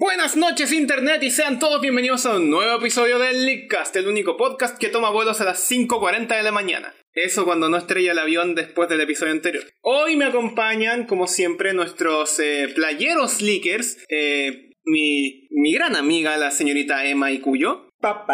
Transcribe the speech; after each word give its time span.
Buenas 0.00 0.34
noches 0.34 0.72
Internet 0.72 1.22
y 1.22 1.30
sean 1.30 1.58
todos 1.58 1.82
bienvenidos 1.82 2.24
a 2.24 2.36
un 2.36 2.48
nuevo 2.48 2.78
episodio 2.78 3.18
del 3.18 3.44
Leakcast, 3.44 3.94
el 3.96 4.08
único 4.08 4.38
podcast 4.38 4.78
que 4.78 4.88
toma 4.88 5.10
vuelos 5.10 5.42
a 5.42 5.44
las 5.44 5.70
5.40 5.70 6.38
de 6.38 6.42
la 6.42 6.52
mañana. 6.52 6.94
Eso 7.12 7.44
cuando 7.44 7.68
no 7.68 7.76
estrella 7.76 8.12
el 8.12 8.18
avión 8.18 8.54
después 8.54 8.88
del 8.88 9.02
episodio 9.02 9.32
anterior. 9.32 9.62
Hoy 9.82 10.16
me 10.16 10.24
acompañan, 10.24 11.04
como 11.04 11.26
siempre, 11.26 11.74
nuestros 11.74 12.40
eh, 12.40 12.68
playeros 12.74 13.42
leakers, 13.42 13.98
eh, 14.08 14.70
mi, 14.84 15.48
mi 15.50 15.74
gran 15.74 15.94
amiga, 15.94 16.38
la 16.38 16.50
señorita 16.50 17.04
Emma 17.04 17.30
Icuyo. 17.30 17.92
Pa, 18.00 18.24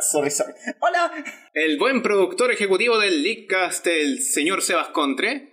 sorry, 0.00 0.32
sorry. 0.32 0.54
Hola. 0.80 1.24
El 1.54 1.78
buen 1.78 2.02
productor 2.02 2.50
ejecutivo 2.50 2.98
del 2.98 3.22
Leakcast, 3.22 3.86
el 3.86 4.22
señor 4.22 4.60
Sebas 4.60 4.88
Contre. 4.88 5.52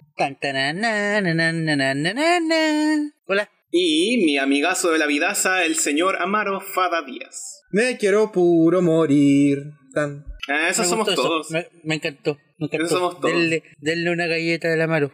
Hola. 3.27 3.51
Y 3.75 4.23
mi 4.23 4.37
amigazo 4.37 4.91
de 4.91 4.99
la 4.99 5.07
vidaza, 5.07 5.63
el 5.65 5.75
señor 5.77 6.21
Amaro 6.21 6.61
Fada 6.61 7.01
Díaz. 7.01 7.63
Me 7.71 7.97
quiero 7.97 8.31
puro 8.31 8.83
morir. 8.83 9.57
Tan. 9.95 10.23
Ah, 10.47 10.69
esos 10.69 10.85
Me 10.85 10.89
somos 10.91 11.07
eso. 11.07 11.21
todos. 11.21 11.49
Me, 11.49 11.67
me 11.83 11.95
encantó. 11.95 12.37
Me 12.59 12.67
encantó. 12.67 12.85
Esos 12.85 12.99
somos 12.99 13.19
todos. 13.19 13.33
Denle, 13.33 13.63
denle 13.79 14.11
una 14.11 14.27
galleta 14.27 14.69
de 14.69 14.77
la 14.77 14.85
Maro. 14.85 15.11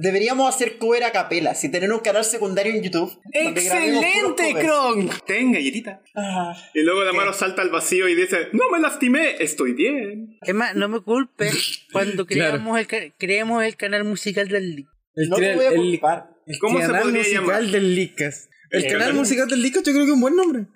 Deberíamos 0.00 0.54
hacer 0.54 0.76
cover 0.78 1.02
a 1.04 1.10
capela, 1.10 1.54
si 1.54 1.68
tener 1.70 1.90
un 1.90 1.98
canal 2.00 2.22
secundario 2.24 2.72
en 2.74 2.82
YouTube. 2.82 3.18
¡Excelente. 3.32 4.54
Kronk! 4.60 5.24
Ten 5.26 5.52
galletita. 5.52 6.02
Ah, 6.14 6.54
Y 6.74 6.82
luego 6.82 7.02
la 7.02 7.12
mano 7.14 7.32
salta 7.32 7.62
al 7.62 7.70
vacío 7.70 8.06
y 8.06 8.14
dice, 8.14 8.48
no 8.52 8.68
me 8.70 8.78
lastimé, 8.78 9.36
estoy 9.40 9.72
bien. 9.72 10.36
Es 10.42 10.54
más, 10.54 10.76
no 10.76 10.88
me 10.88 11.00
culpes 11.00 11.86
cuando 11.92 12.26
Claro. 12.26 12.50
creamos, 12.52 12.78
el, 12.78 12.86
ca- 12.86 13.14
creemos 13.18 13.64
el 13.64 13.74
canal 13.76 14.04
musical 14.04 14.48
del. 14.48 14.86
El, 15.14 15.28
no 15.30 15.36
te 15.36 15.56
voy 15.56 15.64
a 15.64 15.68
el- 15.70 15.76
culpar. 15.76 16.26
el 16.28 16.35
¿Cómo 16.60 16.78
se 16.80 16.86
canal 16.86 17.02
podría 17.02 17.22
musical 17.22 17.44
llamar? 17.44 17.66
del 17.66 17.94
Lickas. 17.94 18.48
El 18.70 18.84
El 18.84 18.92
canal 18.92 19.14
musical 19.14 19.48
del 19.48 19.62
Lickas 19.62 19.82
yo 19.84 19.92
creo 19.92 20.04
que 20.04 20.10
es 20.10 20.14
un 20.14 20.20
buen 20.20 20.36
nombre. 20.36 20.66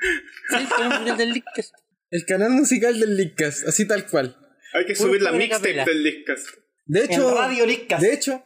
Sí, 0.50 0.56
el 0.56 0.68
canal 0.68 0.88
musical 1.00 1.18
del 1.18 1.28
League. 1.32 1.44
El 2.10 2.24
canal 2.26 2.50
musical 2.50 3.00
del 3.00 3.16
Lickas, 3.16 3.64
así 3.64 3.86
tal 3.86 4.06
cual. 4.06 4.36
Hay 4.74 4.86
que 4.86 4.94
Puro 4.94 5.08
subir 5.08 5.22
la 5.22 5.32
mixtape 5.32 5.60
capela. 5.74 5.84
del 5.84 6.04
Discas. 6.04 6.44
De 6.86 7.04
hecho, 7.04 7.28
en 7.30 7.36
Radio 7.36 7.66
Leadcast. 7.66 8.02
de 8.02 8.12
hecho, 8.12 8.44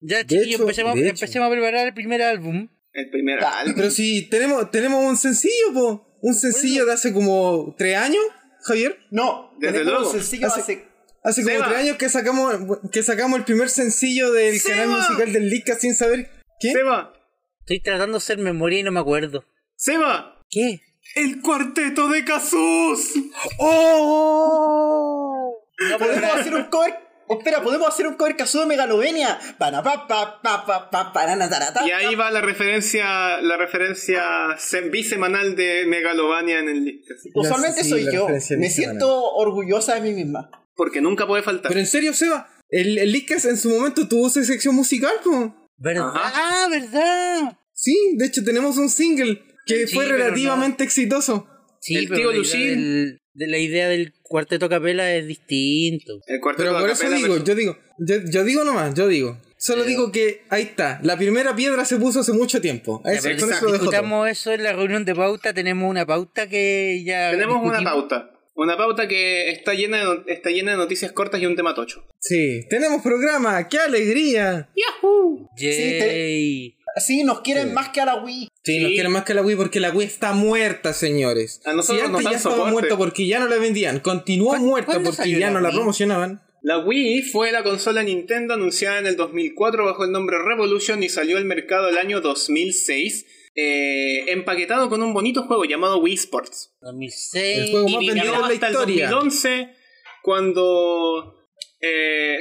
Ya, 0.00 0.26
chiquillos, 0.26 0.60
empecemos, 0.60 0.96
empecemos 0.98 1.46
a 1.48 1.50
preparar 1.50 1.86
el 1.88 1.94
primer 1.94 2.22
álbum. 2.22 2.68
El 2.92 3.10
primer 3.10 3.40
Ya. 3.40 3.60
álbum. 3.60 3.74
pero 3.76 3.90
si 3.90 4.28
tenemos, 4.28 4.70
tenemos 4.70 5.04
un 5.04 5.16
sencillo, 5.16 5.72
po. 5.74 6.18
Un 6.22 6.34
sencillo 6.34 6.84
de 6.86 6.92
hace 6.92 7.12
como 7.12 7.74
tres 7.78 7.96
años, 7.96 8.22
Javier. 8.64 8.98
No, 9.10 9.52
Desde 9.60 9.84
luego. 9.84 10.06
un 10.06 10.12
sencillo 10.12 10.46
Hace- 10.46 10.60
hace... 10.60 10.84
Hace 11.24 11.42
como 11.42 11.54
Seba. 11.54 11.68
tres 11.68 11.78
años 11.78 11.96
que 11.98 12.08
sacamos, 12.08 12.56
que 12.90 13.02
sacamos 13.02 13.38
el 13.38 13.44
primer 13.44 13.68
sencillo 13.70 14.32
del 14.32 14.58
Seba. 14.58 14.76
canal 14.76 14.98
musical 15.00 15.32
del 15.32 15.48
Lickas 15.50 15.80
sin 15.80 15.94
saber 15.94 16.28
qué. 16.62 16.72
Seba, 16.72 17.12
Estoy 17.60 17.80
tratando 17.80 18.12
de 18.12 18.18
hacer 18.18 18.38
memoria 18.38 18.78
y 18.80 18.82
no 18.82 18.90
me 18.92 19.00
acuerdo. 19.00 19.44
Seba, 19.76 20.40
¿Qué? 20.50 20.80
el 21.16 21.40
cuarteto 21.42 22.08
de 22.08 22.24
Casus. 22.24 23.12
¡Oh! 23.58 25.54
No, 25.90 25.98
Podemos 25.98 26.30
hacer 26.34 26.54
un 26.54 26.64
cover... 26.64 26.94
espera, 27.28 27.62
podemos 27.62 27.88
hacer 27.88 28.06
un 28.06 28.14
cover 28.14 28.36
casudo 28.36 28.62
de 28.62 28.68
Megalovenia. 28.68 29.38
Y 31.86 31.90
ahí 31.90 32.14
va 32.14 32.30
la 32.30 32.40
referencia, 32.40 33.40
la 33.40 33.56
referencia 33.56 34.22
sem- 34.58 34.90
bisemanal 34.90 35.56
de 35.56 35.84
Megalovania 35.86 36.58
en 36.60 36.68
el 36.68 36.84
Discas. 36.84 37.18
Usualmente 37.34 37.82
Sí, 37.84 37.90
soy 37.90 38.04
la 38.04 38.12
yo. 38.12 38.20
referencia 38.22 38.56
Me 38.58 38.70
siento 38.70 39.32
orgullosa 39.32 39.94
de 39.94 40.00
mí 40.02 40.12
misma. 40.12 40.50
Porque 40.74 41.00
nunca 41.00 41.26
puede 41.26 41.42
faltar. 41.42 41.68
Pero 41.68 41.80
en 41.80 41.86
serio, 41.86 42.14
Seba, 42.14 42.48
el, 42.68 42.98
el 42.98 43.12
Lickas 43.12 43.44
en 43.44 43.56
su 43.56 43.68
momento 43.70 44.08
tuvo 44.08 44.30
su 44.30 44.42
sección 44.44 44.74
musical, 44.74 45.12
po. 45.24 45.54
¿Verdad? 45.78 46.08
Ajá. 46.14 46.32
Ah, 46.34 46.68
¿verdad? 46.70 47.58
Sí, 47.72 48.14
de 48.16 48.26
hecho 48.26 48.44
tenemos 48.44 48.76
un 48.78 48.88
single 48.90 49.42
que 49.66 49.86
Sí, 49.86 49.94
fue 49.94 50.06
relativamente 50.06 50.84
exitoso. 50.84 51.48
Sí, 51.80 51.96
El 51.96 52.08
pero 52.08 52.30
tío 52.30 52.42
la 52.42 52.48
del- 52.58 53.18
de 53.34 53.46
la 53.46 53.58
idea 53.58 53.88
del 53.88 54.12
cuarteto 54.22 54.66
a 54.66 54.68
capela 54.68 55.12
es 55.14 55.26
distinto. 55.26 56.20
el 56.26 56.40
cuarteto 56.40 56.68
Pero 56.68 56.80
por 56.80 56.90
eso 56.90 57.02
acapella 57.02 57.16
digo, 57.16 57.28
versus- 57.34 57.48
yo 57.48 57.54
digo, 57.54 57.78
yo, 57.98 58.16
yo 58.30 58.44
digo 58.44 58.64
nomás, 58.64 58.94
yo 58.94 59.08
digo. 59.08 59.40
Solo 59.58 59.82
Pero- 59.82 59.88
digo 59.90 60.12
que 60.12 60.42
ahí 60.50 60.62
está, 60.62 61.00
la 61.02 61.16
primera 61.16 61.54
piedra 61.56 61.84
se 61.84 61.96
puso 61.96 62.20
hace 62.20 62.32
mucho 62.32 62.60
tiempo. 62.60 63.00
A 63.04 63.12
Ya, 63.12 63.18
eso- 63.18 63.22
pero 63.28 63.40
con 63.40 63.50
eso 63.52 63.64
lo 63.64 63.72
dejo 63.72 63.84
todo. 63.84 63.90
discutamos 63.92 64.28
eso 64.28 64.52
en 64.52 64.62
la 64.64 64.72
reunión 64.72 65.04
de 65.04 65.14
pauta, 65.14 65.54
tenemos 65.54 65.88
una 65.88 66.04
pauta 66.04 66.48
que 66.48 67.02
ya 67.04 67.30
Tenemos 67.30 67.56
una 67.64 67.78
discutimos. 67.78 67.92
pauta. 68.08 68.30
Una 68.54 68.76
pauta 68.76 69.08
que 69.08 69.50
está 69.50 69.72
llena, 69.74 69.98
de, 70.04 70.32
está 70.32 70.50
llena 70.50 70.72
de 70.72 70.76
noticias 70.76 71.12
cortas 71.12 71.40
y 71.40 71.46
un 71.46 71.56
tema 71.56 71.74
tocho. 71.74 72.06
Sí, 72.20 72.66
tenemos 72.68 73.00
programa, 73.02 73.66
qué 73.68 73.78
alegría. 73.78 74.70
Yay. 75.56 76.76
Sí, 76.98 77.24
nos 77.24 77.40
quieren 77.40 77.68
Sí. 77.68 77.74
más 77.74 77.88
que 77.88 78.00
a 78.02 78.04
la 78.04 78.22
Wii. 78.22 78.48
Sí, 78.62 78.78
nos 78.80 78.88
Sí. 78.90 78.94
quieren 78.94 79.12
más 79.12 79.24
que 79.24 79.32
la 79.34 79.42
Wii 79.42 79.56
porque 79.56 79.80
la 79.80 79.90
Wii 79.90 80.06
está 80.06 80.32
muerta, 80.34 80.92
señores. 80.92 81.62
A 81.64 81.72
nosotros 81.72 82.06
si 82.06 82.12
nos 82.12 82.22
ya 82.22 82.30
estaba 82.32 82.54
soporte. 82.56 82.72
muerta 82.72 82.96
porque 82.98 83.26
ya 83.26 83.38
no 83.40 83.48
la 83.48 83.56
vendían, 83.56 84.00
continuó 84.00 84.48
¿Cuándo- 84.50 84.66
muerta 84.68 85.00
porque 85.02 85.30
ya 85.30 85.50
no 85.50 85.60
la 85.60 85.68
Wii? 85.70 85.76
promocionaban. 85.78 86.42
La 86.60 86.78
Wii 86.78 87.22
fue 87.22 87.50
la 87.50 87.62
consola 87.64 88.02
Nintendo 88.02 88.54
anunciada 88.54 88.98
en 88.98 89.06
el 89.06 89.16
2004 89.16 89.84
bajo 89.86 90.04
el 90.04 90.12
nombre 90.12 90.36
Revolution 90.38 91.02
y 91.02 91.08
salió 91.08 91.38
al 91.38 91.44
mercado 91.46 91.88
el 91.88 91.96
año 91.98 92.20
2006, 92.20 93.26
eh, 93.54 94.24
empaquetado 94.32 94.88
con 94.88 95.02
un 95.02 95.12
bonito 95.14 95.42
juego 95.44 95.64
llamado 95.64 95.98
Wii 95.98 96.14
Sports. 96.14 96.74
2006. 96.80 97.58
El 97.58 97.70
juego 97.70 97.88
Y 97.88 97.92
más 97.92 98.00
vivió 98.00 98.14
vendido 98.14 98.34
en 98.34 98.40
la 98.40 98.46
hasta 98.48 98.66
el 98.68 98.72
historia. 98.72 99.10
2011 99.10 99.74
cuando 100.22 101.34
eh, 101.80 102.36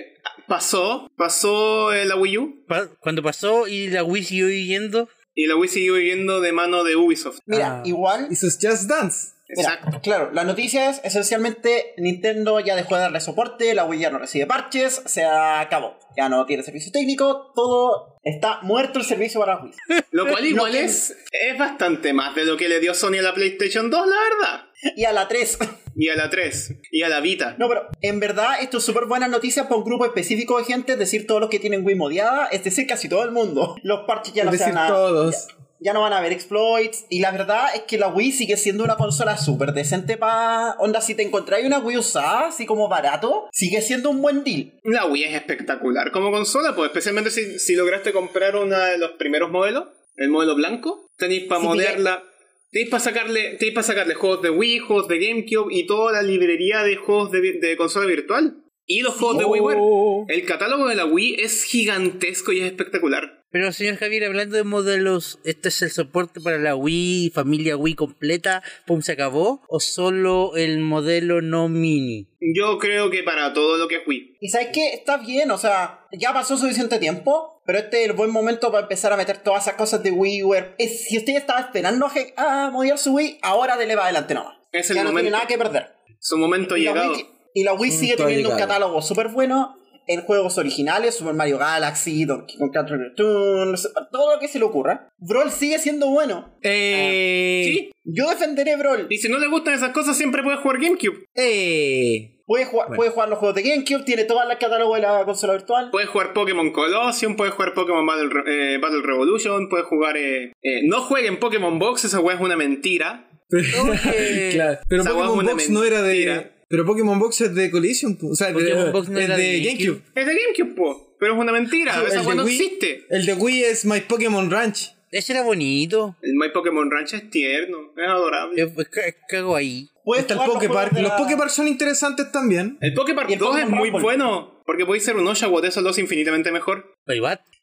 pasó, 0.47 1.11
pasó 1.17 1.91
eh, 1.94 2.05
la 2.05 2.16
Wii 2.16 2.38
U 2.38 2.66
Pa- 2.67 2.89
cuando 3.00 3.23
pasó 3.23 3.67
y 3.67 3.88
la 3.89 4.03
Wii 4.03 4.23
siguió 4.23 4.47
viviendo. 4.47 5.09
Y 5.36 5.47
la 5.47 5.56
Wii 5.56 5.69
siguió 5.69 5.94
viviendo 5.96 6.42
de 6.42 6.52
mano 6.52 6.84
de 6.84 6.96
Ubisoft. 6.96 7.40
Mira, 7.46 7.80
Ah. 7.80 7.81
igual 7.86 8.28
Y 8.30 8.36
sus 8.36 8.58
Just 8.62 8.84
Dance. 8.84 9.31
Mira, 9.53 9.74
Exacto. 9.74 10.00
claro, 10.02 10.31
la 10.31 10.46
noticia 10.46 10.90
es 10.90 11.02
esencialmente 11.03 11.94
Nintendo 11.97 12.62
ya 12.62 12.75
dejó 12.78 12.96
de 12.96 13.02
darle 13.02 13.19
soporte, 13.19 13.74
la 13.74 13.84
Wii 13.84 14.00
ya 14.00 14.09
no 14.09 14.18
recibe 14.18 14.46
parches, 14.46 15.02
se 15.06 15.25
acabó. 15.25 16.00
Ya 16.16 16.30
no 16.30 16.46
tiene 16.46 16.64
servicio 16.64 16.92
técnico, 16.92 17.52
todo 17.53 18.18
está 18.24 18.59
muerto 18.62 19.00
el 19.00 19.06
servicio 19.06 19.42
para 19.42 19.56
la 19.56 19.64
Wii. 19.64 19.74
Lo 20.12 20.28
cual 20.28 20.46
igual 20.46 20.72
Lo 20.72 20.80
que- 20.80 20.86
es, 20.86 21.18
es 21.34 21.58
bastante 21.58 22.13
más 22.13 22.34
de 22.36 22.46
lo 22.46 22.56
que 22.56 22.69
le 22.69 22.80
dio 22.80 22.94
Sony 22.94 23.16
a 23.19 23.22
la 23.24 23.34
PlayStation 23.34 23.90
2, 23.90 24.08
la 24.08 24.16
verdad. 24.16 24.66
Y 24.96 25.06
a 25.06 25.14
la 25.14 25.28
3. 25.28 25.58
Y 25.96 26.09
a 26.09 26.16
la 26.16 26.30
3. 26.30 26.75
Y 26.92 27.03
a 27.03 27.09
la 27.09 27.19
Vita. 27.19 27.56
No, 27.59 27.68
pero 27.68 27.88
en 28.02 28.19
verdad 28.19 28.62
esto 28.62 28.78
es 28.78 28.84
súper 28.84 29.06
buena 29.06 29.28
noticia 29.28 29.64
para 29.64 29.75
un 29.78 29.84
grupo 29.84 30.06
específico 30.06 30.58
de 30.58 30.64
gente, 30.66 30.94
es 30.94 31.00
decir, 31.00 31.28
todos 31.28 31.42
los 31.42 31.50
que 31.50 31.59
tienen 31.59 31.86
Wii 31.86 31.96
modiada, 31.96 32.47
es 32.47 32.64
decir, 32.64 32.88
casi 32.88 33.09
todo 33.09 33.24
el 33.24 33.31
mundo. 33.31 33.75
Los 33.84 34.02
parches 34.08 34.34
ya 34.34 34.44
Es 34.44 34.46
no 34.46 34.52
se 34.53 34.58
decir, 34.58 34.74
van 34.74 34.86
a... 34.86 34.88
todos. 34.88 35.47
Ya, 35.47 35.56
ya 35.84 35.94
no 35.94 36.02
van 36.02 36.14
a 36.14 36.19
haber 36.19 36.31
exploits. 36.31 37.06
Y 37.09 37.19
la 37.19 37.31
verdad 37.31 37.66
es 37.75 37.81
que 37.81 37.97
la 37.97 38.08
Wii 38.08 38.31
sigue 38.31 38.56
siendo 38.58 38.84
una 38.84 38.96
consola 38.96 39.38
súper 39.38 39.74
decente 39.74 40.16
para... 40.18 40.75
Onda, 40.80 41.02
si 41.02 41.16
te 41.16 41.24
encontráis 41.24 41.66
una 41.66 41.80
Wii 41.80 41.98
usada, 41.98 42.48
así 42.48 42.66
como 42.66 42.88
barato, 42.88 43.50
sigue 43.52 43.81
siendo 43.81 44.09
un 44.09 44.22
buen 44.22 44.44
deal. 44.44 44.80
La 44.84 45.06
Wii 45.06 45.24
es 45.25 45.36
espectacular 45.36 46.12
como 46.12 46.31
consola, 46.31 46.75
pues 46.75 46.88
especialmente 46.90 47.31
si, 47.31 47.59
si 47.59 47.75
lograste 47.75 48.13
comprar 48.13 48.56
uno 48.56 48.78
de 48.78 48.98
los 48.98 49.12
primeros 49.12 49.52
modelos, 49.52 49.86
el 50.18 50.30
modelo 50.30 50.56
blanco, 50.56 51.08
tenéis 51.18 51.46
para 51.48 51.62
Sí, 51.62 51.68
modearla, 51.68 52.24
tenéis 52.71 52.89
para 52.89 53.03
sacarle, 53.03 53.55
tenéis 53.57 53.73
para 53.73 53.87
sacarle 53.87 54.15
juegos 54.15 54.41
de 54.41 54.49
Wii, 54.49 54.79
juegos 54.79 55.07
de 55.07 55.19
GameCube 55.19 55.73
y 55.73 55.85
toda 55.85 56.11
la 56.13 56.23
librería 56.23 56.83
de 56.83 56.95
juegos 56.95 57.31
de, 57.31 57.75
consola 57.77 58.05
virtual. 58.05 58.63
Y 58.85 59.01
los 59.01 59.13
juegos 59.13 59.37
de 59.37 59.45
WiiWare. 59.45 59.77
Oh. 59.79 60.25
El 60.27 60.45
catálogo 60.45 60.87
de 60.87 60.95
la 60.95 61.05
Wii 61.05 61.35
es 61.39 61.63
gigantesco 61.63 62.51
y 62.51 62.59
es 62.59 62.65
espectacular. 62.65 63.41
Pero 63.51 63.73
señor 63.73 63.97
Javier, 63.97 64.23
hablando 64.23 64.55
de 64.55 64.63
modelos, 64.63 65.39
¿este 65.43 65.69
es 65.69 65.81
el 65.81 65.91
soporte 65.91 66.39
para 66.39 66.57
la 66.57 66.75
Wii, 66.75 67.31
familia 67.31 67.75
Wii 67.75 67.95
completa? 67.95 68.63
¿Pum, 68.88 69.01
se 69.01 69.11
acabó? 69.11 69.61
¿O 69.67 69.81
solo 69.81 70.55
el 70.55 70.79
modelo 70.79 71.41
no 71.41 71.67
mini? 71.67 72.29
Yo 72.39 72.77
creo 72.77 73.09
que 73.09 73.23
para 73.23 73.51
todo 73.51 73.77
lo 73.77 73.89
que 73.89 73.97
es 73.97 74.07
Wii. 74.07 74.38
Y 74.39 74.47
sabes 74.47 74.69
que 74.73 74.93
está 74.93 75.17
bien, 75.17 75.51
o 75.51 75.57
sea, 75.57 76.07
ya 76.13 76.31
pasó 76.31 76.57
suficiente 76.57 76.97
tiempo, 76.97 77.60
pero 77.71 77.85
este 77.85 78.01
es 78.03 78.09
el 78.09 78.13
buen 78.17 78.31
momento 78.31 78.69
para 78.69 78.83
empezar 78.83 79.13
a 79.13 79.15
meter 79.17 79.37
todas 79.37 79.63
esas 79.63 79.75
cosas 79.75 80.03
de 80.03 80.11
WiiWare. 80.11 80.75
Es- 80.77 81.05
si 81.05 81.17
usted 81.17 81.37
estaba 81.37 81.61
esperando 81.61 82.06
a, 82.06 82.09
ge- 82.09 82.33
a 82.35 82.69
modiar 82.69 82.97
su 82.97 83.13
Wii, 83.13 83.39
ahora 83.41 83.77
dele 83.77 83.94
para 83.94 84.07
adelante 84.07 84.33
nomás. 84.33 84.57
Es 84.73 84.89
el 84.89 84.97
ya 84.97 85.06
no 85.06 85.12
tiene 85.13 85.29
nada 85.29 85.47
que 85.47 85.57
perder. 85.57 85.94
Su 86.19 86.38
momento 86.38 86.75
Y 86.75 86.83
la 86.83 86.91
llegado. 86.91 87.13
Wii, 87.13 87.25
y 87.53 87.63
la 87.63 87.71
Wii 87.73 87.91
sigue 87.91 88.18
teniendo 88.18 88.50
un 88.50 88.57
catálogo 88.57 89.01
súper 89.01 89.29
bueno 89.29 89.77
en 90.07 90.21
juegos 90.23 90.57
originales, 90.57 91.15
Super 91.15 91.33
Mario 91.33 91.57
Galaxy, 91.59 92.25
Donkey 92.25 92.57
Kong 92.57 92.71
Country 92.73 92.97
Returns, 92.97 93.88
todo 94.12 94.33
lo 94.33 94.39
que 94.41 94.50
se 94.50 94.59
le 94.59 94.65
ocurra. 94.65 95.07
Brawl 95.19 95.50
sigue 95.51 95.79
siendo 95.79 96.09
bueno. 96.09 96.53
Eh, 96.63 97.63
Sí. 97.65 97.91
Yo 98.03 98.29
defenderé 98.29 98.75
Brawl. 98.75 99.07
Y 99.09 99.17
si 99.19 99.29
no 99.29 99.38
le 99.38 99.47
gustan 99.47 99.75
esas 99.75 99.91
cosas, 99.91 100.17
siempre 100.17 100.44
puedes 100.44 100.59
jugar 100.59 100.79
GameCube. 100.81 101.25
eh. 101.35 102.40
Puede 102.45 102.65
jugar, 102.65 102.88
Bueno. 102.88 102.97
puede 102.97 103.11
jugar 103.11 103.29
los 103.29 103.39
juegos 103.39 103.55
de 103.55 103.63
GameCube, 103.63 104.03
tiene 104.03 104.25
todo 104.25 104.41
el 104.41 104.57
catálogo 104.57 104.95
de 104.95 105.01
la 105.01 105.23
consola 105.25 105.53
virtual. 105.53 105.89
Puedes 105.91 106.09
jugar 106.09 106.33
Pokémon 106.33 106.71
Colosseum, 106.71 107.35
puedes 107.35 107.53
jugar 107.53 107.73
Pokémon 107.73 108.05
Battle, 108.05 108.29
eh, 108.47 108.77
Battle 108.81 109.01
Revolution, 109.03 109.69
puedes 109.69 109.85
jugar... 109.88 110.17
eh, 110.17 110.51
eh, 110.61 110.81
no 110.85 111.01
jueguen 111.01 111.39
Pokémon 111.39 111.77
Box, 111.79 112.05
esa 112.05 112.19
weá 112.19 112.35
es 112.35 112.41
una 112.41 112.55
mentira. 112.57 113.27
Claro. 114.51 114.79
Pero 114.88 115.01
Esa 115.01 115.11
Pokémon 115.13 115.45
Box 115.45 115.69
no 115.69 115.83
era 115.83 116.01
de. 116.01 116.51
Pero 116.69 116.85
Pokémon 116.85 117.19
Box 117.19 117.41
es 117.41 117.53
de 117.55 117.69
Collision, 117.69 118.17
o 118.21 118.33
sea, 118.35 118.47
de, 118.47 118.53
Pokémon 118.53 118.91
Box 118.93 119.09
no 119.09 119.19
es 119.19 119.25
era 119.25 119.35
de 119.35 119.43
de 119.43 119.59
GameCube. 119.61 120.01
Es 120.15 120.25
de 120.25 120.35
GameCube, 120.35 120.75
po. 120.75 121.15
Pero 121.19 121.33
es 121.33 121.39
una 121.39 121.51
mentira, 121.51 121.93
Sí, 121.93 121.99
esa 122.07 122.21
el 122.21 122.25
weá 122.25 122.29
de 122.31 122.35
no 122.41 122.47
Wii- 122.47 122.51
existe. 122.51 123.05
El 123.09 123.25
de 123.25 123.33
Wii 123.33 123.63
es 123.65 123.85
My 123.85 123.99
Pokémon 124.01 124.49
Ranch. 124.49 124.95
Ese 125.12 125.34
era 125.34 125.42
bonito. 125.44 126.16
El 126.22 126.36
My 126.36 126.50
Pokémon 126.54 126.90
Ranch 126.90 127.13
es 127.13 127.30
tierno, 127.30 127.92
es 127.98 128.08
adorable. 128.08 128.62
Es, 128.62 128.69
es, 128.78 129.06
es 129.06 129.16
cago 129.28 129.56
ahí. 129.56 129.90
Puedes 130.04 130.24
Está 130.24 130.34
el 130.36 130.50
Poképark. 130.50 130.98
Los 131.00 131.12
Poképark 131.12 131.50
son 131.52 131.68
interesantes 131.68 132.31
también. 132.31 132.78
El 132.81 132.94
Poképark 132.94 133.30
Y 133.30 133.34
el 133.34 133.40
2 133.40 133.60
es 133.60 133.69
muy 133.69 133.90
Rumble. 133.90 134.02
bueno, 134.02 134.62
porque 134.66 134.86
podéis 134.86 135.04
ser 135.04 135.18
un 135.18 135.28
Oshawott, 135.28 135.66
eso 135.66 135.81
lo 135.81 135.90
hace 135.90 136.02
infinitamente 136.02 136.52
mejor. 136.52 136.96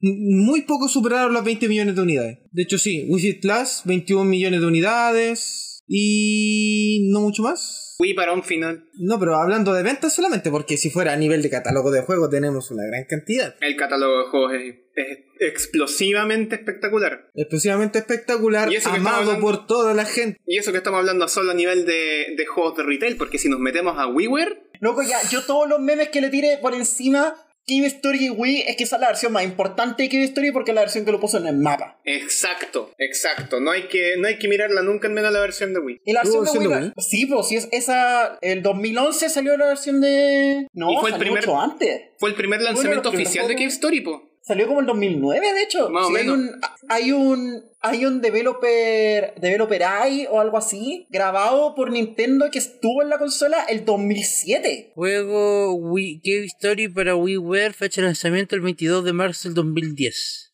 muy 0.48 0.62
poco 0.62 0.88
superaron 0.88 1.34
las 1.34 1.44
20 1.44 1.68
millones 1.68 1.96
de 1.96 2.02
unidades. 2.02 2.38
De 2.52 2.64
hecho, 2.64 2.78
sí, 2.78 3.06
Wii 3.10 3.34
Plus, 3.42 3.82
21 3.84 4.24
millones 4.24 4.62
de 4.62 4.66
unidades, 4.68 5.84
y... 5.88 7.10
no 7.12 7.22
mucho 7.22 7.44
más. 7.44 7.96
Wii 8.00 8.14
para 8.14 8.32
un 8.34 8.44
final. 8.44 8.86
No, 8.94 9.20
pero 9.20 9.36
hablando 9.36 9.74
de 9.74 9.84
ventas 9.84 10.14
solamente, 10.14 10.50
porque 10.52 10.78
si 10.78 10.90
fuera 10.90 11.14
a 11.14 11.18
nivel 11.18 11.42
de 11.42 11.50
catálogo 11.50 11.92
de 11.92 12.02
juegos 12.02 12.30
tenemos 12.30 12.72
una 12.72 12.86
gran 12.86 13.06
cantidad. 13.10 13.56
El 13.60 13.76
catálogo 13.76 14.20
de 14.20 14.30
juegos 14.30 14.54
es, 14.54 14.76
es 14.96 15.18
explosivamente 15.40 16.56
espectacular. 16.56 17.30
Exclusivamente 17.34 18.00
espectacular, 18.00 18.72
Y 18.72 18.76
eso 18.76 18.92
que 18.92 18.98
amado 18.98 19.22
estamos 19.22 19.36
hablando- 19.38 19.58
por 19.58 19.68
toda 19.68 19.94
la 19.94 20.06
gente. 20.06 20.40
Y 20.46 20.58
eso 20.58 20.72
que 20.72 20.78
estamos 20.78 21.00
hablando 21.00 21.28
solo 21.28 21.52
a 21.52 21.56
nivel 21.56 21.86
de, 21.86 22.36
de 22.38 22.46
juegos 22.46 22.78
de 22.78 22.84
retail, 22.84 23.18
porque 23.18 23.38
si 23.38 23.50
nos 23.50 23.60
metemos 23.60 23.96
a 23.98 24.08
WiiWare, 24.08 24.68
Loco, 24.80 25.02
ya, 25.02 25.18
yo 25.32 25.42
todos 25.44 25.68
los 25.68 25.80
memes 25.80 26.10
que 26.10 26.22
le 26.22 26.30
tiré 26.30 26.60
por 26.62 26.76
encima, 26.76 27.36
Cave 27.68 27.88
Story 27.88 28.25
y 28.25 28.30
Wii, 28.30 28.64
es 28.68 28.78
que 28.78 28.84
esa 28.86 28.96
es 28.96 29.02
la 29.02 29.08
versión 29.10 29.34
más 29.34 29.44
importante 29.44 30.04
de 30.04 30.10
Cave 30.10 30.24
Story 30.24 30.52
porque 30.52 30.72
es 30.72 30.75
la 30.75 30.81
versión 30.81 31.04
que 31.04 31.12
lo 31.12 31.19
puso 31.19 31.38
en 31.38 31.48
el 31.48 31.58
mapa. 31.58 32.00
exacto, 32.06 32.92
exacto. 32.98 33.60
No 33.60 33.72
hay 33.72 33.84
que, 33.84 34.16
no 34.18 34.28
hay 34.28 34.38
que 34.40 34.48
mirarla 34.48 34.81
nunca 34.84 35.08
en 35.08 35.14
menos 35.14 35.31
la 35.34 35.40
versión 35.42 35.74
de 35.74 35.80
Wii. 35.80 36.02
Y 36.06 36.14
la 36.14 36.22
versión 36.24 36.46
de 36.46 36.52
¿Tuvo 36.52 36.60
Wii, 36.75 36.92
de 36.96 37.02
sí, 37.02 37.25
pues 37.25 37.48
si 37.48 37.56
es 37.58 37.68
esa, 37.72 38.38
el 38.42 38.62
2011 38.64 39.30
salió 39.30 39.58
la 39.58 39.68
versión 39.68 40.00
de... 40.02 40.68
No, 40.74 40.92
Y 40.92 40.96
fue 40.98 41.10
el 41.10 41.16
salió 41.18 41.25
primer- 41.34 41.46
mucho 41.48 41.60
antes. 41.62 42.02
Fue 42.18 42.30
el 42.30 42.36
primer 42.36 42.62
lanzamiento 42.62 43.10
oficial 43.10 43.48
de 43.48 43.54
Cave 43.56 43.66
Story, 43.68 44.02
po. 44.02 44.26
Salió 44.48 44.66
como 44.68 44.80
el 44.80 44.86
2009, 44.86 45.54
de 45.54 45.62
hecho. 45.62 45.90
Más 45.90 46.06
o 46.06 46.10
Sí, 46.10 46.16
hay 46.16 46.24
menos. 46.26 46.38
un, 46.40 46.62
hay 46.88 47.12
un 47.12 47.64
hay 47.82 48.06
un 48.06 48.22
developer 48.22 49.34
developer 49.40 49.84
AI 49.84 50.28
o 50.32 50.40
algo 50.40 50.58
así 50.58 51.06
grabado 51.10 51.76
por 51.76 51.92
Nintendo 51.92 52.50
que 52.52 52.60
estuvo 52.60 53.02
en 53.02 53.10
la 53.10 53.18
consola 53.18 53.66
el 53.68 53.84
2007. 53.86 54.92
Juego 54.96 55.74
Wii 55.76 56.22
Cave 56.24 56.46
Story 56.46 56.88
para 56.88 57.16
WiiWare, 57.16 57.74
fecha 57.74 58.02
de 58.02 58.08
lanzamiento 58.08 58.56
el 58.56 58.62
22 58.62 59.04
de 59.04 59.14
marzo 59.14 59.50
del 59.50 59.56
2010. 59.56 60.54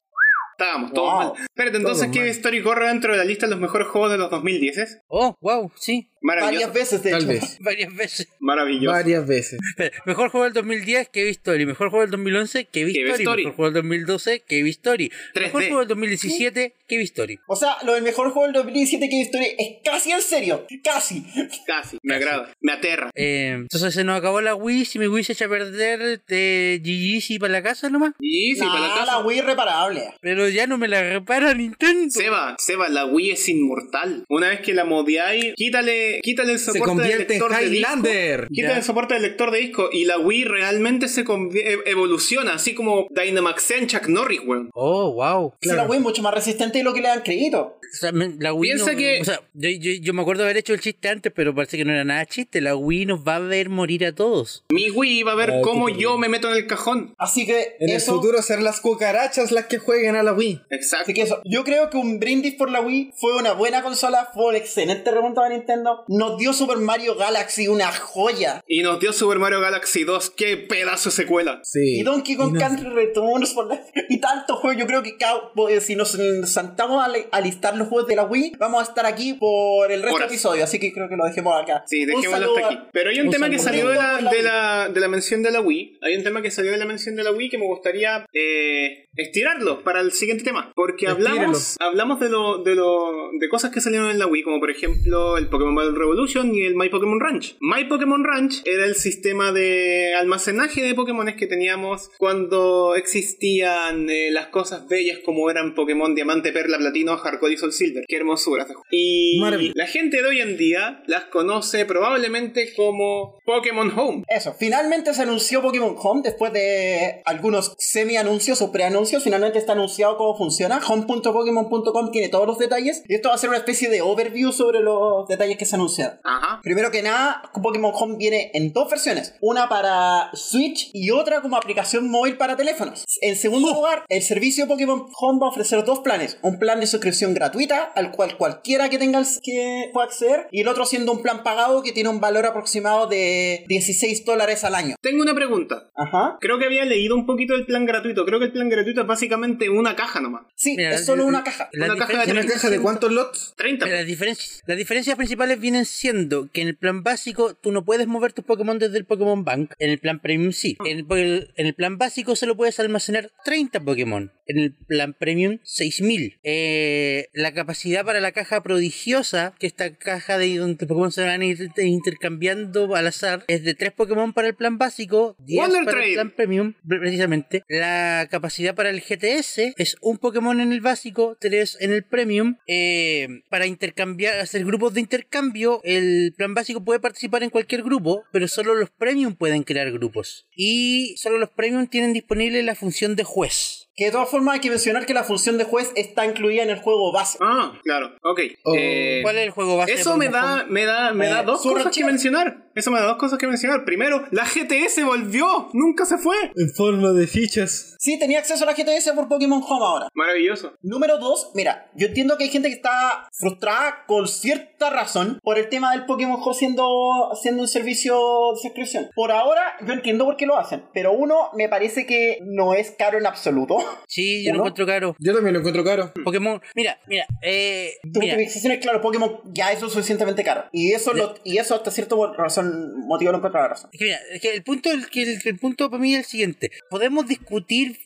Estábamos 0.58 0.94
todos 0.94 1.10
Wow. 1.10 1.18
mal. 1.34 1.44
Espérate, 1.44 1.78
entonces 1.78 2.08
Cave. 2.14 2.30
Story 2.30 2.62
corre 2.64 2.88
dentro 2.88 3.12
de 3.12 3.18
la 3.18 3.26
lista 3.26 3.46
de 3.48 3.52
los 3.52 3.60
mejores 3.60 3.88
juegos 3.88 4.12
de 4.12 4.18
los 4.18 4.30
2010. 4.30 5.00
Oh, 5.08 5.36
wow, 5.42 5.72
sí. 5.76 6.10
Varias 6.24 6.74
veces, 6.74 7.04
de 7.04 7.12
Tal 7.12 7.22
hecho. 7.24 7.30
vez. 7.30 7.58
varias 7.62 7.96
veces. 7.96 8.28
Maravilloso. 8.40 8.92
Varias 8.92 9.28
veces. 9.28 9.60
Mejor 10.06 10.30
juego 10.30 10.46
del 10.46 10.54
2010, 10.54 11.10
Cave 11.10 11.30
Story. 11.30 11.66
Mejor 11.66 11.90
juego 11.90 12.02
del 12.02 12.12
2011, 12.12 12.66
Cave 12.66 12.94
Cave 12.94 13.10
Story. 13.12 13.24
Story. 13.24 13.44
Mejor 13.46 13.56
juego 13.56 13.72
del 13.72 13.84
2012, 13.84 14.40
Cave 14.48 14.70
Story. 14.70 15.12
3D. 15.36 15.42
Mejor 15.42 15.62
juego 15.64 15.80
del 15.80 15.88
2017, 15.90 16.76
Cave 16.88 17.02
Story. 17.04 17.40
O 17.48 17.56
sea, 17.56 17.78
lo 17.86 17.94
del 17.94 18.04
mejor 18.04 18.32
juego 18.32 18.46
del 18.46 18.54
2017 18.54 19.10
que 19.10 19.22
Story 19.22 19.46
es 19.58 19.68
casi 19.84 20.12
en 20.12 20.22
serio. 20.22 20.66
Casi. 20.84 21.24
Casi. 21.68 21.98
Me 22.04 22.16
agrada. 22.16 22.54
Me 22.62 22.72
aterra. 22.74 23.10
Eh, 23.16 23.52
entonces 23.54 23.94
se 23.94 24.04
nos 24.04 24.18
acabó 24.18 24.42
la 24.42 24.56
Wii. 24.56 24.86
Si 24.86 25.00
mi 25.00 25.08
Wii 25.08 25.24
se 25.24 25.34
echa 25.34 25.46
a 25.46 25.50
perder, 25.50 26.22
de 26.28 26.80
GG 26.84 27.34
y 27.34 27.40
para 27.40 27.54
la 27.54 27.64
casa 27.64 27.90
nomás. 27.90 28.14
Y 28.20 28.56
sí, 28.56 28.62
Nah, 28.62 28.68
para 28.68 28.80
la 28.82 28.88
la, 28.88 28.96
casa. 28.96 29.20
Wii 29.26 29.42
reparable. 29.42 30.04
Pero 30.22 30.48
ya 30.50 30.68
no 30.68 30.78
me 30.78 30.88
la 30.88 31.02
repara 31.04 31.54
Nintendo. 31.54 32.10
Seba, 32.12 32.56
Seba, 32.60 32.88
la 32.90 33.06
Wii 33.06 33.32
es 33.32 33.50
inmortal. 33.50 34.24
Una 34.30 34.50
vez 34.50 34.62
que 34.62 34.74
la 34.74 34.86
modiáis, 34.86 35.54
quítale, 35.56 36.13
quítale 36.22 36.54
el 36.54 36.60
Se 36.60 36.66
soporte 36.72 36.84
del 36.84 36.98
convierte 36.98 37.34
en 37.36 37.40
lector 37.40 37.52
de 37.58 37.70
disco. 37.70 37.74
Highlander. 37.76 38.48
Quítale 38.52 38.78
el 38.78 38.84
soporte 38.84 39.14
del 39.16 39.24
lector 39.24 39.52
de 39.52 39.60
disco 39.60 39.90
y 39.92 40.06
la 40.06 40.18
Wii 40.20 40.44
realmente 40.46 41.08
se 41.08 41.22
e- 41.22 41.78
evoluciona, 41.86 42.54
así 42.56 42.74
como 42.74 43.08
Dynamaxea 43.10 43.78
en 43.78 43.88
Chuck 43.88 44.08
Norris, 44.08 44.42
weón. 44.46 44.70
Oh, 44.74 45.14
wow. 45.14 45.54
Si 45.62 45.70
la 45.70 45.86
Wii 45.86 45.98
es 45.98 46.04
mucho 46.04 46.22
más 46.22 46.34
resistente 46.34 46.80
de 46.80 46.84
lo 46.84 46.94
que 46.94 47.02
le 47.02 47.08
dan 47.08 47.22
crédito. 47.22 47.78
O 47.82 47.96
sea, 47.96 48.12
me- 48.12 48.34
la 48.40 48.54
Wii 48.54 48.72
Piensa 48.74 48.92
no- 48.92 48.98
que- 48.98 49.22
O 49.22 49.26
sea, 49.26 49.42
yo, 49.54 49.70
yo, 49.70 49.92
yo 50.02 50.14
me 50.14 50.22
acuerdo 50.24 50.44
haber 50.44 50.58
hecho 50.58 50.74
el 50.74 50.80
chiste 50.82 51.10
antes, 51.10 51.32
pero 51.36 51.54
parece 51.54 51.78
que 51.78 51.86
no 51.86 51.94
era 51.94 52.04
nada 52.04 52.26
chiste. 52.26 52.60
La 52.62 52.76
Wii 52.76 53.06
nos 53.06 53.20
va 53.28 53.36
a 53.36 53.40
ver 53.40 53.70
morir 53.70 54.06
a 54.06 54.14
todos. 54.16 54.64
Mi 54.70 54.90
Wii 54.90 55.24
va 55.24 55.34
a 55.34 55.36
ver 55.36 55.52
Ay, 55.52 55.62
cómo 55.62 55.90
yo 55.90 56.18
me 56.18 56.28
meto 56.30 56.50
en 56.50 56.56
el 56.58 56.68
cajón. 56.68 57.14
Así 57.18 57.46
que 57.46 57.76
En 57.80 57.90
eso. 57.90 58.12
el 58.14 58.18
futuro 58.18 58.42
serán 58.42 58.64
las 58.64 58.80
cucarachas 58.80 59.52
las 59.52 59.68
que 59.68 59.78
jueguen 59.78 60.16
a 60.16 60.24
la 60.24 60.34
Wii. 60.34 60.62
Exacto. 60.72 61.04
Así 61.04 61.14
que 61.14 61.22
eso, 61.22 61.42
yo 61.46 61.64
creo 61.64 61.90
que 61.90 61.98
un 61.98 62.20
brindis 62.20 62.56
por 62.56 62.72
la 62.72 62.82
Wii 62.82 63.12
fue 63.16 63.38
una 63.38 63.54
buena 63.54 63.84
consola, 63.84 64.30
fue 64.34 64.46
un 64.48 64.56
excelente 64.56 65.12
remontado 65.12 65.48
de 65.48 65.56
Nintendo. 65.58 66.03
Nos 66.08 66.38
dio 66.38 66.54
Super 66.54 66.78
Mario 66.78 67.16
Galaxy, 67.16 67.68
una 67.68 67.92
joya. 67.92 68.62
Y 68.68 68.82
nos 68.84 69.00
dio 69.00 69.14
Super 69.14 69.40
Mario 69.40 69.60
Galaxy 69.62 70.04
2. 70.04 70.32
¡Qué 70.32 70.58
pedazo 70.58 71.10
de 71.10 71.16
secuela! 71.16 71.60
Sí. 71.64 72.00
Y 72.00 72.04
Donkey 72.04 72.36
Kong 72.36 72.50
Y 72.50 72.54
no- 72.54 72.60
Country 72.60 72.90
Returns 72.90 73.54
por 73.54 73.68
la- 73.68 73.82
y 74.10 74.20
tantos 74.20 74.60
juegos. 74.60 74.80
Yo 74.80 74.88
creo 74.88 75.04
que 75.04 75.18
cada- 75.18 75.52
pues, 75.54 75.86
si 75.86 75.96
nos 75.96 76.12
sentamos 76.46 77.04
a, 77.04 77.08
le- 77.08 77.28
a 77.32 77.42
listar 77.42 77.76
los 77.78 77.88
juegos 77.88 78.08
de 78.08 78.16
la 78.16 78.24
Wii, 78.26 78.54
vamos 78.60 78.82
a 78.82 78.84
estar 78.84 79.06
aquí 79.06 79.34
por 79.34 79.92
el 79.92 80.02
resto 80.02 80.18
del 80.20 80.28
episodio. 80.28 80.64
Así 80.64 80.80
que 80.80 80.92
creo 80.94 81.10
que 81.10 81.16
lo 81.16 81.26
dejemos 81.26 81.62
acá. 81.62 81.84
Sí, 81.88 82.06
dejémoslo 82.06 82.56
hasta 82.56 82.68
aquí. 82.68 82.80
Pero 82.92 83.10
hay 83.10 83.20
un, 83.20 83.28
un 83.28 83.32
tema 83.34 83.50
que 83.50 83.60
salió 83.60 83.90
de 83.90 83.96
la, 83.96 84.18
de, 84.18 84.44
la, 84.44 84.90
de 84.90 85.00
la 85.00 85.08
mención 85.08 85.42
de 85.44 85.52
la 85.52 85.62
Wii. 85.62 86.00
Hay 86.02 86.16
un 86.16 86.24
tema 86.24 86.42
que 86.42 86.52
salió 86.52 86.72
de 86.72 86.78
la 86.78 86.86
mención 86.86 87.16
de 87.16 87.24
la 87.24 87.32
Wii 87.32 87.50
que 87.50 87.58
me 87.58 87.66
gustaría 87.68 88.26
eh, 88.34 89.08
estirarlo 89.16 89.84
para 89.84 90.00
el 90.02 90.12
siguiente 90.12 90.44
tema. 90.44 90.72
Porque 90.76 91.08
hablamos, 91.08 91.78
hablamos 91.80 92.20
de, 92.20 92.30
lo, 92.30 92.64
de, 92.64 92.76
lo, 92.76 93.30
de 93.40 93.50
cosas 93.50 93.72
que 93.72 93.82
salieron 93.82 94.10
en 94.10 94.20
la 94.20 94.28
Wii, 94.28 94.44
como 94.44 94.60
por 94.60 94.70
ejemplo 94.72 95.38
el 95.38 95.48
Pokémon 95.50 95.76
Revolution 95.96 96.54
y 96.54 96.66
el 96.66 96.76
My 96.76 96.90
Pokémon 96.90 97.20
Ranch. 97.20 97.56
My 97.60 97.86
Pokémon 97.86 98.24
Ranch 98.24 98.62
era 98.66 98.86
el 98.86 98.96
sistema 98.96 99.52
de 99.52 100.14
almacenaje 100.16 100.82
de 100.82 100.94
Pokémones 100.94 101.36
que 101.36 101.48
teníamos 101.48 102.10
cuando 102.18 102.96
existían 102.96 104.10
eh, 104.10 104.30
las 104.32 104.48
cosas 104.48 104.88
bellas 104.88 105.20
como 105.24 105.50
eran 105.50 105.76
Pokémon 105.76 106.16
Diamante, 106.16 106.52
Perla, 106.52 106.78
Platino, 106.78 107.18
Hardcore 107.18 107.54
y 107.54 107.58
Soul 107.58 107.74
Silver. 107.74 108.04
Qué 108.08 108.20
juego. 108.22 108.84
Y 108.92 109.40
Maravilla. 109.40 109.74
la 109.76 109.88
gente 109.88 110.22
de 110.22 110.28
hoy 110.28 110.42
en 110.42 110.58
día 110.58 111.04
las 111.08 111.26
conoce 111.26 111.86
probablemente 111.86 112.74
como 112.76 113.40
Pokémon 113.46 113.92
Home. 113.98 114.24
Eso, 114.28 114.54
finalmente 114.58 115.14
se 115.14 115.22
anunció 115.22 115.62
Pokémon 115.62 115.96
Home 115.98 116.22
después 116.24 116.54
de 116.54 117.22
algunos 117.26 117.76
semi-anuncios 117.78 118.62
o 118.62 118.72
pre-anuncios. 118.72 119.24
Finalmente 119.24 119.60
está 119.60 119.74
anunciado 119.74 120.18
cómo 120.18 120.38
funciona. 120.38 120.80
Home.pokemon.com 120.88 122.12
tiene 122.12 122.30
todos 122.30 122.48
los 122.48 122.58
detalles. 122.58 123.04
Y 123.08 123.16
esto 123.16 123.30
va 123.30 123.36
a 123.36 123.38
ser 123.38 123.50
una 123.50 123.60
especie 123.60 123.90
de 123.90 124.02
overview 124.02 124.52
sobre 124.52 124.82
los 124.82 125.28
detalles 125.28 125.58
que 125.58 125.66
se 125.66 125.76
anunciaron. 125.76 125.83
Ajá. 126.24 126.60
Primero 126.64 126.92
que 126.92 127.02
nada, 127.02 127.42
Pokémon 127.62 127.92
Home 127.96 128.16
viene 128.18 128.52
en 128.54 128.74
dos 128.74 128.90
versiones. 128.90 129.36
Una 129.42 129.70
para 129.70 130.30
Switch 130.34 130.90
y 130.94 131.12
otra 131.12 131.42
como 131.42 131.58
aplicación 131.58 132.10
móvil 132.10 132.38
para 132.38 132.56
teléfonos. 132.56 133.06
En 133.22 133.36
segundo 133.36 133.74
lugar, 133.74 134.06
el 134.10 134.22
servicio 134.22 134.68
Pokémon 134.68 135.06
Home 135.20 135.40
va 135.42 135.48
a 135.48 135.50
ofrecer 135.50 135.84
dos 135.84 136.00
planes. 136.00 136.38
Un 136.42 136.60
plan 136.60 136.80
de 136.80 136.88
suscripción 136.88 137.34
gratuita, 137.34 137.84
al 137.96 138.12
cual 138.12 138.38
cualquiera 138.38 138.90
que 138.90 138.98
tenga 138.98 139.20
el- 139.20 139.26
que 139.44 139.90
pueda 139.94 140.08
acceder. 140.08 140.48
Y 140.52 140.62
el 140.62 140.68
otro 140.68 140.86
siendo 140.86 141.12
un 141.12 141.22
plan 141.22 141.44
pagado 141.44 141.82
que 141.84 141.92
tiene 141.92 142.10
un 142.10 142.20
valor 142.20 142.46
aproximado 142.46 143.08
de 143.08 143.66
16 143.68 144.26
dólares 144.26 144.64
al 144.64 144.76
año. 144.76 144.96
Tengo 145.02 145.22
una 145.22 145.34
pregunta. 145.36 145.90
Ajá. 145.96 146.38
Creo 146.40 146.60
que 146.60 146.66
había 146.66 146.86
leído 146.86 147.16
un 147.16 147.26
poquito 147.26 147.54
del 147.54 147.66
plan 147.66 147.86
gratuito. 147.86 148.26
Creo 148.26 148.40
que 148.40 148.46
el 148.46 148.52
plan 148.52 148.70
gratuito 148.70 149.02
es 149.02 149.08
básicamente 149.08 149.70
una 149.70 149.96
caja 149.96 150.20
nomás. 150.22 150.44
Sí, 150.56 150.76
Mira, 150.78 150.92
es 150.96 151.06
solo 151.06 151.24
la- 151.24 151.30
una 151.30 151.44
caja. 151.44 151.70
la 151.72 151.86
Una 151.86 151.96
caja 151.96 152.14
de 152.14 152.20
diferencia- 152.20 152.44
¿Una 152.54 152.54
caja 152.62 152.70
de 152.70 152.80
cuántos 152.82 153.12
lots? 153.12 153.54
30. 153.58 153.86
Las 153.88 154.06
diferencias, 154.06 154.62
las 154.66 154.78
diferencias 154.78 155.16
principales 155.16 155.60
vienen 155.64 155.86
siendo 155.86 156.50
que 156.52 156.62
en 156.62 156.68
el 156.68 156.76
plan 156.78 157.02
básico 157.02 157.56
tú 157.56 157.72
no 157.72 157.84
puedes 157.84 158.06
mover 158.06 158.34
tus 158.34 158.46
Pokémon 158.46 158.78
desde 158.78 158.98
el 159.00 159.06
Pokémon 159.06 159.44
Bank. 159.44 159.72
En 159.80 159.90
el 159.90 159.98
plan 160.00 160.20
Premium 160.20 160.52
sí. 160.52 160.78
En 160.86 161.06
el, 161.10 161.52
en 161.56 161.66
el 161.66 161.74
plan 161.74 161.98
básico 161.98 162.36
solo 162.36 162.56
puedes 162.56 162.80
almacenar 162.80 163.32
30 163.46 163.80
Pokémon. 163.84 164.32
En 164.46 164.60
el 164.60 164.74
plan 164.74 165.14
Premium 165.18 165.58
6000. 165.64 166.38
Eh, 166.44 167.28
la 167.34 167.54
capacidad 167.54 168.04
para 168.06 168.20
la 168.20 168.32
caja 168.34 168.62
prodigiosa, 168.62 169.56
que 169.58 169.66
esta 169.68 169.96
caja 169.96 170.38
de 170.38 170.58
donde 170.58 170.86
Pokémon 170.86 171.12
se 171.12 171.24
van 171.24 171.42
a 171.42 171.46
ir 171.46 171.72
intercambiando 171.78 172.96
al 172.96 173.08
azar, 173.08 173.44
es 173.48 173.64
de 173.64 173.74
3 173.74 173.94
Pokémon 173.94 174.34
para 174.34 174.50
el 174.50 174.56
plan 174.56 174.78
básico, 174.78 175.36
10 175.40 175.60
Wonder 175.62 175.84
para 175.86 175.98
Trade. 175.98 176.10
el 176.10 176.14
plan 176.16 176.32
Premium, 176.36 176.74
pre- 176.88 177.00
precisamente. 177.00 177.64
La 177.70 178.28
capacidad 178.30 178.76
para 178.76 178.90
el 178.90 179.02
GTS 179.02 179.74
es 179.78 179.96
un 180.02 180.18
Pokémon 180.18 180.60
en 180.60 180.72
el 180.74 180.82
básico, 180.82 181.38
3 181.40 181.78
en 181.80 181.94
el 181.94 182.04
Premium. 182.04 182.58
Eh, 182.68 183.28
para 183.50 183.66
intercambiar, 183.66 184.40
hacer 184.40 184.66
grupos 184.66 184.94
de 184.94 185.02
intercambio, 185.02 185.53
el 185.84 186.34
plan 186.36 186.54
básico 186.54 186.84
puede 186.84 187.00
participar 187.00 187.44
en 187.44 187.50
cualquier 187.50 187.84
grupo, 187.84 188.24
pero 188.32 188.48
solo 188.48 188.76
los 188.76 188.90
Premium 188.90 189.36
pueden 189.36 189.64
crear 189.64 189.92
grupos. 189.92 190.48
Y 190.56 191.16
solo 191.18 191.38
los 191.38 191.50
Premium 191.50 191.88
tienen 191.88 192.14
disponible 192.14 192.64
la 192.64 192.76
función 192.76 193.16
de 193.16 193.24
juez. 193.24 193.90
Que 193.96 194.06
de 194.06 194.12
todas 194.12 194.30
formas 194.30 194.56
hay 194.56 194.60
que 194.60 194.70
mencionar 194.70 195.06
que 195.06 195.14
la 195.14 195.24
función 195.24 195.58
de 195.58 195.66
juez 195.66 195.92
está 195.96 196.26
incluida 196.26 196.64
en 196.64 196.70
el 196.70 196.80
juego 196.80 197.12
base. 197.12 197.38
Ah, 197.42 197.74
claro. 197.84 198.12
Ok. 198.24 198.40
Oh. 198.64 198.74
Eh, 198.76 199.20
¿Cuál 199.22 199.38
es 199.38 199.46
el 199.46 199.52
juego 199.52 199.78
base? 199.78 199.94
eso 199.94 200.18
me 200.18 200.30
da, 200.30 200.62
Home? 200.62 200.66
me 200.70 200.86
da, 200.86 201.14
me 201.14 201.28
da 201.28 201.42
Eh, 201.42 201.46
dos 201.46 201.62
cosas 201.62 201.96
que 201.96 202.04
mencionar. 202.04 202.64
Eso 202.76 202.90
me 202.90 203.00
da 203.00 203.06
dos 203.06 203.18
cosas 203.18 203.38
que 203.38 203.46
mencionar. 203.46 203.86
Primero, 203.86 204.26
la 204.32 204.46
GTS 204.46 205.04
volvió. 205.04 205.70
Nunca 205.74 206.06
se 206.06 206.18
fue. 206.18 206.36
En 206.56 206.74
forma 206.74 207.12
de 207.12 207.28
fichas. 207.28 207.96
Sí, 208.00 208.18
tenía 208.18 208.40
acceso 208.40 208.64
a 208.64 208.68
la 208.68 208.74
GTS 208.74 209.12
por 209.14 209.28
Pokémon 209.28 209.62
Home 209.66 209.86
ahora. 209.86 210.08
Maravilloso. 210.16 210.74
Número 210.82 211.20
dos, 211.20 211.52
mira, 211.54 211.92
yo 211.96 212.08
entiendo 212.08 212.36
que 212.38 212.46
hay 212.46 212.50
gente 212.50 212.70
que 212.70 212.76
está 212.76 213.28
frustrada 213.32 214.06
con 214.08 214.28
cierta 214.28 214.90
razón 214.90 215.40
por 215.44 215.58
el 215.60 215.70
tema 215.70 215.92
del 215.92 216.06
Pokémon 216.06 216.42
Go 216.42 216.54
siendo, 216.54 217.30
siendo 217.42 217.62
un 217.62 217.68
servicio 217.68 218.16
de 218.56 218.62
suscripción. 218.62 219.10
Por 219.16 219.32
ahora, 219.32 219.78
yo 219.86 219.94
entiendo 219.94 220.26
por 220.26 220.36
qué 220.36 220.46
lo 220.46 220.58
hacen, 220.58 220.84
pero 220.94 221.12
uno, 221.14 221.50
me 221.56 221.70
parece 221.70 222.06
que 222.06 222.40
no 222.42 222.74
es 222.74 222.92
caro 222.92 223.18
en 223.20 223.28
absoluto. 223.28 223.78
Sí, 224.08 224.44
yo 224.44 224.52
lo 224.54 224.60
encuentro 224.60 224.86
caro. 224.86 225.16
Yo 225.20 225.34
también 225.34 225.54
lo 225.54 225.60
encuentro 225.60 225.84
caro. 225.84 226.12
Pokémon, 226.24 226.62
mira, 226.76 227.00
mira, 227.08 227.26
eh, 227.42 227.94
Tu 228.14 228.20
mira, 228.20 228.36
utilización 228.36 228.74
es 228.74 228.80
claro, 228.80 229.02
Pokémon 229.02 229.40
ya 229.54 229.72
es 229.72 229.82
lo 229.82 229.90
suficientemente 229.90 230.44
caro. 230.44 230.66
Y 230.72 230.92
eso, 230.94 231.14
lo, 231.14 231.36
y 231.44 231.58
eso 231.58 231.76
hasta 231.76 231.92
cierto 231.92 232.34
razón, 232.34 232.94
motivo 233.08 233.32
lo 233.32 233.38
encuentro 233.38 233.62
la 233.62 233.68
razón. 233.70 233.90
Es 233.94 234.00
que 234.00 234.06
mira, 234.06 234.20
es 234.32 234.42
que 234.42 234.54
el 234.54 234.64
punto, 234.64 234.92
el, 234.92 235.10
que 235.10 235.24
el, 235.24 235.40
el 235.44 235.60
punto 235.60 235.90
para 235.90 236.02
mí 236.02 236.14
es 236.14 236.20
el 236.20 236.26
siguiente. 236.26 236.72
Podemos 236.90 237.28
discutir 237.28 237.98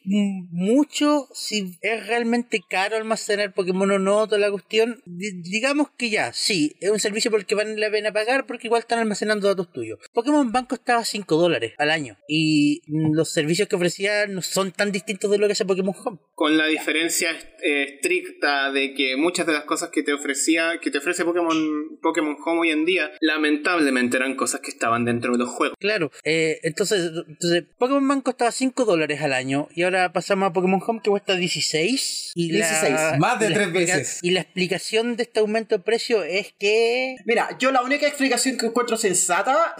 mucho 0.51 1.27
si 1.33 1.77
es 1.81 2.07
realmente 2.07 2.61
caro 2.69 2.95
almacenar 2.97 3.53
Pokémon 3.53 3.91
o 3.91 3.99
no, 3.99 4.27
toda 4.27 4.39
la 4.39 4.51
cuestión. 4.51 5.01
Di- 5.05 5.41
digamos 5.41 5.89
que 5.97 6.09
ya, 6.09 6.33
sí, 6.33 6.75
es 6.79 6.89
un 6.89 6.99
servicio 6.99 7.31
por 7.31 7.39
el 7.41 7.45
que 7.45 7.55
vale 7.55 7.75
la 7.77 7.89
pena 7.91 8.11
pagar 8.11 8.45
porque 8.45 8.67
igual 8.67 8.81
están 8.81 8.99
almacenando 8.99 9.47
datos 9.47 9.71
tuyos. 9.71 9.99
Pokémon 10.13 10.51
Bank 10.51 10.69
costaba 10.69 11.03
5 11.03 11.35
dólares 11.37 11.73
al 11.77 11.89
año 11.91 12.17
y 12.27 12.81
los 12.87 13.31
servicios 13.31 13.67
que 13.67 13.75
ofrecía 13.75 14.27
no 14.27 14.41
son 14.41 14.71
tan 14.71 14.91
distintos 14.91 15.29
de 15.31 15.37
lo 15.37 15.47
que 15.47 15.53
hace 15.53 15.65
Pokémon 15.67 15.95
Home. 16.05 16.17
Con 16.33 16.57
la 16.57 16.67
diferencia 16.67 17.31
eh, 17.63 17.83
estricta 17.95 18.71
de 18.71 18.93
que 18.93 19.15
muchas 19.17 19.45
de 19.47 19.53
las 19.53 19.63
cosas 19.63 19.89
que 19.89 20.03
te 20.03 20.13
ofrecía, 20.13 20.79
que 20.81 20.91
te 20.91 20.99
ofrece 20.99 21.25
Pokémon, 21.25 21.97
Pokémon 22.01 22.35
Home 22.45 22.59
hoy 22.61 22.69
en 22.71 22.85
día, 22.85 23.11
lamentablemente 23.21 24.17
eran 24.17 24.35
cosas 24.35 24.61
que 24.61 24.69
estaban 24.69 25.05
dentro 25.05 25.33
de 25.33 25.39
los 25.39 25.49
juegos. 25.49 25.75
Claro, 25.79 26.11
eh, 26.23 26.59
entonces, 26.63 27.11
entonces 27.27 27.63
Pokémon 27.77 28.07
Bank 28.07 28.23
costaba 28.23 28.51
5 28.51 28.85
dólares 28.85 29.21
al 29.21 29.33
año 29.33 29.67
y 29.75 29.83
ahora 29.83 30.13
pasamos 30.13 30.49
a 30.49 30.53
Pokémon 30.53 30.81
Home 30.85 31.01
que 31.03 31.09
cuesta 31.09 31.35
16. 31.35 32.31
Y 32.35 32.51
la- 32.51 32.67
16. 32.67 33.19
Más 33.19 33.39
de 33.39 33.47
y 33.47 33.49
la 33.49 33.55
tres 33.55 33.67
explica- 33.67 33.97
veces. 33.97 34.19
Y 34.21 34.31
la 34.31 34.41
explicación 34.41 35.15
de 35.15 35.23
este 35.23 35.39
aumento 35.39 35.75
de 35.77 35.83
precio 35.83 36.23
es 36.23 36.53
que... 36.59 37.15
Mira, 37.25 37.57
yo 37.59 37.71
la 37.71 37.81
única 37.81 38.07
explicación 38.07 38.57
que 38.57 38.67
encuentro 38.67 38.95
sensata, 38.97 39.75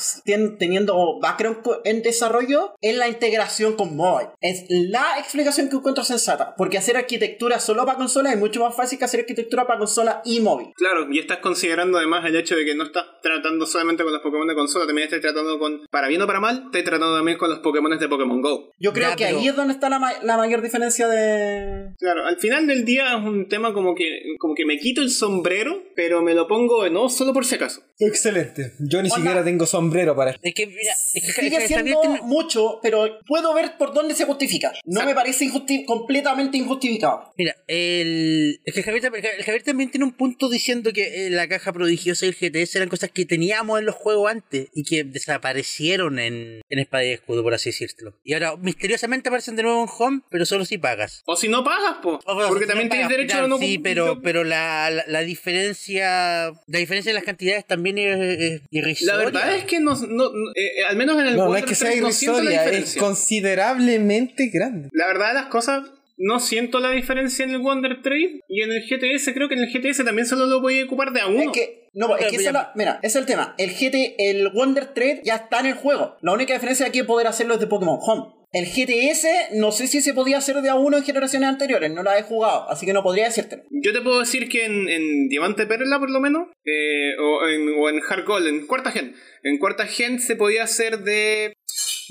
teniendo 0.58 1.20
background 1.20 1.58
en 1.86 2.01
desarrollo, 2.01 2.75
es 2.82 2.96
la 2.96 3.08
integración 3.08 3.75
con 3.75 3.96
mobile. 3.96 4.29
Es 4.41 4.65
la 4.70 5.17
explicación 5.20 5.70
que 5.70 5.76
encuentro 5.79 6.03
sensata. 6.03 6.53
Porque 6.57 6.77
hacer 6.77 6.98
arquitectura 6.98 7.60
solo 7.60 7.86
para 7.86 7.98
consola 7.98 8.31
es 8.31 8.38
mucho 8.39 8.60
más 8.62 8.75
fácil 8.75 9.00
que 9.00 9.05
hacer 9.05 9.22
arquitectura 9.22 9.65
para 9.67 9.79
consola 9.79 10.22
y 10.25 10.39
móvil. 10.39 10.67
Claro, 10.75 11.07
y 11.12 11.19
estás 11.19 11.38
considerando 11.39 11.98
además 11.98 12.25
el 12.25 12.36
hecho 12.36 12.55
de 12.55 12.65
que 12.65 12.75
no 12.75 12.84
estás 12.86 13.05
tratando 13.22 13.65
solamente 13.65 14.03
con 14.03 14.13
los 14.13 14.22
Pokémon 14.22 14.48
de 14.48 14.55
consola, 14.55 14.86
también 14.86 15.05
estás 15.07 15.22
tratando 15.22 15.57
con, 15.60 15.81
para 15.89 16.07
bien 16.07 16.22
o 16.22 16.27
para 16.27 16.39
mal, 16.39 16.63
estás 16.65 16.84
tratando 16.84 17.15
también 17.15 17.38
con 17.38 17.50
los 17.50 17.60
Pokémon 17.60 17.98
de 17.98 18.07
Pokémon 18.10 18.41
Go. 18.41 18.72
Yo 18.79 18.93
creo 18.93 19.10
Ya, 19.10 19.15
que 19.15 19.25
pero- 19.25 19.39
ahí 19.39 19.48
es 19.48 19.55
donde 19.55 19.74
está 19.74 19.89
la, 19.89 20.00
ma- 20.00 20.22
la 20.24 20.38
mayor 20.38 20.62
diferencia 20.62 21.07
de... 21.07 21.93
Claro, 21.98 22.25
al 22.25 22.38
final 22.38 22.67
del 22.67 22.86
día 22.86 23.17
es 23.17 23.24
un 23.24 23.48
tema 23.48 23.74
como 23.74 23.96
que, 23.96 24.22
como 24.39 24.53
que 24.55 24.65
me 24.65 24.77
quito 24.77 25.01
el 25.01 25.10
sombrero, 25.10 25.81
pero 25.98 26.22
me 26.22 26.36
lo 26.36 26.48
pongo 26.48 26.88
no 26.92 27.10
solo 27.10 27.34
por 27.34 27.44
si 27.44 27.56
acaso. 27.56 27.82
Excelente. 28.00 28.74
Yo 28.77 29.01
ni 29.01 29.10
Onda. 29.10 29.16
siquiera 29.16 29.44
tengo 29.44 29.66
sombrero 29.66 30.16
para 30.16 30.30
esto. 30.30 30.42
Es 30.44 30.54
que, 30.54 30.68
mira, 30.68 30.92
es 30.92 31.12
que 31.25 31.32
Sigue 31.32 31.50
Javier 31.50 31.68
siendo 31.68 32.00
tiene- 32.01 32.22
mucho, 32.22 32.80
pero 32.84 33.18
puedo 33.25 33.51
ver 33.56 33.80
por 33.80 33.96
dónde 33.96 34.13
se 34.13 34.25
justifica. 34.25 34.72
No 34.86 35.04
me 35.04 35.16
parece 35.16 35.46
injusti- 35.46 35.86
completamente 35.86 36.56
injustificado. 36.58 37.34
Mira, 37.36 37.56
el, 37.66 38.62
es 38.63 38.75
que 38.75 38.84
Javier, 38.84 39.01
también- 39.01 39.25
el 39.39 39.44
Javier 39.44 39.63
también 39.63 39.89
tiene 39.89 40.06
un 40.06 40.13
punto 40.13 40.50
diciendo 40.50 40.94
que 40.94 41.25
eh, 41.25 41.30
la 41.32 41.48
caja 41.48 41.74
prodigiosa 41.74 42.27
y 42.27 42.30
el 42.30 42.36
GTS 42.36 42.75
eran 42.75 42.89
cosas 42.89 43.10
que 43.12 43.25
teníamos 43.25 43.80
en 43.80 43.86
los 43.88 43.96
juegos 43.96 44.30
antes 44.30 44.70
y 44.75 44.84
que 44.84 45.04
desaparecieron 45.04 46.20
en, 46.20 46.62
en 46.70 46.80
Espada 46.80 47.06
y 47.06 47.10
Escudo, 47.13 47.42
por 47.42 47.56
así 47.56 47.72
decirlo. 47.72 48.20
Y 48.24 48.34
ahora 48.34 48.56
misteriosamente 48.58 49.30
aparecen 49.30 49.56
de 49.56 49.63
nuevo 49.63 49.82
en 49.82 49.89
Home, 49.98 50.22
pero 50.30 50.46
solo 50.46 50.63
si 50.63 50.77
pagas. 50.77 51.24
O 51.25 51.36
si 51.36 51.48
no 51.48 51.63
pagas, 51.63 51.96
po. 52.04 52.20
O, 52.25 52.48
porque 52.48 52.66
si 52.66 52.68
también 52.68 52.89
no 52.89 52.92
tienes 52.92 53.08
pagas, 53.08 53.10
derecho 53.10 53.38
a 53.44 53.48
no 53.48 53.58
Sí, 53.58 53.80
pero, 53.80 54.22
pero 54.22 54.44
la, 54.44 54.92
la, 54.92 55.04
la 55.08 55.22
diferencia 55.22 55.87
la 55.96 56.53
diferencia 56.79 57.10
en 57.10 57.15
las 57.15 57.24
cantidades 57.24 57.65
también 57.65 57.98
es, 57.98 58.17
es 58.20 58.62
La 58.72 58.79
irrisoria. 58.79 59.15
verdad 59.17 59.56
es 59.56 59.63
que 59.65 59.79
no, 59.79 59.96
no- 59.96 60.32
no- 60.32 60.51
eh, 60.56 60.84
al 60.89 60.96
menos 60.98 61.20
en 61.20 61.27
el 61.27 61.36
No, 61.36 61.44
no 61.44 61.46
Wonder 61.46 61.63
es 61.63 61.70
que 61.70 61.75
sea 61.75 61.89
3 61.91 62.01
no 62.01 62.12
siento 62.12 62.41
la 62.44 62.51
irrisoria, 62.53 62.79
es 62.79 62.96
considerablemente 62.96 64.48
grande. 64.48 64.89
La 64.91 65.08
verdad 65.08 65.29
de 65.29 65.34
las 65.36 65.46
cosas, 65.48 65.84
no 66.17 66.39
siento 66.39 66.79
la 66.79 66.91
diferencia 66.91 67.46
en 67.46 67.51
el 67.51 67.60
Wonder 67.60 68.01
Trade 68.01 68.41
y 68.48 68.62
en 68.63 68.72
el 68.72 68.82
GTS. 68.84 69.34
Creo 69.34 69.48
que 69.50 69.56
en 69.56 69.63
el 69.63 69.70
GTS 69.72 70.03
también 70.03 70.25
solo 70.27 70.46
lo 70.48 70.62
voy 70.62 70.79
a 70.79 70.86
ocupar 70.86 71.12
de 71.13 71.22
a 71.22 71.27
uno. 71.27 71.41
Es 71.41 71.50
que, 71.51 71.89
no, 71.94 72.15
es 72.17 72.27
que 72.27 72.36
es 72.38 72.51
mira, 72.75 73.00
ese 73.03 73.08
es 73.08 73.15
el 73.15 73.25
tema. 73.25 73.53
El 73.58 73.72
GT, 73.72 74.15
el 74.17 74.50
Wonder 74.50 74.94
Trade 74.94 75.22
ya 75.24 75.36
está 75.36 75.60
en 75.60 75.67
el 75.67 75.74
juego. 75.75 76.17
La 76.22 76.34
única 76.34 76.53
diferencia 76.53 76.88
aquí 76.88 77.00
es 77.00 77.06
poder 77.06 77.27
hacerlo 77.27 77.53
desde 77.56 77.67
Pokémon 77.67 78.00
Home. 78.01 78.34
El 78.51 78.66
GTS, 78.66 79.27
no 79.56 79.72
sé 79.74 79.88
si 79.88 80.00
se 80.01 80.13
podía 80.13 80.38
hacer 80.38 80.62
de 80.62 80.70
a 80.70 80.75
uno 80.75 80.98
en 80.98 81.04
generaciones 81.04 81.50
anteriores, 81.50 81.92
no 81.92 82.01
la 82.01 82.18
he 82.18 82.24
jugado, 82.24 82.70
así 82.70 82.86
que 82.86 82.94
no 82.94 83.04
podría 83.04 83.25
decírtelo. 83.25 83.63
Yo 83.72 83.92
te 83.92 84.01
puedo 84.01 84.20
decir 84.20 84.48
que 84.48 84.66
en, 84.66 84.88
en 84.88 85.27
Diamante 85.27 85.66
Perla, 85.66 86.00
por 86.00 86.10
lo 86.10 86.22
menos, 86.22 86.48
eh, 86.63 87.12
o, 87.20 87.46
en, 87.48 87.68
o 87.77 87.89
en 87.89 88.01
Hard 88.08 88.25
Gold, 88.25 88.48
en 88.48 88.66
cuarta 88.66 88.92
gen, 88.92 89.16
en 89.44 89.58
cuarta 89.58 89.86
gen 89.86 90.20
se 90.22 90.38
podía 90.38 90.63
hacer 90.63 91.00
de. 91.04 91.56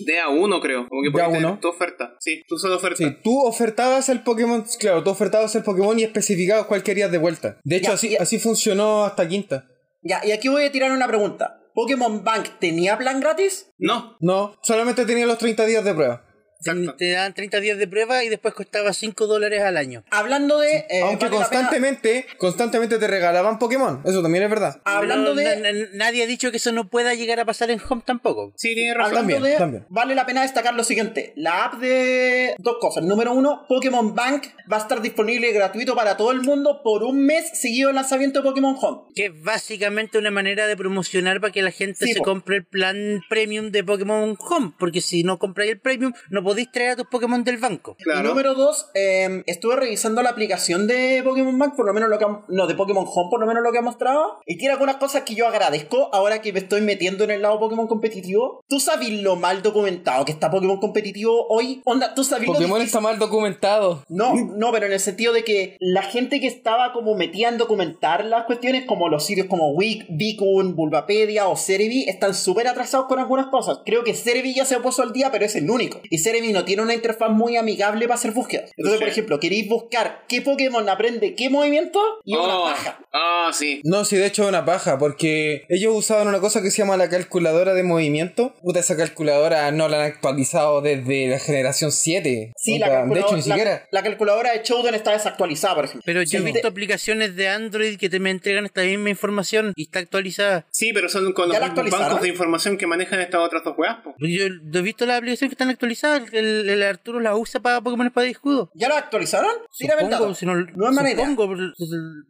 de 0.06 0.18
a 0.20 0.28
uno, 0.28 0.60
creo. 0.60 0.86
Como 0.88 1.00
que 1.02 1.08
De 1.08 1.12
podías 1.12 1.30
A1. 1.30 1.32
tener 1.40 1.60
tu 1.60 1.68
oferta. 1.68 2.16
Sí, 2.20 2.42
tu 2.46 2.58
solo 2.58 2.76
oferta. 2.76 2.96
Sí, 2.98 3.16
tú 3.24 3.40
ofertabas 3.40 4.10
el 4.10 4.20
Pokémon, 4.22 4.62
claro, 4.78 5.02
tú 5.02 5.10
ofertabas 5.10 5.54
el 5.56 5.62
Pokémon 5.62 5.98
y 5.98 6.02
especificabas 6.02 6.66
cuál 6.66 6.82
querías 6.82 7.10
de 7.10 7.16
vuelta. 7.18 7.58
De 7.64 7.76
hecho, 7.76 7.88
Ya, 7.88 7.94
así, 7.94 8.08
ya. 8.10 8.18
así 8.20 8.38
funcionó 8.38 9.04
hasta 9.06 9.26
quinta. 9.26 9.68
Ya, 10.02 10.20
y 10.24 10.32
aquí 10.32 10.48
voy 10.48 10.64
a 10.64 10.70
tirar 10.70 10.92
una 10.92 11.08
pregunta. 11.08 11.55
¿Pokémon 11.76 12.24
Bank 12.24 12.48
tenía 12.58 12.96
plan 12.96 13.20
gratis? 13.20 13.70
No, 13.76 14.16
No, 14.20 14.56
solamente 14.62 15.04
tenía 15.04 15.26
los 15.26 15.36
30 15.36 15.66
días 15.66 15.84
de 15.84 15.92
prueba. 15.92 16.24
Te, 16.62 16.70
Exacto. 16.70 16.96
te 16.96 17.10
dan 17.12 17.34
30 17.34 17.60
días 17.60 17.78
de 17.78 17.86
prueba 17.86 18.24
y 18.24 18.28
después 18.28 18.54
costaba 18.54 18.92
5 18.92 19.26
dólares 19.26 19.62
al 19.62 19.76
año. 19.76 20.04
Hablando 20.10 20.58
de. 20.58 20.86
eh, 20.88 21.00
Aunque 21.02 21.26
vale 21.26 21.36
constantemente, 21.36 22.26
constantemente 22.38 22.98
te 22.98 23.06
regalaban 23.06 23.58
Pokémon. 23.58 24.02
Eso 24.04 24.22
también 24.22 24.44
es 24.44 24.50
verdad. 24.50 24.80
Hablando 24.84 25.34
Pero 25.34 25.48
de. 25.50 25.60
na- 25.60 25.72
na- 25.72 25.88
nadie 25.94 26.22
ha 26.22 26.26
dicho 26.26 26.50
que 26.50 26.56
eso 26.58 26.72
no 26.72 26.88
pueda 26.88 27.14
llegar 27.14 27.40
a 27.40 27.44
pasar 27.44 27.70
en 27.70 27.80
Home 27.88 28.02
tampoco. 28.04 28.52
Sí, 28.56 28.74
tiene 28.74 28.94
razón. 28.94 29.16
Hablando 29.18 29.34
También, 29.34 29.52
de, 29.52 29.58
también. 29.58 29.86
vale 29.88 30.14
la 30.14 30.26
pena 30.26 30.42
destacar 30.42 30.74
lo 30.74 30.84
siguiente. 30.84 31.32
La 31.36 31.64
app 31.66 31.74
de 31.80 32.54
dos 32.58 32.76
cosas. 32.80 33.04
Número 33.04 33.32
uno, 33.32 33.64
Pokémon 33.68 34.14
Bank 34.14 34.44
va 34.70 34.76
a 34.78 34.80
estar 34.80 35.00
disponible 35.02 35.52
gratuito 35.52 35.94
para 35.94 36.16
todo 36.16 36.32
el 36.32 36.42
mundo 36.42 36.80
por 36.82 37.02
un 37.02 37.24
mes 37.24 37.50
seguido 37.58 37.88
del 37.88 37.96
lanzamiento 37.96 38.40
de 38.40 38.48
Pokémon 38.48 38.76
Home. 38.80 39.12
Que 39.14 39.26
es 39.26 39.42
básicamente 39.42 40.18
una 40.18 40.30
manera 40.30 40.66
de 40.66 40.76
promocionar 40.76 41.40
para 41.40 41.52
que 41.52 41.62
la 41.62 41.70
gente 41.70 42.04
Sí, 42.06 42.12
se 42.12 42.18
po. 42.18 42.24
compre 42.24 42.56
el 42.56 42.64
plan 42.66 43.20
premium 43.28 43.70
de 43.70 43.84
Pokémon 43.84 44.36
Home. 44.38 44.72
Porque 44.78 45.00
si 45.00 45.22
no 45.24 45.38
compráis 45.38 45.72
el 45.72 45.80
premium, 45.80 46.12
no 46.30 46.42
podéis 46.46 46.70
traer 46.70 46.90
a 46.90 46.96
tus 46.96 47.06
Pokémon 47.08 47.42
del 47.42 47.56
banco. 47.58 47.96
Y 47.98 48.22
número 48.22 48.54
dos, 48.54 48.86
eh, 48.94 49.42
estuve 49.46 49.74
revisando 49.74 50.22
la 50.22 50.30
aplicación 50.30 50.86
de 50.86 51.20
Pokémon 51.24 51.58
Bank, 51.58 51.74
por 51.74 51.86
lo 51.86 51.92
menos 51.92 52.08
lo 52.08 52.18
que 52.18 52.24
ha- 52.24 52.44
no, 52.48 52.68
de 52.68 52.74
Pokémon 52.76 53.04
Home, 53.04 53.28
por 53.30 53.40
lo 53.40 53.46
menos 53.46 53.64
lo 53.64 53.72
que 53.72 53.78
ha 53.78 53.82
mostrado. 53.82 54.38
Y 54.46 54.56
tiene 54.58 54.74
algunas 54.74 54.96
cosas 54.96 55.22
que 55.22 55.34
yo 55.34 55.48
agradezco 55.48 56.08
ahora 56.14 56.40
que 56.40 56.52
me 56.52 56.60
estoy 56.60 56.82
metiendo 56.82 57.24
en 57.24 57.32
el 57.32 57.42
lado 57.42 57.58
Pokémon 57.58 57.88
competitivo. 57.88 58.62
¿Tú 58.68 58.78
sabes 58.78 59.10
lo 59.10 59.34
mal 59.34 59.62
documentado 59.62 60.24
que 60.24 60.30
está 60.30 60.48
Pokémon 60.50 60.78
competitivo 60.78 61.46
hoy? 61.48 61.82
Onda, 61.84 62.14
¿tú 62.14 62.22
sabes 62.22 62.46
lo 62.46 62.52
Pokémon 62.54 62.80
está 62.80 63.00
mal 63.00 63.18
documentado. 63.18 64.04
No, 64.08 64.34
no, 64.34 64.70
pero 64.70 64.86
en 64.86 64.92
el 64.92 65.00
sentido 65.00 65.32
de 65.32 65.42
que 65.42 65.76
la 65.80 66.02
gente 66.02 66.40
que 66.40 66.46
estaba 66.46 66.92
como 66.92 67.16
metida 67.16 67.48
en 67.48 67.58
documentar 67.58 68.24
las 68.24 68.44
cuestiones, 68.44 68.84
como 68.86 69.08
los 69.08 69.26
sitios 69.26 69.48
como 69.48 69.70
Wik, 69.72 70.06
Vicun, 70.10 70.76
Bulbapedia 70.76 71.48
o 71.48 71.56
Cerebi, 71.56 72.04
están 72.08 72.34
súper 72.34 72.68
atrasados 72.68 73.06
con 73.08 73.18
algunas 73.18 73.46
cosas. 73.48 73.80
Creo 73.84 74.04
que 74.04 74.14
Cerebi 74.14 74.54
ya 74.54 74.64
se 74.64 74.78
puso 74.80 75.02
al 75.02 75.12
día, 75.12 75.30
pero 75.32 75.44
es 75.44 75.56
el 75.56 75.68
único. 75.70 76.00
Y 76.10 76.18
Cerebi 76.18 76.35
no 76.52 76.64
tiene 76.64 76.82
una 76.82 76.94
interfaz 76.94 77.30
muy 77.30 77.56
amigable 77.56 78.06
para 78.06 78.14
hacer 78.16 78.32
búsquedas. 78.32 78.70
Entonces, 78.76 79.00
por 79.00 79.08
ejemplo, 79.08 79.40
queréis 79.40 79.68
buscar 79.68 80.24
qué 80.28 80.42
Pokémon 80.42 80.88
aprende 80.88 81.34
qué 81.34 81.50
movimiento 81.50 82.00
y 82.24 82.34
es 82.34 82.38
una 82.40 82.58
Oh, 82.58 82.64
paja. 82.64 82.98
Ah, 83.12 83.50
sí. 83.52 83.80
No, 83.84 84.04
sí, 84.04 84.16
de 84.16 84.26
hecho 84.26 84.42
es 84.44 84.48
una 84.48 84.64
paja, 84.64 84.98
porque 84.98 85.64
ellos 85.68 85.94
usaban 85.94 86.28
una 86.28 86.40
cosa 86.40 86.62
que 86.62 86.70
se 86.70 86.78
llama 86.78 86.96
la 86.96 87.08
calculadora 87.08 87.74
de 87.74 87.82
movimiento. 87.82 88.54
Puta, 88.62 88.80
esa 88.80 88.96
calculadora 88.96 89.70
no 89.72 89.88
la 89.88 89.98
han 90.00 90.06
actualizado 90.12 90.80
desde 90.80 91.28
la 91.28 91.38
generación 91.38 91.92
7. 91.92 92.52
Sí, 92.56 92.78
la, 92.78 92.88
calculadora, 92.88 93.14
de 93.14 93.20
hecho, 93.20 93.36
ni 93.36 93.42
la- 93.42 93.44
siquiera. 93.56 93.88
la 93.90 94.02
calculadora 94.02 94.52
de 94.52 94.62
está 94.96 95.12
desactualizada, 95.12 95.74
por 95.74 95.84
ejemplo. 95.84 96.02
Pero 96.04 96.22
yo 96.22 96.38
he 96.38 96.42
Sí. 96.42 96.52
visto 96.52 96.68
aplicaciones 96.68 97.36
de 97.36 97.48
Android 97.48 97.96
que 97.98 98.08
te 98.08 98.20
me 98.20 98.30
entregan 98.30 98.66
esta 98.66 98.82
misma 98.82 99.10
información 99.10 99.72
y 99.76 99.84
está 99.84 100.00
actualizada. 100.00 100.66
Sí, 100.70 100.92
pero 100.92 101.08
son 101.08 101.32
con 101.32 101.48
los 101.48 101.58
bancos 101.90 102.20
de 102.20 102.28
información 102.28 102.76
que 102.76 102.86
manejan 102.86 103.20
estas 103.20 103.40
otras 103.40 103.62
dos 103.64 103.74
weas, 103.76 103.96
yo 104.18 104.44
he 104.80 104.82
visto 104.82 105.06
las 105.06 105.18
aplicaciones 105.18 105.50
que 105.50 105.54
están 105.54 105.70
actualizadas. 105.70 106.25
El, 106.32 106.68
el 106.68 106.82
Arturo 106.82 107.20
las 107.20 107.34
usa 107.36 107.60
para 107.60 107.80
Pokémon 107.80 108.06
Espada 108.06 108.26
y 108.26 108.30
Escudo. 108.30 108.70
¿Ya 108.74 108.88
la 108.88 108.98
actualizaron? 108.98 109.50
Tírame 109.76 110.02
Supongo, 110.10 110.34
si 110.34 110.46
no, 110.46 110.54
no 110.54 110.88
es 110.88 110.94
mala 110.94 111.10
idea. 111.10 111.26
supongo, 111.26 111.54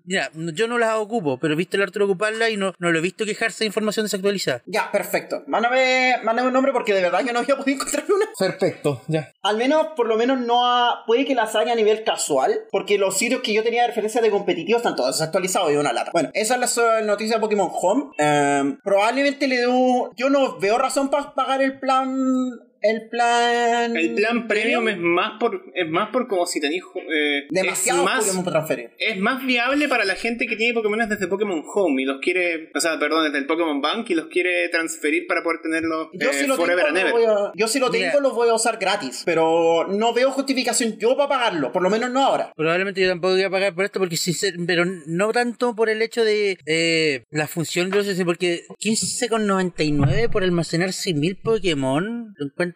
mira, 0.04 0.30
yo 0.34 0.68
no 0.68 0.78
las 0.78 0.96
ocupo, 0.96 1.38
pero 1.38 1.54
he 1.54 1.56
visto 1.56 1.76
el 1.76 1.82
Arturo 1.82 2.04
ocuparla 2.06 2.50
y 2.50 2.56
no, 2.56 2.72
no 2.78 2.92
lo 2.92 2.98
he 2.98 3.02
visto 3.02 3.24
quejarse 3.24 3.60
de 3.64 3.66
información 3.66 4.04
desactualizada. 4.06 4.62
Ya, 4.66 4.90
perfecto. 4.90 5.42
Mándame, 5.46 6.14
mándame 6.24 6.48
un 6.48 6.54
nombre 6.54 6.72
porque 6.72 6.92
de 6.94 7.02
verdad 7.02 7.20
yo 7.24 7.32
no 7.32 7.40
había 7.40 7.56
podido 7.56 7.76
encontrar 7.78 8.04
una. 8.10 8.26
Perfecto, 8.38 9.02
ya. 9.08 9.32
Al 9.42 9.56
menos, 9.56 9.88
por 9.96 10.06
lo 10.06 10.16
menos, 10.16 10.38
no 10.40 10.66
ha... 10.66 11.04
puede 11.06 11.24
que 11.24 11.34
las 11.34 11.54
haya 11.54 11.72
a 11.72 11.76
nivel 11.76 12.04
casual, 12.04 12.60
porque 12.70 12.98
los 12.98 13.16
sitios 13.16 13.40
que 13.42 13.52
yo 13.54 13.62
tenía 13.62 13.82
de 13.82 13.88
referencia 13.88 14.20
de 14.20 14.30
competitivos 14.30 14.80
están 14.80 14.96
todos 14.96 15.18
desactualizados 15.18 15.72
y 15.72 15.76
una 15.76 15.92
lata. 15.92 16.10
Bueno, 16.12 16.30
esa 16.34 16.54
es 16.54 16.60
la 16.60 16.66
so- 16.66 17.00
noticia 17.02 17.36
de 17.36 17.40
Pokémon 17.40 17.70
Home. 17.72 18.04
Em, 18.18 18.78
probablemente 18.82 19.46
le 19.48 19.56
debo... 19.58 20.12
Yo 20.16 20.30
no 20.30 20.58
veo 20.58 20.78
razón 20.78 21.08
para 21.10 21.34
pagar 21.34 21.62
el 21.62 21.78
plan... 21.78 22.50
El 22.88 23.08
plan... 23.08 23.96
El 23.96 24.14
plan 24.14 24.46
premium 24.48 24.88
es 24.88 24.98
más 24.98 25.32
por 25.40 25.64
es 25.74 25.88
más 25.88 26.10
por 26.10 26.26
como 26.28 26.46
si 26.46 26.60
tenéis 26.60 26.82
eh, 26.96 27.46
Demasiado 27.50 28.00
es 28.00 28.04
más 28.04 28.24
Pokémon 28.24 28.44
para 28.44 28.56
transferir. 28.64 28.90
es 28.98 29.18
más 29.18 29.44
viable 29.44 29.88
para 29.88 30.04
la 30.04 30.14
gente 30.14 30.46
que 30.46 30.56
tiene 30.56 30.74
Pokémon 30.74 31.08
desde 31.08 31.26
Pokémon 31.26 31.62
Home 31.74 32.02
y 32.02 32.04
los 32.04 32.18
quiere, 32.20 32.70
o 32.74 32.80
sea, 32.80 32.98
perdón, 32.98 33.24
desde 33.24 33.38
el 33.38 33.46
Pokémon 33.46 33.80
Bank 33.80 34.08
y 34.10 34.14
los 34.14 34.26
quiere 34.26 34.68
transferir 34.68 35.26
para 35.26 35.42
poder 35.42 35.60
tenerlos 35.62 36.08
Yo 36.14 36.30
eh, 36.30 36.32
si 36.34 36.46
lo 36.46 36.54
tengo, 36.56 36.66
forever 36.66 36.86
and 36.86 36.96
lo 36.98 37.18
ever. 37.18 37.28
a- 37.30 37.52
yo 37.54 37.68
si 37.68 37.78
lo 37.78 37.90
tengo, 37.90 38.20
lo 38.20 38.32
voy 38.34 38.48
a 38.48 38.54
usar 38.54 38.78
gratis, 38.78 39.22
pero 39.24 39.86
no 39.88 40.12
veo 40.14 40.30
justificación 40.30 40.98
yo 40.98 41.16
para 41.16 41.28
pagarlo, 41.28 41.72
por 41.72 41.82
lo 41.82 41.90
menos 41.90 42.10
no 42.10 42.22
ahora. 42.22 42.52
Probablemente 42.56 43.00
yo 43.00 43.08
tampoco 43.08 43.34
voy 43.34 43.42
a 43.42 43.50
pagar 43.50 43.74
por 43.74 43.84
esto, 43.84 43.98
porque 43.98 44.16
sincer- 44.16 44.54
pero 44.66 44.84
no 45.06 45.32
tanto 45.32 45.74
por 45.74 45.88
el 45.88 46.02
hecho 46.02 46.24
de 46.24 46.58
eh, 46.66 47.24
la 47.30 47.46
función 47.46 47.90
los 47.90 48.06
sino 48.06 48.24
porque 48.26 48.62
15,99 48.80 50.30
por 50.30 50.42
almacenar 50.42 50.90
6.000 50.90 51.40
Pokémon, 51.42 52.34
lo 52.36 52.46
encuentro 52.46 52.75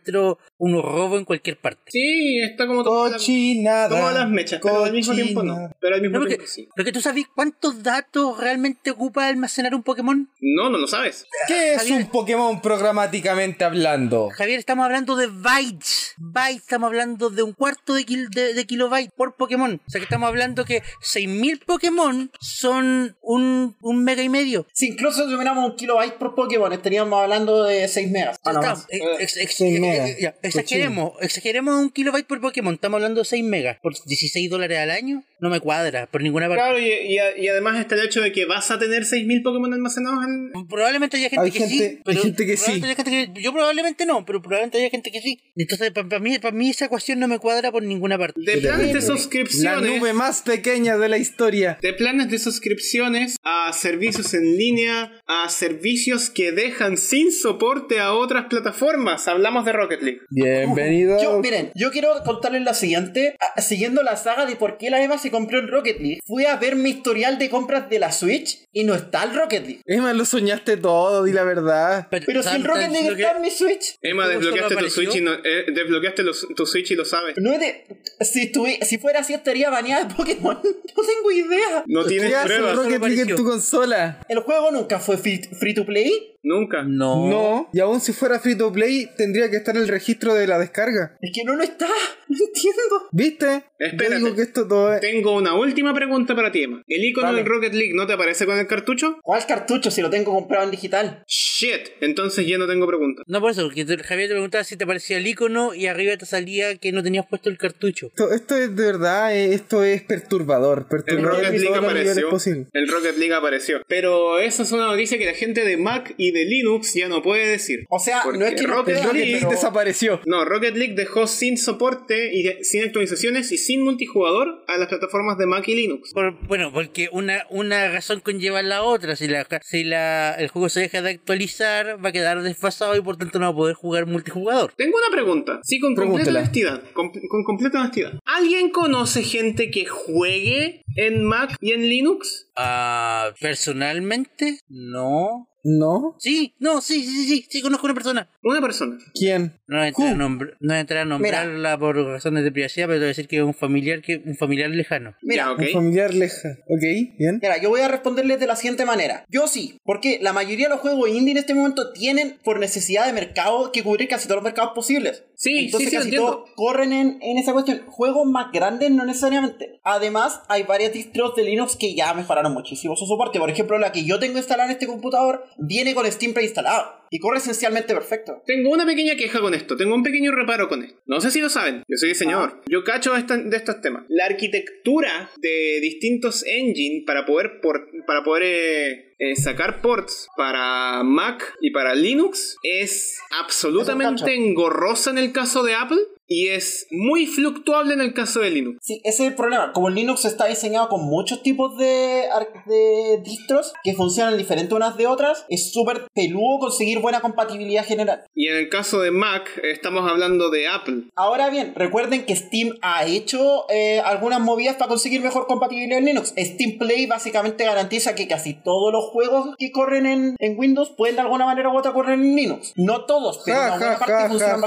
un 0.59 0.83
robo 0.83 1.19
en 1.19 1.25
cualquier 1.25 1.57
parte. 1.59 1.91
Sí, 1.91 2.41
está 2.43 2.67
como 2.67 2.83
todas 2.85 3.13
las- 3.13 3.21
Cochinada. 3.21 3.89
todas 3.89 4.15
las 4.15 4.29
mechas, 4.29 4.61
pero 4.63 4.85
al 4.85 4.93
mismo 4.93 5.15
tiempo 5.15 5.43
no. 5.43 5.71
Pero 5.81 5.95
al 5.97 6.03
mismo 6.03 6.15
No, 6.15 6.21
porque, 6.21 6.37
tiempo 6.37 6.51
sí. 6.53 6.69
porque 6.75 6.93
tú 6.93 7.01
sabes 7.01 7.25
cuántos 7.35 7.83
datos 7.83 8.39
realmente 8.39 8.91
ocupa 8.91 9.27
almacenar 9.29 9.75
un 9.75 9.83
Pokémon. 9.83 10.29
No, 10.41 10.71
no 10.71 10.79
lo 10.79 10.87
sabes. 10.87 11.27
¿Qué 11.47 11.75
es 11.75 11.79
Javier- 11.83 11.97
un 12.05 12.11
Pokémon 12.11 12.61
programáticamente 12.61 13.65
hablando? 13.65 14.29
Javier, 14.31 14.59
estamos 14.59 14.85
hablando 14.85 15.17
de 15.17 15.27
bytes. 15.29 16.15
Bytes, 16.19 16.63
estamos 16.63 16.89
hablando 16.89 17.31
de 17.31 17.43
un 17.43 17.53
cuarto 17.53 17.95
de, 17.95 18.05
kil- 18.05 18.29
de, 18.31 18.55
de 18.55 18.67
kilobyte 18.67 19.11
por 19.17 19.35
Pokémon. 19.37 19.81
O 19.87 19.91
sea 19.91 19.99
que 20.01 20.05
estamos 20.05 20.29
hablando 20.29 20.65
que 20.65 20.83
6.000 21.03 21.65
Pokémon 21.65 22.31
son 22.41 23.17
un, 23.23 23.77
un 23.81 24.05
mega 24.05 24.23
y 24.23 24.29
medio. 24.29 24.67
Si 24.73 24.89
incluso 24.89 25.25
si 25.25 25.31
tuviéramos 25.33 25.71
un 25.71 25.77
kilobyte 25.77 26.15
por 26.19 26.35
Pokémon, 26.35 26.73
estaríamos 26.73 27.23
hablando 27.23 27.65
de 27.65 27.87
6 27.89 28.11
megas. 28.11 28.39
Ah, 28.45 28.53
no, 28.53 28.61
Estamos- 28.61 28.79
más. 28.81 28.87
ex- 28.91 29.21
ex- 29.21 29.37
ex- 29.37 29.55
seis 29.57 29.73
ex- 29.75 29.81
megas. 29.91 30.19
ya, 30.19 30.35
exageremos, 30.43 31.13
exageremos 31.21 31.75
un 31.81 31.91
kilobyte 31.91 32.27
por 32.27 32.41
Pokémon. 32.41 32.75
Estamos 32.75 32.97
hablando 32.99 33.21
de 33.21 33.25
6 33.25 33.45
megas. 33.45 33.79
Por 33.83 33.95
16 34.05 34.51
dólares 34.51 34.79
al 34.79 34.91
año, 34.91 35.23
no 35.41 35.51
me 35.51 35.61
cuadra 35.61 36.07
por 36.07 36.23
ninguna 36.23 36.49
parte. 36.49 36.63
Claro, 36.63 36.79
y, 36.79 36.85
y- 36.91 37.19
y 37.45 37.49
además 37.49 37.79
está 37.81 37.95
el 37.95 38.03
hecho 38.07 38.21
de 38.21 38.33
que 38.33 38.45
vas 38.45 38.71
a 38.71 38.79
tener 38.79 39.05
6.000 39.05 39.43
Pokémon 39.43 39.73
almacenados 39.73 40.25
en... 40.25 40.53
Probablemente 40.69 41.17
haya 41.17 41.29
gente 41.31 41.45
Hay 41.45 41.51
que 41.51 41.59
gente- 41.61 41.75
sí. 41.77 41.85
hay 41.85 42.01
pero 42.05 42.23
gente 42.23 42.47
que 42.47 42.57
sí. 42.57 42.81
gente 42.83 43.05
que- 43.35 43.43
yo 43.43 43.53
probablemente 43.53 44.07
no, 44.07 44.25
pero 44.27 44.41
probablemente 44.43 44.79
haya 44.79 44.91
gente 44.91 45.11
que 45.11 45.21
sí. 45.21 45.39
Entonces, 45.57 45.91
para 45.93 46.19
mí, 46.19 46.39
para 46.39 46.55
mí 46.57 46.71
esa 46.71 46.87
ecuación 46.87 47.19
no 47.19 47.29
me 47.29 47.39
cuadra 47.39 47.71
por 47.73 47.83
ninguna 47.83 48.19
parte. 48.19 48.41
De 48.41 48.59
planes 48.59 48.89
de 48.89 48.95
La 48.95 49.01
suscripciones... 49.01 49.91
nube 49.99 50.13
más 50.13 50.43
pequeña 50.43 50.97
de 50.99 51.09
la 51.09 51.19
historia. 51.19 51.79
De 51.81 51.93
planes 51.93 52.31
de 52.31 52.39
suscripciones 52.39 53.37
a 53.43 53.73
servicios 53.73 54.35
en 54.35 54.57
línea, 54.57 55.13
a 55.27 55.49
servicios 55.49 56.31
que 56.31 56.53
dejan 56.53 56.97
sin 56.97 57.33
soporte 57.33 58.01
a 58.01 58.13
otras 58.15 58.47
plataformas. 58.47 59.29
Hablamos 59.29 59.65
de 59.65 59.70
Rocket 59.73 60.03
League. 60.03 60.21
Bienvenido. 60.31 61.23
Yo, 61.23 61.39
miren, 61.41 61.71
yo 61.75 61.91
quiero 61.91 62.13
contarles 62.25 62.63
la 62.63 62.75
siguiente. 62.75 63.37
Siguiendo 63.57 64.03
la 64.03 64.17
saga 64.17 64.47
de 64.47 64.57
por 64.57 64.79
qué 64.79 64.91
la 64.91 65.03
Eva 65.03 65.19
se 65.19 65.31
compró 65.31 65.59
el 65.59 65.69
Rocket 65.69 65.99
League, 66.01 66.21
fui 66.27 66.45
a 66.47 66.57
ver 66.57 66.77
mi 66.77 66.91
historial 66.91 67.39
de 67.39 67.51
compras 67.51 67.89
de 67.91 67.99
la 67.99 68.13
Switch 68.13 68.59
y 68.73 68.85
no 68.85 68.95
está 68.95 69.25
el 69.25 69.35
Rocket 69.35 69.63
League. 69.65 69.83
Emma, 69.87 70.13
lo 70.13 70.25
soñaste 70.25 70.77
todo, 70.77 71.25
di 71.25 71.33
la 71.33 71.45
verdad. 71.45 72.07
Pero 72.11 72.43
si 72.43 72.49
¿sabes- 72.49 72.61
el 72.61 72.65
Rocket 72.65 72.91
League 72.91 73.11
lo 73.11 73.17
está 73.17 73.37
en 73.37 73.43
mi 73.43 73.51
Switch. 73.51 73.97
Emma, 74.03 74.25
¿Cómo 74.25 74.39
desbloqueaste 74.39 74.77
tu 74.77 74.91
Switch 74.91 75.15
y 75.17 75.21
no, 75.21 75.33
eh, 75.35 75.67
desbloqueaste 75.75 76.23
los- 76.23 76.47
tu 76.57 76.67
Switch 76.67 76.91
y 76.91 76.95
lo 76.97 77.05
sabes. 77.05 77.35
No 77.39 77.53
es 77.53 77.61
de. 77.61 77.85
Si, 78.21 78.53
estuvi- 78.53 78.83
si 78.85 78.99
fuera 78.99 79.21
así, 79.21 79.35
estaría 79.35 79.71
baneada 79.71 80.05
de 80.05 80.15
Pokémon. 80.15 80.61
No 81.01 81.07
tengo 81.07 81.31
idea. 81.31 81.85
No 81.87 82.05
tienes 82.05 82.29
¿Qué 82.31 82.37
hace 82.37 82.55
el 82.57 82.61
pruebas. 82.61 82.77
Rocket 82.77 83.03
League 83.05 83.21
en 83.31 83.37
tu 83.37 83.45
consola? 83.45 84.21
El 84.29 84.41
juego 84.41 84.71
nunca 84.71 84.99
fue 84.99 85.17
free 85.17 85.75
to 85.75 85.87
play. 85.87 86.37
Nunca. 86.43 86.83
No. 86.83 87.29
No. 87.29 87.71
Y 87.73 87.81
aún 87.81 88.01
si 88.01 88.13
fuera 88.13 88.39
free 88.39 88.57
to 88.57 88.73
play, 88.73 89.09
tendría 89.17 89.51
que 89.51 89.57
estar 89.57 89.77
el 89.77 89.89
registro 89.89 90.35
de 90.35 90.47
la 90.47 90.59
descarga. 90.59 91.17
Es 91.21 91.31
que 91.35 91.45
no 91.45 91.57
lo 91.57 91.63
está. 91.63 91.87
No 92.31 92.37
entiendo. 92.47 93.09
¿Viste? 93.11 93.65
Espérate. 93.77 94.21
Yo 94.21 94.25
digo 94.27 94.37
que 94.37 94.43
esto 94.43 94.69
todo 94.69 94.95
es... 94.95 95.01
Tengo 95.01 95.35
una 95.35 95.55
última 95.55 95.93
pregunta 95.93 96.37
para 96.37 96.53
ti, 96.53 96.63
Emma. 96.63 96.81
¿El 96.87 97.05
icono 97.05 97.27
Dale. 97.27 97.39
del 97.39 97.47
Rocket 97.47 97.75
League 97.75 97.93
no 97.93 98.07
te 98.07 98.13
aparece 98.13 98.47
con 98.47 98.57
el 98.57 98.69
cartucho? 98.69 99.19
¿Cuál 99.25 99.45
cartucho 99.47 99.91
si 99.91 100.01
lo 100.01 100.11
tengo 100.11 100.33
comprado 100.33 100.63
en 100.63 100.71
digital? 100.71 101.25
Shit, 101.27 101.89
entonces 102.01 102.47
ya 102.47 102.57
no 102.57 102.69
tengo 102.69 102.87
preguntas. 102.87 103.25
No 103.27 103.41
por 103.41 103.51
eso, 103.51 103.65
porque 103.65 103.85
Javier 103.85 104.29
te 104.29 104.35
preguntaba 104.35 104.63
si 104.63 104.77
te 104.77 104.87
parecía 104.87 105.17
el 105.17 105.27
icono 105.27 105.75
y 105.75 105.87
arriba 105.89 106.17
te 106.17 106.25
salía 106.25 106.77
que 106.77 106.93
no 106.93 107.03
tenías 107.03 107.27
puesto 107.27 107.51
el 107.51 107.59
cartucho. 107.59 108.07
Esto, 108.07 108.33
esto 108.33 108.57
es 108.57 108.77
de 108.77 108.85
verdad, 108.85 109.35
eh, 109.35 109.53
esto 109.53 109.83
es 109.83 110.03
perturbador. 110.03 110.83
El 110.83 110.87
Perturbador 110.87 111.33
Rocket 111.33 111.55
en 111.55 111.61
League 111.63 111.77
apareció. 111.77 112.69
El 112.73 112.89
Rocket 112.89 113.17
League 113.17 113.35
apareció. 113.35 113.83
Pero 113.89 114.39
esa 114.39 114.63
es 114.63 114.71
una 114.71 114.87
noticia 114.87 115.19
que 115.19 115.27
la 115.27 115.35
gente 115.35 115.65
de 115.65 115.77
Mac 115.77 116.15
y 116.17 116.30
de 116.33 116.45
Linux 116.45 116.95
ya 116.95 117.09
no 117.09 117.23
puede 117.23 117.47
decir. 117.47 117.85
O 117.89 117.99
sea, 117.99 118.21
Porque 118.23 118.39
no 118.39 118.47
es 118.47 118.55
que 118.61 118.67
no 118.67 118.75
Rocket 118.75 118.97
League 119.13 119.37
pero- 119.39 119.51
desapareció. 119.51 120.21
No, 120.27 120.45
Rocket 120.45 120.77
League 120.77 120.95
dejó 120.95 121.27
sin 121.27 121.57
soporte 121.59 122.31
y 122.35 122.65
sin 122.65 122.85
actualizaciones 122.85 123.51
y 123.53 123.59
sin 123.59 123.83
multijugador 123.85 124.65
a 124.69 124.77
las 124.79 124.89
plataformas 124.89 125.39
de 125.39 125.47
Mac 125.47 125.67
y 125.69 125.75
Linux. 125.75 126.13
Por- 126.13 126.39
bueno, 126.47 126.73
porque 126.73 127.09
una, 127.13 127.47
una 127.51 127.89
razón 127.89 128.21
conlleva 128.21 128.63
la 128.63 128.83
otra. 128.83 129.17
Si, 129.17 129.29
la, 129.29 129.47
si 129.63 129.85
la, 129.85 130.35
el 130.35 130.49
juego 130.49 130.69
se 130.69 130.81
deja 130.81 131.03
de 131.03 131.11
actualizar, 131.11 132.05
va 132.05 132.11
a 132.11 132.13
quedar 132.13 132.43
desfasado 132.43 132.97
y 132.97 133.01
por 133.01 133.17
tanto 133.17 133.39
no 133.39 133.47
va 133.47 133.53
a 133.53 133.57
poder 133.57 133.75
jugar 133.75 134.07
multijugador. 134.07 134.73
Tengo 134.77 134.97
una 134.99 135.11
pregunta. 135.15 135.61
Sí, 135.63 135.79
con 135.81 135.95
completa 135.95 136.31
honestidad. 136.31 136.83
Con, 136.93 137.11
con 137.11 137.45
completa 137.45 137.81
honestidad. 137.81 138.13
¿Alguien 138.25 138.71
conoce 138.71 139.23
gente 139.23 139.71
que 139.71 139.87
juegue 139.87 140.83
en 140.97 141.25
Mac 141.25 141.57
y 141.61 141.73
en 141.73 141.83
Linux? 141.89 142.49
Ah, 142.57 143.33
personalmente, 143.41 144.61
no. 144.69 145.47
No. 145.65 146.17
Sí, 146.19 146.55
no, 146.59 146.81
sí, 146.81 147.03
sí, 147.05 147.11
sí, 147.11 147.27
sí, 147.29 147.47
sí, 147.49 147.63
conozco 147.63 147.87
una 147.87 147.95
persona. 147.95 148.29
Una 148.43 148.61
persona. 148.61 148.99
¿Quién? 149.15 149.61
No 149.67 149.77
voy 149.77 149.85
a 149.85 149.89
entrar, 149.89 150.09
a, 150.09 150.13
Who? 150.13 150.17
nombr- 150.17 150.57
no 150.61 150.75
voy 150.75 150.97
a 150.97 151.05
nombrarla 151.05 151.79
por 151.79 151.97
razones 151.97 152.45
de 152.45 152.53
privacidad, 152.53 152.87
pero 152.87 152.97
te 152.97 153.01
voy 153.01 153.07
a 153.07 153.09
decir 153.09 153.29
que 153.29 153.37
es 153.37 153.43
un 153.43 153.55
familiar, 153.55 154.01
que, 154.03 154.23
un 154.25 154.37
familiar 154.37 154.71
lejano. 154.71 155.15
Mira, 155.23 155.45
Ya, 155.45 155.53
ok. 155.53 155.59
Un 155.61 155.69
familiar 155.73 156.15
lejano. 156.15 156.55
Ok, 156.69 156.83
bien. 157.19 157.39
Mira, 157.43 157.61
yo 157.61 157.69
voy 157.69 157.81
a 157.81 157.89
responderles 157.89 158.41
de 158.41 158.47
la 158.47 158.57
siguiente 158.57 158.85
manera. 158.87 159.25
Yo 159.29 159.47
sí, 159.47 159.79
porque 159.85 160.19
la 160.23 160.33
mayoría 160.33 160.67
de 160.69 160.75
los 160.75 160.81
juegos 160.81 161.09
indie 161.11 161.33
en 161.33 161.39
este 161.39 161.55
momento 161.55 161.93
tienen 161.93 162.39
por 162.43 162.59
necesidad 162.59 163.07
de 163.07 163.13
mercado 163.13 163.71
que 163.73 163.83
cubrir 163.83 164.09
casi 164.09 164.27
todos 164.27 164.37
los 164.39 164.45
mercados 164.45 164.73
posibles. 164.75 165.25
Sí, 165.37 165.67
Entonces 165.67 165.91
sí, 165.91 165.91
sí, 165.91 165.97
casi 165.97 166.09
entiendo. 166.09 166.31
todos 166.33 166.51
corren 166.55 166.93
en, 166.93 167.19
en 167.23 167.39
esa 167.39 167.53
cuestión. 167.53 167.83
Juegos 167.87 168.27
más 168.27 168.53
grandes 168.53 168.91
no 168.91 169.05
necesariamente. 169.07 169.81
Además, 169.85 170.41
hay 170.49 170.65
varias 170.65 170.93
distros 170.93 171.35
de 171.35 171.45
Linux 171.45 171.77
que 171.77 171.95
ya 171.95 172.13
mejoraron 172.13 172.53
muchísimo 172.53 172.95
su 172.97 173.07
soporte. 173.07 173.39
Por 173.39 173.49
ejemplo, 173.51 173.79
la 173.79 173.93
que 173.93 174.05
yo 174.05 174.19
tengo 174.19 174.37
instalada 174.39 174.67
en 174.69 174.73
este 174.73 174.87
computador 174.87 175.45
viene 175.59 175.95
con 175.95 176.11
Steam 176.11 176.33
preinstalado 176.33 177.01
y 177.11 177.19
corre 177.19 177.39
esencialmente 177.39 177.93
perfecto. 177.93 178.43
Tengo 178.47 178.71
una 178.71 178.87
pequeña 178.87 179.17
queja 179.17 179.41
con 179.41 179.53
esto, 179.55 179.77
tengo 179.77 179.95
un 179.95 180.03
pequeño 180.03 180.31
reparo 180.33 180.69
con 180.69 180.85
esto. 180.85 181.01
No 181.07 181.21
sé 181.21 181.31
si 181.31 181.41
lo 181.41 181.49
saben, 181.49 181.83
yo 181.89 181.97
soy 181.97 182.11
diseñador. 182.11 182.61
Yo 182.69 182.85
cacho 182.85 183.17
esta- 183.17 183.37
de 183.37 183.57
estos 183.57 183.81
temas. 183.81 184.05
La 184.09 184.27
arquitectura 184.27 185.31
de 185.39 185.81
distintos 185.81 186.45
engines 186.47 187.03
para 187.07 187.27
poder, 187.27 187.61
por- 187.61 187.89
para 188.07 188.23
poder 188.23 188.43
eh, 188.45 189.15
eh, 189.19 189.37
sacar 189.37 189.81
ports 189.83 190.29
para 190.37 191.03
Mac 191.03 191.55
y 191.61 191.71
para 191.73 191.95
Linux 191.95 192.57
es 192.63 193.19
absolutamente 193.39 194.35
engorrosa 194.35 195.11
en 195.11 195.19
el 195.19 195.33
caso 195.33 195.63
de 195.63 195.75
Apple 195.75 195.99
y 196.33 196.47
es 196.49 196.87
muy 196.93 197.27
fluctuable 197.27 197.93
en 197.93 198.01
el 198.01 198.15
caso 198.15 198.39
de 198.39 198.51
Linux. 198.51 198.79
Sí, 198.83 199.01
ese 199.03 199.25
es 199.25 199.29
el 199.31 199.35
problema. 199.35 199.73
Como 199.73 199.89
el 199.89 199.97
Linux 199.97 200.25
está 200.25 200.47
diseñado 200.47 200.89
con 200.89 201.03
muchos 201.05 201.43
tipos 201.43 201.77
de, 201.77 202.23
ar- 202.33 202.65
de 202.67 203.21
distros 203.25 203.73
que 203.83 203.95
funcionan 203.95 204.39
diferentes 204.39 204.73
unas 204.73 204.97
de 204.97 205.09
otras, 205.09 205.45
es 205.49 205.73
súper 205.73 206.07
peludo 206.15 206.61
conseguir 206.61 207.01
buena 207.01 207.21
compatibilidad 207.21 207.85
general. 207.85 208.23
Y 208.33 208.47
en 208.47 208.57
el 208.57 208.69
caso 208.69 209.01
de 209.01 209.11
Mac 209.11 209.51
estamos 209.65 210.09
hablando 210.09 210.51
de 210.51 210.69
Apple. 210.69 211.11
Ahora 211.17 211.51
bien, 211.51 211.73
recuerden 211.75 212.25
que 212.27 212.37
Steam 212.37 212.77
ha 212.81 213.05
hecho 213.07 213.67
eh, 213.69 214.01
algunas 214.05 214.39
movidas 214.41 214.77
para 214.77 214.89
conseguir 214.89 215.21
mejor 215.23 215.49
compatibilidad 215.49 215.99
en 215.99 216.05
Linux. 216.05 216.33
Steam 216.39 216.79
Play 216.79 217.07
básicamente 217.07 217.65
garantiza 217.65 218.15
que 218.15 218.29
casi 218.29 218.55
todos 218.55 218.93
los 218.93 219.07
juegos 219.07 219.57
que 219.59 219.73
corren 219.73 220.07
en, 220.07 220.37
en 220.39 220.57
Windows 220.57 220.93
pueden 220.97 221.17
de 221.17 221.23
alguna 221.23 221.45
manera 221.47 221.71
u 221.71 221.77
otra 221.77 221.93
correr 221.93 222.15
en 222.15 222.37
Linux. 222.37 222.73
No 222.77 223.05
todos, 223.05 223.41
pero 223.45 223.57
Ja, 223.59 223.67
una 223.67 223.77
buena 223.79 223.93
ja, 223.95 223.99
parte 223.99 224.13
ja, 224.13 224.29
funcionan 224.29 224.61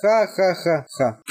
ja, 0.00 0.26
ja, 0.26 0.54
ja, 0.54 0.86
ja. 0.98 1.22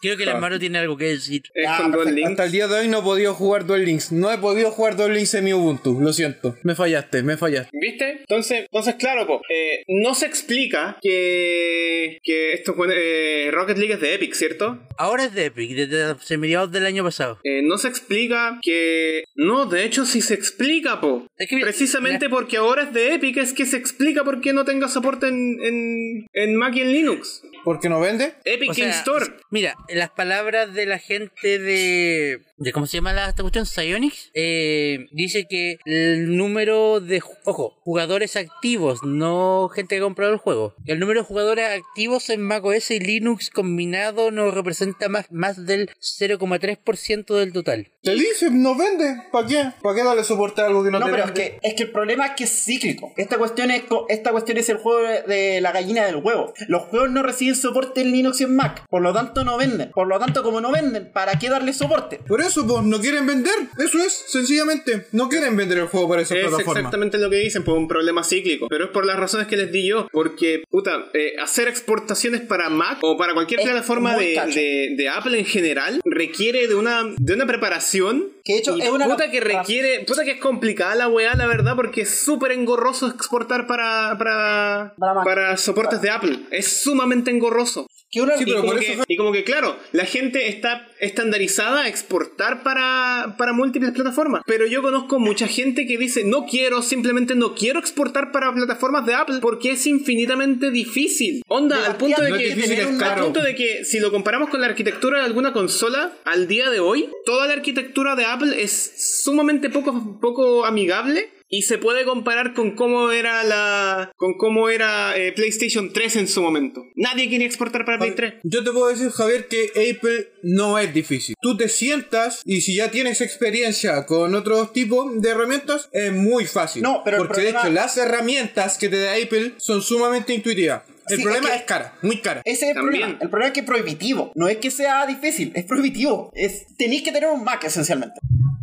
Creo 0.00 0.16
que 0.16 0.22
el 0.24 0.28
Amaro 0.28 0.58
tiene 0.58 0.78
algo 0.78 0.96
que 0.96 1.06
decir. 1.06 1.42
Es 1.54 1.66
Ah, 1.68 1.90
con. 1.92 2.14
Links. 2.14 2.30
Hasta 2.30 2.44
el 2.44 2.52
día 2.52 2.68
de 2.68 2.80
hoy 2.80 2.88
no 2.88 3.00
he 3.00 3.02
podido 3.02 3.34
jugar 3.34 3.66
Duel 3.66 3.84
Links. 3.84 4.12
No 4.12 4.32
he 4.32 4.38
podido 4.38 4.70
jugar 4.70 4.96
Duel 4.96 5.14
Links 5.14 5.34
en 5.34 5.44
mi 5.44 5.52
Ubuntu. 5.52 6.00
Lo 6.00 6.12
siento. 6.12 6.56
Me 6.62 6.74
fallaste, 6.74 7.22
me 7.22 7.36
fallaste. 7.36 7.70
¿Viste? 7.72 8.18
Entonces, 8.20 8.60
entonces 8.62 8.94
claro, 8.96 9.26
po, 9.26 9.40
eh, 9.48 9.84
no 9.88 10.14
se 10.14 10.26
explica 10.26 10.98
que, 11.02 12.18
que 12.22 12.52
esto 12.52 12.74
fue, 12.74 12.88
eh, 12.92 13.50
Rocket 13.50 13.78
League 13.78 13.94
es 13.94 14.00
de 14.00 14.14
Epic, 14.14 14.34
¿cierto? 14.34 14.78
Ahora 14.98 15.24
es 15.24 15.34
de 15.34 15.46
Epic, 15.46 15.70
desde 15.74 16.38
mediados 16.38 16.70
del 16.70 16.86
año 16.86 17.02
pasado. 17.02 17.38
Eh, 17.42 17.62
no 17.62 17.78
se 17.78 17.88
explica 17.88 18.58
que... 18.62 19.24
No, 19.34 19.66
de 19.66 19.84
hecho 19.84 20.04
sí 20.04 20.20
se 20.20 20.34
explica, 20.34 21.00
po. 21.00 21.26
Es 21.38 21.48
que 21.48 21.58
Precisamente 21.58 22.28
porque 22.28 22.58
ahora 22.58 22.84
es 22.84 22.92
de 22.92 23.14
Epic 23.14 23.36
es 23.38 23.52
que 23.52 23.66
se 23.66 23.76
explica 23.76 24.24
por 24.24 24.40
qué 24.40 24.52
no 24.52 24.64
tenga 24.64 24.88
soporte 24.88 25.28
en, 25.28 25.58
en, 25.62 26.26
en 26.32 26.56
Mac 26.56 26.74
y 26.76 26.80
en 26.80 26.92
Linux. 26.92 27.42
¿Por 27.66 27.80
qué 27.80 27.88
no 27.88 27.98
vende? 27.98 28.34
Epic 28.44 28.70
O 28.70 28.74
sea, 28.74 28.84
Game 28.84 28.96
Store. 28.96 29.26
Mira, 29.50 29.74
las 29.88 30.10
palabras 30.10 30.72
de 30.72 30.86
la 30.86 31.00
gente 31.00 31.58
de. 31.58 32.38
de 32.58 32.72
¿Cómo 32.72 32.86
se 32.86 32.98
llama 32.98 33.12
la, 33.12 33.28
esta 33.28 33.42
cuestión? 33.42 33.66
Psyonix. 33.66 34.30
eh, 34.34 35.06
dice 35.10 35.48
que 35.50 35.78
el 35.84 36.36
número 36.36 37.00
de. 37.00 37.20
Ojo, 37.44 37.76
jugadores 37.82 38.36
activos, 38.36 39.00
no 39.02 39.68
gente 39.68 39.96
que 39.96 40.00
ha 40.00 40.04
comprado 40.04 40.32
el 40.32 40.38
juego. 40.38 40.76
El 40.84 41.00
número 41.00 41.22
de 41.22 41.26
jugadores 41.26 41.66
activos 41.68 42.30
en 42.30 42.40
macOS 42.40 42.92
y 42.92 43.00
Linux 43.00 43.50
combinado 43.50 44.30
no 44.30 44.52
representa 44.52 45.08
más, 45.08 45.26
más 45.32 45.66
del 45.66 45.90
0,3% 46.00 47.34
del 47.34 47.52
total. 47.52 47.90
Te 48.00 48.14
dice, 48.14 48.48
no 48.52 48.78
vende. 48.78 49.22
¿Para 49.32 49.48
qué? 49.48 49.72
¿Para 49.82 49.96
qué 49.96 50.04
darle 50.04 50.22
soporte 50.22 50.60
a 50.60 50.66
algo 50.66 50.84
que 50.84 50.92
no, 50.92 51.00
No, 51.00 51.06
te 51.06 51.10
pero 51.10 51.24
es 51.24 51.32
que, 51.32 51.58
es 51.60 51.74
que 51.74 51.82
el 51.82 51.90
problema 51.90 52.26
es 52.26 52.32
que 52.36 52.44
es 52.44 52.64
cíclico. 52.64 53.12
Esta 53.16 53.38
cuestión 53.38 53.72
es, 53.72 53.82
esta 54.08 54.30
cuestión 54.30 54.56
es 54.56 54.68
el 54.68 54.76
juego 54.76 55.00
de, 55.00 55.22
de 55.22 55.60
la 55.60 55.72
gallina 55.72 56.06
del 56.06 56.22
huevo. 56.22 56.54
Los 56.68 56.84
juegos 56.84 57.10
no 57.10 57.24
reciben 57.24 57.55
soporte 57.56 58.00
en 58.02 58.12
Linux 58.12 58.40
y 58.40 58.44
en 58.44 58.54
Mac. 58.56 58.84
Por 58.88 59.02
lo 59.02 59.12
tanto, 59.12 59.44
no 59.44 59.56
venden. 59.58 59.90
Por 59.92 60.06
lo 60.06 60.18
tanto, 60.18 60.42
como 60.42 60.60
no 60.60 60.70
venden, 60.72 61.10
¿para 61.12 61.38
qué 61.38 61.48
darle 61.48 61.72
soporte? 61.72 62.20
Por 62.26 62.40
eso, 62.40 62.66
pues, 62.66 62.82
no 62.84 63.00
quieren 63.00 63.26
vender. 63.26 63.54
Eso 63.78 63.98
es, 63.98 64.24
sencillamente. 64.28 65.06
No 65.12 65.28
quieren 65.28 65.56
vender 65.56 65.78
el 65.78 65.86
juego 65.86 66.08
para 66.08 66.22
esa 66.22 66.34
Es 66.34 66.42
plataforma. 66.48 66.80
exactamente 66.80 67.18
lo 67.18 67.30
que 67.30 67.36
dicen, 67.36 67.64
por 67.64 67.76
un 67.76 67.88
problema 67.88 68.22
cíclico. 68.24 68.66
Pero 68.68 68.84
es 68.84 68.90
por 68.90 69.04
las 69.06 69.16
razones 69.18 69.46
que 69.46 69.56
les 69.56 69.72
di 69.72 69.86
yo. 69.88 70.08
Porque, 70.12 70.62
puta, 70.70 71.06
eh, 71.14 71.34
hacer 71.42 71.68
exportaciones 71.68 72.40
para 72.42 72.68
Mac 72.70 72.98
o 73.02 73.16
para 73.16 73.34
cualquier 73.34 73.60
Es 73.60 73.66
plataforma 73.66 74.16
de, 74.16 74.40
de- 74.54 74.94
de 74.96 75.08
Apple 75.08 75.38
en 75.38 75.44
general 75.46 76.00
requiere 76.04 76.68
de 76.68 76.74
una, 76.74 77.02
de 77.16 77.32
una 77.34 77.46
preparación. 77.46 78.26
Que 78.46 78.52
de 78.52 78.58
hecho 78.60 78.76
y 78.76 78.82
es 78.82 78.90
una- 78.90 79.06
Puta 79.06 79.28
que 79.28 79.40
requiere. 79.40 80.04
Puta 80.06 80.24
que 80.24 80.30
es 80.32 80.40
complicada 80.40 80.94
la 80.94 81.08
weá, 81.08 81.34
la 81.34 81.46
verdad, 81.48 81.74
porque 81.74 82.02
es 82.02 82.20
súper 82.20 82.52
engorroso 82.52 83.08
exportar 83.08 83.66
para, 83.66 84.14
para, 84.18 84.94
para 85.24 85.56
soportes 85.56 86.00
de 86.00 86.10
Apple. 86.10 86.38
Es 86.52 86.80
sumamente 86.82 87.32
engorroso. 87.32 87.88
Que 88.16 88.22
una- 88.22 88.36
Sí, 88.36 88.44
Y 88.46 88.52
como, 88.54 88.72
que, 88.74 88.92
eso- 88.92 89.04
y 89.08 89.16
como 89.16 89.32
que, 89.32 89.44
claro, 89.44 89.76
la 89.92 90.04
gente 90.04 90.48
está 90.48 90.88
estandarizada 91.00 91.82
a 91.82 91.88
exportar 91.88 92.62
para, 92.62 93.36
para 93.38 93.52
múltiples 93.52 93.92
plataformas. 93.92 94.42
Pero 94.46 94.66
yo 94.66 94.82
conozco 94.82 95.18
mucha 95.18 95.46
gente 95.46 95.86
que 95.86 95.98
dice, 95.98 96.24
no 96.24 96.46
quiero, 96.46 96.82
simplemente 96.82 97.34
no 97.34 97.54
quiero 97.54 97.78
exportar 97.78 98.32
para 98.32 98.52
plataformas 98.52 99.06
de 99.06 99.14
Apple 99.14 99.38
porque 99.40 99.72
es 99.72 99.86
infinitamente 99.86 100.70
difícil. 100.70 101.42
Onda, 101.48 101.84
al 101.86 101.96
punto 101.96 102.22
de 102.22 102.30
no 102.30 102.36
que, 102.38 102.54
difícil, 102.54 102.80
al 103.02 103.20
punto 103.22 103.40
de 103.42 103.54
que 103.54 103.84
si 103.84 104.00
lo 104.00 104.10
comparamos 104.10 104.48
con 104.50 104.60
la 104.60 104.66
arquitectura 104.66 105.20
de 105.20 105.24
alguna 105.26 105.52
consola, 105.52 106.12
al 106.24 106.48
día 106.48 106.70
de 106.70 106.80
hoy, 106.80 107.08
toda 107.24 107.46
la 107.46 107.52
arquitectura 107.54 108.16
de 108.16 108.24
Apple 108.24 108.62
es 108.62 108.92
sumamente 109.22 109.70
poco, 109.70 110.18
poco 110.20 110.64
amigable 110.64 111.28
y 111.48 111.62
se 111.62 111.78
puede 111.78 112.04
comparar 112.04 112.54
con 112.54 112.72
cómo 112.74 113.10
era 113.12 113.44
la 113.44 114.12
con 114.16 114.36
cómo 114.36 114.68
era 114.68 115.16
eh, 115.16 115.32
PlayStation 115.32 115.92
3 115.92 116.16
en 116.16 116.28
su 116.28 116.42
momento. 116.42 116.82
Nadie 116.96 117.28
quería 117.30 117.46
exportar 117.46 117.84
para 117.84 117.98
Play 117.98 118.12
3. 118.12 118.34
Yo 118.42 118.64
te 118.64 118.72
puedo 118.72 118.88
decir, 118.88 119.10
Javier, 119.10 119.46
que 119.48 119.66
Apple 119.96 120.28
no 120.42 120.78
es 120.78 120.92
difícil. 120.92 121.34
Tú 121.40 121.56
te 121.56 121.68
sientas 121.68 122.42
y 122.44 122.60
si 122.62 122.74
ya 122.76 122.90
tienes 122.90 123.20
experiencia 123.20 124.06
con 124.06 124.34
otros 124.34 124.72
tipos 124.72 125.20
de 125.20 125.30
herramientas, 125.30 125.88
es 125.92 126.12
muy 126.12 126.46
fácil. 126.46 126.82
No, 126.82 127.02
pero 127.04 127.18
Porque 127.18 127.34
problema- 127.34 127.62
de 127.62 127.68
hecho 127.68 127.74
las 127.74 127.96
herramientas 127.96 128.78
que 128.78 128.88
te 128.88 128.98
da 129.00 129.12
Apple 129.14 129.54
son 129.58 129.82
sumamente 129.82 130.34
intuitivas. 130.34 130.82
El 131.08 131.18
Sí, 131.18 131.22
problema 131.22 131.48
es 131.50 131.54
es, 131.54 131.60
que- 131.60 131.66
cara, 131.66 131.94
muy 132.02 132.20
cara. 132.20 132.42
Ese 132.44 132.64
es 132.64 132.70
el 132.70 132.74
También. 132.74 133.00
problema. 133.02 133.18
El 133.22 133.30
problema 133.30 133.46
es 133.48 133.54
que 133.54 133.60
es 133.60 133.66
prohibitivo. 133.66 134.32
No 134.34 134.48
es 134.48 134.56
que 134.56 134.72
sea 134.72 135.06
difícil, 135.06 135.52
es 135.54 135.64
prohibitivo. 135.64 136.32
Es, 136.34 136.66
tenéis 136.76 137.02
que 137.02 137.12
tener 137.12 137.28
un 137.30 137.44
Mac 137.44 137.62
esencialmente. 137.62 138.18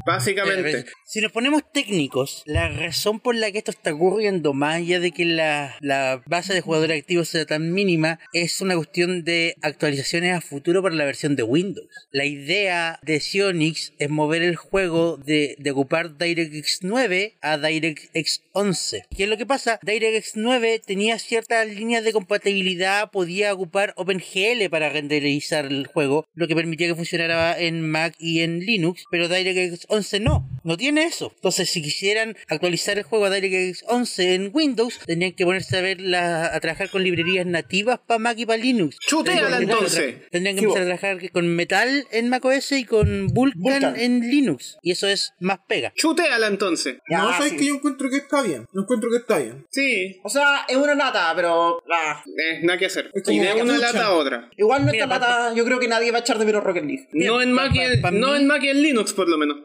Básicamente. 0.06 0.86
Si 1.06 1.22
nos 1.22 1.32
ponemos 1.32 1.62
técnicos, 1.72 2.44
la 2.46 2.70
razón 2.70 3.20
por 3.20 3.36
la 3.36 3.52
que 3.52 3.60
esto 3.60 3.72
está 3.72 3.94
ocurriendo, 3.94 4.54
más 4.54 4.76
allá 4.76 5.00
de 5.00 5.12
que 5.12 5.26
la, 5.26 5.76
la 5.80 6.22
base 6.26 6.54
de 6.54 6.62
jugadores 6.62 7.00
activos 7.00 7.30
sea 7.30 7.46
tan 7.46 7.72
mínima, 7.72 8.20
es 8.34 8.62
una 8.62 8.76
cuestión 8.76 9.24
de 9.24 9.56
actualizaciones 9.62 10.36
a 10.36 10.42
futuro 10.42 10.82
para 10.82 10.96
la 10.96 11.06
versión 11.06 11.36
de 11.36 11.44
Windows. 11.44 11.88
La 12.12 12.26
idea 12.26 13.00
de 13.04 13.20
Sionix 13.20 13.94
es 14.00 14.10
mover 14.10 14.42
el 14.42 14.56
juego 14.56 15.18
de, 15.18 15.56
de 15.60 15.72
ocupar 15.72 16.18
DirectX 16.18 16.80
9 16.82 17.38
a 17.42 17.58
DirectX 17.58 18.44
11. 18.54 19.06
¿Qué 19.16 19.24
es 19.24 19.30
lo 19.30 19.38
que 19.38 19.46
pasa? 19.46 19.80
DirectX 19.84 20.34
9 20.36 20.82
tenía 20.86 21.20
ciertas 21.20 21.68
líneas 21.68 22.04
de 22.04 22.14
compatibilidad, 22.14 23.12
podía 23.12 23.54
ocupar 23.54 23.94
OpenGL 23.98 24.70
para 24.70 24.90
renderizar 24.90 25.66
el 25.66 25.88
juego, 25.88 26.26
lo 26.34 26.48
que 26.48 26.56
permitía 26.56 26.88
que 26.88 26.96
funcionara 26.96 27.60
en 27.60 27.90
Mac 27.90 28.16
y 28.18 28.42
en 28.42 28.60
Linux, 28.60 29.04
pero 29.12 29.28
DirectX 29.28 29.86
11 29.94 30.20
no, 30.20 30.50
no 30.64 30.78
tiene 30.78 31.04
eso. 31.04 31.32
Entonces, 31.36 31.70
si 31.70 31.82
quisieran 31.82 32.36
actualizar 32.48 32.98
el 32.98 33.04
juego 33.04 33.26
a 33.26 33.30
DirectX 33.30 33.84
11 33.88 34.36
en 34.36 34.50
Windows, 34.54 35.00
tendrían 35.06 35.34
que 35.34 35.46
ponerse 35.46 35.78
a 35.78 35.82
ver 35.82 36.00
la- 36.02 36.54
a 36.56 36.60
trabajar 36.60 36.90
con 36.90 37.04
librerías 37.04 37.46
nativas 37.46 38.00
para 38.06 38.20
Mac 38.20 38.38
y 38.38 38.46
para 38.46 38.58
Linux. 38.62 38.98
Chutéala, 39.00 39.58
Tendrían 39.58 39.68
que 39.68 39.74
empezar 39.74 40.02
a 40.02 40.04
entonces. 40.06 40.30
Tendrían 40.32 40.56
que 40.56 40.62
empezar 40.62 40.82
a 40.82 40.86
trabajar 40.86 41.32
con 41.32 41.48
Metal 41.56 42.08
en 42.12 42.30
macOS 42.30 42.72
y 42.74 42.84
con 42.86 43.28
Vulkan, 43.28 43.62
Vulkan. 43.62 44.00
en 44.00 44.20
Linux. 44.30 44.78
Y 44.82 44.92
eso 44.92 45.08
es 45.08 45.34
más 45.40 45.60
pega. 45.68 45.92
Chutéala 45.96 46.48
entonces. 46.48 46.98
Ya, 47.10 47.20
no, 47.20 47.32
sabes 47.34 47.52
sí. 47.52 47.58
que 47.58 47.66
yo 47.66 47.76
encuentro 47.76 48.10
que 48.10 48.18
está 48.18 48.42
bien. 48.42 48.66
No 48.74 48.84
encuentro 48.84 49.10
que 49.10 49.18
está 49.18 49.38
bien. 49.40 49.66
Sí. 49.72 50.20
O 50.24 50.30
sea, 50.30 50.66
es 50.68 50.78
una 50.78 50.96
lata, 50.96 51.32
pero. 51.36 51.84
ah, 51.92 52.24
Eh, 52.26 52.60
nada 52.64 52.78
que 52.80 52.86
hacer. 52.88 53.12
Es 53.14 53.24
Y 53.30 53.40
de 53.40 53.54
una 53.62 53.78
lata 53.78 54.06
a 54.06 54.14
otra. 54.14 54.50
igual 54.58 54.86
no 54.86 54.92
pa- 54.92 55.06
lata. 55.06 55.54
Yo 55.56 55.66
creo 55.66 55.80
que 55.80 55.88
nadie 55.88 56.12
va 56.12 56.18
a 56.20 56.22
echar 56.22 56.38
de 56.40 56.46
menos 56.46 56.64
Rocket 56.64 56.84
League. 56.86 57.08
Mira, 57.12 57.32
No 57.32 57.42
en, 57.42 57.52
Mac 57.52 57.72
y 57.76 57.80
en- 57.80 58.20
no 58.20 58.36
en 58.36 58.48
Mac 58.48 58.64
y 58.64 58.70
en 58.70 58.82
Linux, 58.82 59.14
por 59.14 59.28
lo 59.30 59.38
menos. 59.38 59.58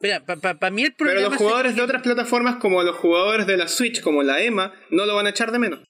Mira, 0.00 0.24
para 0.24 0.39
mí 0.70 0.82
el 0.84 0.92
Pero 0.92 1.10
problema 1.10 1.20
los 1.28 1.32
es 1.34 1.38
jugadores 1.38 1.76
de 1.76 1.82
otras 1.82 2.02
plataformas, 2.02 2.56
como 2.56 2.82
los 2.82 2.96
jugadores 2.96 3.46
de 3.46 3.56
la 3.56 3.68
Switch, 3.68 4.00
como 4.00 4.22
la 4.22 4.42
EMA, 4.42 4.72
no 4.90 5.06
lo 5.06 5.14
van 5.14 5.26
a 5.26 5.30
echar 5.30 5.52
de 5.52 5.58
menos. 5.58 5.80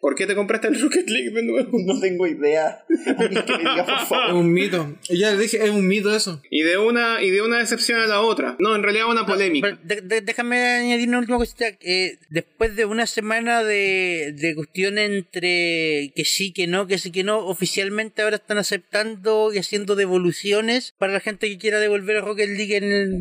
¿Por 0.00 0.14
qué 0.16 0.26
te 0.26 0.34
compraste 0.34 0.68
el 0.68 0.80
Rocket 0.80 1.08
League 1.08 1.30
de 1.30 1.42
nuevo? 1.44 1.70
No 1.86 1.98
tengo 2.00 2.26
idea. 2.26 2.84
Que 2.88 3.22
Es 4.28 4.32
un 4.32 4.52
mito. 4.52 4.96
Ya 5.08 5.32
le 5.32 5.38
dije, 5.38 5.62
es 5.64 5.70
un 5.70 5.86
mito 5.86 6.14
eso. 6.14 6.40
Y 6.50 6.62
de 6.62 6.76
una, 6.78 7.22
y 7.22 7.30
de 7.30 7.42
una 7.42 7.58
decepción 7.58 8.00
a 8.00 8.06
la 8.06 8.20
otra. 8.20 8.56
No, 8.58 8.74
en 8.74 8.82
realidad 8.82 9.08
una 9.10 9.26
polémica. 9.26 9.78
Pero 9.84 10.00
de- 10.00 10.00
de- 10.08 10.20
déjame 10.20 10.60
añadir 10.62 11.08
una 11.08 11.18
última 11.18 11.38
cosita. 11.38 11.66
eh, 11.80 12.18
después 12.30 12.74
de 12.76 12.84
una 12.84 13.06
semana 13.06 13.62
de, 13.62 14.32
de 14.36 14.54
cuestión 14.54 14.98
entre 14.98 16.12
que 16.14 16.24
sí, 16.24 16.52
que 16.52 16.66
no, 16.66 16.86
que 16.86 16.98
sí, 16.98 17.10
que 17.10 17.24
no, 17.24 17.38
oficialmente 17.38 18.22
ahora 18.22 18.36
están 18.36 18.58
aceptando 18.58 19.52
y 19.52 19.58
haciendo 19.58 19.94
devoluciones 19.96 20.94
para 20.98 21.12
la 21.12 21.20
gente 21.20 21.48
que 21.48 21.58
quiera 21.58 21.78
devolver 21.80 22.16
el 22.16 22.22
Rocket 22.22 22.48
League 22.48 22.76
en 22.76 22.92
el 22.92 23.18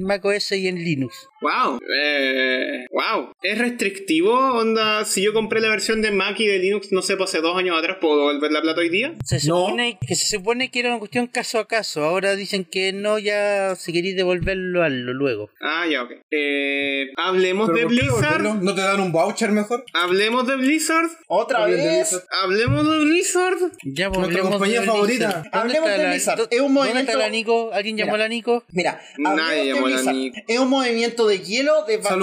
y 0.57 0.67
en 0.67 0.75
Linux. 0.75 1.15
Wow, 1.41 1.79
eh, 1.97 2.85
wow. 2.91 3.31
¿Es 3.41 3.57
restrictivo? 3.57 4.31
Onda, 4.33 5.05
si 5.05 5.23
yo 5.23 5.33
compré 5.33 5.59
la 5.59 5.69
versión 5.69 6.01
de 6.01 6.11
Mac 6.11 6.39
y 6.39 6.45
de 6.47 6.59
Linux, 6.59 6.91
no 6.91 7.01
sé, 7.01 7.17
pues 7.17 7.29
hace 7.31 7.41
dos 7.41 7.57
años 7.57 7.77
atrás, 7.77 7.97
¿puedo 7.99 8.17
devolver 8.27 8.51
la 8.51 8.61
plata 8.61 8.81
hoy 8.81 8.89
día? 8.89 9.13
Se 9.25 9.35
No. 9.47 9.65
supone 9.65 9.97
que 10.07 10.15
se 10.15 10.25
supone 10.37 10.69
que 10.69 10.79
era 10.81 10.89
una 10.89 10.99
cuestión 10.99 11.27
caso 11.27 11.59
a 11.59 11.67
caso. 11.67 12.03
Ahora 12.03 12.35
dicen 12.35 12.63
que 12.65 12.93
no, 12.93 13.17
ya 13.17 13.75
si 13.75 13.91
queréis 13.93 14.15
devolverlo, 14.15 14.83
hazlo 14.83 15.13
luego. 15.13 15.49
Ah, 15.61 15.85
ya, 15.89 16.03
ok. 16.03 16.11
Eh, 16.31 17.07
hablemos 17.17 17.69
¿Pero 17.73 17.89
de 17.89 17.95
qué 17.95 18.01
Blizzard. 18.01 18.41
¿No 18.61 18.75
te 18.75 18.81
dan 18.81 18.99
un 19.01 19.11
voucher 19.11 19.51
mejor? 19.51 19.83
Hablemos 19.93 20.45
de 20.47 20.55
Blizzard. 20.57 21.09
¿Otra 21.27 21.65
de 21.65 21.73
vez? 21.75 21.85
Blizzard. 22.11 22.23
Hablemos 22.43 22.87
de 22.89 22.99
Blizzard. 23.05 23.57
Ya, 23.83 24.09
pues, 24.09 24.19
Nuestra 24.19 24.41
compañía 24.43 24.81
de 24.81 24.85
favorita. 24.87 25.25
Blizzard. 25.27 25.43
¿Dónde 25.43 25.49
Hablemos 25.57 25.89
de 25.89 25.97
la- 25.97 26.09
Blizzard. 26.11 26.39
Es 26.51 26.61
un 26.61 26.73
¿Dónde 26.73 26.89
está 26.89 26.93
movimiento- 26.93 27.17
la 27.17 27.29
Nico? 27.29 27.71
¿Alguien 27.73 27.97
llamó 27.97 28.11
Mira. 28.13 28.15
a 28.25 28.27
la 28.27 28.29
Nico? 28.29 28.63
Mira, 28.71 29.01
Nadie 29.17 29.65
llamó 29.73 29.87
a 29.87 29.89
la. 29.89 30.11
Nico. 30.13 30.37
Es 30.47 30.59
un 30.59 30.69
movimiento 30.69 31.27
de 31.27 31.39
hielo 31.39 31.85
de 31.85 31.99
para 31.99 32.15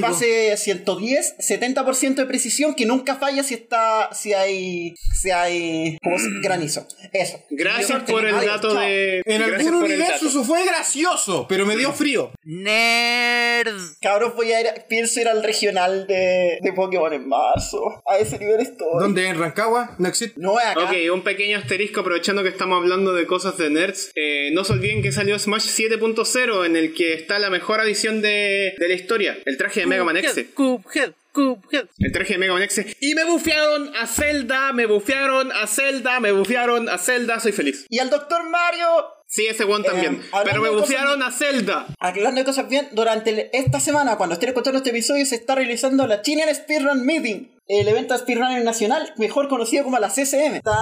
base 0.00 0.56
110, 0.56 1.36
70% 1.38 2.14
de 2.14 2.26
precisión 2.26 2.74
que 2.74 2.86
nunca 2.86 3.16
falla 3.16 3.42
si 3.42 3.54
está 3.54 4.10
si 4.12 4.32
hay 4.32 4.94
si 5.14 5.30
hay 5.30 5.98
¿cómo 6.02 6.18
se- 6.18 6.26
granizo. 6.42 6.86
Eso. 7.12 7.40
Gracias 7.50 8.02
por 8.04 8.24
el 8.26 8.34
dato 8.44 8.74
de. 8.74 9.22
En 9.24 9.42
algún 9.42 9.74
universo 9.74 10.28
eso 10.28 10.44
fue 10.44 10.64
gracioso, 10.64 11.46
pero 11.48 11.66
me 11.66 11.76
dio 11.76 11.92
frío. 11.92 12.32
Nerd. 12.48 13.74
Cabros, 14.00 14.36
voy 14.36 14.52
a 14.52 14.60
ir, 14.60 14.66
pienso 14.88 15.20
ir 15.20 15.26
al 15.26 15.42
regional 15.42 16.06
de, 16.06 16.58
de 16.62 16.72
Pokémon 16.72 17.12
en 17.12 17.26
marzo. 17.26 18.02
A 18.06 18.18
ese 18.18 18.38
nivel 18.38 18.60
estoy. 18.60 19.00
¿Dónde? 19.00 19.26
¿En 19.26 19.36
Rancagua? 19.36 19.96
¿No 19.98 20.06
existe? 20.08 20.40
No 20.40 20.60
es 20.60 20.66
acá. 20.66 20.84
Ok, 20.84 20.92
un 21.12 21.22
pequeño 21.22 21.58
asterisco 21.58 22.02
aprovechando 22.02 22.44
que 22.44 22.50
estamos 22.50 22.80
hablando 22.80 23.12
de 23.14 23.26
cosas 23.26 23.58
de 23.58 23.68
nerds. 23.70 24.12
Eh, 24.14 24.50
no 24.52 24.62
se 24.62 24.74
olviden 24.74 25.02
que 25.02 25.10
salió 25.10 25.36
Smash 25.36 25.66
7.0 25.66 26.66
en 26.66 26.76
el 26.76 26.94
que 26.94 27.14
está 27.14 27.40
la 27.40 27.50
mejor 27.50 27.80
adición 27.80 28.22
de, 28.22 28.74
de 28.78 28.88
la 28.88 28.94
historia, 28.94 29.36
el 29.44 29.56
traje 29.56 29.80
de 29.80 29.86
Mega 29.86 30.04
Man 30.04 30.16
X. 30.18 30.46
Cuphead, 30.54 31.14
Cuphead. 31.32 31.86
El 31.98 32.12
traje 32.12 32.34
de 32.34 32.38
Mega 32.38 32.52
Man 32.52 32.62
X. 32.62 32.96
Y 33.00 33.14
me 33.14 33.24
bufearon 33.24 33.92
a 33.96 34.06
Zelda, 34.06 34.72
me 34.72 34.86
bufearon 34.86 35.50
a 35.50 35.66
Zelda, 35.66 36.20
me 36.20 36.30
bufearon 36.30 36.88
a 36.88 36.96
Zelda, 36.98 37.40
soy 37.40 37.50
feliz. 37.50 37.86
Y 37.90 37.98
al 37.98 38.08
Doctor 38.08 38.48
Mario. 38.48 39.15
Sí, 39.26 39.46
ese 39.46 39.64
one 39.64 39.84
también. 39.84 40.14
Eh, 40.14 40.20
hablando 40.32 40.62
Pero 40.62 40.62
me 40.62 40.80
bufearon 40.80 41.22
a 41.22 41.30
Zelda. 41.30 41.86
De 42.12 42.44
cosas 42.44 42.68
bien, 42.68 42.88
durante 42.92 43.56
esta 43.56 43.80
semana, 43.80 44.16
cuando 44.16 44.34
estén 44.34 44.50
escuchando 44.50 44.78
este 44.78 44.90
episodio, 44.90 45.26
se 45.26 45.34
está 45.34 45.54
realizando 45.56 46.06
la 46.06 46.22
Chilean 46.22 46.54
Speedrun 46.54 47.04
Meeting, 47.04 47.55
el 47.68 47.88
evento 47.88 48.14
de 48.14 48.20
speedrunning 48.20 48.64
nacional, 48.64 49.12
mejor 49.16 49.48
conocido 49.48 49.84
como 49.84 49.98
la 49.98 50.08
CCM. 50.08 50.56
Está 50.56 50.76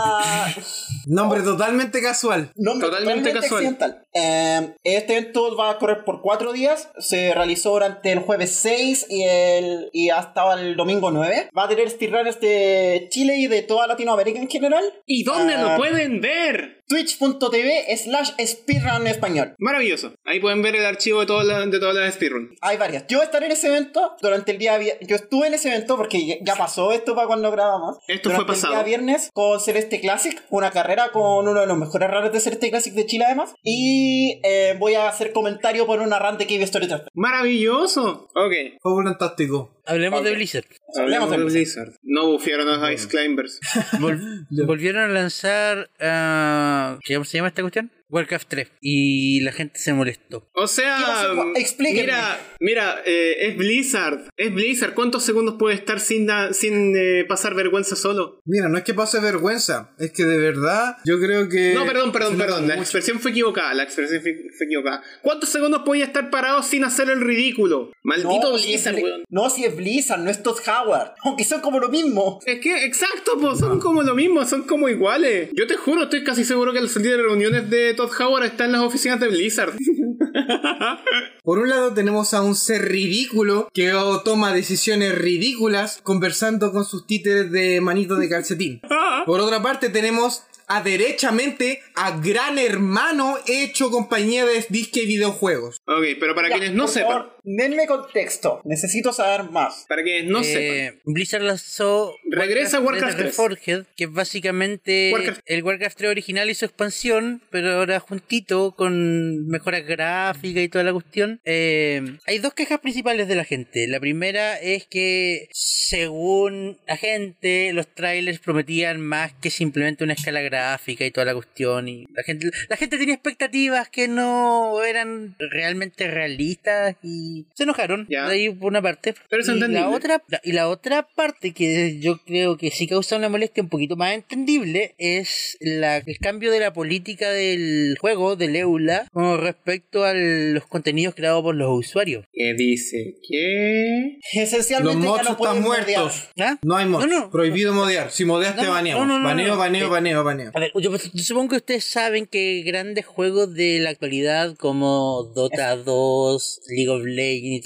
Nombre 1.07 1.43
totalmente 1.43 2.01
casual. 2.03 2.51
nombre 2.57 2.89
Totalmente 2.89 3.33
casual. 3.33 3.65
accidental. 3.67 4.07
Eh, 4.15 4.75
este 4.85 5.17
evento 5.17 5.57
va 5.57 5.71
a 5.71 5.79
correr 5.79 6.05
por 6.05 6.21
cuatro 6.23 6.53
días. 6.53 6.91
Se 6.99 7.35
realizó 7.35 7.71
durante 7.73 8.13
el 8.13 8.21
jueves 8.21 8.55
6 8.57 9.07
y, 9.11 9.23
el, 9.23 9.91
y 9.93 10.11
hasta 10.11 10.53
el 10.55 10.77
domingo 10.77 11.11
9. 11.11 11.51
Va 11.57 11.65
a 11.65 11.69
tener 11.69 11.89
speedrunners 11.91 12.41
de 12.41 13.09
Chile 13.11 13.37
y 13.37 13.47
de 13.49 13.63
toda 13.63 13.87
Latinoamérica 13.87 14.39
en 14.39 14.49
general. 14.49 14.85
¿Y 15.07 15.25
dónde 15.25 15.55
Ah. 15.55 15.63
lo 15.73 15.77
pueden 15.77 16.21
ver? 16.21 16.83
Twitch.tv 16.87 17.97
slash 17.97 18.31
speedrun 18.47 19.07
español. 19.07 19.55
Maravilloso. 19.59 20.13
Ahí 20.25 20.39
pueden 20.41 20.61
ver 20.63 20.77
el 20.77 20.85
archivo 20.85 21.21
de 21.21 21.27
todas 21.27 21.47
las 21.47 21.71
de 21.71 21.79
todas 21.81 21.95
las 21.95 22.15
speedrun. 22.15 22.55
Hay 22.61 22.77
varias. 22.77 23.07
Yo 23.09 23.23
estaré 23.23 23.47
en 23.47 23.53
ese 23.53 23.69
evento 23.69 24.15
durante 24.21 24.53
el 24.53 24.59
día. 24.59 24.79
Yo 25.01 25.17
estuve 25.17 25.47
en 25.47 25.55
ese 25.55 25.69
evento 25.69 25.97
porque 25.97 26.27
ya- 26.27 26.37
ya 26.43 26.57
pasó 26.75 26.93
esto 26.93 27.15
para 27.15 27.27
cuando 27.29 27.51
grabamos. 27.53 27.99
Esto 28.09 28.31
durante 28.31 28.47
fue 28.47 28.55
pasado. 28.55 28.73
El 28.75 28.79
día 28.81 28.97
viernes 28.97 29.31
con 29.33 29.61
Celeste 29.61 30.01
Classic, 30.01 30.43
una 30.51 30.71
carrera 30.73 31.11
con 31.13 31.47
uno 31.47 31.61
de 31.61 31.67
los 31.67 31.79
mejores 31.79 32.11
runners 32.11 32.33
de 32.33 32.41
Celeste 32.41 32.71
Classic 32.71 32.93
de 32.95 33.07
Chile 33.07 33.25
además. 33.27 33.55
Y 33.63 34.41
eh, 34.45 34.75
voy 34.79 34.95
a 34.95 35.09
hacer 35.09 35.33
comentario 35.33 35.87
por 35.87 36.01
una 36.01 36.19
run 36.19 36.37
de 36.39 36.47
Cave 36.47 36.65
Story 36.65 36.89
3. 36.89 37.03
Maravilloso. 37.15 38.29
Ok. 38.35 38.53
Fue 38.81 39.05
fantástico. 39.05 39.71
Hablemos 39.87 40.25
de 40.25 40.35
Blizzard. 40.35 40.65
Hablemos 40.99 41.31
de 41.31 41.37
Blizzard. 41.37 41.93
No 42.03 42.27
bufearon 42.27 42.69
a 42.83 42.93
Ice 42.93 43.07
Climbers. 43.07 43.61
Vol- 44.01 44.47
volvieron 44.67 45.05
a 45.05 45.09
lanzar. 45.13 45.91
ah, 46.01 46.99
¿Cómo 47.07 47.25
se 47.25 47.37
llama 47.39 47.49
esta 47.49 47.63
cuestión? 47.63 47.93
Warcraft 48.15 48.49
3. 48.49 48.69
Y 48.81 49.41
la 49.41 49.53
gente 49.53 49.79
se 49.81 49.93
molestó. 49.93 50.49
O 50.55 50.67
sea, 50.69 50.97
¿Qué 50.99 51.05
pasó? 51.05 51.43
Explíquenme. 51.57 52.03
mira, 52.03 52.41
mira, 52.61 53.03
eh, 53.05 53.49
es 53.49 53.57
Blizzard, 53.57 54.31
es 54.37 54.55
Blizzard. 54.55 54.95
¿Cuántos 54.95 55.25
segundos 55.25 55.57
puede 55.59 55.75
estar 55.75 55.99
sin, 56.01 56.29
sin 56.53 56.95
eh, 56.97 57.25
pasar 57.27 57.55
vergüenza 57.55 57.97
solo? 57.97 58.41
Mira, 58.45 58.69
no 58.69 58.79
es 58.79 58.85
que 58.85 58.95
pase 58.95 59.19
vergüenza, 59.21 59.95
es 59.99 60.13
que 60.13 60.25
de 60.25 60.39
verdad 60.39 60.97
yo 61.05 61.19
creo 61.19 61.49
que... 61.49 61.75
No, 61.75 61.85
perdón, 61.85 62.13
perdón, 62.13 62.39
perdón. 62.39 62.69
La 62.69 62.77
expresión 62.77 63.19
fue 63.19 63.33
equivocada. 63.33 63.75
La 63.75 63.83
expresión 63.83 64.23
fue, 64.23 64.33
fue 64.57 64.67
equivocada. 64.67 65.03
¿Cuántos 65.23 65.49
segundos 65.51 65.83
podía 65.85 66.05
estar 66.05 66.31
parado 66.31 66.63
sin 66.63 66.85
hacer 66.85 67.11
el 67.11 67.21
ridículo? 67.21 67.91
Maldito 68.05 68.57
si 68.59 68.75
es 68.75 68.85
Blizzard, 68.85 68.95
Bli- 68.97 69.03
weón. 69.03 69.25
no, 69.29 69.51
si 69.51 69.65
es 69.65 69.75
Blizzard, 69.77 70.21
no 70.21 70.31
es 70.31 70.43
Todd 70.43 70.59
Howard. 70.69 71.15
Aunque 71.25 71.45
son 71.45 71.61
como 71.61 71.79
lo 71.81 71.89
mismo. 71.89 72.41
Es 72.47 72.61
que, 72.61 72.85
exacto, 72.85 73.33
pues 73.41 73.59
son 73.59 73.81
como 73.81 74.03
lo 74.03 74.15
mismo, 74.15 74.45
son 74.47 74.63
como 74.63 74.89
iguales. 74.89 75.51
Yo 75.55 75.67
te 75.67 75.75
juro, 75.77 76.05
estoy 76.05 76.23
casi 76.23 76.45
seguro 76.45 76.73
que 76.73 76.81
la 76.81 76.89
salida 76.89 77.17
de 77.17 77.23
reuniones 77.23 77.69
de 77.71 77.95
Todd 77.95 78.04
Howard 78.19 78.45
está 78.45 78.65
en 78.65 78.73
las 78.73 78.83
oficinas 78.83 79.21
de 79.21 79.29
Blizzard. 79.29 79.73
Por 81.43 81.59
un 81.59 81.69
lado 81.69 81.93
tenemos 81.95 82.35
a 82.35 82.43
un 82.43 82.55
ser 82.55 82.83
ridículo 82.89 83.69
que 83.73 83.93
toma 84.25 84.53
decisiones 84.53 85.15
ridículas 85.17 86.01
conversando 86.03 86.73
con 86.73 86.85
sus 86.85 87.07
títeres 87.07 87.51
de 87.51 87.81
manito 87.81 88.17
de 88.17 88.29
calcetín. 88.29 88.81
Por 89.27 89.41
otra 89.41 89.63
parte 89.63 89.89
tenemos 89.91 90.43
a 90.67 90.83
derechamente 90.83 91.83
a 91.95 92.19
Gran 92.19 92.59
Hermano 92.59 93.37
hecho 93.47 93.91
compañía 93.91 94.47
de 94.47 94.65
disque 94.71 95.03
y 95.03 95.07
videojuegos. 95.07 95.77
ok, 95.87 96.05
pero 96.19 96.35
para 96.35 96.49
Ya, 96.49 96.57
quienes 96.57 96.75
no 96.75 96.89
sepan, 96.89 97.13
favor, 97.13 97.34
denme 97.45 97.87
contexto. 97.87 98.61
Necesito 98.65 99.13
saber 99.13 99.51
más. 99.51 99.85
para 99.89 100.03
quienes 100.03 100.31
no 100.31 100.43
sepan. 100.43 100.63
Eh, 100.63 101.01
Blizzard 101.05 101.43
lanzó 101.43 102.17
Regresa 102.31 102.81
Warcraft 102.81 103.17
3. 103.17 103.27
Reforged, 103.27 103.85
que 103.97 104.05
es 104.05 104.13
básicamente 104.13 105.11
Warcraft. 105.13 105.41
el 105.47 105.63
Warcraft 105.63 105.99
3 105.99 106.11
original 106.11 106.51
y 106.51 106.55
su 106.55 106.65
expansión, 106.65 107.43
pero 107.51 107.73
ahora 107.73 108.01
juntito 108.01 108.75
con 108.75 109.47
mejoras 109.47 109.87
gráficas 109.87 110.63
y 110.63 110.69
toda 110.69 110.85
la 110.85 110.93
cuestión. 110.93 111.41
Eh, 111.45 112.03
hay 112.27 112.39
dos 112.39 112.55
quejas 112.55 112.81
principales 112.81 113.29
de 113.29 113.37
la 113.37 113.45
gente. 113.45 113.87
La 113.89 114.01
primera 114.01 114.59
es 114.59 114.87
que, 114.87 115.49
según 115.53 116.79
la 116.87 116.97
gente, 116.97 117.73
los 117.73 117.87
trailers 117.95 118.39
prometían 118.39 119.01
más 119.01 119.33
que 119.35 119.51
simplemente 119.51 120.05
una 120.05 120.15
escala 120.15 120.41
gráfica 120.41 121.05
y 121.05 121.11
toda 121.11 121.27
la 121.27 121.35
cuestión. 121.35 121.89
Y 121.89 122.07
la 122.15 122.23
gente, 122.23 122.51
la 122.69 122.77
gente 122.77 122.99
tenía 122.99 123.15
expectativas 123.15 123.89
que 123.89 124.09
no 124.09 124.83
eran 124.83 125.37
realmente 125.39 126.09
realistas 126.09 126.97
y 127.03 127.34
se 127.55 127.63
enojaron. 127.65 128.07
Ya. 128.09 128.27
De 128.29 128.35
ahí 128.35 128.51
por 128.51 128.69
una 128.71 128.83
parte. 128.83 129.15
Pero 129.29 129.43
es 129.43 129.49
y 129.49 129.59
la 129.69 129.89
otra 129.89 130.23
la- 130.29 130.41
y 130.45 130.53
la 130.53 130.69
otra 130.69 131.07
parte 131.15 131.53
que 131.53 131.99
yo 132.01 132.19
creo 132.25 132.57
que 132.57 132.71
sí 132.71 132.87
causa 132.87 133.17
una 133.17 133.29
molestia 133.29 133.63
un 133.63 133.69
poquito 133.69 133.97
más 133.97 134.15
entendible 134.15 134.95
es 134.99 135.57
la, 135.61 135.99
el 135.99 136.19
cambio 136.19 136.51
de 136.51 136.61
la 136.61 136.73
política 136.73 137.31
del 137.31 137.97
juego, 138.01 138.37
del 138.37 138.57
EULA, 138.57 139.09
con 139.13 139.41
respecto 139.41 140.05
a 140.05 140.13
los 140.15 140.67
contenidos 140.67 141.15
creados 141.15 141.43
por 141.43 141.55
los 141.55 141.69
usuarios. 141.71 142.25
Que 142.33 142.55
dice 142.55 143.15
que... 143.29 144.19
Esencialmente 144.33 144.95
Los 144.95 145.05
ya 145.05 145.09
mods 145.11 145.25
no 145.39 145.47
están 145.47 145.63
muertos. 145.63 146.29
¿Ah? 146.39 146.59
No 146.63 146.77
hay 146.77 146.87
mods. 146.87 147.07
No, 147.07 147.21
no. 147.21 147.31
Prohibido 147.31 147.73
modear. 147.73 148.11
Si 148.11 148.25
modeas 148.25 148.55
te 148.57 148.63
No, 148.63 148.69
no, 148.69 148.73
baneamos. 148.75 149.07
no, 149.07 149.13
no, 149.15 149.19
no, 149.21 149.25
baneo, 149.29 149.57
baneo, 149.59 149.87
Eh, 149.87 149.91
baneo, 149.91 150.25
baneo. 150.25 150.51
A 150.55 150.61
ver, 150.61 150.73
yo, 150.75 150.91
yo 150.91 151.23
supongo 151.25 151.51
que 151.51 151.57
ustedes 151.57 151.85
saben 151.85 152.27
que 152.27 152.63
grandes 152.65 153.07
juegos 153.07 153.55
de 153.55 153.79
la 153.81 153.91
actualidad 153.91 154.55
como 154.57 155.33
Dota 155.35 155.77
2, 155.77 156.61
League 156.69 156.89
of 156.91 157.05
Legends 157.05 157.24
y 157.33 157.61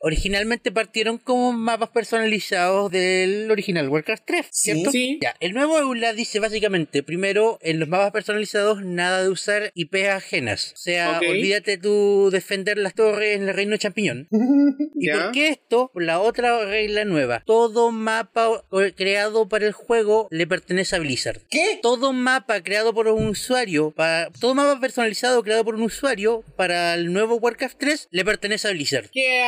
originalmente 0.00 0.72
partieron 0.72 1.18
como 1.18 1.52
mapas 1.52 1.90
personalizados 1.90 2.90
del 2.90 3.50
original 3.50 3.88
Warcraft 3.88 4.22
3, 4.26 4.46
¿cierto? 4.50 4.90
Sí. 4.90 5.18
Ya, 5.22 5.34
el 5.40 5.52
nuevo 5.52 5.78
EULA 5.78 6.12
dice 6.12 6.40
básicamente, 6.40 7.02
primero, 7.02 7.58
en 7.62 7.78
los 7.80 7.88
mapas 7.88 8.12
personalizados 8.12 8.82
nada 8.84 9.22
de 9.22 9.28
usar 9.28 9.72
IPs 9.74 10.08
ajenas. 10.08 10.72
O 10.74 10.76
sea, 10.76 11.18
Ok. 11.18 11.28
olvídate 11.28 11.78
tú 11.78 12.30
defender 12.30 12.78
las 12.78 12.94
torres 12.94 13.36
en 13.36 13.48
el 13.48 13.54
reino 13.54 13.76
champiñón. 13.76 14.28
¿Y 14.98 15.10
por 15.10 15.32
qué 15.32 15.48
esto? 15.48 15.90
Por 15.92 16.04
la 16.04 16.20
otra 16.20 16.64
regla 16.64 17.04
nueva. 17.04 17.42
Todo 17.46 17.90
mapa 17.90 18.64
creado 18.96 19.48
para 19.48 19.66
el 19.66 19.72
juego 19.72 20.28
le 20.30 20.46
pertenece 20.46 20.96
a 20.96 20.98
Blizzard. 20.98 21.40
¿Qué? 21.50 21.78
Todo 21.82 22.12
mapa 22.12 22.62
creado 22.62 22.94
por 22.94 23.08
un 23.08 23.28
usuario, 23.28 23.90
para, 23.90 24.30
todo 24.30 24.54
mapa 24.54 24.80
personalizado 24.80 25.42
creado 25.42 25.64
por 25.64 25.74
un 25.74 25.82
usuario 25.82 26.44
para 26.56 26.94
el 26.94 27.12
nuevo 27.12 27.36
Warcraft 27.36 27.78
3 27.78 28.08
le 28.10 28.24
pertenece 28.24 28.68
a 28.68 28.72
Blizzard. 28.72 29.01
¡Qué 29.10 29.40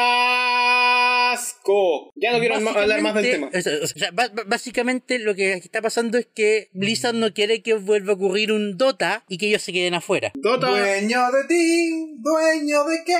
asco. 1.32 2.12
Ya 2.16 2.32
no 2.32 2.38
quiero 2.38 2.54
hablar 2.56 3.02
más 3.02 3.14
del 3.14 3.30
tema. 3.30 3.50
O 3.54 3.60
sea, 3.86 4.10
básicamente 4.46 5.18
lo 5.18 5.34
que 5.34 5.52
está 5.54 5.82
pasando 5.82 6.18
es 6.18 6.26
que 6.26 6.68
Blizzard 6.72 7.14
no 7.14 7.32
quiere 7.32 7.62
que 7.62 7.74
vuelva 7.74 8.12
a 8.12 8.16
ocurrir 8.16 8.52
un 8.52 8.76
Dota 8.76 9.24
y 9.28 9.38
que 9.38 9.48
ellos 9.48 9.62
se 9.62 9.72
queden 9.72 9.94
afuera. 9.94 10.32
Dota, 10.34 10.68
Dueño 10.68 11.20
de 11.32 11.44
ti, 11.48 12.14
dueño 12.18 12.84
de 12.84 12.98
qué. 13.04 13.16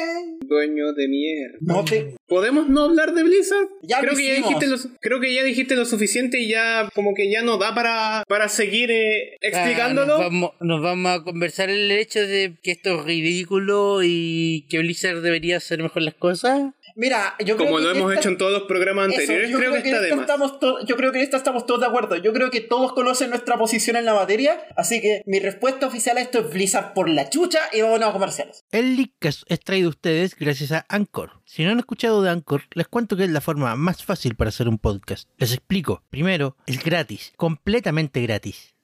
dueño 0.47 0.93
de 0.93 1.09
mierda. 1.09 1.57
No 1.61 1.85
te- 1.85 2.15
¿Podemos 2.27 2.69
no 2.69 2.85
hablar 2.85 3.13
de 3.13 3.23
Blizzard? 3.23 3.69
Ya 3.83 4.01
creo 4.01 4.17
que 4.17 4.27
ya 4.27 4.35
dijiste 4.35 4.67
lo, 4.67 4.77
creo 5.01 5.21
que 5.21 5.35
ya 5.35 5.43
dijiste 5.43 5.77
lo 5.77 5.85
suficiente 5.85 6.41
y 6.41 6.49
ya 6.49 6.89
como 6.95 7.15
que 7.15 7.31
ya 7.31 7.43
no 7.43 7.59
da 7.59 7.75
para, 7.75 8.25
para 8.27 8.49
seguir 8.49 8.91
eh, 8.91 9.37
explicándolo. 9.43 10.15
Ah, 10.15 10.19
nos, 10.19 10.27
vamos, 10.27 10.51
nos 10.61 10.83
vamos 10.83 11.21
a 11.21 11.23
conversar 11.23 11.69
el 11.69 11.91
hecho 11.91 12.27
de 12.27 12.57
que 12.63 12.71
esto 12.71 13.01
es 13.01 13.05
ridículo 13.05 14.01
y 14.03 14.67
que 14.71 14.79
Blizzard 14.79 15.21
debería 15.21 15.59
hacer 15.59 15.83
mejor 15.83 16.03
las 16.03 16.15
cosas. 16.15 16.73
Mira, 16.97 17.35
yo 17.41 17.57
creo 17.57 17.67
como 17.69 17.79
que 17.79 17.85
lo 17.85 17.91
hemos 17.91 18.11
esta- 18.13 18.21
hecho 18.21 18.29
en 18.29 18.39
todos 18.39 18.53
los 18.53 18.63
programas 18.63 19.07
anteriores, 19.07 19.51
yo 19.51 19.59
creo, 19.59 19.73
que, 19.73 19.79
está 19.79 20.01
de 20.01 20.11
más. 20.13 20.21
estamos 20.21 20.61
to- 20.61 20.85
yo 20.87 20.97
creo 20.97 21.11
que 21.13 21.19
en 21.19 21.25
esta 21.25 21.37
estamos 21.37 21.67
todos 21.67 21.81
de 21.81 21.87
acuerdo. 21.87 22.17
Yo 22.17 22.33
creo 22.33 22.51
que 22.51 22.61
todos 22.61 22.93
conocen 22.93 23.31
nuestra 23.31 23.57
posición 23.59 23.97
en 23.97 24.05
la 24.05 24.15
materia. 24.15 24.61
Así 24.77 25.01
que 25.01 25.23
mi 25.27 25.41
respuesta 25.41 25.87
oficial 25.87 26.17
a 26.19 26.21
esto 26.21 26.39
es 26.41 26.51
Blizzard 26.51 26.93
por 26.95 27.09
la 27.09 27.29
chucha 27.31 27.59
y 27.73 27.81
vámonos 27.81 28.09
a 28.11 28.13
comerciales. 28.13 28.65
El 28.71 28.97
Leadcast 28.97 29.43
es 29.49 29.61
traído 29.61 29.89
a 29.89 29.91
ustedes 29.91 30.37
gracias 30.37 30.73
a 30.73 30.87
Anchor. 30.89 31.43
Si 31.45 31.65
no 31.65 31.71
han 31.73 31.79
escuchado 31.79 32.23
de 32.23 32.31
Anchor, 32.31 32.63
les 32.75 32.87
cuento 32.89 33.17
que 33.17 33.25
es 33.25 33.31
la 33.31 33.41
forma 33.41 33.75
más 33.77 34.05
fácil 34.05 34.35
para 34.37 34.51
hacer 34.51 34.69
un 34.69 34.79
podcast. 34.79 35.29
Les 35.39 35.53
explico. 35.53 36.03
Primero, 36.11 36.57
es 36.67 36.83
gratis, 36.83 37.33
completamente 37.37 38.21
gratis. 38.23 38.74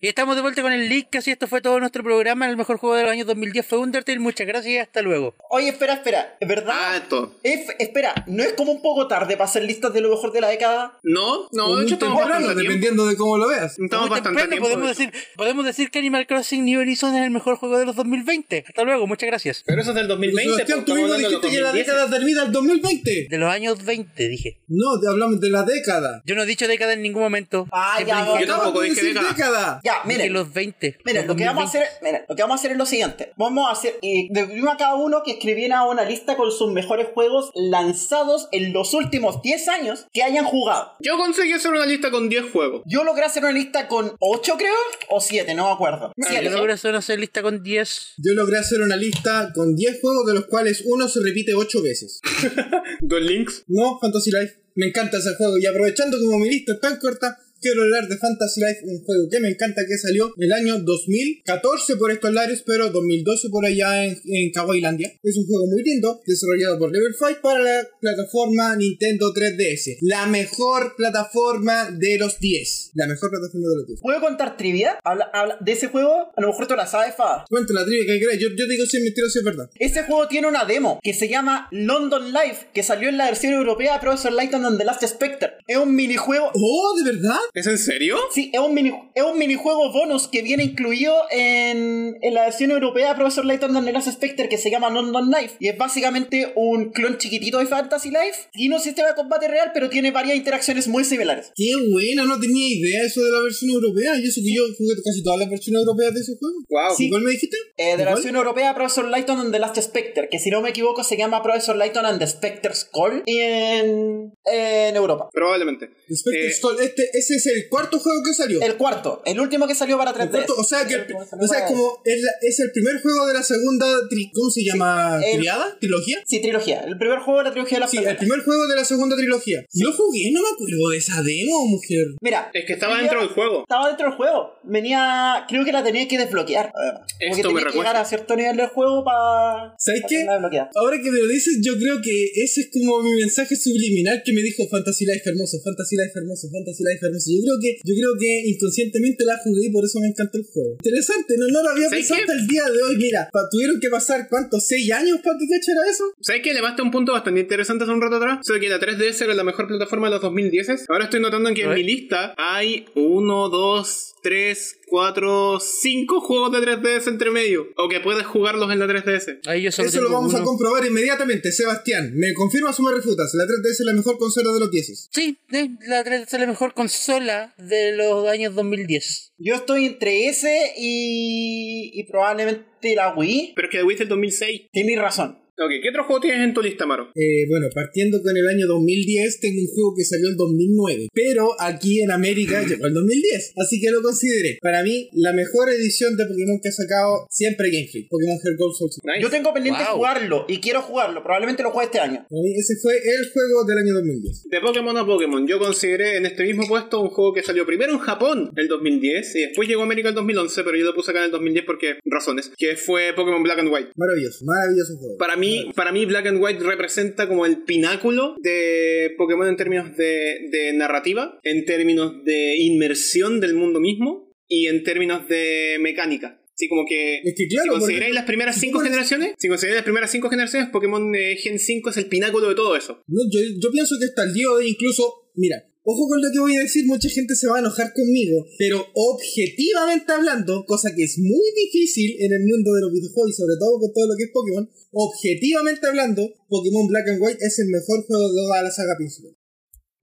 Y 0.00 0.06
estamos 0.06 0.36
de 0.36 0.42
vuelta 0.42 0.62
con 0.62 0.70
el 0.72 0.88
Leadcast 0.88 1.26
y 1.26 1.32
esto 1.32 1.48
fue 1.48 1.60
todo 1.60 1.80
nuestro 1.80 2.04
programa. 2.04 2.48
El 2.48 2.56
mejor 2.56 2.78
juego 2.78 2.94
del 2.94 3.08
año 3.08 3.24
2010 3.24 3.66
fue 3.66 3.78
Undertale. 3.78 4.20
Muchas 4.20 4.46
gracias 4.46 4.72
y 4.72 4.78
hasta 4.78 5.02
luego. 5.02 5.34
Oye, 5.50 5.70
espera, 5.70 5.94
espera. 5.94 6.36
¿Es 6.38 6.46
verdad? 6.48 6.72
Ah, 6.72 6.96
esto. 6.98 7.34
Es- 7.42 7.66
espera, 7.80 8.14
¿no 8.28 8.44
es 8.44 8.52
como 8.52 8.70
un 8.70 8.80
poco 8.80 9.08
tarde 9.08 9.36
para 9.36 9.46
hacer 9.50 9.64
listas 9.64 9.92
de 9.92 10.00
lo 10.00 10.10
mejor 10.10 10.30
de 10.30 10.40
la 10.40 10.50
década? 10.50 10.96
No, 11.02 11.48
no, 11.50 11.74
de 11.74 11.82
hecho 11.84 11.94
estamos 11.94 12.16
temprano, 12.20 12.54
dependiendo 12.54 13.06
de 13.06 13.16
cómo 13.16 13.38
lo 13.38 13.48
veas. 13.48 13.76
Estamos 13.76 14.08
bastante 14.08 14.40
temprano, 14.40 14.50
tiempo. 14.50 14.68
podemos 14.68 14.96
de 14.96 15.04
decir, 15.06 15.22
podemos 15.36 15.64
decir 15.64 15.90
que 15.90 15.98
Animal 15.98 16.28
Crossing 16.28 16.64
New 16.64 16.78
Horizons 16.80 17.16
es 17.16 17.22
el 17.24 17.32
mejor 17.32 17.56
juego 17.56 17.76
de 17.80 17.86
los 17.86 17.96
2020. 17.96 18.66
Hasta 18.68 18.84
luego, 18.84 19.08
muchas 19.08 19.26
gracias. 19.26 19.64
Pero 19.66 19.82
eso 19.82 19.90
es 19.90 19.96
del 19.96 20.04
Pero 20.06 20.14
2020. 20.14 20.52
Sebastián, 20.52 20.78
pues, 20.78 20.86
tú 20.86 20.94
mismo 20.94 21.12
de 21.12 21.18
los 21.22 21.28
dijiste 21.32 21.48
que 21.56 21.60
la 21.60 21.68
2010. 21.72 21.86
década 21.88 22.10
termina 22.10 22.42
el 22.44 22.52
2020. 22.52 23.26
De 23.28 23.38
los 23.38 23.50
años 23.50 23.84
20, 23.84 24.28
dije. 24.28 24.60
No, 24.68 25.00
te 25.00 25.08
hablamos 25.08 25.40
de 25.40 25.50
la 25.50 25.64
década. 25.64 26.22
Yo 26.24 26.36
no 26.36 26.44
he 26.44 26.46
dicho 26.46 26.68
década 26.68 26.92
en 26.92 27.02
ningún 27.02 27.22
momento. 27.24 27.66
Ah, 27.72 27.94
Siempre 27.96 28.14
ya. 28.16 28.40
Yo 28.42 28.46
tampoco 28.46 28.80
de 28.82 28.90
dije 28.90 29.02
década. 29.06 29.28
década. 29.28 29.80
Ya, 29.88 30.02
miren. 30.04 30.32
los 30.34 30.52
20. 30.52 30.98
Miren, 31.04 31.22
los 31.22 31.28
lo 31.28 31.36
que 31.36 31.44
vamos 31.46 31.62
a 31.62 31.64
2020. 31.64 31.78
hacer, 31.88 32.02
miren, 32.02 32.22
lo 32.28 32.36
que 32.36 32.42
vamos 32.42 32.54
a 32.54 32.58
hacer 32.58 32.70
es 32.72 32.76
lo 32.76 32.84
siguiente. 32.86 33.32
Vamos 33.38 33.68
a 33.68 33.72
hacer, 33.72 33.96
y 34.02 34.28
decidimos 34.32 34.74
a 34.74 34.76
cada 34.76 34.94
uno 34.96 35.22
que 35.24 35.32
escribiera 35.32 35.84
una 35.84 36.04
lista 36.04 36.36
con 36.36 36.52
sus 36.52 36.70
mejores 36.72 37.08
juegos 37.14 37.50
lanzados 37.54 38.48
en 38.52 38.72
los 38.74 38.92
últimos 38.92 39.40
10 39.42 39.68
años 39.68 40.06
que 40.12 40.22
hayan 40.22 40.44
jugado. 40.44 40.92
Yo 41.00 41.16
conseguí 41.16 41.52
hacer 41.54 41.70
una 41.70 41.86
lista 41.86 42.10
con 42.10 42.28
10 42.28 42.50
juegos. 42.52 42.82
Yo 42.86 43.02
logré 43.04 43.24
hacer 43.24 43.42
una 43.42 43.52
lista 43.52 43.88
con 43.88 44.14
8, 44.20 44.54
creo, 44.58 44.74
o 45.08 45.20
7, 45.20 45.54
no 45.54 45.68
me 45.68 45.72
acuerdo. 45.72 46.08
Ah, 46.08 46.26
Siete. 46.28 46.44
Yo 46.44 46.50
logré 46.50 46.74
hacer 46.74 46.90
una 46.94 47.16
lista 47.16 47.40
con 47.42 47.62
10. 47.62 48.14
Yo 48.18 48.34
logré 48.34 48.58
hacer 48.58 48.82
una 48.82 48.96
lista 48.96 49.52
con 49.54 49.74
10 49.74 50.00
juegos 50.02 50.26
de 50.26 50.34
los 50.34 50.46
cuales 50.46 50.82
uno 50.86 51.08
se 51.08 51.20
repite 51.24 51.54
8 51.54 51.82
veces. 51.82 52.20
Dos 53.00 53.22
links. 53.22 53.64
No, 53.68 53.98
Fantasy 54.00 54.30
Life. 54.30 54.60
Me 54.74 54.86
encanta 54.88 55.16
ese 55.18 55.34
juego. 55.36 55.58
Y 55.58 55.66
aprovechando 55.66 56.18
como 56.18 56.38
mi 56.38 56.48
lista 56.50 56.74
es 56.74 56.80
tan 56.80 56.98
corta, 56.98 57.36
quiero 57.60 57.82
hablar 57.82 58.08
de 58.08 58.16
Fantasy 58.16 58.60
Life, 58.60 58.80
un 58.84 59.02
juego 59.04 59.28
que 59.30 59.40
me 59.40 59.48
encanta 59.48 59.82
que 59.86 59.98
salió 59.98 60.32
en 60.36 60.44
el 60.44 60.52
año 60.52 60.78
2014 60.78 61.96
por 61.96 62.10
estos 62.10 62.32
lares, 62.32 62.62
pero 62.66 62.90
2012 62.90 63.48
por 63.50 63.64
allá 63.64 64.04
en, 64.04 64.16
en 64.24 64.52
Kawailandia. 64.52 65.12
Es 65.22 65.36
un 65.36 65.46
juego 65.46 65.66
muy 65.66 65.82
lindo, 65.82 66.20
desarrollado 66.26 66.78
por 66.78 66.92
Level 66.92 67.14
5 67.18 67.40
para 67.42 67.62
la 67.62 67.88
plataforma 68.00 68.76
Nintendo 68.76 69.32
3DS. 69.34 69.98
La 70.02 70.26
mejor 70.26 70.94
plataforma 70.96 71.90
de 71.90 72.18
los 72.18 72.38
10. 72.38 72.92
La 72.94 73.06
mejor 73.06 73.30
plataforma 73.30 73.68
de 73.68 73.76
los 73.76 73.86
10. 73.86 74.00
¿Puedo 74.00 74.20
contar 74.20 74.56
trivia? 74.56 74.98
Habla, 75.04 75.30
habla 75.32 75.58
de 75.60 75.72
ese 75.72 75.88
juego, 75.88 76.32
a 76.36 76.40
lo 76.40 76.48
mejor 76.48 76.66
tú 76.66 76.74
la 76.74 76.86
sabes, 76.86 77.14
Fada. 77.14 77.44
Cuenta 77.48 77.72
la 77.72 77.84
trivia 77.84 78.06
que 78.06 78.20
queráis. 78.20 78.40
Yo, 78.40 78.48
yo 78.56 78.66
digo 78.66 78.86
si 78.86 78.98
es 78.98 79.02
mentira 79.02 79.26
o 79.26 79.30
si 79.30 79.38
es 79.38 79.44
verdad. 79.44 79.70
Ese 79.78 80.02
juego 80.02 80.28
tiene 80.28 80.46
una 80.46 80.64
demo 80.64 81.00
que 81.02 81.14
se 81.14 81.28
llama 81.28 81.68
London 81.70 82.32
Life, 82.32 82.68
que 82.72 82.82
salió 82.82 83.08
en 83.08 83.18
la 83.18 83.26
versión 83.26 83.52
europea 83.52 83.94
de 83.94 84.00
Professor 84.00 84.32
Layton 84.32 84.64
and 84.64 84.78
the 84.78 84.84
Last 84.84 85.04
Spectre. 85.04 85.52
Es 85.66 85.76
un 85.76 85.94
minijuego 85.94 86.50
¡Oh, 86.54 86.94
de 86.96 87.12
verdad! 87.12 87.38
¿Es 87.54 87.66
en 87.66 87.78
serio? 87.78 88.18
Sí, 88.32 88.50
es 88.52 88.60
un, 88.60 88.74
mini, 88.74 88.92
es 89.14 89.22
un 89.22 89.38
minijuego 89.38 89.90
bonus 89.92 90.28
que 90.28 90.42
viene 90.42 90.64
incluido 90.64 91.14
en, 91.30 92.16
en 92.20 92.34
la 92.34 92.42
versión 92.42 92.70
europea 92.70 93.10
de 93.10 93.14
Professor 93.16 93.44
Layton 93.44 93.76
and 93.76 93.86
the 93.86 93.92
Last 93.92 94.08
Spectre 94.10 94.48
que 94.48 94.58
se 94.58 94.70
llama 94.70 94.90
London 94.90 95.30
Life. 95.30 95.56
Y 95.60 95.68
es 95.68 95.76
básicamente 95.78 96.52
un 96.56 96.90
clon 96.90 97.18
chiquitito 97.18 97.58
de 97.58 97.66
Fantasy 97.66 98.10
Life. 98.10 98.48
Tiene 98.52 98.76
un 98.76 98.80
sistema 98.80 99.08
de 99.08 99.14
combate 99.14 99.48
real, 99.48 99.70
pero 99.72 99.88
tiene 99.88 100.10
varias 100.10 100.36
interacciones 100.36 100.88
muy 100.88 101.04
similares. 101.04 101.52
¡Qué 101.54 101.70
buena! 101.90 102.24
No 102.24 102.38
tenía 102.38 102.68
idea 102.68 103.02
eso 103.04 103.22
de 103.22 103.30
la 103.30 103.40
versión 103.40 103.70
europea. 103.70 104.16
Y 104.18 104.26
eso 104.26 104.40
que 104.44 104.54
yo 104.54 104.62
jugué 104.76 104.94
casi 105.04 105.22
todas 105.22 105.40
las 105.40 105.50
versiones 105.50 105.80
europeas 105.80 106.14
de 106.14 106.20
ese 106.20 106.32
juego. 106.38 106.56
Wow. 106.68 106.96
Sí. 106.96 107.08
¿Cuál 107.08 107.22
me 107.22 107.30
dijiste? 107.30 107.56
Eh, 107.76 107.96
de 107.96 108.04
la 108.04 108.14
versión 108.14 108.36
europea, 108.36 108.74
Professor 108.74 109.08
Layton 109.08 109.38
and 109.38 109.52
the 109.52 109.58
Last 109.58 109.78
Spectre, 109.80 110.28
que 110.30 110.38
si 110.38 110.50
no 110.50 110.60
me 110.60 110.70
equivoco 110.70 111.02
se 111.04 111.16
llama 111.16 111.42
Professor 111.42 111.76
Layton 111.76 112.04
and 112.04 112.18
the 112.18 112.26
Spectre's 112.26 112.84
Call 112.84 113.22
en, 113.26 114.32
en 114.44 114.96
Europa. 114.96 115.28
Probablemente. 115.32 115.90
Spectre 116.14 116.48
Eh, 116.48 116.52
Skull, 116.52 116.76
este, 116.80 117.08
ese 117.12 117.37
es 117.38 117.46
el 117.46 117.68
cuarto 117.68 117.98
juego 117.98 118.22
que 118.24 118.34
salió. 118.34 118.60
El 118.62 118.76
cuarto, 118.76 119.22
el 119.24 119.40
último 119.40 119.66
que 119.66 119.74
salió 119.74 119.96
para 119.98 120.12
3DS. 120.12 120.22
El 120.24 120.30
cuarto, 120.30 120.54
o 120.56 120.64
sea 120.64 120.86
que 120.86 120.94
el- 120.94 121.06
que 121.06 121.14
o 121.14 121.48
sea, 121.48 121.64
como 121.66 122.00
es, 122.04 122.22
la- 122.22 122.30
es 122.42 122.60
el 122.60 122.70
primer 122.72 123.00
juego 123.00 123.26
de 123.26 123.34
la 123.34 123.42
segunda 123.42 123.86
tri- 124.10 124.30
¿cómo 124.32 124.50
se 124.50 124.64
llama? 124.64 125.20
el- 125.24 125.38
¿Triada? 125.38 125.76
¿Trilogía? 125.80 126.18
Sí, 126.26 126.40
trilogía. 126.40 126.80
El 126.80 126.98
primer 126.98 127.18
juego 127.20 127.38
de 127.40 127.44
la 127.46 127.50
trilogía 127.52 127.76
de 127.76 127.80
las 127.80 127.90
Sí, 127.90 127.96
el 127.98 128.16
primer 128.16 128.40
juego 128.40 128.66
de 128.66 128.76
la 128.76 128.84
segunda 128.84 129.16
trilogía. 129.16 129.64
Yo 129.72 129.92
jugué, 129.92 130.30
no 130.32 130.42
me 130.42 130.48
acuerdo 130.48 130.88
de 130.90 130.98
esa 130.98 131.22
demo, 131.22 131.66
mujer. 131.66 132.06
Mira. 132.20 132.50
Es 132.52 132.64
que 132.66 132.74
estaba 132.74 132.98
dentro 132.98 133.20
del 133.20 133.28
juego. 133.30 133.62
Estaba 133.62 133.88
dentro 133.88 134.06
del 134.08 134.16
juego. 134.16 134.54
Venía. 134.64 135.44
Creo 135.48 135.64
que 135.64 135.72
la 135.72 135.82
tenía 135.82 136.06
que 136.06 136.18
desbloquear. 136.18 136.72
Porque 136.72 136.94
Esto 137.18 137.36
me 137.36 137.42
tenía 137.42 137.42
que 137.42 137.64
recuerda. 137.64 137.72
llegar 137.90 137.96
a 137.96 138.04
cierto 138.04 138.36
nivel 138.36 138.56
del 138.56 138.68
juego 138.68 139.04
para. 139.04 139.74
¿Sabes 139.78 140.02
qué? 140.08 140.26
Ahora 140.74 140.96
que 141.02 141.10
me 141.10 141.18
lo 141.18 141.26
dices, 141.28 141.58
yo 141.62 141.74
creo 141.78 142.00
que 142.02 142.30
ese 142.42 142.62
es 142.62 142.70
como 142.72 143.00
mi 143.02 143.12
mensaje 143.12 143.56
subliminal 143.56 144.22
que 144.24 144.32
me 144.32 144.42
dijo 144.42 144.66
Fantasy 144.68 145.04
Life 145.06 145.22
hermoso, 145.26 145.58
Fantasy 145.64 145.96
Life 145.96 146.12
hermoso, 146.16 146.48
Fantasy 146.50 146.82
Life 146.84 147.06
hermoso. 147.06 147.27
Yo 147.36 147.42
creo 147.44 147.56
que, 147.60 147.70
yo 147.84 147.94
creo 147.94 148.12
que 148.18 148.30
inconscientemente 148.50 149.24
la 149.24 149.36
jugué 149.42 149.66
y 149.66 149.72
por 149.72 149.84
eso 149.84 149.98
me 150.00 150.08
encantó 150.08 150.38
el 150.38 150.44
juego. 150.44 150.70
Interesante, 150.80 151.34
no, 151.38 151.46
no 151.48 151.62
lo 151.62 151.70
había 151.70 151.88
¿Sabes 151.88 152.06
pensado 152.08 152.20
hasta 152.20 152.32
el 152.40 152.46
día 152.46 152.64
de 152.70 152.82
hoy. 152.82 152.96
Mira, 152.96 153.28
pa- 153.32 153.48
tuvieron 153.50 153.80
que 153.80 153.88
pasar, 153.90 154.26
¿cuántos? 154.28 154.66
¿Seis 154.66 154.90
años 154.92 155.18
para 155.22 155.36
que 155.38 155.46
cachara 155.48 155.88
eso? 155.90 156.04
¿Sabes 156.20 156.42
que 156.42 156.50
elevaste 156.50 156.82
un 156.82 156.90
punto 156.90 157.12
bastante 157.12 157.40
interesante 157.40 157.84
hace 157.84 157.92
un 157.92 158.00
rato 158.00 158.16
atrás? 158.16 158.38
Sobre 158.42 158.60
que 158.60 158.68
la 158.68 158.78
3DS 158.80 159.22
era 159.22 159.34
la 159.34 159.44
mejor 159.44 159.66
plataforma 159.66 160.08
de 160.08 160.14
los 160.14 160.22
2010. 160.22 160.86
Ahora 160.88 161.04
estoy 161.04 161.20
notando 161.20 161.52
que 161.54 161.62
en 161.62 161.74
mi 161.74 161.82
lista 161.82 162.34
hay 162.36 162.86
1, 162.94 163.48
2, 163.48 164.14
3, 164.22 164.77
4, 164.88 165.58
5 165.60 166.20
juegos 166.20 166.52
de 166.52 166.58
3DS 166.58 167.08
entre 167.08 167.30
medio. 167.30 167.68
O 167.76 167.88
que 167.88 168.00
puedes 168.00 168.26
jugarlos 168.26 168.70
en 168.72 168.78
la 168.78 168.86
3DS. 168.86 169.40
Ahí 169.46 169.62
yo 169.62 169.72
solo 169.72 169.88
Eso 169.88 170.00
lo 170.00 170.12
vamos 170.12 170.34
a 170.34 170.42
comprobar 170.42 170.84
inmediatamente. 170.84 171.52
Sebastián, 171.52 172.12
¿me 172.14 172.32
confirmas 172.34 172.78
o 172.78 172.82
me 172.82 172.92
refutas? 172.92 173.32
La 173.34 173.44
3DS 173.44 173.70
es 173.70 173.80
la 173.80 173.92
mejor 173.92 174.18
consola 174.18 174.52
de 174.52 174.60
los 174.60 174.70
10. 174.70 175.08
Sí, 175.10 175.38
sí, 175.50 175.76
la 175.86 176.04
3DS 176.04 176.26
es 176.26 176.40
la 176.40 176.46
mejor 176.46 176.74
consola 176.74 177.54
de 177.58 177.96
los 177.96 178.28
años 178.28 178.54
2010. 178.54 179.32
Yo 179.38 179.54
estoy 179.54 179.86
entre 179.86 180.28
ese 180.28 180.72
y. 180.76 181.90
y 181.94 182.04
probablemente 182.04 182.94
la 182.94 183.14
Wii. 183.14 183.52
Pero 183.54 183.68
es 183.68 183.72
que 183.72 183.78
la 183.78 183.84
Wii 183.84 183.94
es 183.94 183.98
del 184.00 184.08
2006. 184.08 184.62
Tienes 184.72 184.98
razón. 184.98 185.38
Ok, 185.60 185.70
¿qué 185.82 185.88
otro 185.90 186.04
juego 186.04 186.20
tienes 186.20 186.44
en 186.46 186.54
tu 186.54 186.62
lista, 186.62 186.86
Maro? 186.86 187.10
Eh, 187.16 187.46
bueno, 187.48 187.66
partiendo 187.74 188.22
con 188.22 188.36
el 188.36 188.46
año 188.46 188.66
2010, 188.68 189.40
tengo 189.40 189.60
un 189.60 189.66
juego 189.66 189.94
que 189.96 190.04
salió 190.04 190.28
en 190.28 190.36
2009, 190.36 191.08
pero 191.12 191.50
aquí 191.60 192.00
en 192.00 192.12
América 192.12 192.62
llegó 192.68 192.86
el 192.86 192.94
2010, 192.94 193.54
así 193.56 193.80
que 193.80 193.90
lo 193.90 194.00
consideré. 194.00 194.58
Para 194.62 194.84
mí, 194.84 195.08
la 195.12 195.32
mejor 195.32 195.68
edición 195.70 196.16
de 196.16 196.26
Pokémon 196.26 196.60
que 196.62 196.68
ha 196.68 196.72
sacado 196.72 197.26
siempre 197.28 197.70
Game 197.70 197.88
Freak, 197.90 198.06
Pokémon 198.08 198.38
Heart 198.38 198.56
Gold 198.56 198.74
Soul 198.78 198.90
Silver. 198.92 199.16
Nice. 199.16 199.22
Yo 199.22 199.30
tengo 199.30 199.52
pendiente 199.52 199.82
Wow. 199.82 199.96
jugarlo 199.96 200.44
y 200.48 200.58
quiero 200.58 200.80
jugarlo. 200.82 201.22
Probablemente 201.24 201.62
lo 201.64 201.70
juegue 201.72 201.86
este 201.86 201.98
año. 202.00 202.24
Para 202.30 202.42
mí, 202.42 202.54
ese 202.54 202.74
fue 202.80 202.94
el 202.94 203.30
juego 203.32 203.64
del 203.64 203.78
año 203.78 203.94
2010. 203.94 204.44
De 204.50 204.60
Pokémon 204.60 204.96
a 204.96 205.04
Pokémon, 205.06 205.46
yo 205.46 205.58
consideré 205.58 206.18
en 206.18 206.26
este 206.26 206.44
mismo 206.44 206.68
puesto 206.68 207.00
un 207.00 207.08
juego 207.10 207.32
que 207.34 207.42
salió 207.42 207.66
primero 207.66 207.92
en 207.92 207.98
Japón 207.98 208.52
el 208.54 208.68
2010 208.68 209.34
y 209.34 209.40
después 209.40 209.66
llegó 209.68 209.80
a 209.82 209.84
América 209.86 210.10
el 210.10 210.14
2011, 210.14 210.62
pero 210.62 210.76
yo 210.76 210.84
lo 210.84 210.94
puse 210.94 211.10
acá 211.10 211.18
en 211.20 211.26
el 211.26 211.30
2010 211.32 211.64
porque 211.66 211.94
razones, 212.04 212.52
que 212.56 212.76
fue 212.76 213.12
Pokémon 213.16 213.42
Black 213.42 213.58
and 213.58 213.72
White. 213.72 213.90
Maravilloso, 213.96 214.44
maravilloso 214.44 214.96
juego. 214.98 215.16
Para 215.18 215.36
mí, 215.36 215.47
para 215.74 215.92
mí 215.92 216.04
Black 216.06 216.26
and 216.26 216.42
White 216.42 216.62
representa 216.62 217.28
como 217.28 217.46
el 217.46 217.62
pináculo 217.62 218.36
de 218.40 219.14
Pokémon 219.16 219.48
en 219.48 219.56
términos 219.56 219.96
de, 219.96 220.48
de 220.50 220.72
narrativa, 220.72 221.38
en 221.42 221.64
términos 221.64 222.24
de 222.24 222.56
inmersión 222.58 223.40
del 223.40 223.54
mundo 223.54 223.80
mismo 223.80 224.32
y 224.48 224.66
en 224.66 224.82
términos 224.82 225.28
de 225.28 225.76
mecánica. 225.80 226.40
Así 226.58 226.68
como 226.68 226.84
que, 226.84 227.18
Es 227.18 227.34
que 227.36 227.46
claro, 227.46 227.74
si 227.74 227.78
consideráis 227.78 228.14
las 228.14 228.24
primeras 228.24 228.58
cinco 228.58 228.80
generaciones, 228.80 229.34
si 229.38 229.46
consideráis 229.46 229.76
las 229.76 229.84
primeras 229.84 230.10
cinco 230.10 230.28
generaciones, 230.28 230.70
Pokémon 230.70 231.14
eh, 231.14 231.36
Gen 231.36 231.56
5 231.56 231.90
es 231.90 231.96
el 231.98 232.06
pináculo 232.06 232.48
de 232.48 232.56
todo 232.56 232.74
eso. 232.74 233.00
No, 233.06 233.20
yo, 233.30 233.38
yo 233.62 233.70
pienso 233.70 233.94
que 234.00 234.06
hasta 234.06 234.24
el 234.24 234.34
día 234.34 234.48
de 234.48 234.54
hoy 234.54 234.68
incluso, 234.70 235.30
mira, 235.36 235.67
ojo 235.90 236.06
con 236.06 236.20
lo 236.20 236.28
que 236.30 236.38
voy 236.38 236.54
a 236.56 236.60
decir, 236.60 236.84
mucha 236.84 237.08
gente 237.08 237.34
se 237.34 237.48
va 237.48 237.56
a 237.56 237.60
enojar 237.60 237.94
conmigo, 237.94 238.44
pero 238.58 238.84
objetivamente 238.92 240.12
hablando, 240.12 240.66
cosa 240.66 240.94
que 240.94 241.04
es 241.04 241.16
muy 241.16 241.48
difícil 241.56 242.14
en 242.20 242.32
el 242.32 242.44
mundo 242.44 242.74
de 242.74 242.82
los 242.82 242.92
videojuegos 242.92 243.32
y 243.32 243.40
sobre 243.40 243.56
todo 243.58 243.80
con 243.80 243.92
todo 243.94 244.06
lo 244.06 244.16
que 244.16 244.24
es 244.24 244.30
Pokémon, 244.30 244.68
objetivamente 244.92 245.86
hablando, 245.86 246.28
Pokémon 246.46 246.86
Black 246.88 247.08
and 247.08 247.22
White 247.22 247.40
es 247.40 247.58
el 247.60 247.68
mejor 247.68 248.04
juego 248.04 248.28
de 248.28 248.36
toda 248.36 248.62
la 248.62 248.70
saga 248.70 248.96
principal. 248.98 249.32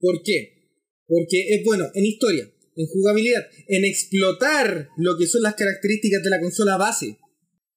¿Por 0.00 0.22
qué? 0.24 0.74
Porque 1.06 1.54
es 1.54 1.62
bueno 1.62 1.86
en 1.94 2.04
historia, 2.04 2.50
en 2.74 2.86
jugabilidad, 2.88 3.46
en 3.68 3.84
explotar 3.84 4.88
lo 4.98 5.16
que 5.16 5.28
son 5.28 5.42
las 5.42 5.54
características 5.54 6.20
de 6.20 6.30
la 6.30 6.40
consola 6.40 6.76
base. 6.76 7.16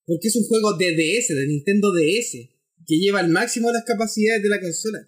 Porque 0.07 0.30
es 0.30 0.36
un 0.36 0.45
juego 0.45 0.76
de 0.78 0.97
DS, 0.97 1.28
de 1.30 1.45
Nintendo 1.45 1.93
DS, 1.93 2.32
que 2.88 2.97
lleva 2.97 3.20
al 3.20 3.30
máximo 3.30 3.72
las 3.72 3.84
capacidades 3.86 4.41
de 4.41 4.49
la 4.49 4.60
consola. 4.60 5.07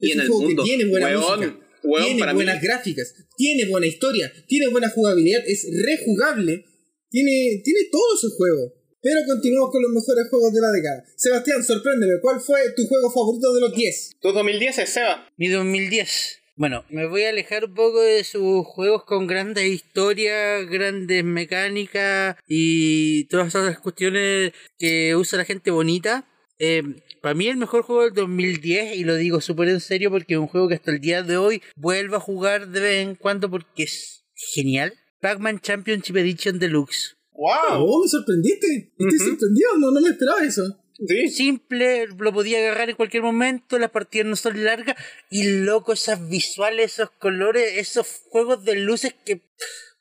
Y 0.00 0.08
Es 0.10 0.12
en 0.14 0.18
un 0.20 0.22
el 0.24 0.28
juego 0.28 0.40
que 0.40 0.46
mundo, 0.46 0.62
tiene 0.64 0.84
buena 0.86 1.06
weón, 1.08 1.40
música, 1.40 1.58
weón, 1.82 2.04
tiene 2.06 2.20
para 2.20 2.32
mí- 2.32 2.36
buenas 2.36 2.62
gráficas, 2.62 3.14
tiene 3.36 3.64
buena 3.66 3.86
historia, 3.86 4.32
tiene 4.46 4.68
buena 4.68 4.88
jugabilidad, 4.90 5.42
es 5.46 5.66
rejugable, 5.84 6.64
tiene, 7.10 7.60
tiene 7.64 7.80
todo 7.90 8.16
su 8.16 8.30
juego. 8.36 8.74
Pero 9.00 9.20
continuamos 9.26 9.70
con 9.70 9.80
los 9.82 9.92
mejores 9.92 10.28
juegos 10.28 10.52
de 10.52 10.60
la 10.60 10.70
década. 10.72 11.04
Sebastián, 11.16 11.62
sorpréndeme, 11.64 12.14
¿cuál 12.20 12.40
fue 12.40 12.60
tu 12.76 12.84
juego 12.86 13.10
favorito 13.12 13.54
de 13.54 13.60
los 13.60 13.72
10? 13.74 14.10
Tu 14.20 14.32
2010 14.32 14.78
es 14.78 14.88
Seba. 14.90 15.28
Mi 15.36 15.48
2010. 15.48 16.40
Bueno, 16.56 16.84
me 16.90 17.06
voy 17.06 17.22
a 17.22 17.28
alejar 17.28 17.64
un 17.66 17.74
poco 17.74 18.02
de 18.02 18.24
sus 18.24 18.66
juegos 18.66 19.04
con 19.04 19.28
grandes 19.28 19.66
historias, 19.70 20.68
grandes 20.68 21.22
mecánicas 21.22 22.36
y 22.48 23.24
todas 23.28 23.48
esas 23.48 23.78
cuestiones 23.78 24.52
que 24.76 25.14
usa 25.14 25.38
la 25.38 25.44
gente 25.44 25.70
bonita. 25.70 26.26
Eh, 26.58 26.82
para 27.20 27.34
mí 27.34 27.48
el 27.48 27.56
mejor 27.56 27.82
juego 27.82 28.04
del 28.04 28.14
2010, 28.14 28.96
y 28.96 29.04
lo 29.04 29.14
digo 29.16 29.40
súper 29.40 29.68
en 29.68 29.80
serio 29.80 30.10
porque 30.10 30.34
es 30.34 30.40
un 30.40 30.46
juego 30.46 30.68
que 30.68 30.74
hasta 30.74 30.90
el 30.90 31.00
día 31.00 31.22
de 31.22 31.36
hoy 31.36 31.62
vuelvo 31.76 32.16
a 32.16 32.20
jugar 32.20 32.68
de 32.68 32.80
vez 32.80 33.06
en 33.06 33.14
cuando 33.14 33.50
porque 33.50 33.84
es 33.84 34.24
genial. 34.54 34.94
Pac-Man 35.20 35.60
Championship 35.60 36.16
Edition 36.16 36.58
Deluxe. 36.58 37.16
¡Wow! 37.32 37.84
Oh, 37.84 38.02
me 38.02 38.08
sorprendiste. 38.08 38.92
Estoy 38.98 39.16
Ujú. 39.16 39.30
sorprendido, 39.30 39.70
no, 39.78 39.90
no 39.90 40.00
me 40.00 40.10
esperaba 40.10 40.42
eso. 40.44 40.62
Sí. 41.06 41.28
simple, 41.28 42.08
lo 42.08 42.32
podía 42.32 42.58
agarrar 42.58 42.90
en 42.90 42.96
cualquier 42.96 43.22
momento, 43.22 43.78
las 43.78 43.92
partidas 43.92 44.26
no 44.26 44.34
son 44.34 44.64
largas 44.64 44.96
y 45.30 45.44
loco, 45.60 45.92
esas 45.92 46.28
visuales, 46.28 46.94
esos 46.94 47.10
colores, 47.20 47.74
esos 47.76 48.22
juegos 48.30 48.64
de 48.64 48.74
luces 48.74 49.14
que, 49.24 49.42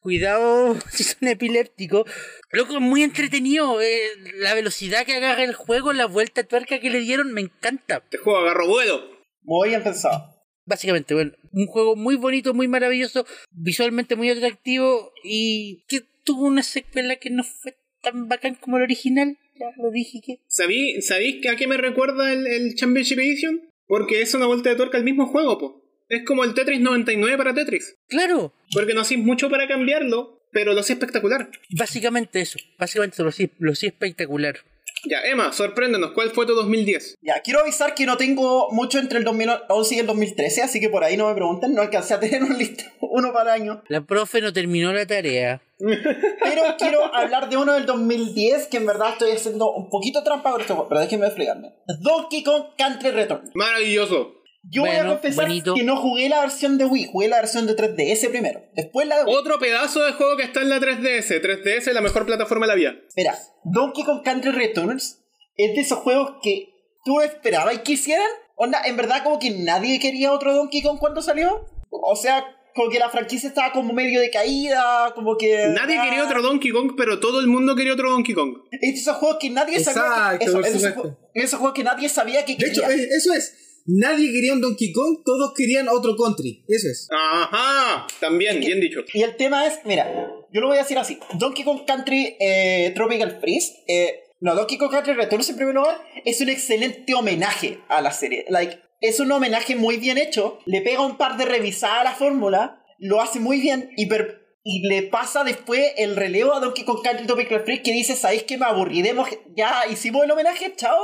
cuidado 0.07 0.77
si 0.89 1.03
son 1.03 1.27
epilépticos, 1.27 2.09
loco, 2.53 2.75
es 2.75 2.79
muy 2.79 3.03
entretenido, 3.03 3.81
eh, 3.81 3.99
la 4.35 4.53
velocidad 4.53 5.05
que 5.05 5.15
agarra 5.15 5.43
el 5.43 5.53
juego, 5.53 5.91
la 5.91 6.05
vuelta 6.05 6.43
de 6.43 6.47
tuerca 6.47 6.79
que 6.79 6.89
le 6.89 7.01
dieron, 7.01 7.33
me 7.33 7.41
encanta. 7.41 7.97
Este 7.97 8.17
juego 8.17 8.39
agarró 8.39 8.69
vuelo. 8.69 9.01
Muy 9.41 9.67
bien 9.67 9.83
pensado. 9.83 10.33
Básicamente, 10.65 11.13
bueno, 11.13 11.33
un 11.51 11.67
juego 11.67 11.97
muy 11.97 12.15
bonito, 12.15 12.53
muy 12.53 12.69
maravilloso, 12.69 13.25
visualmente 13.51 14.15
muy 14.15 14.29
atractivo 14.29 15.11
y 15.25 15.83
que 15.89 16.03
tuvo 16.23 16.45
una 16.45 16.63
secuela 16.63 17.17
que 17.17 17.29
no 17.29 17.43
fue 17.43 17.75
tan 18.01 18.29
bacán 18.29 18.55
como 18.55 18.77
el 18.77 18.83
original, 18.83 19.37
ya 19.59 19.65
lo 19.75 19.91
dije 19.91 20.21
que... 20.25 20.39
¿Sabí, 20.47 21.01
¿Sabéis 21.01 21.41
que 21.41 21.49
a 21.49 21.57
qué 21.57 21.67
me 21.67 21.75
recuerda 21.75 22.31
el, 22.31 22.47
el 22.47 22.75
Championship 22.75 23.19
Edition? 23.19 23.69
Porque 23.87 24.21
es 24.21 24.33
una 24.33 24.45
vuelta 24.45 24.69
de 24.69 24.77
tuerca 24.77 24.97
al 24.97 25.03
mismo 25.03 25.27
juego, 25.27 25.57
po. 25.57 25.86
Es 26.09 26.23
como 26.25 26.43
el 26.43 26.53
Tetris 26.53 26.79
99 26.79 27.37
para 27.37 27.53
Tetris. 27.53 27.95
Claro, 28.07 28.53
Porque 28.73 28.93
no 28.93 29.01
hacéis 29.01 29.19
mucho 29.19 29.49
para 29.49 29.67
cambiarlo, 29.67 30.41
pero 30.51 30.73
lo 30.73 30.79
hacía 30.79 30.93
espectacular. 30.93 31.49
básicamente 31.77 32.39
eso, 32.41 32.59
básicamente 32.79 33.21
lo 33.23 33.31
sí, 33.31 33.51
lo 33.59 33.73
espectacular. 33.73 34.57
Ya, 35.05 35.21
Emma, 35.21 35.53
sorpréndenos, 35.53 36.11
¿cuál 36.11 36.31
fue 36.31 36.45
tu 36.45 36.55
2010? 36.55 37.17
Ya, 37.21 37.41
quiero 37.41 37.59
avisar 37.59 37.93
que 37.93 38.05
no 38.05 38.17
tengo 38.17 38.69
mucho 38.71 38.99
entre 38.99 39.19
el 39.19 39.25
2011 39.25 39.95
y 39.95 39.99
el 39.99 40.07
2013, 40.07 40.63
así 40.63 40.79
que 40.79 40.89
por 40.89 41.03
ahí 41.03 41.15
no 41.17 41.27
me 41.27 41.35
pregunten, 41.35 41.73
no 41.73 41.81
alcancé 41.81 42.15
a 42.15 42.19
tener 42.19 42.43
un 42.49 42.57
listo, 42.57 42.83
uno 43.01 43.31
para 43.31 43.55
el 43.55 43.61
año. 43.61 43.83
La 43.89 44.01
profe 44.01 44.41
no 44.41 44.51
terminó 44.53 44.91
la 44.93 45.05
tarea. 45.05 45.61
Pero 45.79 46.63
quiero 46.79 47.13
hablar 47.13 47.49
de 47.49 47.57
uno 47.57 47.73
del 47.73 47.85
2010 47.85 48.67
que 48.67 48.77
en 48.77 48.87
verdad 48.87 49.11
estoy 49.11 49.31
haciendo 49.31 49.71
un 49.71 49.89
poquito 49.89 50.23
trampa 50.23 50.51
con 50.51 50.61
esto, 50.61 50.87
pero 50.89 51.01
déjenme 51.01 51.27
explicarme. 51.27 51.75
Donkey 52.01 52.43
Kong 52.43 52.63
Country 52.77 53.11
Return. 53.11 53.51
Maravilloso. 53.53 54.36
Yo 54.63 54.81
voy 54.81 54.91
a 54.91 54.95
Bueno, 54.97 55.11
confesar 55.13 55.45
bonito. 55.45 55.73
que 55.75 55.83
no 55.83 55.97
jugué 55.97 56.29
la 56.29 56.41
versión 56.41 56.77
de 56.77 56.85
Wii, 56.85 57.07
jugué 57.11 57.27
la 57.27 57.37
versión 57.37 57.67
de 57.67 57.75
3DS 57.75 58.29
primero, 58.29 58.61
después 58.75 59.07
la 59.07 59.19
de 59.19 59.23
Wii. 59.25 59.35
Otro 59.35 59.59
pedazo 59.59 60.01
de 60.03 60.13
juego 60.13 60.35
que 60.35 60.43
está 60.43 60.61
en 60.61 60.69
la 60.69 60.79
3DS. 60.79 61.41
3DS 61.41 61.87
es 61.87 61.93
la 61.93 62.01
mejor 62.01 62.25
plataforma 62.25 62.65
de 62.65 62.71
la 62.71 62.75
vida. 62.75 62.95
Espera, 63.07 63.37
Donkey 63.63 64.03
Kong 64.03 64.21
Country 64.23 64.51
Returns 64.51 65.19
es 65.55 65.75
de 65.75 65.81
esos 65.81 65.99
juegos 65.99 66.33
que 66.43 66.69
tú 67.05 67.21
esperabas 67.21 67.79
que 67.79 67.93
hicieran. 67.93 68.27
Onda, 68.55 68.81
en 68.85 68.97
verdad 68.97 69.23
como 69.23 69.39
que 69.39 69.51
nadie 69.51 69.99
quería 69.99 70.31
otro 70.33 70.53
Donkey 70.53 70.81
Kong 70.81 70.97
cuando 70.99 71.21
salió. 71.21 71.65
O 71.89 72.15
sea, 72.15 72.43
como 72.75 72.89
que 72.89 72.99
la 72.99 73.09
franquicia 73.09 73.49
estaba 73.49 73.71
como 73.71 73.93
medio 73.93 74.19
de 74.21 74.29
caída, 74.29 75.11
como 75.15 75.37
que... 75.37 75.67
Nadie 75.69 75.97
ah, 75.97 76.03
quería 76.03 76.23
otro 76.23 76.41
Donkey 76.41 76.71
Kong, 76.71 76.93
pero 76.95 77.19
todo 77.19 77.39
el 77.39 77.47
mundo 77.47 77.75
quería 77.75 77.93
otro 77.93 78.11
Donkey 78.11 78.35
Kong. 78.35 78.55
Es 78.71 78.93
de 78.93 78.99
esos 78.99 79.17
juegos 79.17 79.37
que 79.39 79.49
nadie 79.49 79.79
sabía... 79.79 80.01
Exacto, 80.33 80.39
que, 80.39 80.45
eso, 80.45 80.59
es 80.59 80.81
de 80.81 80.89
esos, 81.33 81.59
juegos 81.59 81.73
que 81.75 81.83
nadie 81.83 82.07
sabía 82.09 82.45
que 82.45 82.55
De 82.55 82.67
hecho, 82.67 82.81
quería. 82.81 83.03
eh, 83.03 83.09
eso 83.15 83.33
es. 83.33 83.66
Nadie 83.87 84.31
quería 84.33 84.53
un 84.53 84.61
Donkey 84.61 84.91
Kong, 84.91 85.19
todos 85.25 85.53
querían 85.55 85.87
otro 85.87 86.15
country. 86.17 86.63
Eso 86.67 86.87
es. 86.89 87.07
Ajá, 87.11 88.05
también, 88.19 88.59
bien 88.59 88.81
dicho. 88.81 88.99
Y 89.13 89.23
el 89.23 89.35
tema 89.37 89.65
es, 89.65 89.79
mira, 89.85 90.13
yo 90.51 90.61
lo 90.61 90.67
voy 90.67 90.77
a 90.77 90.81
decir 90.81 90.97
así. 90.97 91.17
Donkey 91.35 91.63
Kong 91.63 91.81
Country 91.87 92.35
eh, 92.39 92.91
Tropical 92.95 93.39
Freeze, 93.39 93.73
eh, 93.87 94.23
no, 94.41 94.55
Donkey 94.55 94.77
Kong 94.77 94.91
Country 94.91 95.13
Returns 95.13 95.49
en 95.49 95.55
primer 95.55 95.73
lugar, 95.73 96.01
es 96.25 96.41
un 96.41 96.49
excelente 96.49 97.13
homenaje 97.13 97.79
a 97.87 98.01
la 98.01 98.11
serie. 98.11 98.45
Like, 98.49 98.77
es 98.99 99.19
un 99.21 99.31
homenaje 99.31 99.75
muy 99.75 99.97
bien 99.97 100.17
hecho, 100.17 100.59
le 100.65 100.81
pega 100.81 101.01
un 101.01 101.17
par 101.17 101.37
de 101.37 101.45
revisadas 101.45 102.01
a 102.01 102.03
la 102.03 102.15
fórmula, 102.15 102.83
lo 102.99 103.21
hace 103.21 103.39
muy 103.39 103.61
bien 103.61 103.91
y, 103.95 104.07
per- 104.07 104.41
y 104.63 104.85
le 104.87 105.03
pasa 105.03 105.43
después 105.45 105.93
el 105.97 106.15
relevo 106.17 106.53
a 106.53 106.59
Donkey 106.59 106.83
Kong 106.83 106.99
Country 107.03 107.25
Tropical 107.25 107.61
Freeze 107.63 107.83
que 107.83 107.93
dice, 107.93 108.15
¿sabéis 108.17 108.43
que 108.43 108.57
me 108.57 108.65
aburriremos? 108.65 109.29
Ya 109.55 109.83
hicimos 109.89 110.25
el 110.25 110.31
homenaje, 110.31 110.73
chao. 110.75 110.99